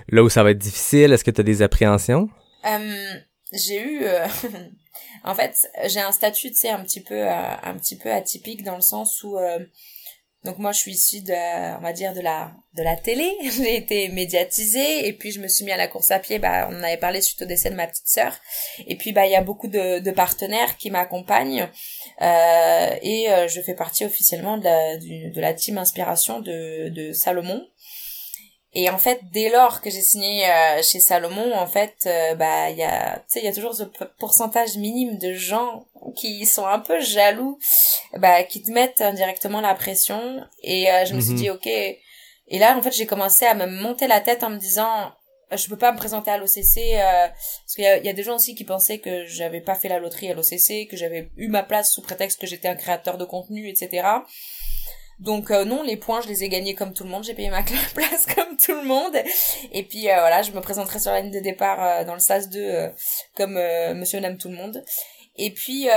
là 0.10 0.24
où 0.24 0.30
ça 0.30 0.44
va 0.44 0.52
être 0.52 0.58
difficile? 0.58 1.12
Est-ce 1.12 1.24
que 1.24 1.32
tu 1.32 1.42
as 1.42 1.44
des 1.44 1.62
appréhensions? 1.62 2.30
Euh, 2.66 3.14
J'ai 3.52 3.82
eu, 3.82 4.04
euh, 4.04 4.26
en 5.24 5.36
fait, 5.36 5.70
j'ai 5.88 6.00
un 6.00 6.12
statut, 6.12 6.52
tu 6.52 6.58
sais, 6.58 6.70
un 6.70 6.84
petit 6.84 7.02
peu 7.02 7.28
un 7.28 7.74
petit 7.78 7.98
peu 7.98 8.12
atypique 8.12 8.64
dans 8.64 8.76
le 8.76 8.82
sens 8.82 9.24
où 9.24 9.38
donc 10.48 10.60
moi 10.60 10.72
je 10.72 10.80
suis 10.80 10.94
issue 10.94 11.22
de 11.22 11.78
on 11.78 11.82
va 11.82 11.92
dire 11.92 12.14
de 12.14 12.22
la 12.22 12.54
de 12.74 12.82
la 12.82 12.96
télé, 12.96 13.30
j'ai 13.58 13.76
été 13.76 14.08
médiatisée 14.08 15.06
et 15.06 15.12
puis 15.12 15.32
je 15.32 15.42
me 15.42 15.48
suis 15.50 15.66
mis 15.66 15.74
à 15.74 15.78
la 15.78 15.88
course 15.88 16.10
à 16.10 16.20
pied. 16.20 16.40
Bah 16.40 16.70
on 16.72 16.82
avait 16.84 16.98
parlé 16.98 17.20
suite 17.22 17.42
au 17.42 17.46
décès 17.46 17.70
de 17.70 17.76
ma 17.76 17.86
petite 17.86 18.08
sœur. 18.08 18.34
Et 18.88 18.96
puis 18.96 19.12
bah 19.12 19.26
il 19.26 19.32
y 19.34 19.36
a 19.36 19.42
beaucoup 19.42 19.68
de, 19.68 20.00
de 20.00 20.12
partenaires 20.12 20.78
qui 20.78 20.90
m'accompagnent. 20.90 21.68
Euh, 22.22 22.90
et 23.02 23.30
euh, 23.30 23.50
je 23.50 23.60
fais 23.60 23.76
partie 23.76 24.06
officiellement 24.06 24.58
de 24.58 24.64
la 24.64 24.98
de 24.98 25.42
la 25.42 25.54
team 25.54 25.78
inspiration 25.78 26.40
de 26.40 26.88
de 26.90 27.12
Salomon 27.12 27.68
et 28.74 28.90
en 28.90 28.98
fait, 28.98 29.22
dès 29.32 29.50
lors 29.50 29.82
que 29.82 29.90
j'ai 29.90 30.02
signé 30.02 30.48
euh, 30.50 30.82
chez 30.84 31.00
Salomon, 31.00 31.54
en 31.54 31.68
fait, 31.68 31.96
euh, 32.06 32.36
bah 32.36 32.70
il 32.70 32.78
y 32.78 32.84
a, 32.84 33.16
tu 33.20 33.24
sais, 33.28 33.40
il 33.40 33.46
y 33.46 33.48
a 33.48 33.54
toujours 33.54 33.74
ce 33.74 33.84
pourcentage 34.20 34.76
minime 34.78 35.18
de 35.18 35.34
gens 35.34 35.86
qui 36.16 36.46
sont 36.46 36.68
un 36.68 36.80
peu 36.80 37.00
jaloux, 37.00 37.58
bah 38.18 38.44
qui 38.44 38.62
te 38.62 38.70
mettent 38.72 39.02
indirectement 39.02 39.62
la 39.62 39.74
pression. 39.74 40.44
Et 40.64 40.92
euh, 40.92 41.06
je 41.06 41.14
me 41.14 41.22
suis 41.22 41.32
mhm. 41.32 41.38
dit 41.38 41.50
ok. 41.50 41.68
Et 41.68 42.60
là, 42.60 42.78
en 42.78 42.82
fait, 42.82 42.92
j'ai 42.92 43.06
commencé 43.06 43.46
à 43.46 43.54
me 43.54 43.66
monter 43.66 44.08
la 44.08 44.22
tête 44.22 44.44
en 44.44 44.50
me 44.50 44.58
disant, 44.58 45.12
je 45.52 45.68
peux 45.70 45.78
pas 45.78 45.94
me 45.94 45.98
présenter 45.98 46.30
à 46.30 46.38
l'OCC 46.38 46.98
parce 47.00 47.76
qu'il 47.76 47.86
y 47.86 47.88
a, 47.88 47.98
y 47.98 48.10
a, 48.10 48.14
des 48.14 48.24
gens 48.24 48.36
aussi 48.36 48.54
qui 48.54 48.64
pensaient 48.66 49.00
que 49.00 49.26
j'avais 49.26 49.62
pas 49.62 49.76
fait 49.76 49.88
la 49.88 50.00
loterie 50.00 50.30
à 50.30 50.34
l'OCC, 50.34 50.90
que 50.90 50.98
j'avais 50.98 51.30
eu 51.38 51.48
ma 51.48 51.64
place 51.64 51.94
sous 51.94 52.02
prétexte 52.02 52.40
que 52.40 52.48
j'étais 52.48 52.68
un 52.68 52.76
créateur 52.76 53.18
de 53.18 53.26
contenu, 53.26 53.70
etc. 53.70 54.08
Donc 55.20 55.50
euh, 55.50 55.66
non, 55.66 55.82
les 55.82 55.98
points, 55.98 56.22
je 56.22 56.28
les 56.28 56.44
ai 56.44 56.50
gagnés 56.50 56.76
comme 56.76 56.94
tout 56.94 57.04
le 57.04 57.10
monde. 57.10 57.24
J'ai 57.24 57.34
payé 57.34 57.50
ma 57.50 57.64
place 57.96 58.26
comme 58.36 58.56
tout 58.58 58.76
le 58.76 58.84
monde. 58.84 59.16
Et 59.72 59.84
puis 59.84 60.10
euh, 60.10 60.16
voilà, 60.20 60.42
je 60.44 60.52
me 60.52 60.62
présenterai 60.62 61.00
sur 61.00 61.12
la 61.12 61.22
ligne 61.22 61.32
de 61.32 61.40
départ 61.40 61.84
euh, 61.84 62.04
dans 62.06 62.14
le 62.14 62.20
SAS 62.20 62.50
2 62.50 62.92
comme 63.36 63.60
Monsieur 63.96 64.20
n'aime 64.20 64.38
tout 64.38 64.50
le 64.50 64.56
monde. 64.56 64.84
Et 65.36 65.52
puis 65.52 65.88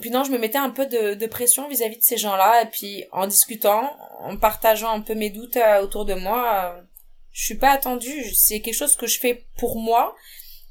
puis 0.00 0.10
non, 0.10 0.24
je 0.24 0.30
me 0.30 0.36
mettais 0.36 0.58
un 0.58 0.68
peu 0.68 0.84
de, 0.84 1.14
de 1.14 1.26
pression 1.26 1.68
vis-à-vis 1.68 1.96
de 1.98 2.02
ces 2.02 2.18
gens-là. 2.18 2.62
Et 2.62 2.66
puis 2.66 3.04
en 3.12 3.26
discutant, 3.26 3.90
en 4.20 4.36
partageant 4.36 4.90
un 4.90 5.00
peu 5.00 5.14
mes 5.14 5.30
doutes 5.30 5.58
autour 5.82 6.04
de 6.04 6.14
moi, 6.14 6.76
je 7.32 7.44
suis 7.44 7.56
pas 7.56 7.70
attendue. 7.70 8.34
C'est 8.34 8.60
quelque 8.60 8.74
chose 8.74 8.96
que 8.96 9.06
je 9.06 9.18
fais 9.18 9.46
pour 9.58 9.78
moi 9.78 10.14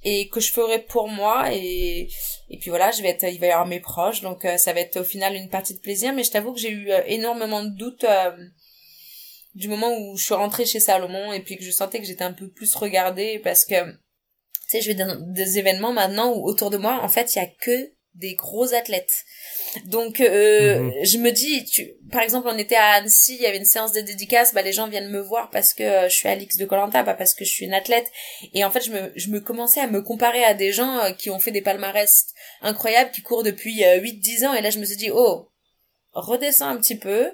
et 0.05 0.29
que 0.29 0.39
je 0.39 0.51
ferai 0.51 0.79
pour 0.83 1.09
moi 1.09 1.51
et 1.51 2.07
et 2.49 2.59
puis 2.59 2.69
voilà 2.69 2.91
je 2.91 3.01
vais 3.01 3.09
être 3.09 3.23
il 3.23 3.39
va 3.39 3.47
y 3.47 3.51
avoir 3.51 3.67
mes 3.67 3.79
proches 3.79 4.21
donc 4.21 4.45
euh, 4.45 4.55
ça 4.57 4.71
va 4.71 4.79
être 4.79 4.97
au 5.01 5.03
final 5.03 5.35
une 5.35 5.49
partie 5.49 5.73
de 5.73 5.79
plaisir 5.79 6.13
mais 6.13 6.23
je 6.23 6.31
t'avoue 6.31 6.53
que 6.53 6.59
j'ai 6.59 6.69
eu 6.69 6.91
euh, 6.91 7.01
énormément 7.07 7.63
de 7.63 7.75
doutes 7.75 8.03
euh, 8.03 8.31
du 9.55 9.67
moment 9.67 9.91
où 9.97 10.15
je 10.15 10.23
suis 10.23 10.35
rentrée 10.35 10.65
chez 10.65 10.79
Salomon 10.79 11.33
et 11.33 11.41
puis 11.41 11.57
que 11.57 11.63
je 11.63 11.71
sentais 11.71 11.99
que 11.99 12.05
j'étais 12.05 12.23
un 12.23 12.33
peu 12.33 12.49
plus 12.49 12.75
regardée 12.75 13.39
parce 13.39 13.65
que 13.65 13.83
tu 13.83 13.97
sais 14.67 14.81
je 14.81 14.91
vais 14.91 14.95
dans 14.95 15.19
des 15.33 15.57
événements 15.57 15.91
maintenant 15.91 16.33
où 16.33 16.45
autour 16.45 16.69
de 16.69 16.77
moi 16.77 17.01
en 17.01 17.09
fait 17.09 17.33
il 17.35 17.39
y 17.39 17.41
a 17.41 17.47
que 17.47 17.94
des 18.15 18.35
gros 18.35 18.73
athlètes. 18.73 19.13
Donc 19.85 20.21
euh, 20.21 20.79
Mhm. 20.79 20.93
je 21.03 21.17
me 21.17 21.31
dis, 21.31 21.65
tu, 21.65 21.91
par 22.11 22.21
exemple, 22.21 22.47
on 22.49 22.57
était 22.57 22.75
à 22.75 22.93
Annecy, 22.93 23.35
il 23.35 23.41
y 23.41 23.45
avait 23.45 23.57
une 23.57 23.65
séance 23.65 23.91
de 23.91 24.01
dédicace, 24.01 24.53
bah 24.53 24.61
les 24.61 24.71
gens 24.73 24.87
viennent 24.87 25.09
me 25.09 25.19
voir 25.19 25.49
parce 25.49 25.73
que 25.73 25.83
euh, 25.83 26.09
je 26.09 26.15
suis 26.15 26.29
Alix 26.29 26.57
de 26.57 26.65
Colanta, 26.65 27.03
pas 27.03 27.13
parce 27.13 27.33
que 27.33 27.43
je 27.45 27.51
suis 27.51 27.65
une 27.65 27.73
athlète. 27.73 28.09
Et 28.53 28.63
en 28.63 28.71
fait, 28.71 28.81
je 28.85 28.91
me, 28.91 29.11
je 29.15 29.29
me 29.29 29.39
commençais 29.41 29.81
à 29.81 29.87
me 29.87 30.01
comparer 30.01 30.43
à 30.43 30.53
des 30.53 30.71
gens 30.71 30.97
euh, 30.99 31.11
qui 31.11 31.29
ont 31.29 31.39
fait 31.39 31.51
des 31.51 31.61
palmarès 31.61 32.25
incroyables, 32.61 33.11
qui 33.11 33.21
courent 33.21 33.43
depuis 33.43 33.83
euh, 33.83 33.99
8-10 33.99 34.47
ans. 34.47 34.53
Et 34.53 34.61
là, 34.61 34.69
je 34.69 34.79
me 34.79 34.85
suis 34.85 34.95
dit, 34.97 35.11
oh, 35.11 35.49
redescends 36.13 36.69
un 36.69 36.77
petit 36.77 36.97
peu. 36.97 37.31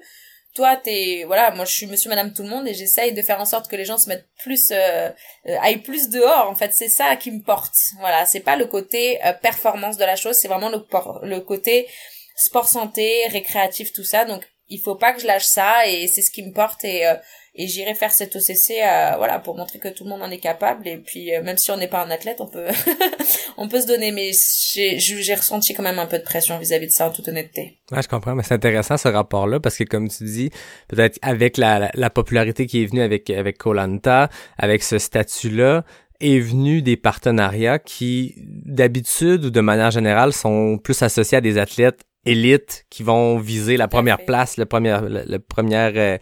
Toi, 0.54 0.76
t'es, 0.76 1.24
voilà, 1.26 1.52
moi 1.52 1.64
je 1.64 1.72
suis 1.72 1.88
monsieur, 1.88 2.10
madame, 2.10 2.34
tout 2.34 2.44
le 2.44 2.50
monde 2.50 2.68
et 2.68 2.74
j'essaye 2.74 3.14
de 3.14 3.22
faire 3.22 3.40
en 3.40 3.46
sorte 3.46 3.70
que 3.70 3.76
les 3.78 3.86
gens 3.86 3.98
se 3.98 4.10
mettent 4.10 4.28
plus, 4.44 4.72
euh, 4.72 5.10
euh, 5.48 5.58
aillent 5.62 5.82
plus 5.82 6.10
dehors. 6.10 6.50
En 6.50 6.56
fait, 6.56 6.74
c'est 6.74 6.90
ça 6.90 7.16
qui 7.16 7.32
me 7.32 7.42
porte. 7.42 7.74
Voilà, 8.00 8.26
c'est 8.26 8.42
pas 8.42 8.58
le 8.58 8.66
côté 8.66 9.24
euh, 9.26 9.32
performance 9.34 9.98
de 9.98 10.04
la 10.04 10.18
chose, 10.18 10.36
c'est 10.36 10.50
vraiment 10.50 10.70
le, 10.70 10.86
le 11.24 11.40
côté 11.40 11.88
sport 12.36 12.68
santé, 12.68 13.28
récréatif, 13.30 13.94
tout 13.94 14.04
ça. 14.04 14.26
Donc, 14.26 14.44
il 14.68 14.80
faut 14.80 14.96
pas 14.96 15.14
que 15.14 15.22
je 15.22 15.28
lâche 15.28 15.46
ça 15.46 15.88
et 15.88 16.08
c'est 16.08 16.22
ce 16.22 16.32
qui 16.32 16.44
me 16.44 16.54
porte 16.54 16.84
et 16.84 17.06
euh, 17.06 17.16
et 17.54 17.68
j'irai 17.68 17.96
faire 17.96 18.12
cet 18.12 18.36
OCC 18.36 18.80
euh, 18.82 19.16
voilà 19.18 19.40
pour 19.40 19.58
montrer 19.58 19.80
que 19.80 19.90
tout 19.90 20.06
le 20.06 20.10
monde 20.10 20.22
en 20.22 20.32
est 20.32 20.40
capable. 20.40 20.88
Et 20.88 20.98
puis 20.98 21.36
euh, 21.36 21.44
même 21.44 21.58
si 21.58 21.72
on 21.72 21.78
n'est 21.78 21.88
pas 21.88 22.04
un 22.04 22.10
athlète 22.10 22.38
on 22.40 22.48
peut 22.48 22.68
on 23.58 23.68
peut 23.68 23.82
se 23.82 23.88
donner. 23.88 24.12
Mais 24.12 24.32
j'ai 24.74 25.00
j'ai 25.00 25.36
ressenti 25.36 25.74
quand 25.74 25.84
même 25.84 26.00
un 26.00 26.06
peu 26.06 26.18
de 26.18 26.24
pression 26.24 26.58
vis-à-vis 26.60 26.88
de 26.88 26.92
ça 26.92 27.08
en 27.08 27.12
toute 27.12 27.28
honnêteté. 27.28 27.80
Ouais, 27.92 28.02
je 28.02 28.08
comprends, 28.08 28.36
mais 28.36 28.44
c'est 28.44 28.54
intéressant 28.54 28.98
ce 28.98 29.10
rapport-là 29.10 29.60
parce 29.60 29.78
que 29.78 29.84
comme 29.84 30.08
tu 30.08 30.24
dis, 30.24 30.50
peut-être 30.88 31.20
avec 31.22 31.58
la, 31.58 31.80
la, 31.80 31.92
la 31.94 32.10
popularité 32.10 32.66
qui 32.68 32.84
est 32.84 32.86
venue 32.86 33.02
avec 33.02 33.30
avec 33.30 33.58
Colanta, 33.58 34.30
avec 34.58 34.84
ce 34.84 34.98
statut-là, 34.98 35.84
est 36.22 36.40
venu 36.40 36.82
des 36.82 36.98
partenariats 36.98 37.80
qui 37.80 38.36
d'habitude 38.38 39.46
ou 39.46 39.50
de 39.50 39.62
manière 39.62 39.92
générale 39.92 40.32
sont 40.34 40.78
plus 40.78 41.02
associés 41.02 41.40
à 41.40 41.42
des 41.42 41.58
athlètes 41.58 42.06
élites 42.26 42.86
qui 42.90 43.04
vont 43.04 43.38
viser 43.40 43.78
la 43.78 43.88
première 43.88 44.18
place, 44.26 44.58
le 44.58 44.66
premier, 44.66 44.98
le, 45.02 45.24
le 45.28 45.40
première, 45.40 45.92
euh, 45.96 46.18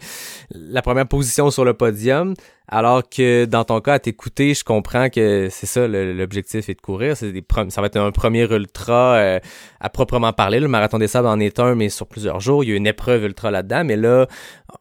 la 0.54 0.82
première 0.82 1.06
position 1.06 1.50
sur 1.50 1.64
le 1.64 1.74
podium. 1.74 2.34
Alors 2.72 3.08
que 3.08 3.46
dans 3.46 3.64
ton 3.64 3.80
cas, 3.80 3.94
à 3.94 3.98
t'écouter, 3.98 4.54
je 4.54 4.62
comprends 4.62 5.10
que 5.10 5.48
c'est 5.50 5.66
ça, 5.66 5.88
l'objectif 5.88 6.68
est 6.68 6.74
de 6.74 6.80
courir. 6.80 7.16
C'est 7.16 7.32
des 7.32 7.44
ça 7.68 7.80
va 7.80 7.88
être 7.88 7.96
un 7.96 8.12
premier 8.12 8.44
ultra 8.50 9.14
euh, 9.16 9.40
à 9.80 9.90
proprement 9.90 10.32
parler. 10.32 10.60
Le 10.60 10.68
marathon 10.68 10.98
des 10.98 11.08
sables 11.08 11.26
en 11.26 11.40
est 11.40 11.58
un, 11.58 11.74
mais 11.74 11.88
sur 11.88 12.06
plusieurs 12.06 12.38
jours. 12.40 12.62
Il 12.62 12.70
y 12.70 12.72
a 12.72 12.76
une 12.76 12.86
épreuve 12.86 13.24
ultra 13.24 13.50
là-dedans. 13.50 13.82
Mais 13.84 13.96
là, 13.96 14.26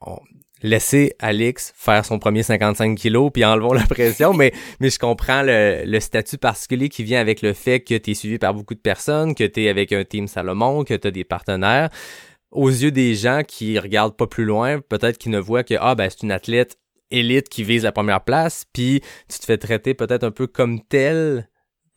on- 0.01 0.19
laissez 0.61 1.13
Alix 1.19 1.73
faire 1.75 2.05
son 2.05 2.19
premier 2.19 2.43
55 2.43 2.97
kilos 2.97 3.31
puis 3.33 3.45
enlevons 3.45 3.73
la 3.73 3.85
pression. 3.85 4.33
mais, 4.33 4.53
mais 4.79 4.89
je 4.89 4.99
comprends 4.99 5.41
le, 5.41 5.83
le 5.85 5.99
statut 5.99 6.37
particulier 6.37 6.89
qui 6.89 7.03
vient 7.03 7.19
avec 7.19 7.41
le 7.41 7.53
fait 7.53 7.79
que 7.79 7.95
tu 7.95 8.11
es 8.11 8.13
suivi 8.13 8.37
par 8.37 8.53
beaucoup 8.53 8.75
de 8.75 8.79
personnes, 8.79 9.35
que 9.35 9.43
tu 9.43 9.63
es 9.63 9.69
avec 9.69 9.93
un 9.93 10.03
team 10.03 10.27
Salomon, 10.27 10.83
que 10.83 10.93
tu 10.93 11.07
as 11.07 11.11
des 11.11 11.23
partenaires. 11.23 11.89
Aux 12.51 12.69
yeux 12.69 12.91
des 12.91 13.13
gens 13.13 13.41
qui 13.47 13.77
regardent 13.77 14.15
pas 14.15 14.27
plus 14.27 14.45
loin, 14.45 14.79
peut-être 14.79 15.17
qu'ils 15.17 15.31
ne 15.31 15.39
voient 15.39 15.63
que 15.63 15.75
ah 15.79 15.95
ben 15.95 16.09
c'est 16.09 16.23
une 16.23 16.31
athlète 16.31 16.77
élite 17.11 17.49
qui 17.49 17.63
vise 17.63 17.83
la 17.83 17.91
première 17.91 18.23
place, 18.23 18.65
puis 18.73 19.01
tu 19.27 19.39
te 19.39 19.45
fais 19.45 19.57
traiter 19.57 19.93
peut-être 19.93 20.23
un 20.23 20.31
peu 20.31 20.47
comme 20.47 20.81
tel, 20.81 21.47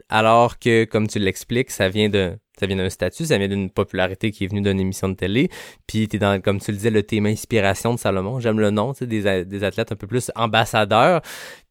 alors 0.08 0.58
que, 0.58 0.84
comme 0.84 1.06
tu 1.08 1.18
l'expliques, 1.18 1.70
ça 1.70 1.88
vient 1.88 2.08
de 2.08 2.38
ça 2.58 2.66
vient 2.66 2.76
d'un 2.76 2.90
statut, 2.90 3.24
ça 3.26 3.38
vient 3.38 3.48
d'une 3.48 3.70
popularité 3.70 4.30
qui 4.30 4.44
est 4.44 4.48
venue 4.48 4.62
d'une 4.62 4.80
émission 4.80 5.08
de 5.08 5.14
télé, 5.14 5.50
puis 5.86 6.08
t'es 6.08 6.18
dans, 6.18 6.40
comme 6.40 6.60
tu 6.60 6.70
le 6.70 6.76
disais, 6.76 6.90
le 6.90 7.02
thème 7.02 7.26
inspiration 7.26 7.94
de 7.94 7.98
Salomon, 7.98 8.40
j'aime 8.40 8.60
le 8.60 8.70
nom, 8.70 8.92
tu 8.92 9.00
sais, 9.00 9.06
des, 9.06 9.44
des 9.44 9.64
athlètes 9.64 9.92
un 9.92 9.96
peu 9.96 10.06
plus 10.06 10.30
ambassadeurs, 10.34 11.22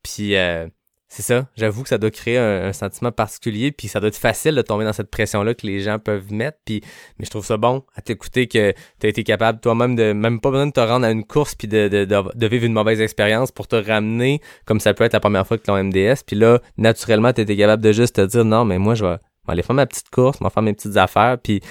puis 0.04 0.36
euh, 0.36 0.68
c'est 1.14 1.24
ça, 1.24 1.46
j'avoue 1.58 1.84
que 1.84 1.90
ça 1.90 1.98
doit 1.98 2.10
créer 2.10 2.38
un, 2.38 2.68
un 2.68 2.74
sentiment 2.74 3.12
particulier, 3.12 3.74
puis 3.74 3.90
ça 3.90 4.00
doit 4.00 4.08
être 4.08 4.16
facile 4.16 4.56
de 4.56 4.62
tomber 4.62 4.86
dans 4.86 4.94
cette 4.94 5.12
pression-là 5.12 5.54
que 5.54 5.68
les 5.68 5.82
gens 5.82 6.00
peuvent 6.00 6.32
mettre, 6.32 6.58
puis 6.64 6.82
mais 7.20 7.26
je 7.26 7.30
trouve 7.30 7.46
ça 7.46 7.58
bon 7.58 7.84
à 7.96 8.02
t'écouter 8.02 8.48
que 8.48 8.74
t'as 8.98 9.10
été 9.10 9.26
capable 9.26 9.60
toi-même 9.60 9.98
de 9.98 10.14
même 10.14 10.40
pas 10.40 10.52
besoin 10.52 10.68
de 10.68 10.72
te 10.72 10.80
rendre 10.80 11.06
à 11.06 11.12
une 11.12 11.26
course 11.26 11.54
puis 11.54 11.68
de, 11.68 11.90
de, 11.90 12.06
de, 12.06 12.24
de 12.34 12.48
vivre 12.48 12.66
une 12.66 12.72
mauvaise 12.72 13.02
expérience 13.02 13.52
pour 13.52 13.68
te 13.68 13.76
ramener 13.76 14.40
comme 14.66 14.80
ça 14.80 14.94
peut 14.94 15.04
être 15.04 15.12
la 15.12 15.20
première 15.20 15.46
fois 15.46 15.58
que 15.58 15.64
ton 15.64 15.84
MDS 15.84 16.24
puis 16.26 16.38
là 16.38 16.62
naturellement 16.78 17.34
t'étais 17.34 17.58
capable 17.58 17.84
de 17.84 17.92
juste 17.92 18.16
te 18.16 18.26
dire 18.26 18.46
non 18.46 18.64
mais 18.64 18.80
moi 18.80 18.96
je 18.96 19.04
vais 19.04 19.18
aller 19.48 19.64
faire 19.64 19.76
ma 19.76 19.86
petite 19.86 20.10
course 20.10 20.39
vais 20.39 20.50
faire 20.50 20.64
mes 20.64 20.74
petites 20.74 20.98
affaires 20.98 21.38
puis 21.42 21.62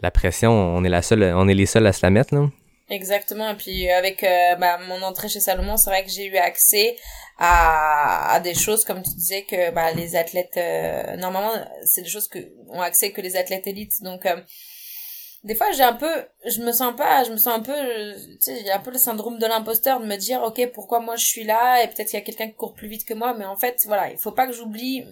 la 0.00 0.10
pression 0.10 0.52
on 0.52 0.84
est 0.84 0.88
la 0.88 1.02
seule 1.02 1.22
on 1.22 1.48
est 1.48 1.54
les 1.54 1.66
seuls 1.66 1.86
à 1.86 1.92
se 1.92 2.04
la 2.04 2.10
mettre 2.10 2.34
là 2.34 2.46
Exactement. 2.88 3.50
Et 3.50 3.56
puis 3.56 3.90
avec 3.90 4.22
euh, 4.22 4.54
bah, 4.56 4.78
mon 4.86 5.02
entrée 5.02 5.28
chez 5.28 5.40
Salomon, 5.40 5.76
c'est 5.76 5.90
vrai 5.90 6.04
que 6.04 6.10
j'ai 6.10 6.26
eu 6.26 6.36
accès 6.36 6.96
à, 7.38 8.32
à 8.32 8.40
des 8.40 8.54
choses 8.54 8.84
comme 8.84 9.02
tu 9.02 9.10
disais 9.14 9.42
que 9.42 9.72
bah, 9.72 9.92
les 9.92 10.14
athlètes 10.14 10.56
euh, 10.56 11.16
normalement 11.16 11.52
c'est 11.84 12.02
des 12.02 12.08
choses 12.08 12.28
que 12.28 12.38
ont 12.68 12.80
accès 12.80 13.10
que 13.10 13.20
les 13.20 13.36
athlètes 13.36 13.66
élites. 13.66 14.02
Donc 14.02 14.24
euh, 14.24 14.40
des 15.46 15.54
fois 15.54 15.70
j'ai 15.70 15.84
un 15.84 15.92
peu, 15.92 16.10
je 16.44 16.60
me 16.60 16.72
sens 16.72 16.94
pas, 16.96 17.22
je 17.22 17.30
me 17.30 17.36
sens 17.36 17.54
un 17.54 17.60
peu, 17.60 17.72
tu 17.72 18.36
sais, 18.40 18.64
j'ai 18.64 18.72
un 18.72 18.80
peu 18.80 18.90
le 18.90 18.98
syndrome 18.98 19.38
de 19.38 19.46
l'imposteur 19.46 20.00
de 20.00 20.06
me 20.06 20.16
dire 20.16 20.42
ok 20.42 20.72
pourquoi 20.74 20.98
moi 20.98 21.14
je 21.14 21.24
suis 21.24 21.44
là 21.44 21.82
et 21.82 21.86
peut-être 21.86 22.08
qu'il 22.08 22.18
y 22.18 22.22
a 22.22 22.24
quelqu'un 22.24 22.48
qui 22.48 22.54
court 22.54 22.74
plus 22.74 22.88
vite 22.88 23.04
que 23.04 23.14
moi, 23.14 23.32
mais 23.32 23.44
en 23.44 23.56
fait 23.56 23.84
voilà 23.86 24.10
il 24.10 24.18
faut 24.18 24.32
pas 24.32 24.48
que 24.48 24.52
j'oublie 24.52 25.04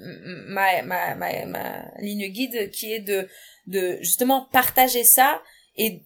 ma, 0.48 0.82
ma 0.82 1.14
ma 1.14 1.46
ma 1.46 1.84
ligne 2.00 2.26
guide 2.26 2.70
qui 2.72 2.92
est 2.92 3.00
de 3.00 3.28
de 3.68 3.98
justement 4.00 4.48
partager 4.52 5.04
ça 5.04 5.40
et 5.76 6.02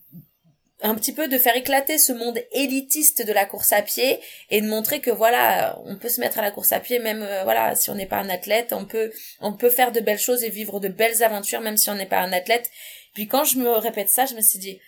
un 0.83 0.95
petit 0.95 1.13
peu 1.13 1.27
de 1.27 1.39
faire 1.39 1.57
éclater 1.57 1.99
ce 1.99 2.13
monde 2.13 2.39
élitiste 2.53 3.27
de 3.27 3.33
la 3.33 3.47
course 3.47 3.73
à 3.73 3.83
pied 3.83 4.21
et 4.51 4.61
de 4.61 4.69
montrer 4.69 5.01
que 5.01 5.11
voilà 5.11 5.81
on 5.87 5.97
peut 5.97 6.09
se 6.09 6.21
mettre 6.21 6.39
à 6.39 6.43
la 6.43 6.51
course 6.51 6.73
à 6.73 6.81
pied 6.81 6.99
même 7.01 7.23
euh, 7.23 7.43
voilà 7.43 7.75
si 7.75 7.91
on 7.91 7.95
n'est 7.95 8.07
pas 8.07 8.19
un 8.19 8.29
athlète 8.29 8.73
on 8.73 8.85
peut 8.85 9.11
on 9.41 9.55
peut 9.55 9.71
faire 9.71 9.91
de 9.91 10.01
belles 10.01 10.21
choses 10.21 10.45
et 10.45 10.51
vivre 10.51 10.79
de 10.79 10.89
belles 10.89 11.23
aventures 11.23 11.63
même 11.63 11.77
si 11.77 11.91
on 11.91 11.95
n'est 11.95 12.07
pas 12.07 12.21
un 12.21 12.33
athlète 12.33 12.71
puis 13.19 13.27
quand 13.27 13.43
je 13.43 13.59
me 13.59 13.71
répète 13.71 14.09
ça 14.09 14.27
je 14.27 14.35
me 14.37 14.41
suis 14.41 14.61
dit 14.61 14.79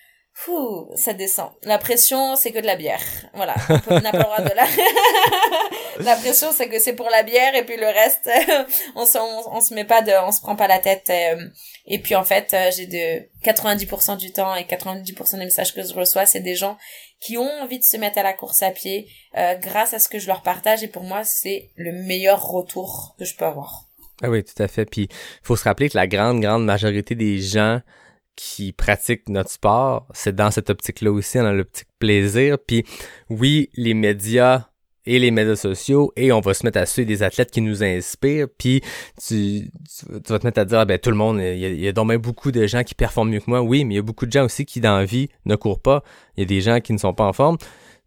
ça 0.95 1.13
descend. 1.13 1.51
La 1.65 1.79
pression, 1.79 2.35
c'est 2.37 2.51
que 2.51 2.61
de 2.61 2.67
la 2.67 2.77
bière. 2.77 3.03
Voilà. 3.35 3.55
On 3.89 4.01
n'a 4.01 4.11
pas 4.11 4.19
le 4.19 4.23
droit 4.23 4.41
de 4.41 4.55
la... 4.55 6.05
la 6.05 6.17
pression, 6.17 6.49
c'est 6.53 6.69
que 6.69 6.79
c'est 6.79 6.95
pour 6.95 7.11
la 7.11 7.23
bière 7.23 7.55
et 7.55 7.65
puis 7.65 7.77
le 7.77 7.87
reste, 7.87 8.31
on 8.95 9.05
on, 9.05 9.61
se 9.61 9.75
met 9.75 9.85
pas 9.85 10.03
on 10.25 10.33
se 10.33 10.41
prend 10.41 10.57
pas 10.57 10.67
la 10.67 10.79
tête. 10.79 11.11
euh, 11.11 11.47
et 11.87 11.99
puis 11.99 12.15
en 12.15 12.25
fait, 12.25 12.55
euh, 12.55 12.71
j'ai 12.75 12.87
de 12.87 13.29
90% 13.45 14.17
du 14.17 14.33
temps 14.33 14.55
et 14.55 14.63
90% 14.63 15.39
des 15.39 15.45
messages 15.45 15.75
que 15.75 15.83
je 15.83 15.93
reçois, 15.93 16.27
c'est 16.27 16.41
des 16.41 16.55
gens 16.55 16.79
qui 17.21 17.37
ont 17.37 17.51
envie 17.61 17.79
de 17.79 17.85
se 17.85 17.99
mettre 17.99 18.19
à 18.19 18.23
la 18.23 18.33
course 18.33 18.63
à 18.63 18.71
pied 18.71 19.09
euh, 19.37 19.55
grâce 19.57 19.93
à 19.93 19.99
ce 19.99 20.09
que 20.09 20.19
je 20.19 20.27
leur 20.27 20.43
partage. 20.43 20.83
Et 20.83 20.89
pour 20.89 21.03
moi, 21.03 21.23
c'est 21.23 21.71
le 21.77 21.93
meilleur 21.93 22.43
retour 22.47 23.15
que 23.19 23.27
je 23.27 23.37
peux 23.37 23.45
avoir. 23.45 23.89
Ah 24.23 24.31
oui, 24.31 24.43
tout 24.43 24.63
à 24.63 24.69
fait. 24.69 24.87
Puis 24.87 25.09
faut 25.43 25.57
se 25.57 25.65
rappeler 25.65 25.91
que 25.91 25.99
la 25.99 26.07
grande, 26.07 26.41
grande 26.41 26.65
majorité 26.65 27.15
des 27.15 27.39
gens 27.41 27.81
qui 28.41 28.73
pratiquent 28.73 29.29
notre 29.29 29.51
sport, 29.51 30.07
c'est 30.15 30.35
dans 30.35 30.51
cette 30.51 30.71
optique-là 30.71 31.13
aussi, 31.13 31.37
dans 31.37 31.53
l'optique 31.53 31.89
plaisir. 31.99 32.57
Puis 32.59 32.87
oui, 33.29 33.69
les 33.75 33.93
médias 33.93 34.69
et 35.05 35.19
les 35.19 35.31
médias 35.31 35.57
sociaux, 35.57 36.11
et 36.17 36.33
on 36.33 36.41
va 36.41 36.55
se 36.55 36.65
mettre 36.65 36.79
à 36.79 36.87
suivre 36.87 37.07
des 37.07 37.23
athlètes 37.23 37.51
qui 37.51 37.61
nous 37.61 37.83
inspirent, 37.83 38.49
puis 38.57 38.81
tu, 39.23 39.71
tu, 40.09 40.33
vas 40.33 40.39
te 40.39 40.47
mettre 40.47 40.59
à 40.59 40.65
dire, 40.65 40.79
ah 40.79 40.85
ben 40.87 40.99
tout 40.99 41.11
le 41.11 41.17
monde, 41.17 41.39
il 41.39 41.59
y 41.59 41.67
a, 41.67 41.69
il 41.69 41.81
y 41.81 41.89
a 41.89 41.93
donc 41.93 42.09
bien 42.09 42.19
beaucoup 42.19 42.51
de 42.51 42.67
gens 42.67 42.83
qui 42.83 42.95
performent 42.95 43.29
mieux 43.29 43.41
que 43.41 43.51
moi. 43.51 43.61
Oui, 43.61 43.85
mais 43.85 43.95
il 43.95 43.97
y 43.97 44.01
a 44.01 44.03
beaucoup 44.03 44.25
de 44.25 44.33
gens 44.33 44.47
aussi 44.47 44.65
qui, 44.65 44.81
dans 44.81 44.97
la 44.97 45.05
vie, 45.05 45.29
ne 45.45 45.55
courent 45.57 45.83
pas. 45.83 46.03
Il 46.37 46.41
y 46.41 46.45
a 46.45 46.47
des 46.47 46.63
gens 46.63 46.81
qui 46.81 46.95
ne 46.95 46.99
sont 46.99 47.13
pas 47.13 47.27
en 47.27 47.35
forme. 47.35 47.59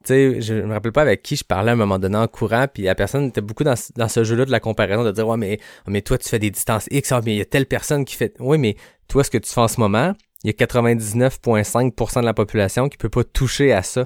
Tu 0.04 0.08
sais, 0.14 0.42
je 0.42 0.54
me 0.56 0.74
rappelle 0.74 0.92
pas 0.92 1.02
avec 1.04 1.22
qui 1.24 1.36
je 1.36 1.44
parlais 1.44 1.70
à 1.70 1.74
un 1.74 1.78
moment 1.78 1.98
donné 2.00 2.18
en 2.18 2.28
courant, 2.28 2.66
puis 2.72 2.84
la 2.84 2.96
personne 2.96 3.26
était 3.28 3.42
beaucoup 3.42 3.64
dans, 3.64 3.76
ce- 3.76 3.92
dans 3.96 4.08
ce 4.10 4.24
jeu-là 4.24 4.46
de 4.46 4.52
la 4.52 4.60
comparaison, 4.60 5.04
de 5.04 5.12
dire, 5.12 5.28
ouais, 5.28 5.38
mais, 5.38 5.60
mais 5.88 6.02
toi, 6.02 6.18
tu 6.18 6.28
fais 6.30 6.40
des 6.40 6.52
distances 6.52 6.88
X, 6.92 7.12
ah, 7.12 7.22
mais 7.26 7.36
il 7.36 7.38
y 7.38 7.42
a 7.42 7.46
telle 7.46 7.66
personne 7.66 8.04
qui 8.06 8.16
fait, 8.16 8.34
oui, 8.40 8.58
mais 8.58 8.76
toi, 9.08 9.24
ce 9.24 9.30
que 9.32 9.38
tu 9.38 9.52
fais 9.52 9.62
en 9.62 9.68
ce 9.68 9.80
moment, 9.80 10.14
il 10.44 10.48
y 10.48 10.50
a 10.50 10.66
99,5% 10.66 12.20
de 12.22 12.26
la 12.26 12.34
population 12.34 12.90
qui 12.90 12.98
peut 12.98 13.10
pas 13.10 13.24
toucher 13.24 13.72
à 13.74 13.82
ça. 13.84 14.06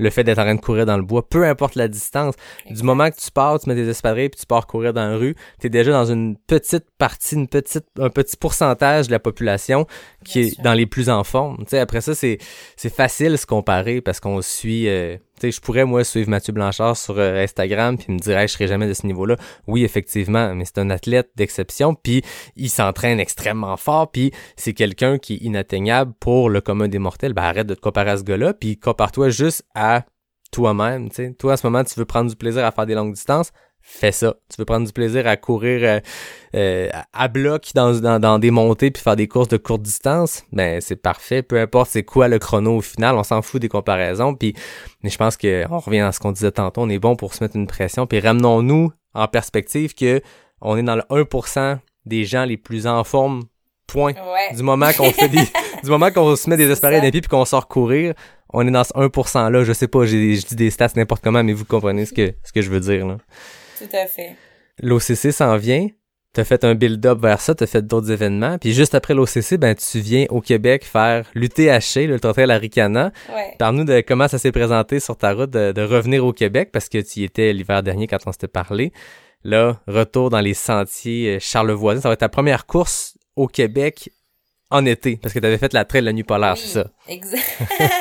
Le 0.00 0.10
fait 0.10 0.22
d'être 0.22 0.38
en 0.38 0.42
train 0.44 0.54
de 0.54 0.60
courir 0.60 0.86
dans 0.86 0.96
le 0.96 1.02
bois, 1.02 1.28
peu 1.28 1.44
importe 1.44 1.74
la 1.74 1.88
distance. 1.88 2.34
Du 2.70 2.84
moment 2.84 3.10
que 3.10 3.16
tu 3.16 3.32
pars, 3.32 3.58
tu 3.58 3.68
mets 3.68 3.74
des 3.74 3.88
espadrilles 3.88 4.28
puis 4.28 4.38
tu 4.38 4.46
pars 4.46 4.64
courir 4.68 4.92
dans 4.92 5.08
la 5.08 5.16
rue, 5.16 5.34
t'es 5.58 5.70
déjà 5.70 5.90
dans 5.90 6.04
une 6.04 6.36
petite 6.36 6.84
partie, 6.98 7.34
une 7.34 7.48
petite, 7.48 7.84
un 7.98 8.08
petit 8.08 8.36
pourcentage 8.36 9.08
de 9.08 9.12
la 9.12 9.18
population 9.18 9.86
qui 10.24 10.38
Bien 10.38 10.48
est 10.48 10.54
sûr. 10.54 10.62
dans 10.62 10.72
les 10.74 10.86
plus 10.86 11.10
en 11.10 11.24
forme. 11.24 11.56
Tu 11.64 11.70
sais, 11.70 11.78
après 11.80 12.00
ça, 12.00 12.14
c'est, 12.14 12.38
c'est 12.76 12.94
facile 12.94 13.32
de 13.32 13.36
se 13.36 13.46
comparer 13.46 14.00
parce 14.00 14.20
qu'on 14.20 14.40
suit, 14.40 14.88
euh, 14.88 15.16
je 15.42 15.60
pourrais, 15.60 15.84
moi, 15.84 16.04
suivre 16.04 16.30
Mathieu 16.30 16.52
Blanchard 16.52 16.96
sur 16.96 17.18
euh, 17.18 17.42
Instagram 17.42 17.96
puis 17.96 18.12
me 18.12 18.18
dire, 18.18 18.38
Hey, 18.38 18.48
je 18.48 18.52
serai 18.52 18.68
jamais 18.68 18.88
de 18.88 18.94
ce 18.94 19.06
niveau-là. 19.06 19.36
Oui, 19.66 19.84
effectivement, 19.84 20.54
mais 20.54 20.64
c'est 20.64 20.78
un 20.78 20.90
athlète 20.90 21.30
d'exception 21.36 21.94
puis 21.94 22.22
il 22.56 22.68
s'entraîne 22.68 23.20
extrêmement 23.20 23.76
fort 23.76 24.10
puis 24.10 24.32
c'est 24.56 24.74
quelqu'un 24.74 25.18
qui 25.18 25.34
est 25.34 25.38
inatteignable 25.38 26.12
pour 26.20 26.50
le 26.50 26.60
commun 26.60 26.88
des 26.88 26.98
mortels. 26.98 27.32
Ben, 27.32 27.42
arrête 27.42 27.66
de 27.66 27.74
te 27.74 27.80
comparer 27.80 28.10
à 28.10 28.16
ce 28.16 28.22
gars-là 28.22 28.54
puis 28.54 28.78
compare-toi 28.78 29.30
juste 29.30 29.64
à 29.74 30.04
toi-même, 30.50 31.10
tu. 31.10 31.34
Toi, 31.34 31.54
à 31.54 31.56
ce 31.56 31.66
moment, 31.66 31.84
tu 31.84 31.98
veux 31.98 32.06
prendre 32.06 32.30
du 32.30 32.36
plaisir 32.36 32.64
à 32.64 32.72
faire 32.72 32.86
des 32.86 32.94
longues 32.94 33.12
distances, 33.12 33.52
fais 33.88 34.12
ça. 34.12 34.34
Tu 34.48 34.56
veux 34.58 34.64
prendre 34.64 34.86
du 34.86 34.92
plaisir 34.92 35.26
à 35.26 35.36
courir 35.36 35.80
euh, 35.82 36.00
euh, 36.54 36.88
à 37.12 37.28
bloc 37.28 37.70
dans, 37.74 37.92
dans, 38.00 38.20
dans 38.20 38.38
des 38.38 38.50
montées 38.50 38.90
puis 38.90 39.02
faire 39.02 39.16
des 39.16 39.26
courses 39.26 39.48
de 39.48 39.56
courte 39.56 39.82
distance, 39.82 40.44
ben 40.52 40.80
c'est 40.80 40.96
parfait. 40.96 41.42
Peu 41.42 41.58
importe 41.58 41.90
c'est 41.90 42.04
quoi 42.04 42.28
le 42.28 42.38
chrono 42.38 42.76
au 42.76 42.80
final, 42.80 43.16
on 43.16 43.24
s'en 43.24 43.42
fout 43.42 43.60
des 43.60 43.68
comparaisons. 43.68 44.34
Puis, 44.34 44.54
mais 45.02 45.10
je 45.10 45.18
pense 45.18 45.36
que 45.36 45.64
on 45.70 45.78
revient 45.78 46.00
à 46.00 46.12
ce 46.12 46.20
qu'on 46.20 46.32
disait 46.32 46.52
tantôt, 46.52 46.82
on 46.82 46.88
est 46.88 46.98
bon 46.98 47.16
pour 47.16 47.34
se 47.34 47.42
mettre 47.42 47.56
une 47.56 47.66
pression. 47.66 48.06
Puis 48.06 48.20
ramenons-nous 48.20 48.92
en 49.14 49.26
perspective 49.26 49.94
que 49.94 50.20
on 50.60 50.76
est 50.76 50.82
dans 50.82 50.96
le 50.96 51.02
1% 51.10 51.78
des 52.06 52.24
gens 52.24 52.44
les 52.44 52.56
plus 52.56 52.86
en 52.86 53.04
forme 53.04 53.44
Point. 53.86 54.12
Ouais. 54.12 54.54
Du 54.54 54.62
moment 54.62 54.92
qu'on 54.92 55.10
fait 55.10 55.30
des, 55.30 55.40
du 55.82 55.88
moment 55.88 56.10
qu'on 56.10 56.36
se 56.36 56.50
met 56.50 56.58
des 56.58 56.74
ça. 56.74 56.90
d'un 56.90 57.10
pied 57.10 57.22
puis 57.22 57.28
qu'on 57.30 57.46
sort 57.46 57.68
courir, 57.68 58.12
on 58.52 58.68
est 58.68 58.70
dans 58.70 58.84
ce 58.84 58.92
1% 58.92 59.50
là. 59.50 59.64
Je 59.64 59.72
sais 59.72 59.88
pas, 59.88 60.04
j'ai, 60.04 60.36
je 60.36 60.46
dis 60.46 60.56
des 60.56 60.68
stats 60.68 60.90
n'importe 60.94 61.24
comment, 61.24 61.42
mais 61.42 61.54
vous 61.54 61.64
comprenez 61.64 62.04
ce 62.04 62.12
que, 62.12 62.34
ce 62.44 62.52
que 62.52 62.60
je 62.60 62.70
veux 62.70 62.80
dire, 62.80 63.06
là. 63.06 63.16
Tout 63.78 63.96
à 63.96 64.06
fait. 64.06 64.34
L'OCC 64.80 65.32
s'en 65.32 65.56
vient. 65.56 65.88
T'as 66.34 66.44
fait 66.44 66.62
un 66.62 66.74
build-up 66.74 67.18
vers 67.20 67.40
ça, 67.40 67.54
t'as 67.54 67.66
fait 67.66 67.84
d'autres 67.84 68.10
événements. 68.10 68.58
Puis 68.58 68.72
juste 68.72 68.94
après 68.94 69.14
l'OCC, 69.14 69.56
ben, 69.56 69.74
tu 69.74 69.98
viens 70.00 70.26
au 70.28 70.40
Québec 70.40 70.84
faire 70.84 71.26
l'UTHC, 71.34 72.06
l'Ultra 72.06 72.32
Trail 72.32 72.50
Aricana. 72.50 73.12
Ouais. 73.34 73.54
Parle-nous 73.58 73.84
de 73.84 74.02
comment 74.06 74.28
ça 74.28 74.38
s'est 74.38 74.52
présenté 74.52 75.00
sur 75.00 75.16
ta 75.16 75.32
route 75.32 75.50
de, 75.50 75.72
de 75.72 75.82
revenir 75.82 76.24
au 76.24 76.32
Québec 76.32 76.70
parce 76.70 76.88
que 76.88 76.98
tu 76.98 77.20
y 77.20 77.24
étais 77.24 77.52
l'hiver 77.52 77.82
dernier 77.82 78.06
quand 78.06 78.18
on 78.26 78.32
s'était 78.32 78.46
parlé. 78.46 78.92
Là, 79.42 79.80
retour 79.86 80.30
dans 80.30 80.40
les 80.40 80.54
sentiers 80.54 81.36
euh, 81.36 81.38
Charlevoisins. 81.40 82.02
Ça 82.02 82.08
va 82.08 82.12
être 82.12 82.20
ta 82.20 82.28
première 82.28 82.66
course 82.66 83.16
au 83.34 83.46
Québec 83.46 84.10
en 84.70 84.84
été 84.84 85.16
parce 85.16 85.32
que 85.32 85.38
tu 85.38 85.46
avais 85.46 85.56
fait 85.58 85.72
la 85.72 85.84
trail 85.84 86.02
de 86.02 86.06
la 86.06 86.12
nuit 86.12 86.24
polaire, 86.24 86.54
Oui, 86.54 86.60
c'est 86.62 86.74
ça. 86.82 86.90
Exact. 87.08 87.42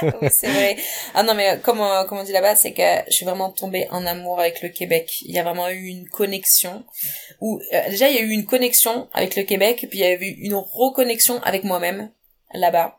oui, 0.22 0.28
c'est 0.32 0.48
vrai. 0.52 0.76
Ah 1.14 1.24
non, 1.24 1.34
mais 1.34 1.60
comme, 1.64 1.80
on- 1.80 2.06
comme 2.06 2.18
on 2.18 2.24
dit 2.24 2.34
là-bas, 2.34 2.56
c'est 2.56 2.74
que 2.74 2.84
je 3.08 3.14
suis 3.14 3.26
vraiment 3.26 3.52
tombée 3.52 3.88
en 3.92 4.06
amour 4.06 4.40
avec 4.40 4.62
le 4.62 4.70
Québec. 4.70 5.22
Il 5.22 5.34
y 5.34 5.40
a 5.40 5.44
vraiment 5.44 5.70
eu 5.70 5.86
une 5.88 6.10
connexion. 6.10 6.84
Où, 7.40 7.62
euh, 7.74 7.90
déjà, 7.90 8.10
il 8.10 8.16
y 8.16 8.20
a 8.20 8.22
eu 8.22 8.32
une 8.32 8.46
connexion 8.46 9.08
avec 9.14 9.36
le 9.38 9.44
Québec, 9.44 9.84
et 9.84 9.88
puis 9.88 10.00
il 10.00 10.02
y 10.02 10.06
a 10.06 10.14
eu 10.14 10.36
une 10.42 10.56
reconnexion 10.56 11.42
avec 11.44 11.64
moi-même 11.64 12.10
là-bas. 12.54 12.98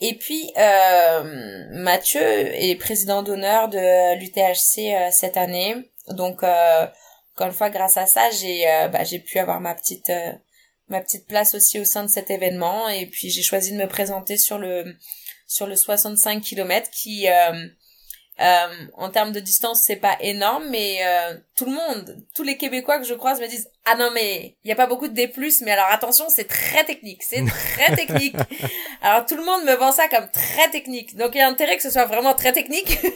Et 0.00 0.14
puis, 0.14 0.52
euh, 0.56 1.66
Mathieu 1.72 2.20
est 2.22 2.76
président 2.76 3.22
d'honneur 3.22 3.68
de 3.68 4.14
l'UTHC 4.18 4.94
euh, 4.94 5.08
cette 5.10 5.36
année. 5.36 5.74
Donc, 6.08 6.42
euh, 6.42 6.86
encore 7.34 7.48
une 7.48 7.52
fois, 7.52 7.70
grâce 7.70 7.96
à 7.96 8.06
ça, 8.06 8.30
j'ai 8.30 8.68
euh, 8.68 8.88
bah, 8.88 9.04
j'ai 9.04 9.18
pu 9.18 9.38
avoir 9.38 9.60
ma 9.60 9.74
petite 9.74 10.10
euh, 10.10 10.32
ma 10.90 11.00
petite 11.00 11.26
place 11.26 11.54
aussi 11.54 11.80
au 11.80 11.84
sein 11.84 12.02
de 12.02 12.08
cet 12.08 12.30
événement. 12.30 12.88
Et 12.88 13.06
puis, 13.06 13.30
j'ai 13.30 13.42
choisi 13.42 13.72
de 13.72 13.76
me 13.76 13.86
présenter 13.86 14.36
sur 14.36 14.58
le 14.58 14.96
sur 15.46 15.66
le 15.66 15.74
65 15.74 16.42
km 16.42 16.88
qui 16.92 17.28
euh, 17.28 17.66
euh, 18.40 18.86
en 18.94 19.10
termes 19.10 19.32
de 19.32 19.40
distance 19.40 19.82
c'est 19.82 19.96
pas 19.96 20.16
énorme 20.20 20.64
mais 20.70 21.00
euh, 21.04 21.34
tout 21.56 21.64
le 21.64 21.72
monde 21.72 22.24
tous 22.36 22.44
les 22.44 22.56
québécois 22.56 23.00
que 23.00 23.04
je 23.04 23.14
croise 23.14 23.40
me 23.40 23.48
disent 23.48 23.68
ah 23.84 23.96
non 23.96 24.12
mais 24.14 24.54
il 24.62 24.68
y 24.68 24.72
a 24.72 24.76
pas 24.76 24.86
beaucoup 24.86 25.08
de 25.08 25.12
D+ 25.12 25.28
mais 25.62 25.72
alors 25.72 25.88
attention 25.90 26.26
c'est 26.28 26.46
très 26.46 26.84
technique 26.84 27.24
c'est 27.24 27.44
très 27.44 27.96
technique 27.96 28.36
alors 29.02 29.26
tout 29.26 29.36
le 29.36 29.44
monde 29.44 29.64
me 29.64 29.74
vend 29.74 29.92
ça 29.92 30.08
comme 30.08 30.28
très 30.30 30.70
technique. 30.70 31.16
Donc 31.16 31.30
il 31.34 31.38
y 31.38 31.40
a 31.40 31.48
intérêt 31.48 31.76
que 31.76 31.82
ce 31.82 31.90
soit 31.90 32.04
vraiment 32.04 32.34
très 32.34 32.52
technique 32.52 32.98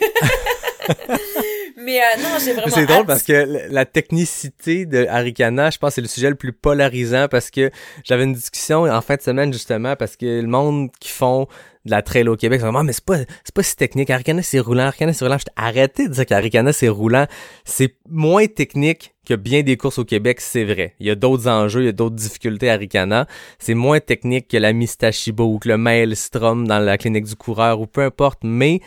mais 1.77 1.99
euh, 1.99 2.21
non 2.21 2.29
j'ai 2.43 2.53
vraiment 2.53 2.73
C'est 2.73 2.85
drôle 2.85 3.05
parce 3.05 3.23
que 3.23 3.67
la 3.69 3.85
technicité 3.85 4.85
de 4.85 5.05
Arikana, 5.07 5.69
je 5.69 5.77
pense 5.77 5.95
c'est 5.95 6.01
le 6.01 6.07
sujet 6.07 6.29
le 6.29 6.35
plus 6.35 6.53
polarisant 6.53 7.27
parce 7.29 7.49
que 7.51 7.69
j'avais 8.03 8.23
une 8.23 8.33
discussion 8.33 8.83
en 8.83 9.01
fin 9.01 9.15
de 9.15 9.21
semaine 9.21 9.51
justement 9.51 9.95
parce 9.95 10.15
que 10.15 10.41
le 10.41 10.47
monde 10.47 10.89
qui 10.99 11.09
font 11.09 11.47
de 11.85 11.91
la 11.91 12.01
trail 12.01 12.27
au 12.27 12.35
Québec, 12.35 12.59
c'est 12.59 12.65
vraiment, 12.65 12.83
mais 12.83 12.93
c'est 12.93 13.05
pas, 13.05 13.17
c'est 13.43 13.53
pas 13.53 13.63
si 13.63 13.75
technique. 13.75 14.09
Arikana, 14.09 14.41
c'est 14.41 14.59
roulant. 14.59 14.85
Arikana, 14.85 15.13
c'est 15.13 15.23
roulant. 15.23 15.37
Arrêté 15.55 16.07
de 16.07 16.13
dire 16.13 16.25
qu'Arikana, 16.25 16.73
c'est 16.73 16.89
roulant. 16.89 17.27
C'est 17.63 17.95
moins 18.09 18.47
technique 18.47 19.13
que 19.25 19.35
bien 19.35 19.61
des 19.61 19.77
courses 19.77 19.99
au 19.99 20.05
Québec, 20.05 20.41
c'est 20.41 20.63
vrai. 20.63 20.95
Il 20.99 21.07
y 21.07 21.11
a 21.11 21.15
d'autres 21.15 21.47
enjeux, 21.47 21.81
il 21.81 21.85
y 21.85 21.89
a 21.89 21.93
d'autres 21.93 22.15
difficultés 22.15 22.69
à 22.69 22.73
Arikana. 22.73 23.27
C'est 23.59 23.73
moins 23.73 23.99
technique 23.99 24.47
que 24.47 24.57
la 24.57 24.73
Mistachibo 24.73 25.45
ou 25.45 25.59
que 25.59 25.69
le 25.69 25.77
Maelstrom 25.77 26.67
dans 26.67 26.79
la 26.79 26.97
clinique 26.97 27.25
du 27.25 27.35
coureur 27.35 27.79
ou 27.79 27.87
peu 27.87 28.01
importe, 28.01 28.39
mais 28.43 28.81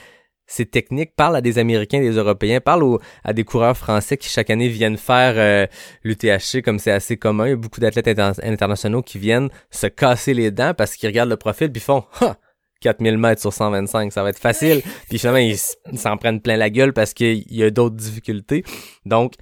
c'est 0.49 0.68
technique. 0.70 1.14
Parle 1.14 1.36
à 1.36 1.40
des 1.40 1.59
Américains, 1.59 2.01
des 2.01 2.12
Européens, 2.16 2.59
parle 2.61 2.82
aux- 2.82 2.99
à 3.22 3.32
des 3.32 3.44
coureurs 3.44 3.76
français 3.76 4.16
qui 4.16 4.28
chaque 4.28 4.51
année 4.51 4.68
viennent 4.68 4.96
faire 4.96 5.34
euh, 5.36 5.66
l'UTHC 6.03 6.62
comme 6.64 6.80
c'est 6.80 6.90
assez 6.90 7.16
commun. 7.16 7.46
Il 7.46 7.51
y 7.51 7.53
a 7.53 7.57
beaucoup 7.57 7.78
d'athlètes 7.80 8.09
inter- 8.09 8.40
internationaux 8.42 9.03
qui 9.03 9.18
viennent 9.18 9.51
se 9.70 9.86
casser 9.86 10.34
les 10.34 10.51
dents 10.51 10.74
parce 10.76 10.96
qu'ils 10.96 11.09
regardent 11.09 11.30
le 11.30 11.36
profil 11.36 11.70
puis 11.70 11.80
font 11.80 12.03
«Ha! 12.20 12.36
4000 12.80 13.18
mètres 13.18 13.40
sur 13.40 13.53
125, 13.53 14.12
ça 14.12 14.22
va 14.22 14.30
être 14.30 14.38
facile.» 14.38 14.82
Puis 15.09 15.18
finalement, 15.18 15.38
ils 15.38 15.59
s'en 15.99 16.16
prennent 16.16 16.40
plein 16.40 16.57
la 16.57 16.70
gueule 16.70 16.92
parce 16.92 17.12
qu'il 17.12 17.44
y 17.53 17.62
a 17.62 17.70
d'autres 17.70 17.96
difficultés. 17.96 18.64
Donc, 19.05 19.34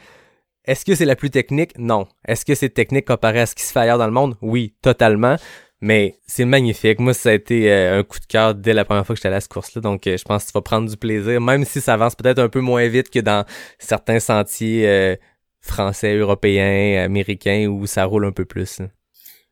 est-ce 0.65 0.85
que 0.85 0.95
c'est 0.97 1.05
la 1.05 1.15
plus 1.17 1.31
technique? 1.31 1.73
Non. 1.79 2.09
Est-ce 2.27 2.45
que 2.45 2.55
c'est 2.57 2.71
technique 2.71 3.05
comparé 3.07 3.41
à 3.41 3.47
ce 3.47 3.55
qui 3.55 3.63
se 3.63 3.73
fait 3.73 3.81
ailleurs 3.81 3.99
dans 3.99 4.07
le 4.07 4.13
monde? 4.13 4.35
Oui, 4.43 4.75
totalement. 4.83 5.37
Mais 5.81 6.19
c'est 6.27 6.45
magnifique. 6.45 7.01
Moi, 7.01 7.13
ça 7.13 7.31
a 7.31 7.33
été 7.33 7.71
euh, 7.71 7.99
un 7.99 8.03
coup 8.03 8.19
de 8.19 8.25
cœur 8.27 8.55
dès 8.55 8.73
la 8.73 8.85
première 8.85 9.05
fois 9.05 9.15
que 9.15 9.21
j'étais 9.21 9.35
à 9.35 9.41
cette 9.41 9.53
course-là. 9.53 9.83
Donc, 9.83 10.07
euh, 10.07 10.17
je 10.17 10.25
pense 10.25 10.45
que 10.45 10.49
tu 10.49 10.53
vas 10.55 10.63
prendre 10.63 10.89
du 10.89 10.97
plaisir, 10.97 11.41
même 11.41 11.65
si 11.65 11.81
ça 11.81 11.95
avance 11.95 12.15
peut-être 12.15 12.39
un 12.39 12.49
peu 12.49 12.61
moins 12.61 12.89
vite 12.89 13.11
que 13.11 13.19
dans 13.19 13.45
certains 13.79 14.19
sentiers 14.19 14.89
euh, 14.89 15.17
français, 15.61 16.17
européens, 16.17 17.05
américains, 17.05 17.67
où 17.67 17.87
ça 17.87 18.05
roule 18.05 18.25
un 18.25 18.33
peu 18.33 18.47
plus. 18.47 18.81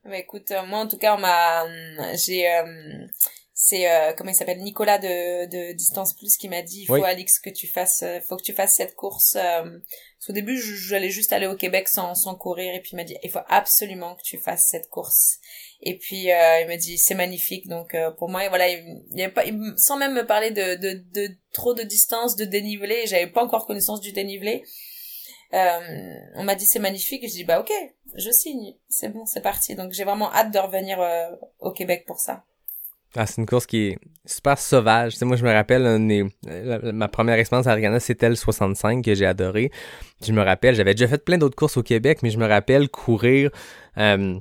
Bah, 0.04 0.18
écoute, 0.18 0.50
euh, 0.50 0.64
moi 0.66 0.80
en 0.80 0.86
tout 0.86 0.98
cas, 0.98 1.16
m'a, 1.16 1.64
j'ai, 2.14 2.46
euh, 2.46 3.06
c'est 3.66 3.90
euh, 3.90 4.12
comment 4.12 4.30
il 4.30 4.34
s'appelle 4.34 4.60
Nicolas 4.60 4.98
de, 4.98 5.46
de 5.46 5.72
Distance 5.72 6.12
Plus 6.14 6.36
qui 6.36 6.50
m'a 6.50 6.60
dit 6.60 6.82
il 6.82 6.86
faut 6.86 6.94
Oui. 6.94 7.04
Alix 7.04 7.38
que 7.38 7.48
tu 7.48 7.66
fasses, 7.66 8.02
euh, 8.02 8.20
faut 8.20 8.36
que 8.36 8.42
tu 8.42 8.52
fasses 8.52 8.74
cette 8.74 8.94
course. 8.94 9.36
euh, 9.36 9.62
parce 9.62 10.26
qu'au 10.26 10.32
début, 10.34 10.58
j'allais 10.60 11.08
juste 11.08 11.32
aller 11.32 11.46
au 11.46 11.56
Québec 11.56 11.88
sans 11.88 12.14
sans 12.14 12.34
courir 12.34 12.74
et 12.74 12.80
puis 12.80 12.90
il 12.92 12.96
m'a 12.96 13.04
dit 13.04 13.16
il 13.22 13.30
faut 13.30 13.46
absolument 13.48 14.16
que 14.16 14.22
tu 14.22 14.36
fasses 14.38 14.66
cette 14.68 14.88
course. 14.90 15.38
Et 15.80 15.96
puis 15.96 16.30
euh, 16.30 16.60
il 16.60 16.66
m'a 16.66 16.76
dit 16.76 16.98
c'est 16.98 17.14
magnifique 17.14 17.66
donc 17.68 17.94
euh, 17.94 18.10
pour 18.10 18.28
moi 18.28 18.46
voilà 18.50 18.68
il, 18.68 19.02
il 19.14 19.32
pas 19.32 19.44
il- 19.46 19.72
sans 19.78 19.96
même 19.96 20.12
me 20.14 20.26
parler 20.26 20.50
de, 20.50 20.74
de 20.76 21.02
de 21.12 21.34
trop 21.52 21.72
de 21.74 21.82
distance 21.84 22.36
de 22.36 22.44
dénivelé 22.44 23.06
j'avais 23.06 23.26
pas 23.28 23.42
encore 23.44 23.66
connaissance 23.66 24.00
du 24.00 24.12
dénivelé 24.12 24.62
euh, 25.52 26.14
on 26.36 26.42
m'a 26.44 26.54
dit 26.54 26.64
c'est 26.66 26.78
magnifique 26.78 27.22
et 27.24 27.28
je 27.28 27.34
dis 27.34 27.44
bah 27.44 27.60
ok 27.60 27.72
je 28.16 28.30
signe 28.30 28.74
c'est 28.88 29.08
bon 29.08 29.24
c'est 29.26 29.40
parti 29.42 29.74
donc 29.74 29.92
j'ai 29.92 30.04
vraiment 30.04 30.32
hâte 30.32 30.50
de 30.52 30.58
revenir 30.58 31.00
euh, 31.00 31.30
au 31.60 31.70
Québec 31.72 32.04
pour 32.06 32.18
ça 32.18 32.44
Ah, 33.16 33.26
c'est 33.26 33.40
une 33.40 33.46
course 33.46 33.66
qui 33.66 33.88
est 33.88 33.98
super 34.26 34.58
sauvage. 34.58 35.12
Tu 35.12 35.18
sais, 35.18 35.24
moi, 35.24 35.36
je 35.36 35.44
me 35.44 35.52
rappelle, 35.52 35.86
un 35.86 36.00
des- 36.00 36.26
ma 36.92 37.06
première 37.08 37.38
expérience 37.38 37.66
à 37.68 37.72
Argana, 37.72 38.00
c'était 38.00 38.28
le 38.28 38.34
65 38.34 39.04
que 39.04 39.14
j'ai 39.14 39.26
adoré. 39.26 39.70
Je 40.26 40.32
me 40.32 40.42
rappelle, 40.42 40.74
j'avais 40.74 40.94
déjà 40.94 41.06
fait 41.06 41.24
plein 41.24 41.38
d'autres 41.38 41.54
courses 41.54 41.76
au 41.76 41.82
Québec, 41.82 42.20
mais 42.22 42.30
je 42.30 42.38
me 42.38 42.46
rappelle 42.46 42.88
courir 42.88 43.50
euh, 43.98 44.34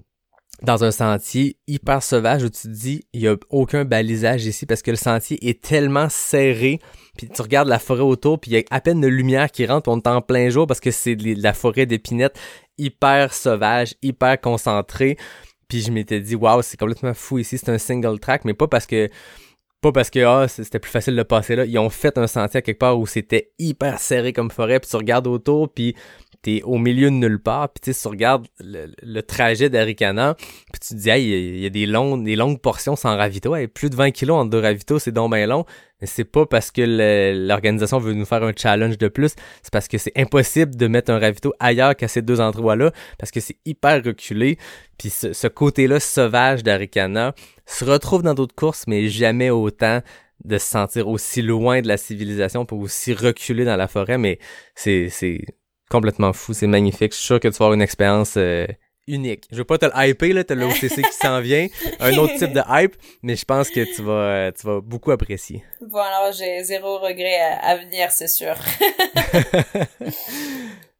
dans 0.64 0.84
un 0.84 0.92
sentier 0.92 1.58
hyper 1.68 2.02
sauvage 2.02 2.44
où 2.44 2.50
tu 2.50 2.64
te 2.64 2.68
dis, 2.70 3.04
il 3.14 3.22
y 3.22 3.28
a 3.28 3.36
aucun 3.50 3.86
balisage 3.86 4.46
ici 4.46 4.66
parce 4.66 4.82
que 4.82 4.92
le 4.92 4.98
sentier 4.98 5.38
est 5.48 5.62
tellement 5.62 6.08
serré. 6.10 6.80
Puis 7.18 7.28
tu 7.30 7.42
regardes 7.44 7.68
la 7.68 7.80
forêt 7.80 8.02
autour, 8.02 8.40
puis 8.40 8.52
il 8.52 8.54
y 8.56 8.58
a 8.58 8.64
à 8.72 8.82
peine 8.82 9.02
de 9.02 9.08
lumière 9.08 9.52
qui 9.52 9.68
rentre, 9.68 9.84
puis 9.84 9.92
on 9.92 9.98
est 10.00 10.08
en 10.16 10.22
plein 10.22 10.50
jour 10.50 10.66
parce 10.66 10.80
que 10.80 10.90
c'est 10.90 11.16
de 11.16 11.42
la 11.44 11.54
forêt 11.54 11.86
d'épinettes 11.86 12.40
hyper 12.80 13.34
sauvage, 13.36 13.94
hyper 14.02 14.40
concentrée. 14.42 15.18
Puis 15.74 15.82
je 15.82 15.92
m'étais 15.92 16.20
dit, 16.20 16.36
waouh, 16.36 16.62
c'est 16.62 16.78
complètement 16.78 17.16
fou 17.16 17.40
ici, 17.40 17.58
c'est 17.58 17.70
un 17.70 17.80
single 17.80 18.20
track, 18.20 18.46
mais 18.46 18.54
pas 18.54 18.68
parce 18.68 18.86
que 18.86 19.10
pas 19.82 19.92
parce 19.92 20.12
que 20.12 20.20
ah, 20.20 20.48
c'était 20.48 20.78
plus 20.78 20.92
facile 20.92 21.16
de 21.16 21.24
passer 21.24 21.56
là. 21.56 21.66
Ils 21.66 21.80
ont 21.80 21.90
fait 21.90 22.16
un 22.20 22.28
sentier 22.28 22.60
à 22.60 22.62
quelque 22.62 22.78
part 22.78 23.00
où 23.00 23.08
c'était 23.08 23.54
hyper 23.58 23.98
serré 23.98 24.34
comme 24.34 24.52
forêt, 24.52 24.80
puis 24.80 24.88
tu 24.88 24.96
regardes 24.98 25.26
autour, 25.26 25.74
puis 25.74 25.96
t'es 26.44 26.62
au 26.64 26.78
milieu 26.78 27.10
de 27.10 27.16
nulle 27.16 27.40
part, 27.40 27.70
puis 27.70 27.80
tu 27.82 27.94
sais, 27.94 28.02
tu 28.02 28.08
regardes 28.10 28.46
le, 28.60 29.22
trajet 29.22 29.70
d'Aricana, 29.70 30.36
puis 30.36 30.80
tu 30.80 30.90
te 30.90 31.00
dis, 31.00 31.10
hey, 31.10 31.24
il 31.26 31.60
y 31.62 31.66
a- 31.66 31.70
des 31.70 31.86
longues, 31.86 32.24
des 32.24 32.36
longues 32.36 32.60
portions 32.60 32.96
sans 32.96 33.16
ravito, 33.18 33.56
plus 33.74 33.90
de 33.90 33.96
20 33.96 34.12
kilos 34.12 34.38
en 34.38 34.46
deux 34.46 34.60
ravitaux, 34.60 35.00
c'est 35.00 35.14
donc 35.14 35.34
bien 35.34 35.48
long, 35.48 35.66
mais 36.02 36.08
c'est 36.08 36.26
pas 36.26 36.46
parce 36.46 36.70
que 36.70 36.82
l'organisation 37.48 37.98
veut 37.98 38.14
nous 38.14 38.26
faire 38.26 38.44
un 38.44 38.52
challenge 38.56 38.98
de 38.98 39.08
plus, 39.08 39.36
c'est 39.62 39.72
parce 39.72 39.88
que 39.88 39.98
c'est 39.98 40.12
impossible 40.18 40.76
de 40.76 40.88
mettre 40.88 41.12
un 41.12 41.20
ravito 41.20 41.54
ailleurs 41.60 41.96
qu'à 41.96 42.10
ces 42.10 42.22
deux 42.22 42.42
endroits-là, 42.42 42.92
parce 43.18 43.32
que 43.32 43.40
c'est 43.40 43.58
hyper 43.66 44.04
reculé, 44.04 44.58
puis 44.98 45.10
ce, 45.10 45.32
ce 45.32 45.48
côté-là 45.48 46.02
sauvage 46.02 46.62
d'Aricana 46.62 47.34
se 47.66 47.86
retrouve 47.86 48.22
dans 48.22 48.34
d'autres 48.34 48.56
courses, 48.56 48.84
mais 48.86 49.08
jamais 49.08 49.50
autant 49.50 50.02
de 50.44 50.58
se 50.58 50.66
sentir 50.66 51.08
aussi 51.08 51.42
loin 51.42 51.82
de 51.82 51.88
la 51.88 51.96
civilisation, 51.96 52.66
pour 52.66 52.80
aussi 52.80 53.14
reculer 53.14 53.64
dans 53.64 53.78
la 53.78 53.88
forêt, 53.88 54.18
mais 54.18 54.40
c'est, 54.76 55.08
c'est 55.10 55.40
complètement 55.94 56.34
fou, 56.34 56.54
c'est 56.54 56.66
magnifique. 56.68 57.12
Je 57.12 57.18
suis 57.18 57.26
sûr 57.28 57.40
que 57.40 57.48
tu 57.48 57.54
vas 57.54 57.66
avoir 57.66 57.74
une 57.74 57.82
expérience 57.84 58.34
euh, 58.38 58.66
unique. 59.08 59.46
Je 59.52 59.58
veux 59.58 59.64
pas 59.64 59.78
te 59.78 59.86
le 59.86 59.92
hyper, 59.96 60.34
là, 60.34 60.44
t'as 60.44 60.56
le 60.56 60.66
OCC 60.66 60.96
qui 60.96 61.18
s'en 61.22 61.40
vient, 61.40 61.68
un 62.00 62.18
autre 62.18 62.34
type 62.36 62.52
de 62.52 62.62
hype, 62.68 62.96
mais 63.22 63.36
je 63.36 63.46
pense 63.46 63.70
que 63.70 63.82
tu 63.96 64.02
vas, 64.02 64.12
euh, 64.12 64.52
tu 64.60 64.66
vas 64.66 64.82
beaucoup 64.82 65.12
apprécier. 65.12 65.64
bon 65.82 66.00
alors 66.00 66.32
j'ai 66.32 66.64
zéro 66.64 66.98
regret 66.98 67.40
à, 67.40 67.72
à 67.72 67.76
venir 67.78 68.10
c'est 68.10 68.28
sûr 68.28 68.56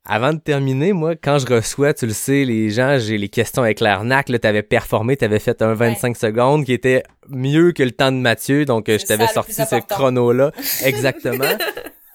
Avant 0.06 0.34
de 0.34 0.40
terminer, 0.40 0.92
moi, 0.92 1.16
quand 1.16 1.40
je 1.40 1.46
reçois, 1.46 1.94
tu 1.94 2.06
le 2.06 2.12
sais, 2.12 2.44
les 2.44 2.70
gens, 2.70 3.00
j'ai 3.00 3.18
les 3.18 3.30
questions 3.30 3.64
avec 3.64 3.80
l'arnaque, 3.80 4.28
là, 4.28 4.38
t'avais 4.38 4.62
performé, 4.62 5.16
t'avais 5.16 5.40
fait 5.40 5.62
un 5.62 5.74
25 5.74 6.18
secondes 6.18 6.66
qui 6.66 6.74
était 6.74 7.04
mieux 7.30 7.72
que 7.72 7.84
le 7.84 7.92
temps 7.92 8.12
de 8.12 8.18
Mathieu, 8.18 8.66
donc 8.66 8.90
euh, 8.90 9.00
je 9.00 9.06
t'avais 9.06 9.28
sorti 9.28 9.54
ce 9.54 9.80
chrono-là. 9.88 10.52
Exactement. 10.84 11.56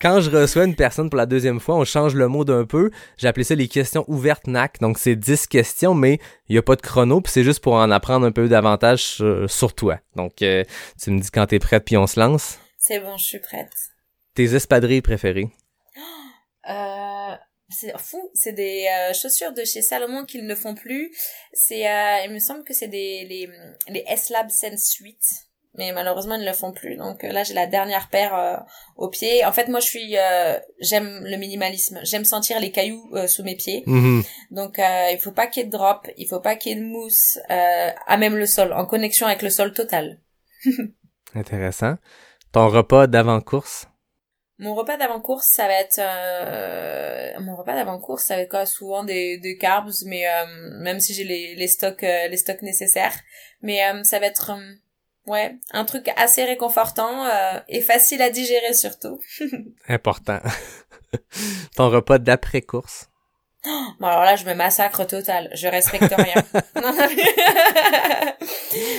Quand 0.01 0.21
je 0.21 0.31
reçois 0.31 0.65
une 0.65 0.77
personne 0.77 1.11
pour 1.11 1.17
la 1.17 1.27
deuxième 1.27 1.59
fois, 1.59 1.75
on 1.75 1.85
change 1.85 2.15
le 2.15 2.29
mot 2.29 2.45
d'un 2.45 2.65
peu. 2.65 2.91
J'ai 3.17 3.27
appelé 3.27 3.43
ça 3.43 3.57
les 3.57 3.67
questions 3.67 4.05
ouvertes 4.07 4.47
NAC. 4.47 4.79
Donc, 4.81 4.97
c'est 4.97 5.17
10 5.17 5.49
questions, 5.49 5.93
mais 5.93 6.21
il 6.49 6.53
n'y 6.53 6.59
a 6.59 6.63
pas 6.63 6.77
de 6.77 6.83
chrono, 6.83 7.21
puis 7.21 7.33
c'est 7.33 7.43
juste 7.43 7.59
pour 7.59 7.75
en 7.75 7.91
apprendre 7.91 8.25
un 8.25 8.31
peu 8.31 8.49
davantage 8.49 9.03
sur, 9.03 9.51
sur 9.51 9.75
toi. 9.75 9.99
Donc, 10.15 10.41
euh, 10.43 10.63
tu 11.03 11.11
me 11.11 11.19
dis 11.19 11.31
quand 11.33 11.47
t'es 11.47 11.59
prête, 11.59 11.85
puis 11.85 11.97
on 11.97 12.07
se 12.07 12.21
lance. 12.21 12.61
c'est 12.77 13.01
bon 13.01 13.17
je 13.17 13.25
suis 13.25 13.41
prête 13.41 13.73
Tes 14.35 14.55
espadrilles 14.55 15.03
préférées? 15.03 15.49
euh, 16.71 17.35
c'est 17.69 17.99
fou, 17.99 18.31
c'est 18.35 18.53
des 18.53 18.87
euh, 18.87 19.13
chaussures 19.13 19.53
de 19.53 19.65
chez 19.65 19.83
Salomon 19.83 20.25
qu'ils 20.25 20.47
ne 20.47 20.55
font 20.55 20.77
plus. 20.77 21.13
C'est, 21.53 21.91
euh, 21.91 22.25
il 22.25 22.33
me 22.33 22.39
semble 22.39 22.63
que 22.63 22.73
c'est 22.73 22.89
des 22.89 23.25
les 23.25 23.51
les 23.89 24.05
S-Lab 24.07 24.49
Sense 24.49 24.95
8 25.01 25.48
mais 25.75 25.93
malheureusement 25.93 26.35
ils 26.35 26.43
ne 26.43 26.47
le 26.47 26.53
font 26.53 26.73
plus. 26.73 26.97
Donc 26.97 27.25
euh, 27.25 27.33
là 27.33 27.45
j'ai 27.45 27.55
la 27.55 27.67
dernière 27.67 28.09
paire 28.09 28.35
euh, 28.35 28.57
au 28.97 29.09
pied. 29.09 29.45
En 29.45 29.53
fait 29.53 29.69
moi 29.69 29.81
je 29.81 29.87
suis 29.87 30.17
euh, 30.17 30.59
j'aime 30.81 31.25
le 31.25 31.37
minimalisme, 31.37 32.01
j'aime 32.03 32.25
sentir 32.25 32.61
les 32.61 32.71
cailloux 32.71 33.11
sous 33.27 33.43
mes 33.43 33.57
pieds. 33.57 33.83
Mhm. 33.87 34.23
Donc 34.51 34.79
il 34.79 35.19
faut 35.21 35.33
pas 35.33 35.47
qu'il 35.47 35.63
y 35.63 35.67
ait 35.67 35.69
de 35.69 35.77
drop, 35.77 36.09
il 36.17 36.27
faut 36.27 36.41
pas 36.41 36.57
qu'il 36.57 36.73
y 36.73 36.75
ait 36.75 36.81
de 36.81 36.87
mousse 36.87 37.39
à 37.49 38.17
même 38.17 38.37
le 38.37 38.47
sol, 38.47 38.73
en 38.73 38.87
connexion 38.87 39.27
avec 39.27 39.43
le 39.43 39.51
sol 39.51 39.73
total. 39.73 40.21
Intéressant. 41.35 41.97
Ton 42.53 42.69
repas 42.69 43.07
d'avant-course? 43.07 43.87
Mon 44.61 44.75
repas 44.75 44.97
d'avant-course, 44.97 45.47
ça 45.47 45.69
va 45.69 45.75
être 45.75 46.01
euh, 46.01 47.39
mon 47.41 47.55
repas 47.55 47.75
d'avant-course, 47.75 48.25
ça 48.25 48.35
va 48.35 48.43
être 48.43 48.51
quoi? 48.51 48.67
Souvent 48.67 49.05
des, 49.05 49.39
des 49.39 49.57
carbs, 49.57 49.93
mais 50.07 50.27
euh, 50.27 50.47
même 50.81 50.99
si 50.99 51.15
j'ai 51.15 51.23
les, 51.23 51.55
les 51.55 51.69
stocks 51.69 52.03
euh, 52.03 52.27
les 52.27 52.37
stocks 52.37 52.63
nécessaires, 52.63 53.15
mais 53.63 53.81
ça 54.03 54.19
va 54.19 54.27
être 54.27 54.53
ouais 55.29 55.57
un 55.73 55.85
truc 55.85 56.11
assez 56.17 56.45
réconfortant 56.45 57.25
et 57.69 57.81
facile 57.81 58.23
à 58.23 58.31
digérer 58.31 58.75
surtout. 58.75 59.21
Important. 59.89 60.41
Ton 61.77 61.91
repas 61.91 62.19
d'après-course. 62.19 63.09
Bon 64.01 64.07
alors 64.07 64.23
là, 64.23 64.37
je 64.37 64.45
me 64.45 64.55
massacre 64.55 65.05
total. 65.07 65.51
Je 65.55 65.67
respecte 65.67 66.15
rien. 66.15 66.43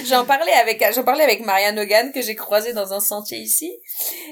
j'en 0.05 0.25
parlais 0.25 0.51
avec 0.53 0.83
j'en 0.93 1.03
parlais 1.03 1.23
avec 1.23 1.45
Marianne 1.45 1.79
Hogan 1.79 2.11
que 2.11 2.21
j'ai 2.21 2.35
croisée 2.35 2.73
dans 2.73 2.93
un 2.93 2.99
sentier 2.99 3.37
ici. 3.37 3.71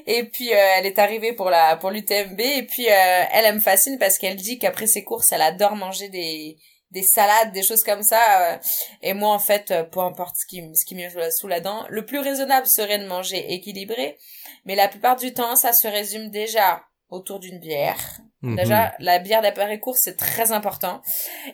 Et 0.05 0.25
puis 0.25 0.53
euh, 0.53 0.57
elle 0.77 0.85
est 0.85 0.99
arrivée 0.99 1.33
pour 1.33 1.49
la 1.49 1.77
pour 1.77 1.91
l'UTMB 1.91 2.39
et 2.39 2.63
puis 2.63 2.87
euh, 2.87 3.23
elle, 3.31 3.45
elle 3.45 3.55
me 3.55 3.59
fascine 3.59 3.97
parce 3.97 4.17
qu'elle 4.17 4.35
dit 4.35 4.59
qu'après 4.59 4.87
ses 4.87 5.03
courses, 5.03 5.31
elle 5.31 5.41
adore 5.41 5.75
manger 5.75 6.09
des 6.09 6.57
des 6.91 7.03
salades, 7.03 7.51
des 7.51 7.63
choses 7.63 7.83
comme 7.83 8.03
ça. 8.03 8.53
Euh. 8.53 8.57
et 9.01 9.13
moi, 9.13 9.33
en 9.33 9.39
fait, 9.39 9.73
peu 9.91 9.99
importe 9.99 10.37
ce 10.37 10.45
qui, 10.45 10.63
ce 10.75 10.85
qui 10.85 10.95
me 10.95 11.29
sous 11.31 11.47
la 11.47 11.59
dent, 11.59 11.85
le 11.89 12.05
plus 12.05 12.19
raisonnable 12.19 12.65
serait 12.65 12.99
de 12.99 13.05
manger 13.05 13.53
équilibré. 13.53 14.17
Mais 14.65 14.75
la 14.75 14.87
plupart 14.87 15.15
du 15.15 15.33
temps, 15.33 15.55
ça 15.55 15.73
se 15.73 15.87
résume 15.87 16.29
déjà 16.29 16.83
autour 17.09 17.39
d'une 17.39 17.59
bière. 17.59 18.19
Mhm. 18.41 18.55
Déjà, 18.55 18.93
la 18.99 19.19
bière 19.19 19.41
d'après-course, 19.41 20.01
c'est 20.03 20.17
très 20.17 20.51
important. 20.51 21.01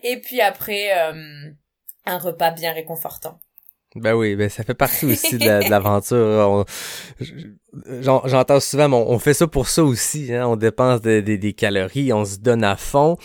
Et 0.03 0.19
puis 0.19 0.41
après, 0.41 0.97
euh, 0.97 1.51
un 2.05 2.17
repas 2.17 2.51
bien 2.51 2.73
réconfortant. 2.73 3.39
Ben 3.95 4.15
oui, 4.15 4.36
ben 4.36 4.49
ça 4.49 4.63
fait 4.63 4.73
partie 4.73 5.05
aussi 5.05 5.38
de 5.38 5.69
l'aventure. 5.69 6.65
J'entends 8.01 8.59
souvent, 8.59 8.91
on, 8.91 9.11
on, 9.11 9.19
fait 9.19 9.36
ça 9.36 9.45
pour 9.45 9.67
ça 9.69 9.84
aussi. 9.84 10.34
Hein? 10.34 10.47
On 10.47 10.55
dépense 10.55 11.01
des 11.01 11.53
calories, 11.53 12.11
on 12.11 12.25
se 12.25 12.38
donne 12.38 12.63
à 12.63 12.75
fond 12.75 13.17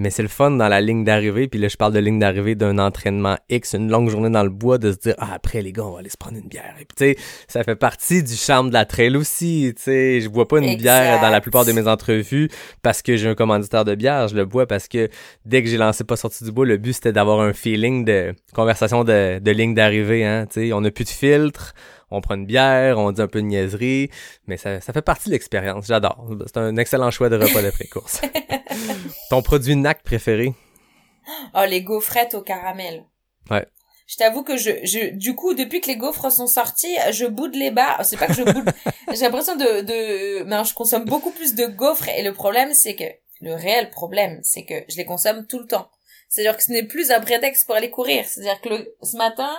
mais 0.00 0.08
c'est 0.08 0.22
le 0.22 0.28
fun 0.28 0.50
dans 0.52 0.68
la 0.68 0.80
ligne 0.80 1.04
d'arrivée. 1.04 1.46
Puis 1.46 1.60
là, 1.60 1.68
je 1.68 1.76
parle 1.76 1.92
de 1.92 1.98
ligne 1.98 2.18
d'arrivée 2.18 2.54
d'un 2.54 2.78
entraînement 2.78 3.36
X, 3.50 3.74
une 3.74 3.90
longue 3.90 4.08
journée 4.08 4.30
dans 4.30 4.42
le 4.42 4.48
bois, 4.48 4.78
de 4.78 4.92
se 4.92 4.96
dire, 4.96 5.14
ah, 5.18 5.28
après, 5.34 5.60
les 5.60 5.72
gars, 5.72 5.84
on 5.84 5.92
va 5.92 5.98
aller 5.98 6.08
se 6.08 6.16
prendre 6.16 6.38
une 6.38 6.48
bière. 6.48 6.74
Et 6.80 6.86
puis, 6.86 6.96
tu 6.96 7.04
sais, 7.04 7.16
ça 7.48 7.64
fait 7.64 7.76
partie 7.76 8.22
du 8.22 8.34
charme 8.34 8.70
de 8.70 8.72
la 8.72 8.86
trail 8.86 9.14
aussi. 9.14 9.74
Tu 9.76 9.82
sais, 9.82 10.20
je 10.22 10.28
bois 10.28 10.48
pas 10.48 10.58
une 10.58 10.76
bière 10.76 11.20
dans 11.20 11.28
la 11.28 11.42
plupart 11.42 11.66
de 11.66 11.72
mes 11.72 11.86
entrevues 11.86 12.48
parce 12.80 13.02
que 13.02 13.16
j'ai 13.16 13.28
un 13.28 13.34
commanditaire 13.34 13.84
de 13.84 13.94
bière. 13.94 14.28
Je 14.28 14.36
le 14.36 14.46
bois 14.46 14.66
parce 14.66 14.88
que 14.88 15.10
dès 15.44 15.62
que 15.62 15.68
j'ai 15.68 15.76
lancé 15.76 16.02
Pas 16.02 16.16
sorti 16.16 16.44
du 16.44 16.50
bois, 16.50 16.64
le 16.64 16.78
but, 16.78 16.94
c'était 16.94 17.12
d'avoir 17.12 17.40
un 17.40 17.52
feeling 17.52 18.06
de 18.06 18.34
conversation 18.54 19.04
de, 19.04 19.38
de 19.38 19.50
ligne 19.50 19.74
d'arrivée. 19.74 20.24
Hein, 20.24 20.46
tu 20.46 20.68
sais, 20.68 20.72
on 20.72 20.80
n'a 20.80 20.90
plus 20.90 21.04
de 21.04 21.10
filtre 21.10 21.74
on 22.10 22.20
prend 22.20 22.34
une 22.34 22.46
bière, 22.46 22.98
on 22.98 23.12
dit 23.12 23.22
un 23.22 23.28
peu 23.28 23.40
de 23.40 23.46
niaiserie, 23.46 24.10
mais 24.46 24.56
ça, 24.56 24.80
ça 24.80 24.92
fait 24.92 25.02
partie 25.02 25.28
de 25.28 25.34
l'expérience. 25.34 25.86
J'adore. 25.86 26.28
C'est 26.46 26.56
un 26.58 26.76
excellent 26.76 27.10
choix 27.10 27.28
de 27.28 27.36
repas 27.36 27.62
d'après-course. 27.62 28.22
Ton 29.30 29.42
produit 29.42 29.76
NAC 29.76 30.02
préféré? 30.02 30.54
Oh, 31.54 31.64
les 31.68 31.82
gaufrettes 31.82 32.34
au 32.34 32.42
caramel. 32.42 33.04
Ouais. 33.50 33.66
Je 34.06 34.16
t'avoue 34.16 34.42
que 34.42 34.56
je, 34.56 34.70
je, 34.82 35.10
du 35.10 35.36
coup, 35.36 35.54
depuis 35.54 35.80
que 35.80 35.86
les 35.86 35.96
gaufres 35.96 36.32
sont 36.32 36.48
sortis, 36.48 36.96
je 37.12 37.26
boude 37.26 37.54
les 37.54 37.70
bas. 37.70 37.98
C'est 38.02 38.16
pas 38.16 38.26
que 38.26 38.32
je 38.32 38.42
boude. 38.42 38.68
J'ai 39.12 39.20
l'impression 39.20 39.54
de, 39.54 39.82
de, 39.82 40.42
ben, 40.42 40.64
je 40.64 40.74
consomme 40.74 41.04
beaucoup 41.04 41.30
plus 41.30 41.54
de 41.54 41.66
gaufres 41.66 42.08
et 42.08 42.24
le 42.24 42.32
problème, 42.32 42.74
c'est 42.74 42.96
que, 42.96 43.04
le 43.40 43.54
réel 43.54 43.88
problème, 43.90 44.40
c'est 44.42 44.64
que 44.64 44.74
je 44.88 44.96
les 44.96 45.04
consomme 45.04 45.46
tout 45.46 45.60
le 45.60 45.66
temps. 45.66 45.88
C'est-à-dire 46.28 46.56
que 46.56 46.62
ce 46.62 46.72
n'est 46.72 46.82
plus 46.82 47.10
un 47.10 47.20
prétexte 47.20 47.66
pour 47.66 47.76
aller 47.76 47.90
courir. 47.90 48.24
C'est-à-dire 48.26 48.60
que 48.60 48.68
le, 48.68 48.96
ce 49.02 49.16
matin, 49.16 49.50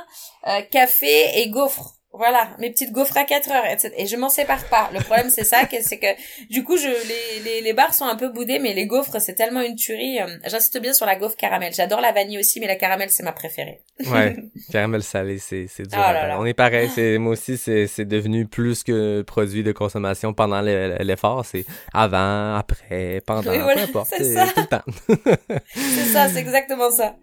euh, 0.47 0.61
café 0.69 1.39
et 1.39 1.49
gaufres. 1.49 1.95
Voilà, 2.13 2.49
mes 2.59 2.69
petites 2.69 2.91
gaufres 2.91 3.15
à 3.15 3.23
4 3.23 3.51
heures, 3.51 3.65
etc. 3.65 3.93
Et 3.97 4.05
je 4.05 4.17
m'en 4.17 4.27
sépare 4.27 4.65
pas. 4.65 4.89
Le 4.93 4.99
problème, 4.99 5.29
c'est 5.29 5.45
ça, 5.45 5.61
c'est 5.81 5.97
que 5.97 6.07
du 6.49 6.63
coup, 6.65 6.75
je 6.75 6.87
les, 6.87 7.39
les, 7.43 7.61
les 7.61 7.73
barres 7.73 7.93
sont 7.93 8.03
un 8.03 8.17
peu 8.17 8.27
boudées, 8.27 8.59
mais 8.59 8.73
les 8.73 8.85
gaufres, 8.85 9.21
c'est 9.21 9.33
tellement 9.33 9.61
une 9.61 9.75
tuerie. 9.75 10.19
Euh, 10.19 10.27
j'insiste 10.45 10.81
bien 10.81 10.91
sur 10.91 11.05
la 11.05 11.15
gaufre 11.15 11.37
caramel. 11.37 11.73
J'adore 11.73 12.01
la 12.01 12.11
vanille 12.11 12.37
aussi, 12.37 12.59
mais 12.59 12.67
la 12.67 12.75
caramel, 12.75 13.09
c'est 13.09 13.23
ma 13.23 13.31
préférée. 13.31 13.81
ouais, 14.05 14.35
caramel 14.71 15.03
salé, 15.03 15.37
c'est 15.37 15.67
c'est 15.69 15.83
dur. 15.83 15.99
Oh 15.99 16.35
On 16.39 16.45
est 16.45 16.53
pareil. 16.53 16.89
C'est 16.93 17.17
moi 17.17 17.31
aussi, 17.31 17.57
c'est 17.57 17.87
c'est 17.87 18.05
devenu 18.05 18.45
plus 18.45 18.83
que 18.83 19.21
produit 19.21 19.63
de 19.63 19.71
consommation 19.71 20.33
pendant 20.33 20.59
l'effort. 20.59 21.45
C'est 21.45 21.65
avant, 21.93 22.55
après, 22.55 23.21
pendant, 23.25 23.43
peu 23.43 23.79
importe. 23.79 24.13
C'est 24.17 24.35
tout 24.53 24.59
le 24.59 24.67
temps. 24.67 24.83
c'est 25.73 26.05
ça, 26.05 26.27
c'est 26.27 26.39
exactement 26.39 26.91
ça. 26.91 27.15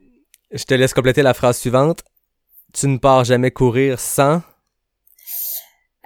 Je 0.51 0.65
te 0.65 0.73
laisse 0.73 0.95
compléter 0.95 1.21
la 1.23 1.35
phrase 1.35 1.59
suivante. 1.59 2.03
Tu 2.73 2.87
ne 2.89 2.97
pars 2.97 3.25
jamais 3.25 3.51
courir 3.51 4.01
sans. 4.01 4.41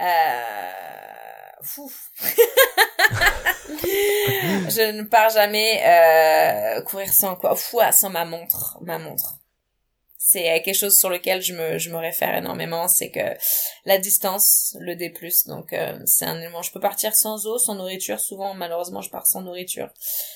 je 3.69 4.91
ne 4.93 5.03
pars 5.05 5.31
jamais 5.31 5.81
euh, 5.85 6.83
courir 6.83 7.13
sans 7.13 7.37
quoi 7.37 7.55
Fou, 7.55 7.81
sans 7.93 8.11
ma 8.11 8.25
montre, 8.25 8.79
ma 8.81 8.99
montre. 8.99 9.39
C'est 10.25 10.63
quelque 10.63 10.77
chose 10.77 10.97
sur 10.97 11.11
lequel 11.11 11.43
je 11.43 11.53
me, 11.53 11.79
je 11.79 11.91
me 11.91 11.97
réfère 11.97 12.35
énormément, 12.35 12.89
c'est 12.89 13.11
que 13.11 13.37
la 13.85 13.99
distance, 13.99 14.77
le 14.81 14.95
D+, 14.95 15.13
donc 15.47 15.73
euh, 15.73 15.99
c'est 16.07 16.25
un 16.25 16.39
élément. 16.39 16.63
Je 16.63 16.73
peux 16.73 16.81
partir 16.81 17.15
sans 17.15 17.47
eau, 17.47 17.59
sans 17.59 17.75
nourriture, 17.75 18.19
souvent 18.19 18.55
malheureusement 18.55 19.03
je 19.03 19.11
pars 19.11 19.27
sans 19.27 19.43
nourriture. 19.43 19.91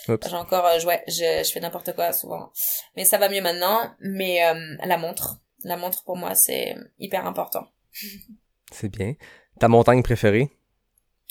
J'ai 0.06 0.36
encore, 0.36 0.66
euh, 0.66 0.84
ouais, 0.84 1.02
je, 1.06 1.42
je 1.44 1.50
fais 1.50 1.60
n'importe 1.60 1.94
quoi 1.94 2.12
souvent. 2.12 2.52
Mais 2.96 3.04
ça 3.04 3.16
va 3.16 3.28
mieux 3.28 3.40
maintenant, 3.40 3.90
mais 4.00 4.44
euh, 4.44 4.76
la 4.84 4.98
montre, 4.98 5.38
la 5.62 5.76
montre 5.76 6.04
pour 6.04 6.16
moi 6.16 6.34
c'est 6.34 6.74
hyper 6.98 7.24
important. 7.24 7.66
C'est 8.72 8.88
bien. 8.88 9.14
Ta 9.58 9.68
montagne 9.68 10.02
préférée? 10.02 10.50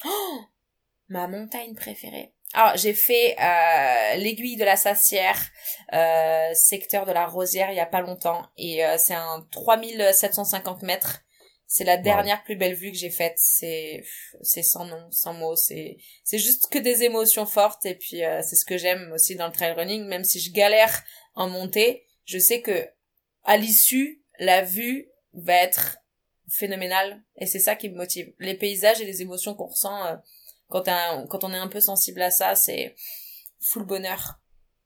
Oh! 0.06 0.40
Ma 1.10 1.28
montagne 1.28 1.76
préférée. 1.76 2.34
Alors, 2.54 2.72
ah, 2.74 2.78
j'ai 2.78 2.94
fait 2.94 3.36
euh, 3.38 4.16
l'aiguille 4.16 4.56
de 4.56 4.64
la 4.64 4.78
Sassière, 4.78 5.38
euh, 5.94 6.54
secteur 6.54 7.06
de 7.06 7.12
la 7.12 7.28
Rosière, 7.28 7.70
il 7.70 7.76
y 7.76 7.82
a 7.82 7.86
pas 7.86 8.00
longtemps. 8.00 8.48
Et 8.56 8.86
euh, 8.86 8.98
c'est 8.98 9.14
un 9.14 9.46
3750 9.52 10.82
mètres. 10.84 11.22
C'est 11.68 11.84
la 11.84 11.98
dernière 11.98 12.44
plus 12.44 12.56
belle 12.56 12.76
vue 12.76 12.92
que 12.92 12.98
j'ai 12.98 13.10
faite. 13.10 13.36
C'est 13.38 14.04
c'est 14.42 14.64
sans 14.64 14.86
nom, 14.86 15.12
sans 15.12 15.34
mots. 15.34 15.58
C'est 15.58 15.98
c'est 16.24 16.38
juste 16.38 16.72
que 16.72 16.80
des 16.80 17.04
émotions 17.04 17.46
fortes. 17.46 17.86
Et 17.86 17.96
puis, 17.96 18.24
euh, 18.24 18.42
c'est 18.42 18.56
ce 18.56 18.64
que 18.64 18.78
j'aime 18.78 19.12
aussi 19.14 19.36
dans 19.36 19.48
le 19.48 19.52
trail 19.52 19.74
running. 19.74 20.06
Même 20.06 20.24
si 20.24 20.40
je 20.40 20.54
galère 20.54 21.04
en 21.34 21.50
montée, 21.50 22.06
je 22.24 22.38
sais 22.38 22.62
que 22.62 22.88
à 23.44 23.58
l'issue, 23.58 24.24
la 24.40 24.62
vue 24.62 25.10
va 25.34 25.56
être 25.56 25.98
phénoménal 26.48 27.22
et 27.38 27.46
c'est 27.46 27.60
ça 27.60 27.76
qui 27.76 27.90
me 27.90 27.96
motive. 27.96 28.34
Les 28.40 28.56
paysages 28.56 29.02
et 29.02 29.06
les 29.06 29.22
émotions 29.22 29.54
qu'on 29.56 29.68
ressent 29.68 30.06
euh, 30.06 30.16
quand, 30.70 30.84
quand 31.30 31.44
on 31.44 31.54
est 31.54 31.58
un 31.58 31.68
peu 31.68 31.80
sensible 31.80 32.22
à 32.22 32.32
ça, 32.32 32.56
c'est 32.56 32.96
full 33.60 33.86
bonheur. 33.86 34.40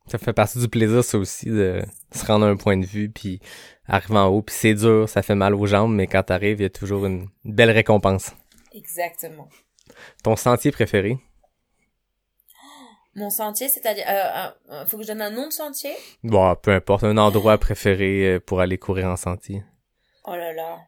Ça 0.08 0.18
fait 0.18 0.34
partie 0.34 0.60
du 0.60 0.68
plaisir, 0.68 1.04
ça 1.04 1.18
aussi, 1.20 1.46
de 1.48 1.84
se 2.12 2.26
rendre 2.26 2.46
à 2.48 2.50
un 2.50 2.56
point 2.56 2.78
de 2.78 2.86
vue, 2.86 3.12
puis 3.12 3.40
arriver 3.86 4.18
en 4.18 4.28
haut, 4.28 4.42
puis 4.42 4.56
c'est 4.56 4.74
dur, 4.74 5.08
ça 5.08 5.22
fait 5.22 5.36
mal 5.36 5.54
aux 5.54 5.68
jambes, 5.68 5.94
mais 5.94 6.08
quand 6.08 6.24
t'arrives, 6.24 6.60
il 6.60 6.64
y 6.64 6.66
a 6.66 6.70
toujours 6.70 7.06
une 7.06 7.30
belle 7.44 7.70
récompense. 7.70 8.32
Exactement. 8.74 9.48
Ton 10.24 10.36
sentier 10.36 10.72
préféré? 10.72 11.20
Mon 13.16 13.30
sentier, 13.30 13.70
c'est-à-dire, 13.70 14.06
euh, 14.08 14.50
euh, 14.72 14.86
faut 14.88 14.98
que 14.98 15.04
je 15.04 15.10
donne 15.10 15.22
un 15.22 15.32
nom 15.32 15.48
de 15.48 15.54
sentier? 15.54 15.94
Bon, 16.24 16.56
peu 16.56 16.72
importe, 16.72 17.04
un 17.04 17.18
endroit 17.18 17.58
préféré 17.58 18.40
pour 18.40 18.62
aller 18.62 18.78
courir 18.78 19.08
en 19.08 19.16
sentier. 19.16 19.64
Oh 20.26 20.36
là 20.36 20.54
là. 20.54 20.80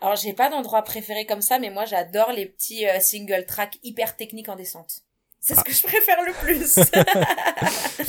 Alors 0.00 0.16
j'ai 0.16 0.32
pas 0.32 0.48
d'endroit 0.48 0.82
préféré 0.82 1.26
comme 1.26 1.42
ça, 1.42 1.58
mais 1.58 1.70
moi 1.70 1.84
j'adore 1.84 2.32
les 2.32 2.46
petits 2.46 2.86
euh, 2.86 3.00
single 3.00 3.44
track 3.46 3.78
hyper 3.82 4.16
techniques 4.16 4.48
en 4.48 4.56
descente. 4.56 5.02
C'est 5.42 5.54
ce 5.54 5.60
ah. 5.60 5.62
que 5.62 5.72
je 5.72 5.82
préfère 5.82 6.18
le 6.22 6.32
plus. 6.32 6.78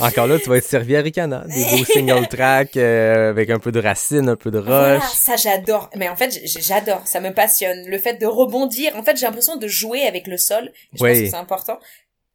Encore 0.00 0.26
là, 0.26 0.38
tu 0.38 0.50
vas 0.50 0.58
être 0.58 0.68
servi 0.68 0.96
à 0.96 1.00
Ricana. 1.00 1.44
Des 1.46 1.64
beaux 1.64 1.84
single 1.92 2.28
track 2.28 2.76
euh, 2.76 3.30
avec 3.30 3.48
un 3.48 3.58
peu 3.58 3.72
de 3.72 3.80
racines, 3.80 4.28
un 4.28 4.36
peu 4.36 4.50
de 4.50 4.58
roche. 4.58 4.68
Voilà, 4.68 5.00
ça 5.00 5.36
j'adore. 5.36 5.88
Mais 5.96 6.10
en 6.10 6.16
fait, 6.16 6.42
j'adore. 6.44 7.06
Ça 7.06 7.20
me 7.20 7.32
passionne. 7.32 7.86
Le 7.88 7.98
fait 7.98 8.14
de 8.14 8.26
rebondir. 8.26 8.94
En 8.96 9.02
fait, 9.02 9.16
j'ai 9.16 9.24
l'impression 9.24 9.56
de 9.56 9.66
jouer 9.66 10.06
avec 10.06 10.26
le 10.26 10.36
sol. 10.36 10.72
Je 10.92 10.98
pense 10.98 11.08
que 11.08 11.30
c'est 11.30 11.34
important. 11.34 11.78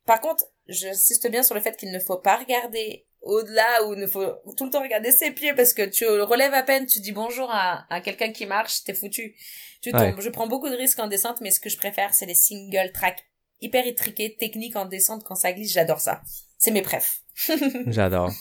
Par 0.08 0.20
contre, 0.20 0.46
j'insiste 0.68 1.30
bien 1.30 1.44
sur 1.44 1.54
le 1.54 1.62
fait 1.62 1.78
qu'il 1.78 1.92
ne 1.92 2.00
faut 2.00 2.18
pas 2.18 2.38
regarder 2.38 3.06
au-delà 3.22 3.86
où 3.86 3.94
il 3.94 4.08
faut 4.08 4.26
tout 4.56 4.66
le 4.66 4.70
temps 4.70 4.82
regarder 4.82 5.12
ses 5.12 5.32
pieds 5.32 5.54
parce 5.54 5.74
que 5.74 5.84
tu 5.84 6.06
le 6.06 6.24
relèves 6.24 6.54
à 6.54 6.64
peine, 6.64 6.86
tu 6.86 7.00
dis 7.00 7.12
bonjour 7.12 7.50
à, 7.52 7.86
à 7.94 8.02
quelqu'un 8.02 8.32
qui 8.32 8.46
marche, 8.46 8.84
t'es 8.84 8.94
foutu. 8.94 9.36
Tu 9.82 9.92
tombes. 9.92 10.20
Je 10.20 10.30
prends 10.30 10.48
beaucoup 10.48 10.70
de 10.70 10.76
risques 10.76 11.00
en 11.00 11.08
descente, 11.08 11.42
mais 11.42 11.52
ce 11.52 11.60
que 11.60 11.70
je 11.70 11.78
préfère, 11.78 12.14
c'est 12.14 12.26
les 12.26 12.36
single 12.36 12.92
track 12.94 13.26
hyper 13.62 13.86
étriqué, 13.86 14.36
technique 14.36 14.76
en 14.76 14.86
descente 14.86 15.24
quand 15.24 15.36
ça 15.36 15.52
glisse, 15.52 15.74
j'adore 15.74 16.00
ça. 16.00 16.22
C'est 16.58 16.72
mes 16.72 16.82
préfs. 16.82 17.22
J'adore. 17.88 18.32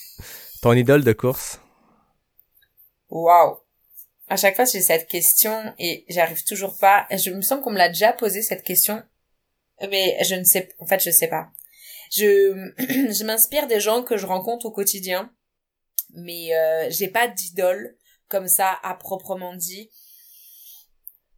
Ton 0.62 0.72
idole 0.72 1.04
de 1.04 1.12
course? 1.12 1.60
Waouh. 3.10 3.58
À 4.28 4.36
chaque 4.36 4.56
fois, 4.56 4.64
j'ai 4.64 4.80
cette 4.80 5.06
question 5.06 5.74
et 5.78 6.04
j'arrive 6.08 6.42
toujours 6.44 6.76
pas. 6.78 7.06
Je 7.10 7.30
me 7.30 7.42
sens 7.42 7.62
qu'on 7.62 7.70
me 7.70 7.78
l'a 7.78 7.88
déjà 7.88 8.12
posé 8.12 8.42
cette 8.42 8.64
question, 8.64 9.02
mais 9.90 10.16
je 10.24 10.34
ne 10.34 10.44
sais. 10.44 10.68
En 10.78 10.86
fait, 10.86 11.02
je 11.02 11.10
sais 11.10 11.28
pas. 11.28 11.50
Je 12.10 12.72
je 13.12 13.24
m'inspire 13.24 13.66
des 13.66 13.80
gens 13.80 14.02
que 14.02 14.16
je 14.16 14.26
rencontre 14.26 14.66
au 14.66 14.70
quotidien, 14.70 15.32
mais 16.10 16.54
euh, 16.54 16.88
j'ai 16.90 17.08
pas 17.08 17.28
d'idole 17.28 17.96
comme 18.28 18.48
ça 18.48 18.78
à 18.82 18.94
proprement 18.94 19.54
dit. 19.54 19.90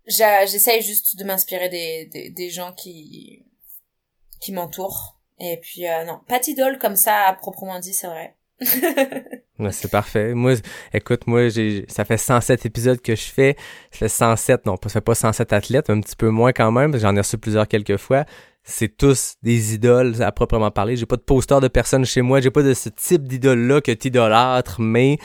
J'essaye 0.07 0.81
juste 0.81 1.17
de 1.17 1.25
m'inspirer 1.25 1.69
des, 1.69 2.31
des, 2.31 2.51
gens 2.51 2.73
qui 2.73 3.45
qui 4.41 4.53
m'entourent. 4.53 5.21
Et 5.39 5.59
puis 5.59 5.87
euh, 5.87 6.05
non, 6.05 6.21
pas 6.27 6.39
d'idole 6.39 6.79
comme 6.79 6.97
ça 6.97 7.27
à 7.27 7.35
proprement 7.35 7.79
dit, 7.79 7.93
c'est 7.93 8.07
vrai. 8.07 8.38
Ouais, 8.61 9.73
c'est 9.73 9.91
parfait. 9.91 10.35
Moi, 10.35 10.55
écoute, 10.93 11.27
moi, 11.27 11.49
j'ai, 11.49 11.85
ça 11.89 12.05
fait 12.05 12.17
107 12.17 12.67
épisodes 12.67 13.01
que 13.01 13.15
je 13.15 13.25
fais. 13.25 13.57
Ça 13.91 13.99
fait 13.99 14.09
107, 14.09 14.67
non, 14.67 14.77
ça 14.83 14.89
fait 14.89 15.01
pas 15.01 15.15
107 15.15 15.53
athlètes, 15.53 15.91
un 15.91 16.01
petit 16.01 16.17
peu 16.17 16.31
moins 16.31 16.53
quand 16.53 16.73
même, 16.73 16.99
j'en 16.99 17.15
ai 17.15 17.21
reçu 17.21 17.39
plusieurs 17.39 17.69
quelques 17.69 17.97
fois. 17.97 18.25
C'est 18.65 18.97
tous 18.97 19.37
des 19.43 19.75
idoles 19.75 20.21
à 20.23 20.31
proprement 20.31 20.71
parler. 20.71 20.97
J'ai 20.97 21.07
pas 21.07 21.17
de 21.17 21.23
poster 21.23 21.59
de 21.61 21.69
personnes 21.69 22.05
chez 22.05 22.21
moi. 22.21 22.41
J'ai 22.41 22.51
pas 22.51 22.63
de 22.63 22.75
ce 22.75 22.91
type 22.91 23.27
d'idole-là 23.27 23.81
que 23.81 23.93
t'idolâtres, 23.93 24.79
mais 24.79 25.19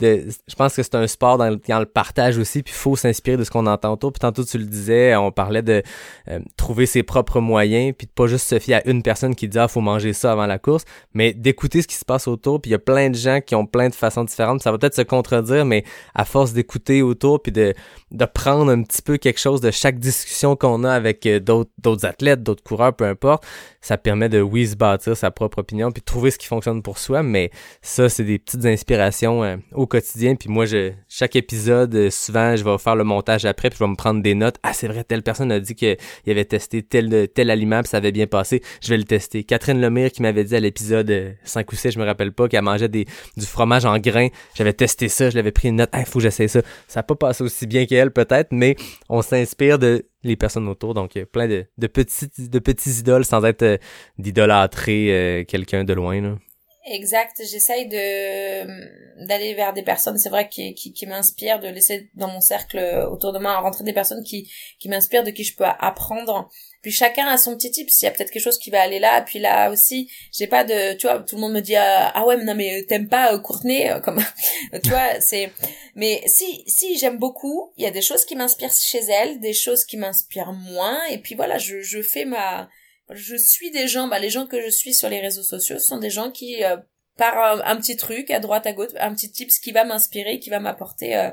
je 0.00 0.54
pense 0.56 0.74
que 0.74 0.82
c'est 0.82 0.94
un 0.94 1.06
sport 1.06 1.36
dans 1.36 1.50
le, 1.50 1.56
dans 1.68 1.78
le 1.78 1.86
partage 1.86 2.38
aussi, 2.38 2.62
puis 2.62 2.72
il 2.74 2.78
faut 2.78 2.96
s'inspirer 2.96 3.36
de 3.36 3.44
ce 3.44 3.50
qu'on 3.50 3.66
entend 3.66 3.92
autour. 3.92 4.12
Puis 4.12 4.20
tantôt 4.20 4.44
tu 4.44 4.56
le 4.56 4.64
disais, 4.64 5.14
on 5.16 5.30
parlait 5.30 5.62
de 5.62 5.82
euh, 6.28 6.40
trouver 6.56 6.86
ses 6.86 7.02
propres 7.02 7.40
moyens, 7.40 7.94
puis 7.96 8.06
de 8.06 8.12
pas 8.12 8.26
juste 8.26 8.46
se 8.46 8.58
fier 8.58 8.76
à 8.76 8.88
une 8.88 9.02
personne 9.02 9.34
qui 9.34 9.48
dit 9.48 9.58
ah 9.58 9.68
faut 9.68 9.80
manger 9.80 10.12
ça 10.12 10.32
avant 10.32 10.46
la 10.46 10.58
course, 10.58 10.84
mais 11.12 11.34
d'écouter 11.34 11.82
ce 11.82 11.86
qui 11.86 11.96
se 11.96 12.04
passe 12.04 12.26
autour. 12.26 12.60
Puis 12.60 12.70
il 12.70 12.72
y 12.72 12.76
a 12.76 12.78
plein 12.78 13.10
de 13.10 13.16
gens 13.16 13.40
qui 13.40 13.54
ont 13.54 13.66
plein 13.66 13.88
de 13.88 13.94
façons 13.94 14.24
différentes. 14.24 14.62
Ça 14.62 14.72
va 14.72 14.78
peut-être 14.78 14.96
se 14.96 15.02
contredire, 15.02 15.66
mais 15.66 15.84
à 16.14 16.24
force 16.24 16.52
d'écouter 16.52 17.02
autour, 17.02 17.42
puis 17.42 17.52
de 17.52 17.74
de 18.10 18.24
prendre 18.24 18.70
un 18.70 18.82
petit 18.82 19.02
peu 19.02 19.16
quelque 19.16 19.40
chose 19.40 19.60
de 19.60 19.70
chaque 19.70 19.98
discussion 19.98 20.56
qu'on 20.56 20.84
a 20.84 20.92
avec 20.92 21.26
euh, 21.26 21.38
d'autres 21.38 21.70
d'autres 21.78 22.06
athlètes, 22.06 22.42
d'autres 22.42 22.62
coureurs, 22.62 22.94
peu 22.94 23.04
importe, 23.04 23.44
ça 23.80 23.98
permet 23.98 24.28
de 24.28 24.40
oui 24.40 24.68
se 24.68 24.76
bâtir 24.76 25.16
sa 25.16 25.30
propre 25.30 25.58
opinion, 25.58 25.90
puis 25.90 26.00
de 26.00 26.04
trouver 26.04 26.30
ce 26.30 26.38
qui 26.38 26.46
fonctionne 26.46 26.82
pour 26.82 26.98
soi. 26.98 27.22
Mais 27.22 27.50
ça, 27.82 28.08
c'est 28.08 28.24
des 28.24 28.38
petites 28.38 28.64
inspirations. 28.64 29.44
Euh, 29.44 29.56
au 29.82 29.86
quotidien. 29.86 30.36
Puis 30.36 30.48
moi, 30.48 30.64
je, 30.64 30.92
chaque 31.08 31.36
épisode, 31.36 31.94
euh, 31.94 32.10
souvent, 32.10 32.56
je 32.56 32.64
vais 32.64 32.78
faire 32.78 32.96
le 32.96 33.04
montage 33.04 33.44
après, 33.44 33.68
puis 33.68 33.78
je 33.78 33.84
vais 33.84 33.90
me 33.90 33.96
prendre 33.96 34.22
des 34.22 34.34
notes. 34.34 34.56
Ah, 34.62 34.72
c'est 34.72 34.86
vrai, 34.86 35.04
telle 35.04 35.22
personne 35.22 35.50
a 35.52 35.60
dit 35.60 35.74
qu'il 35.74 35.96
avait 36.26 36.44
testé 36.44 36.82
tel, 36.82 37.28
tel 37.28 37.50
aliment, 37.50 37.80
puis 37.80 37.88
ça 37.88 37.98
avait 37.98 38.12
bien 38.12 38.26
passé. 38.26 38.62
Je 38.80 38.88
vais 38.88 38.96
le 38.96 39.04
tester. 39.04 39.44
Catherine 39.44 39.80
Lemire 39.80 40.10
qui 40.12 40.22
m'avait 40.22 40.44
dit 40.44 40.56
à 40.56 40.60
l'épisode 40.60 41.34
5 41.44 41.60
euh, 41.60 41.72
ou 41.72 41.76
6, 41.76 41.90
je 41.92 41.98
me 41.98 42.04
rappelle 42.04 42.32
pas, 42.32 42.48
qu'elle 42.48 42.62
mangeait 42.62 42.88
des, 42.88 43.06
du 43.36 43.44
fromage 43.44 43.84
en 43.84 43.98
grains. 43.98 44.28
J'avais 44.54 44.72
testé 44.72 45.08
ça, 45.08 45.30
je 45.30 45.36
l'avais 45.36 45.52
pris 45.52 45.68
une 45.68 45.76
note. 45.76 45.90
Ah, 45.92 46.00
il 46.00 46.06
faut 46.06 46.18
que 46.20 46.22
j'essaie 46.22 46.48
ça. 46.48 46.62
Ça 46.86 47.00
n'a 47.00 47.04
pas 47.04 47.16
passé 47.16 47.42
aussi 47.42 47.66
bien 47.66 47.84
qu'elle, 47.86 48.12
peut-être, 48.12 48.48
mais 48.52 48.76
on 49.08 49.20
s'inspire 49.20 49.78
de 49.78 50.06
les 50.22 50.36
personnes 50.36 50.68
autour. 50.68 50.94
Donc, 50.94 51.16
a 51.16 51.26
plein 51.26 51.48
de, 51.48 51.66
de, 51.76 51.86
petits, 51.88 52.28
de 52.38 52.58
petits 52.60 53.00
idoles 53.00 53.24
sans 53.24 53.44
être 53.44 53.62
euh, 53.62 53.76
d'idolâtrer 54.18 55.44
quelqu'un 55.48 55.82
de 55.82 55.92
loin. 55.92 56.20
Là. 56.20 56.36
Exact, 56.84 57.40
j'essaye 57.48 57.86
de 57.86 59.24
d'aller 59.26 59.54
vers 59.54 59.72
des 59.72 59.84
personnes, 59.84 60.18
c'est 60.18 60.30
vrai 60.30 60.48
qui 60.48 60.74
qui, 60.74 60.92
qui 60.92 61.06
m'inspirent, 61.06 61.60
de 61.60 61.68
laisser 61.68 62.10
dans 62.14 62.26
mon 62.26 62.40
cercle 62.40 63.06
autour 63.08 63.32
de 63.32 63.38
moi 63.38 63.56
rentrer 63.60 63.84
des 63.84 63.92
personnes 63.92 64.24
qui 64.24 64.50
qui 64.80 64.88
m'inspirent, 64.88 65.22
de 65.22 65.30
qui 65.30 65.44
je 65.44 65.54
peux 65.54 65.64
apprendre. 65.64 66.50
Puis 66.82 66.90
chacun 66.90 67.28
a 67.28 67.36
son 67.38 67.54
petit 67.54 67.70
type, 67.70 67.88
s'il 67.88 68.06
y 68.06 68.08
a 68.08 68.10
peut-être 68.12 68.32
quelque 68.32 68.42
chose 68.42 68.58
qui 68.58 68.70
va 68.70 68.80
aller 68.82 68.98
là, 68.98 69.22
puis 69.22 69.38
là 69.38 69.70
aussi, 69.70 70.10
j'ai 70.32 70.48
pas 70.48 70.64
de 70.64 70.94
tu 70.94 71.06
vois, 71.06 71.20
tout 71.20 71.36
le 71.36 71.42
monde 71.42 71.52
me 71.52 71.60
dit 71.60 71.76
ah, 71.76 72.10
ah 72.16 72.26
ouais, 72.26 72.36
mais 72.36 72.44
non 72.44 72.56
mais 72.56 72.84
t'aimes 72.88 73.08
pas 73.08 73.32
euh, 73.32 73.38
Courtenay 73.38 73.92
euh, 73.92 74.00
comme 74.00 74.20
tu 74.82 74.90
vois, 74.90 75.20
c'est 75.20 75.52
mais 75.94 76.20
si 76.26 76.64
si 76.66 76.98
j'aime 76.98 77.18
beaucoup, 77.18 77.72
il 77.76 77.84
y 77.84 77.86
a 77.86 77.92
des 77.92 78.02
choses 78.02 78.24
qui 78.24 78.34
m'inspirent 78.34 78.72
chez 78.72 79.02
elle, 79.08 79.38
des 79.38 79.52
choses 79.52 79.84
qui 79.84 79.96
m'inspirent 79.96 80.52
moins 80.52 80.98
et 81.10 81.18
puis 81.18 81.36
voilà, 81.36 81.58
je 81.58 81.80
je 81.80 82.02
fais 82.02 82.24
ma 82.24 82.68
je 83.10 83.36
suis 83.36 83.70
des 83.70 83.88
gens, 83.88 84.08
bah, 84.08 84.18
les 84.18 84.30
gens 84.30 84.46
que 84.46 84.60
je 84.62 84.68
suis 84.68 84.94
sur 84.94 85.08
les 85.08 85.20
réseaux 85.20 85.42
sociaux 85.42 85.78
sont 85.78 85.98
des 85.98 86.10
gens 86.10 86.30
qui, 86.30 86.64
euh, 86.64 86.76
par 87.16 87.64
un, 87.66 87.76
petit 87.76 87.96
truc 87.96 88.30
à 88.30 88.40
droite, 88.40 88.66
à 88.66 88.72
gauche, 88.72 88.90
un 88.98 89.12
petit 89.14 89.30
tips 89.30 89.58
qui 89.58 89.72
va 89.72 89.84
m'inspirer, 89.84 90.38
qui 90.38 90.50
va 90.50 90.60
m'apporter 90.60 91.16
euh, 91.16 91.30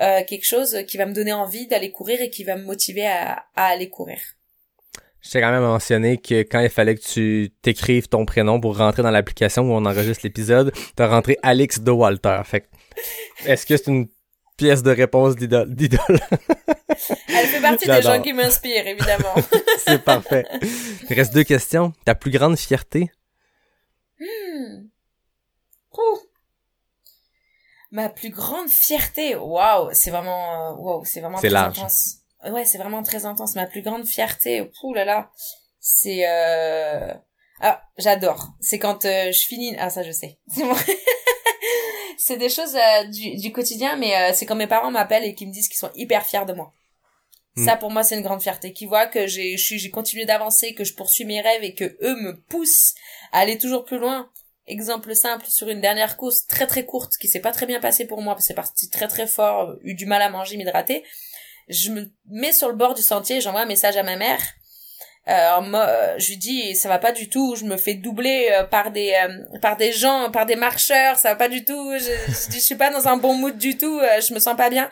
euh, 0.00 0.22
quelque 0.26 0.46
chose, 0.46 0.84
qui 0.86 0.96
va 0.96 1.06
me 1.06 1.12
donner 1.12 1.32
envie 1.32 1.66
d'aller 1.66 1.90
courir 1.90 2.20
et 2.20 2.30
qui 2.30 2.44
va 2.44 2.56
me 2.56 2.64
motiver 2.64 3.06
à, 3.06 3.44
aller 3.54 3.90
courir. 3.90 4.18
Je 5.20 5.30
t'ai 5.30 5.40
quand 5.40 5.50
même 5.50 5.62
mentionné 5.62 6.16
que 6.16 6.42
quand 6.42 6.60
il 6.60 6.70
fallait 6.70 6.94
que 6.94 7.02
tu 7.02 7.50
t'écrives 7.60 8.08
ton 8.08 8.24
prénom 8.24 8.60
pour 8.60 8.78
rentrer 8.78 9.02
dans 9.02 9.10
l'application 9.10 9.64
où 9.64 9.72
on 9.72 9.84
enregistre 9.84 10.24
l'épisode, 10.24 10.72
t'as 10.94 11.08
rentré 11.08 11.36
Alex 11.42 11.80
de 11.80 11.90
Walter. 11.90 12.40
Fait 12.44 12.68
est-ce 13.44 13.66
que 13.66 13.76
c'est 13.76 13.88
une 13.88 14.08
pièce 14.58 14.82
de 14.82 14.90
réponse 14.90 15.36
d'idole. 15.36 16.20
Elle 17.28 17.46
fait 17.46 17.60
partie 17.62 17.86
des 17.86 18.02
gens 18.02 18.20
qui 18.20 18.32
m'inspirent, 18.34 18.86
évidemment. 18.86 19.34
C'est 19.86 20.02
parfait. 20.04 20.44
Il 21.08 21.16
reste 21.16 21.32
deux 21.32 21.44
questions. 21.44 21.94
Ta 22.04 22.14
plus 22.14 22.30
grande 22.30 22.58
fierté? 22.58 23.10
Hmm. 24.20 24.88
Ma 27.90 28.10
plus 28.10 28.30
grande 28.30 28.68
fierté, 28.68 29.34
waouh, 29.34 29.88
c'est 29.92 30.10
vraiment, 30.10 30.72
euh, 30.72 30.74
waouh, 30.74 31.04
c'est 31.06 31.20
vraiment 31.20 31.38
très 31.38 31.54
intense. 31.54 32.18
Ouais, 32.44 32.66
c'est 32.66 32.76
vraiment 32.76 33.02
très 33.02 33.24
intense. 33.24 33.54
Ma 33.54 33.66
plus 33.66 33.80
grande 33.80 34.06
fierté, 34.06 34.70
ouh 34.82 34.92
là 34.92 35.06
là, 35.06 35.30
c'est 35.80 36.28
euh... 36.28 37.14
ah, 37.60 37.82
j'adore. 37.96 38.50
C'est 38.60 38.78
quand 38.78 39.06
euh, 39.06 39.32
je 39.32 39.40
finis. 39.40 39.74
Ah 39.78 39.88
ça, 39.88 40.02
je 40.02 40.12
sais. 40.12 40.38
C'est 40.54 40.64
bon 40.64 40.76
c'est 42.28 42.36
des 42.36 42.50
choses 42.50 42.76
euh, 42.76 43.04
du, 43.04 43.36
du, 43.36 43.52
quotidien, 43.52 43.96
mais 43.96 44.14
euh, 44.14 44.32
c'est 44.34 44.44
quand 44.44 44.54
mes 44.54 44.66
parents 44.66 44.90
m'appellent 44.90 45.24
et 45.24 45.34
qui 45.34 45.46
me 45.46 45.52
disent 45.52 45.68
qu'ils 45.68 45.78
sont 45.78 45.90
hyper 45.94 46.26
fiers 46.26 46.44
de 46.46 46.52
moi. 46.52 46.74
Hmm. 47.56 47.64
Ça, 47.64 47.76
pour 47.76 47.90
moi, 47.90 48.02
c'est 48.02 48.16
une 48.16 48.22
grande 48.22 48.42
fierté. 48.42 48.74
Qui 48.74 48.84
voient 48.84 49.06
que 49.06 49.26
j'ai, 49.26 49.56
j'ai 49.56 49.90
continué 49.90 50.26
d'avancer, 50.26 50.74
que 50.74 50.84
je 50.84 50.92
poursuis 50.92 51.24
mes 51.24 51.40
rêves 51.40 51.64
et 51.64 51.74
que 51.74 51.96
eux 52.02 52.16
me 52.16 52.38
poussent 52.38 52.94
à 53.32 53.38
aller 53.38 53.56
toujours 53.56 53.84
plus 53.84 53.98
loin. 53.98 54.30
Exemple 54.66 55.14
simple, 55.14 55.46
sur 55.46 55.70
une 55.70 55.80
dernière 55.80 56.18
course 56.18 56.46
très 56.46 56.66
très 56.66 56.84
courte, 56.84 57.16
qui 57.16 57.28
s'est 57.28 57.40
pas 57.40 57.52
très 57.52 57.64
bien 57.64 57.80
passée 57.80 58.06
pour 58.06 58.20
moi, 58.20 58.34
parce 58.34 58.44
que 58.44 58.48
c'est 58.48 58.54
parti 58.54 58.90
très 58.90 59.08
très 59.08 59.26
fort, 59.26 59.76
eu 59.82 59.94
du 59.94 60.04
mal 60.04 60.20
à 60.20 60.28
manger, 60.28 60.58
m'hydrater. 60.58 61.04
Je 61.68 61.90
me 61.90 62.12
mets 62.26 62.52
sur 62.52 62.68
le 62.68 62.74
bord 62.74 62.92
du 62.92 63.00
sentier, 63.00 63.40
j'envoie 63.40 63.62
un 63.62 63.66
message 63.66 63.96
à 63.96 64.02
ma 64.02 64.16
mère 64.16 64.42
euh, 65.28 65.60
moi, 65.60 65.86
je 66.16 66.28
lui 66.30 66.36
dis 66.38 66.74
ça 66.74 66.88
va 66.88 66.98
pas 66.98 67.12
du 67.12 67.28
tout 67.28 67.54
je 67.54 67.64
me 67.64 67.76
fais 67.76 67.94
doubler 67.94 68.48
euh, 68.52 68.64
par 68.64 68.90
des 68.90 69.12
euh, 69.12 69.58
par 69.60 69.76
des 69.76 69.92
gens 69.92 70.30
par 70.30 70.46
des 70.46 70.56
marcheurs 70.56 71.16
ça 71.18 71.30
va 71.30 71.36
pas 71.36 71.48
du 71.48 71.64
tout 71.64 71.92
je, 71.98 72.32
je, 72.32 72.52
je 72.54 72.58
suis 72.58 72.76
pas 72.76 72.90
dans 72.90 73.08
un 73.08 73.18
bon 73.18 73.34
mood 73.34 73.56
du 73.58 73.76
tout 73.76 73.98
euh, 73.98 74.20
je 74.20 74.32
me 74.32 74.38
sens 74.38 74.56
pas 74.56 74.70
bien. 74.70 74.90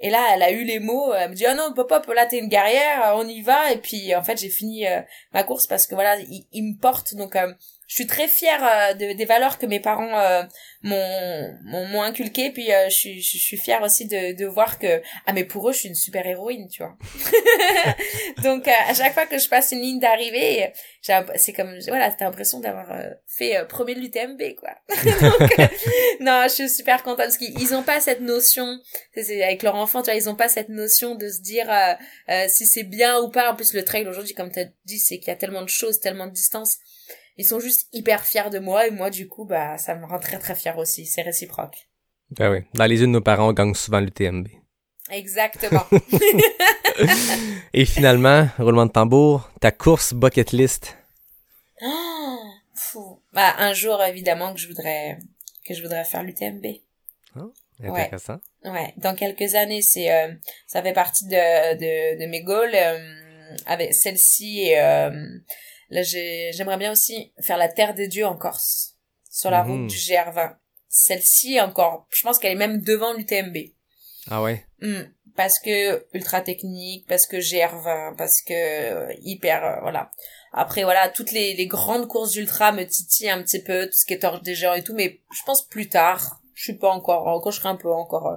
Et 0.00 0.10
là 0.10 0.18
elle 0.32 0.42
a 0.42 0.50
eu 0.50 0.64
les 0.64 0.78
mots 0.80 1.12
elle 1.14 1.30
me 1.30 1.34
dit 1.34 1.46
oh 1.48 1.54
non 1.54 1.72
pop 1.74 1.88
pop 1.88 2.06
là 2.14 2.26
t'es 2.26 2.38
une 2.38 2.48
guerrière 2.48 3.14
on 3.16 3.26
y 3.28 3.40
va. 3.42 3.72
Et 3.72 3.78
puis 3.78 4.14
en 4.14 4.22
fait 4.22 4.38
j'ai 4.38 4.50
fini 4.50 4.84
ma 5.32 5.44
course 5.44 5.66
parce 5.66 5.86
que 5.86 5.94
voilà 5.94 6.16
il, 6.16 6.46
il 6.52 6.62
me 6.64 6.80
porte. 6.80 7.14
Donc 7.14 7.36
je 7.88 7.94
suis 7.94 8.06
très 8.06 8.28
fière 8.28 8.62
euh, 8.62 8.92
de, 8.92 9.14
des 9.14 9.24
valeurs 9.24 9.56
que 9.58 9.64
mes 9.64 9.80
parents 9.80 10.20
euh, 10.20 10.42
m'ont 10.82 11.58
m'ont 11.62 12.02
inculquées. 12.02 12.50
Puis 12.50 12.70
euh, 12.70 12.90
je 12.90 12.94
suis 12.94 13.22
je 13.22 13.38
suis 13.38 13.56
fière 13.56 13.82
aussi 13.82 14.06
de 14.06 14.36
de 14.36 14.44
voir 14.44 14.78
que 14.78 15.00
ah 15.24 15.32
mais 15.32 15.44
pour 15.44 15.68
eux 15.68 15.72
je 15.72 15.78
suis 15.78 15.88
une 15.88 15.94
super 15.94 16.26
héroïne 16.26 16.68
tu 16.68 16.82
vois. 16.82 16.96
Donc 18.42 18.68
à 18.68 18.92
chaque 18.92 19.14
fois 19.14 19.24
que 19.24 19.38
je 19.38 19.48
passe 19.48 19.72
une 19.72 19.80
ligne 19.80 20.00
d'arrivée 20.00 20.70
c'est 21.36 21.54
comme 21.54 21.78
voilà 21.88 22.10
t'as 22.12 22.26
l'impression 22.26 22.60
d'avoir 22.60 22.94
fait 23.26 23.66
premier 23.66 23.94
de 23.94 24.00
l'UTMB 24.00 24.54
quoi. 24.56 24.74
Donc 25.22 25.70
non 26.20 26.42
je 26.44 26.52
suis 26.52 26.68
super 26.68 27.02
contente 27.02 27.16
parce 27.16 27.38
qu'ils 27.38 27.74
ont 27.74 27.82
pas 27.82 28.00
cette 28.00 28.20
notion 28.20 28.78
c'est 29.14 29.42
avec 29.42 29.62
leur 29.62 29.76
enfant 29.76 30.02
tu 30.02 30.10
vois 30.10 30.20
ils 30.20 30.28
ont 30.28 30.36
pas 30.36 30.48
cette 30.48 30.68
notion 30.68 31.14
de 31.14 31.30
se 31.30 31.40
dire 31.40 31.70
si 32.48 32.66
c'est 32.66 32.84
bien 32.84 33.18
ou 33.20 33.30
pas. 33.30 33.50
En 33.50 33.56
plus 33.56 33.72
le 33.72 33.82
trail 33.82 34.06
aujourd'hui 34.06 34.34
comme 34.34 34.52
t'as 34.52 34.66
dit 34.84 34.98
c'est 34.98 35.18
qu'il 35.18 35.28
y 35.28 35.30
a 35.30 35.36
tellement 35.36 35.62
de 35.62 35.70
choses 35.70 36.00
tellement 36.00 36.26
de 36.26 36.32
distance 36.32 36.76
ils 37.38 37.46
sont 37.46 37.60
juste 37.60 37.88
hyper 37.92 38.24
fiers 38.24 38.50
de 38.50 38.58
moi 38.58 38.86
et 38.86 38.90
moi 38.90 39.10
du 39.10 39.28
coup 39.28 39.44
bah 39.44 39.78
ça 39.78 39.94
me 39.94 40.04
rend 40.04 40.18
très 40.18 40.38
très 40.38 40.54
fière 40.54 40.76
aussi. 40.76 41.06
C'est 41.06 41.22
réciproque. 41.22 41.88
Ben 42.30 42.50
oui. 42.52 42.58
Dans 42.74 42.84
les 42.84 43.00
yeux 43.00 43.06
de 43.06 43.12
nos 43.12 43.22
parents 43.22 43.48
on 43.48 43.52
gagne 43.52 43.74
souvent 43.74 44.00
l'UTMB 44.00 44.48
exactement. 45.10 45.86
Et 47.72 47.84
finalement 47.84 48.48
roulement 48.58 48.86
de 48.86 48.92
tambour 48.92 49.50
ta 49.60 49.70
course 49.70 50.12
bucket 50.12 50.52
list. 50.52 50.96
Oh, 51.80 53.20
bah 53.32 53.54
un 53.58 53.72
jour 53.72 54.02
évidemment 54.02 54.52
que 54.52 54.60
je 54.60 54.68
voudrais 54.68 55.18
que 55.64 55.74
je 55.74 55.82
voudrais 55.82 56.04
faire 56.04 56.22
l'UTMB 56.22 56.66
oh, 57.36 57.52
intéressant. 57.82 58.38
Ouais. 58.64 58.70
ouais. 58.70 58.94
Dans 58.96 59.14
quelques 59.14 59.54
années 59.54 59.82
c'est 59.82 60.12
euh, 60.12 60.32
ça 60.66 60.82
fait 60.82 60.92
partie 60.92 61.26
de 61.26 61.74
de, 61.74 62.20
de 62.20 62.26
mes 62.26 62.42
goals 62.42 62.74
euh, 62.74 63.54
avec 63.66 63.94
celle-ci 63.94 64.60
et 64.60 64.80
euh, 64.80 65.10
Là, 65.90 66.02
j'aimerais 66.02 66.76
bien 66.76 66.92
aussi 66.92 67.32
faire 67.40 67.56
la 67.56 67.68
Terre 67.68 67.94
des 67.94 68.08
Dieux 68.08 68.26
en 68.26 68.36
Corse, 68.36 68.96
sur 69.30 69.50
la 69.50 69.62
route 69.62 69.80
mhm. 69.80 69.86
du 69.86 69.96
GR20. 69.96 70.56
Celle-ci 70.88 71.60
encore, 71.60 72.06
je 72.10 72.22
pense 72.22 72.38
qu'elle 72.38 72.52
est 72.52 72.56
même 72.66 72.80
devant 72.80 73.12
l'UTMB. 73.12 73.56
Ah 74.30 74.42
ouais. 74.42 74.64
Hmm. 74.80 75.04
parce 75.36 75.58
que 75.58 76.06
ultra 76.12 76.42
technique, 76.42 77.06
parce 77.08 77.26
que 77.26 77.36
GR20, 77.36 78.16
parce 78.16 78.42
que 78.42 78.52
euh, 78.52 79.14
hyper, 79.22 79.64
euh, 79.64 79.80
voilà. 79.80 80.10
Après 80.52 80.82
voilà, 80.82 81.08
toutes 81.08 81.32
les, 81.32 81.54
les 81.54 81.66
grandes 81.66 82.08
courses 82.08 82.32
d'ultra 82.32 82.72
me 82.72 82.84
titillent 82.84 83.30
un 83.30 83.42
petit 83.42 83.62
peu, 83.62 83.86
tout 83.86 83.92
ce 83.92 84.04
qui 84.04 84.14
est 84.14 84.18
torche 84.18 84.42
des 84.42 84.54
géants 84.54 84.74
et 84.74 84.82
tout, 84.82 84.94
mais 84.94 85.20
je 85.32 85.42
pense 85.44 85.66
plus 85.66 85.88
tard. 85.88 86.40
Je 86.58 86.64
suis 86.64 86.74
pas 86.74 86.90
encore, 86.90 87.40
quand 87.40 87.52
je 87.52 87.60
serai 87.60 87.68
un 87.68 87.76
peu 87.76 87.88
encore, 87.88 88.26
euh, 88.26 88.36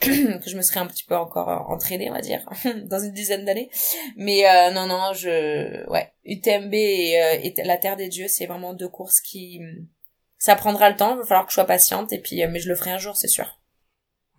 que 0.00 0.50
je 0.50 0.56
me 0.56 0.62
serai 0.62 0.80
un 0.80 0.86
petit 0.86 1.04
peu 1.04 1.14
encore 1.14 1.48
euh, 1.48 1.72
entraînée, 1.72 2.10
on 2.10 2.12
va 2.12 2.20
dire, 2.20 2.44
dans 2.86 2.98
une 2.98 3.12
dizaine 3.12 3.44
d'années. 3.44 3.70
Mais 4.16 4.44
euh, 4.48 4.72
non, 4.72 4.88
non, 4.88 5.12
je, 5.12 5.88
ouais, 5.88 6.12
UTMB 6.24 6.74
et, 6.74 7.52
et 7.56 7.62
la 7.62 7.76
Terre 7.76 7.96
des 7.96 8.08
Dieux, 8.08 8.26
c'est 8.26 8.46
vraiment 8.46 8.74
deux 8.74 8.88
courses 8.88 9.20
qui, 9.20 9.60
ça 10.38 10.56
prendra 10.56 10.90
le 10.90 10.96
temps, 10.96 11.14
il 11.14 11.18
va 11.18 11.24
falloir 11.24 11.46
que 11.46 11.52
je 11.52 11.54
sois 11.54 11.66
patiente 11.66 12.12
et 12.12 12.18
puis, 12.18 12.44
mais 12.48 12.58
je 12.58 12.68
le 12.68 12.74
ferai 12.74 12.90
un 12.90 12.98
jour, 12.98 13.16
c'est 13.16 13.28
sûr. 13.28 13.60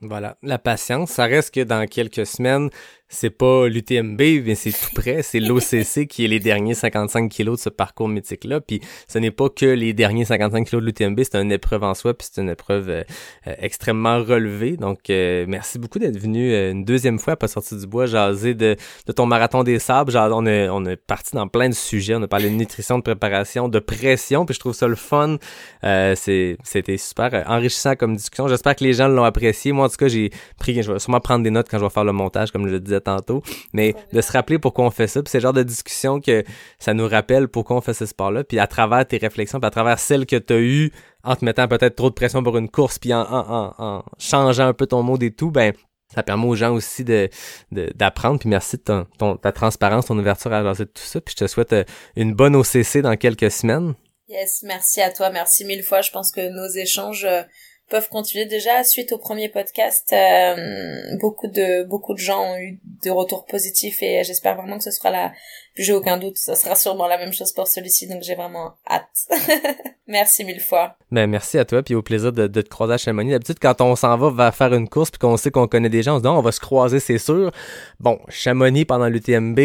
Voilà, 0.02 0.38
la 0.44 0.60
patience, 0.60 1.12
ça 1.12 1.28
reste 1.28 1.54
que 1.54 1.62
dans 1.62 1.88
quelques 1.88 2.26
semaines, 2.26 2.70
c'est 3.10 3.30
pas 3.30 3.68
l'UTMB, 3.68 4.22
mais 4.46 4.56
c'est 4.56 4.72
tout 4.72 4.94
près. 4.94 5.24
C'est 5.24 5.40
l'OCC 5.40 6.08
qui 6.10 6.26
est 6.26 6.28
les 6.28 6.40
derniers 6.40 6.74
55 6.74 7.30
kilos 7.30 7.58
de 7.58 7.64
ce 7.64 7.70
parcours 7.70 8.10
mythique-là. 8.10 8.60
Puis 8.60 8.82
ce 9.08 9.18
n'est 9.18 9.32
pas 9.32 9.50
que 9.50 9.66
les 9.66 9.94
derniers 9.94 10.26
55 10.26 10.66
kilos 10.68 10.82
de 10.82 10.88
l'UTMB, 10.88 11.20
c'est 11.24 11.36
une 11.36 11.52
épreuve 11.52 11.84
en 11.84 11.94
soi, 11.94 12.14
puis 12.14 12.28
c'est 12.30 12.42
une 12.42 12.50
épreuve 12.50 12.90
euh, 12.90 13.04
euh, 13.48 13.54
extrêmement 13.60 14.22
relevée. 14.22 14.76
Donc, 14.76 15.10
euh, 15.10 15.46
merci 15.48 15.80
beaucoup 15.80 16.00
d'être 16.00 16.18
venu 16.18 16.54
une 16.54 16.84
deuxième 16.84 17.18
fois, 17.18 17.38
pas 17.38 17.48
sorti 17.48 17.78
du 17.78 17.88
bois, 17.88 18.08
jaser 18.08 18.54
de, 18.54 18.76
de 19.06 19.12
ton 19.12 19.26
marathon 19.26 19.64
des 19.64 19.80
sables. 19.80 20.12
Genre, 20.12 20.30
on 20.34 20.46
est, 20.46 20.68
on 20.70 20.86
est 20.86 20.98
parti 20.98 21.36
dans 21.36 21.48
plein 21.48 21.70
de 21.70 21.74
sujets. 21.74 22.16
On 22.16 22.22
a 22.24 22.28
parlé 22.28 22.50
de 22.50 22.56
nutrition, 22.56 22.98
de 22.98 23.04
préparation, 23.04 23.70
de 23.70 23.80
pression, 23.80 24.46
puis 24.46 24.54
je 24.54 24.60
trouve 24.60 24.74
ça 24.74 24.88
le 24.88 24.96
fun. 24.96 25.38
c'est, 25.82 26.58
c'était 26.64 26.98
super 26.98 27.46
enrichissant 27.48 27.96
comme 27.96 28.16
discussion. 28.16 28.48
J'espère 28.48 28.76
que 28.76 28.84
les 28.84 28.94
gens 28.94 29.08
l'ont 29.08 29.24
apprécié. 29.24 29.72
Moi, 29.72 29.86
en 29.86 29.90
tout 29.90 29.98
cas, 29.98 30.08
j'ai 30.10 30.32
pris, 30.60 30.82
je 30.82 30.92
vais 30.92 31.00
sûrement 31.00 31.22
prendre 31.22 31.44
des 31.44 31.52
notes 31.52 31.68
quand 31.70 31.78
je 31.80 31.84
vais 31.84 31.90
faire 31.90 32.04
le 32.04 32.12
montage, 32.12 32.52
comme 32.52 32.68
je 32.68 32.74
le 32.74 32.80
disais 32.80 32.97
tantôt, 33.00 33.42
mais 33.74 33.96
de 34.14 34.22
se 34.22 34.32
rappeler 34.32 34.60
pourquoi 34.60 34.86
on 34.86 34.92
fait 34.92 35.08
ça, 35.08 35.22
puis 35.22 35.30
c'est 35.30 35.40
le 35.40 35.44
genre 35.44 35.54
de 35.54 35.64
discussion 35.64 36.20
que 36.20 36.44
ça 36.80 36.94
nous 36.94 37.08
rappelle 37.08 37.48
pourquoi 37.48 37.78
on 37.78 37.82
fait 37.82 37.94
ce 37.94 38.06
sport-là, 38.06 38.44
puis 38.44 38.60
à 38.60 38.68
travers 38.68 39.06
tes 39.08 39.18
réflexions, 39.18 39.60
puis 39.60 39.68
à 39.68 39.72
travers 39.72 40.00
celles 40.00 40.26
que 40.26 40.36
tu 40.36 40.54
as 40.54 40.60
eues 40.60 40.92
en 41.24 41.36
te 41.36 41.44
mettant 41.44 41.68
peut-être 41.68 41.96
trop 41.96 42.10
de 42.10 42.16
pression 42.16 42.44
pour 42.44 42.58
une 42.58 42.70
course, 42.70 43.00
puis 43.00 43.14
en, 43.14 43.22
en, 43.22 43.74
en, 43.78 44.04
changeant 44.18 44.68
un 44.68 44.74
peu 44.74 44.88
ton 44.88 45.04
mode 45.04 45.24
et 45.24 45.32
tout, 45.32 45.52
ben 45.52 45.74
ça 46.14 46.24
permet 46.24 46.46
aux 46.46 46.56
gens 46.56 46.74
aussi 46.74 47.04
de 47.04 47.30
d'apprendre. 47.72 48.40
Puis 48.40 48.50
merci 48.50 48.78
de 48.78 49.06
ton, 49.18 49.36
ta 49.36 49.52
transparence, 49.52 50.06
ton 50.06 50.18
ouverture 50.18 50.54
à 50.54 50.62
lancer 50.62 50.86
tout 50.86 51.04
ça. 51.04 51.20
Puis 51.20 51.36
je 51.38 51.46
te 51.46 51.48
souhaite 51.48 51.74
euh, 51.74 51.84
une 52.16 52.34
bonne 52.34 52.56
OCC 52.56 53.00
dans 53.00 53.16
quelques 53.18 53.52
semaines. 53.52 53.94
Yes, 54.30 54.64
merci 54.64 55.02
à 55.02 55.12
toi, 55.12 55.30
merci 55.30 55.64
mille 55.66 55.84
fois. 55.84 56.02
Je 56.02 56.12
pense 56.12 56.32
que 56.32 56.50
nos 56.50 56.70
échanges 56.70 57.26
euh, 57.26 57.44
peuvent 57.90 58.10
continuer. 58.10 58.46
Déjà 58.46 58.84
suite 58.84 59.12
au 59.12 59.18
premier 59.18 59.50
podcast 59.50 60.14
euh, 60.14 61.18
beaucoup 61.20 61.48
de 61.48 61.84
beaucoup 61.84 62.14
de 62.14 62.20
gens 62.20 62.54
ont 62.54 62.58
eu 62.58 62.80
de 63.04 63.10
retours 63.10 63.46
positifs 63.46 64.02
et 64.02 64.24
j'espère 64.24 64.56
vraiment 64.56 64.78
que 64.78 64.84
ce 64.84 64.92
sera 64.92 65.10
la 65.10 65.34
j'ai 65.84 65.94
aucun 65.94 66.18
doute, 66.18 66.38
ça 66.38 66.56
sera 66.56 66.76
sûrement 66.76 67.08
la 67.08 67.18
même 67.18 67.34
chose 67.34 67.52
pour 67.52 67.68
celui-ci, 67.68 68.08
donc 68.08 68.24
j'ai 68.24 68.36
vraiment 68.36 68.76
hâte. 68.90 69.28
merci 70.08 70.44
mille 70.44 70.60
fois. 70.60 70.96
Ben, 71.12 71.28
merci 71.28 71.58
à 71.58 71.66
toi, 71.66 71.84
puis 71.84 71.96
au 71.96 72.02
plaisir 72.02 72.32
de, 72.32 72.48
de 72.48 72.62
te 72.62 72.70
croiser 72.70 72.94
à 72.94 72.98
Chamonix. 72.98 73.32
D'habitude, 73.32 73.58
quand 73.62 73.82
on 73.82 73.96
s'en 73.96 74.18
va 74.18 74.30
vers 74.30 74.56
faire 74.56 74.74
une 74.74 74.88
course, 74.88 75.12
puis 75.12 75.20
qu'on 75.20 75.38
sait 75.38 75.52
qu'on 75.52 75.68
connaît 75.68 75.90
des 75.90 76.04
gens, 76.04 76.16
on 76.16 76.18
se 76.18 76.24
dit, 76.24 76.30
oh, 76.30 76.38
on 76.38 76.42
va 76.42 76.52
se 76.52 76.60
croiser, 76.60 77.00
c'est 77.00 77.18
sûr. 77.18 77.52
Bon, 78.00 78.20
Chamonix, 78.30 78.86
pendant 78.86 79.08
l'UTMB, 79.08 79.60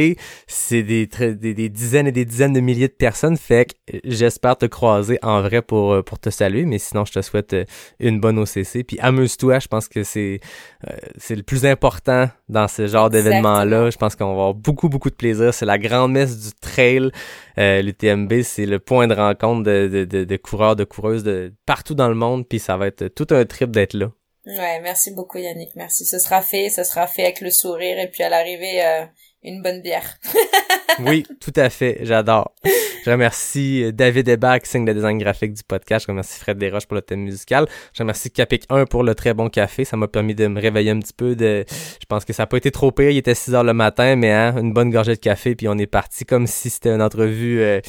c'est 0.46 0.82
des, 0.82 1.06
des, 1.06 1.54
des, 1.54 1.68
dizaines 1.68 2.06
et 2.06 2.12
des 2.12 2.24
dizaines 2.24 2.52
de 2.52 2.60
milliers 2.60 2.88
de 2.88 2.92
personnes, 2.92 3.36
fait 3.36 3.66
que 3.66 3.98
j'espère 4.04 4.56
te 4.56 4.66
croiser 4.66 5.18
en 5.22 5.42
vrai 5.42 5.62
pour, 5.62 5.92
euh, 5.92 6.02
pour 6.02 6.18
te 6.18 6.30
saluer, 6.30 6.64
mais 6.64 6.78
sinon, 6.78 7.04
je 7.04 7.12
te 7.12 7.22
souhaite 7.22 7.52
euh, 7.52 7.64
une 8.00 8.20
bonne 8.20 8.38
OCC, 8.38 8.84
puis 8.86 8.98
amuse-toi, 9.00 9.58
je 9.58 9.68
pense 9.68 9.88
que 9.88 10.02
c'est 10.02 10.40
euh, 10.88 10.96
c'est 11.16 11.36
le 11.36 11.42
plus 11.42 11.64
important 11.64 12.28
dans 12.48 12.68
ce 12.68 12.86
genre 12.86 13.08
d'événement-là. 13.08 13.90
Je 13.90 13.96
pense 13.96 14.16
qu'on 14.16 14.26
va 14.26 14.32
avoir 14.32 14.54
beaucoup, 14.54 14.88
beaucoup 14.88 15.10
de 15.10 15.14
plaisir. 15.14 15.54
C'est 15.54 15.66
la 15.66 15.78
grande 15.78 16.01
messe 16.08 16.38
du 16.38 16.52
trail. 16.60 17.10
Euh, 17.58 17.82
L'UTMB, 17.82 18.42
c'est 18.42 18.66
le 18.66 18.78
point 18.78 19.06
de 19.06 19.14
rencontre 19.14 19.62
de, 19.62 20.36
coureurs, 20.36 20.76
de 20.76 20.84
coureuses 20.84 21.22
de 21.22 21.52
partout 21.66 21.94
dans 21.94 22.08
le 22.08 22.14
monde. 22.14 22.46
Puis 22.48 22.58
ça 22.58 22.76
va 22.76 22.86
être 22.86 23.08
tout 23.08 23.26
un 23.30 23.44
trip 23.44 23.70
d'être 23.70 23.94
là. 23.94 24.10
Ouais, 24.44 24.80
merci 24.80 25.12
beaucoup 25.12 25.38
Yannick, 25.38 25.70
merci. 25.76 26.04
Ce 26.04 26.18
sera 26.18 26.42
fait, 26.42 26.68
ce 26.68 26.82
sera 26.82 27.06
fait 27.06 27.22
avec 27.22 27.40
le 27.40 27.50
sourire 27.50 27.98
et 28.00 28.08
puis 28.08 28.24
à 28.24 28.28
l'arrivée, 28.28 28.84
euh, 28.84 29.04
une 29.44 29.62
bonne 29.62 29.80
bière. 29.82 30.18
oui, 31.00 31.24
tout 31.40 31.52
à 31.56 31.70
fait, 31.70 31.98
j'adore. 32.02 32.52
Je 33.04 33.10
remercie 33.10 33.82
euh, 33.82 33.92
David 33.92 34.28
Hébert 34.28 34.60
qui 34.60 34.70
signe 34.70 34.86
le 34.86 34.94
design 34.94 35.18
graphique 35.18 35.54
du 35.54 35.64
podcast. 35.64 36.06
Je 36.06 36.12
remercie 36.12 36.38
Fred 36.38 36.56
Desroches 36.56 36.86
pour 36.86 36.94
le 36.94 37.02
thème 37.02 37.20
musical. 37.20 37.66
Je 37.92 38.02
remercie 38.02 38.30
Capic 38.30 38.64
1 38.68 38.84
pour 38.84 39.02
le 39.02 39.16
très 39.16 39.34
bon 39.34 39.48
café. 39.48 39.84
Ça 39.84 39.96
m'a 39.96 40.06
permis 40.06 40.36
de 40.36 40.46
me 40.46 40.60
réveiller 40.60 40.90
un 40.90 41.00
petit 41.00 41.12
peu. 41.12 41.34
De... 41.34 41.64
Je 41.68 42.06
pense 42.08 42.24
que 42.24 42.32
ça 42.32 42.44
n'a 42.44 42.46
pas 42.46 42.58
été 42.58 42.70
trop 42.70 42.92
pire. 42.92 43.10
Il 43.10 43.16
était 43.16 43.34
6 43.34 43.54
heures 43.56 43.64
le 43.64 43.74
matin, 43.74 44.14
mais 44.14 44.30
hein, 44.30 44.56
une 44.56 44.72
bonne 44.72 44.90
gorgée 44.90 45.14
de 45.14 45.20
café, 45.20 45.56
puis 45.56 45.66
on 45.66 45.76
est 45.78 45.86
parti 45.86 46.24
comme 46.24 46.46
si 46.46 46.70
c'était 46.70 46.90
une 46.90 47.02
entrevue 47.02 47.60
euh, 47.60 47.80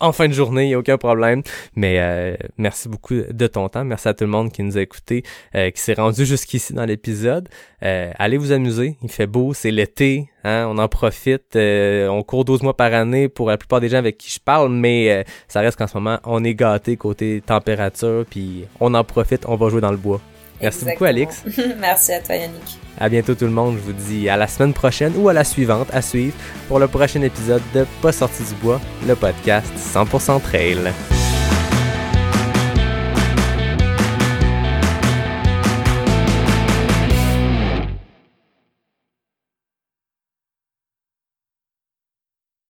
en 0.00 0.12
fin 0.12 0.26
de 0.26 0.32
journée. 0.32 0.64
Il 0.64 0.68
n'y 0.68 0.74
a 0.74 0.78
aucun 0.78 0.96
problème. 0.96 1.42
Mais 1.76 2.00
euh, 2.00 2.34
merci 2.56 2.88
beaucoup 2.88 3.14
de 3.14 3.46
ton 3.46 3.68
temps. 3.68 3.84
Merci 3.84 4.08
à 4.08 4.14
tout 4.14 4.24
le 4.24 4.30
monde 4.30 4.50
qui 4.50 4.62
nous 4.62 4.78
a 4.78 4.80
écoutés, 4.80 5.22
qui 5.52 5.82
s'est 5.82 5.94
rendu 5.94 6.24
jusqu'ici 6.24 6.72
dans 6.72 6.86
l'épisode. 6.86 7.50
allez 7.82 8.38
vous 8.38 8.52
amuser. 8.52 8.96
Il 9.02 9.10
fait 9.10 9.26
beau, 9.26 9.52
c'est 9.52 9.70
l'été. 9.70 10.31
Hein, 10.44 10.66
on 10.68 10.78
en 10.78 10.88
profite. 10.88 11.56
on 11.56 12.22
court 12.22 12.44
12 12.44 12.62
mois 12.62 12.76
par 12.76 12.92
année 12.92 13.28
pour 13.28 13.48
la 13.48 13.56
plupart 13.56 13.80
des 13.80 13.88
gens 13.88 13.98
avec 13.98 14.18
qui 14.18 14.30
je 14.30 14.40
parle 14.40 14.72
mais 14.82 15.10
euh, 15.10 15.22
ça 15.48 15.60
reste 15.60 15.78
qu'en 15.78 15.86
ce 15.86 15.94
moment, 15.94 16.18
on 16.24 16.42
est 16.44 16.54
gâté 16.54 16.96
côté 16.96 17.42
température, 17.44 18.24
puis 18.28 18.64
on 18.80 18.94
en 18.94 19.04
profite, 19.04 19.44
on 19.46 19.56
va 19.56 19.68
jouer 19.70 19.80
dans 19.80 19.90
le 19.90 19.96
bois. 19.96 20.20
Merci 20.60 20.84
beaucoup, 20.84 21.04
Alix. 21.04 21.42
Merci 21.80 22.12
à 22.12 22.20
toi, 22.20 22.36
Yannick. 22.36 22.78
À 23.00 23.08
bientôt, 23.08 23.34
tout 23.34 23.46
le 23.46 23.50
monde. 23.50 23.78
Je 23.78 23.82
vous 23.82 23.92
dis 23.92 24.28
à 24.28 24.36
la 24.36 24.46
semaine 24.46 24.72
prochaine 24.72 25.12
ou 25.16 25.28
à 25.28 25.32
la 25.32 25.42
suivante 25.42 25.88
à 25.92 26.02
suivre 26.02 26.36
pour 26.68 26.78
le 26.78 26.86
prochain 26.86 27.22
épisode 27.22 27.62
de 27.74 27.84
Pas 28.00 28.12
sorti 28.12 28.44
du 28.44 28.54
bois, 28.62 28.80
le 29.06 29.16
podcast 29.16 29.72
100% 29.76 30.40
Trail. 30.40 30.92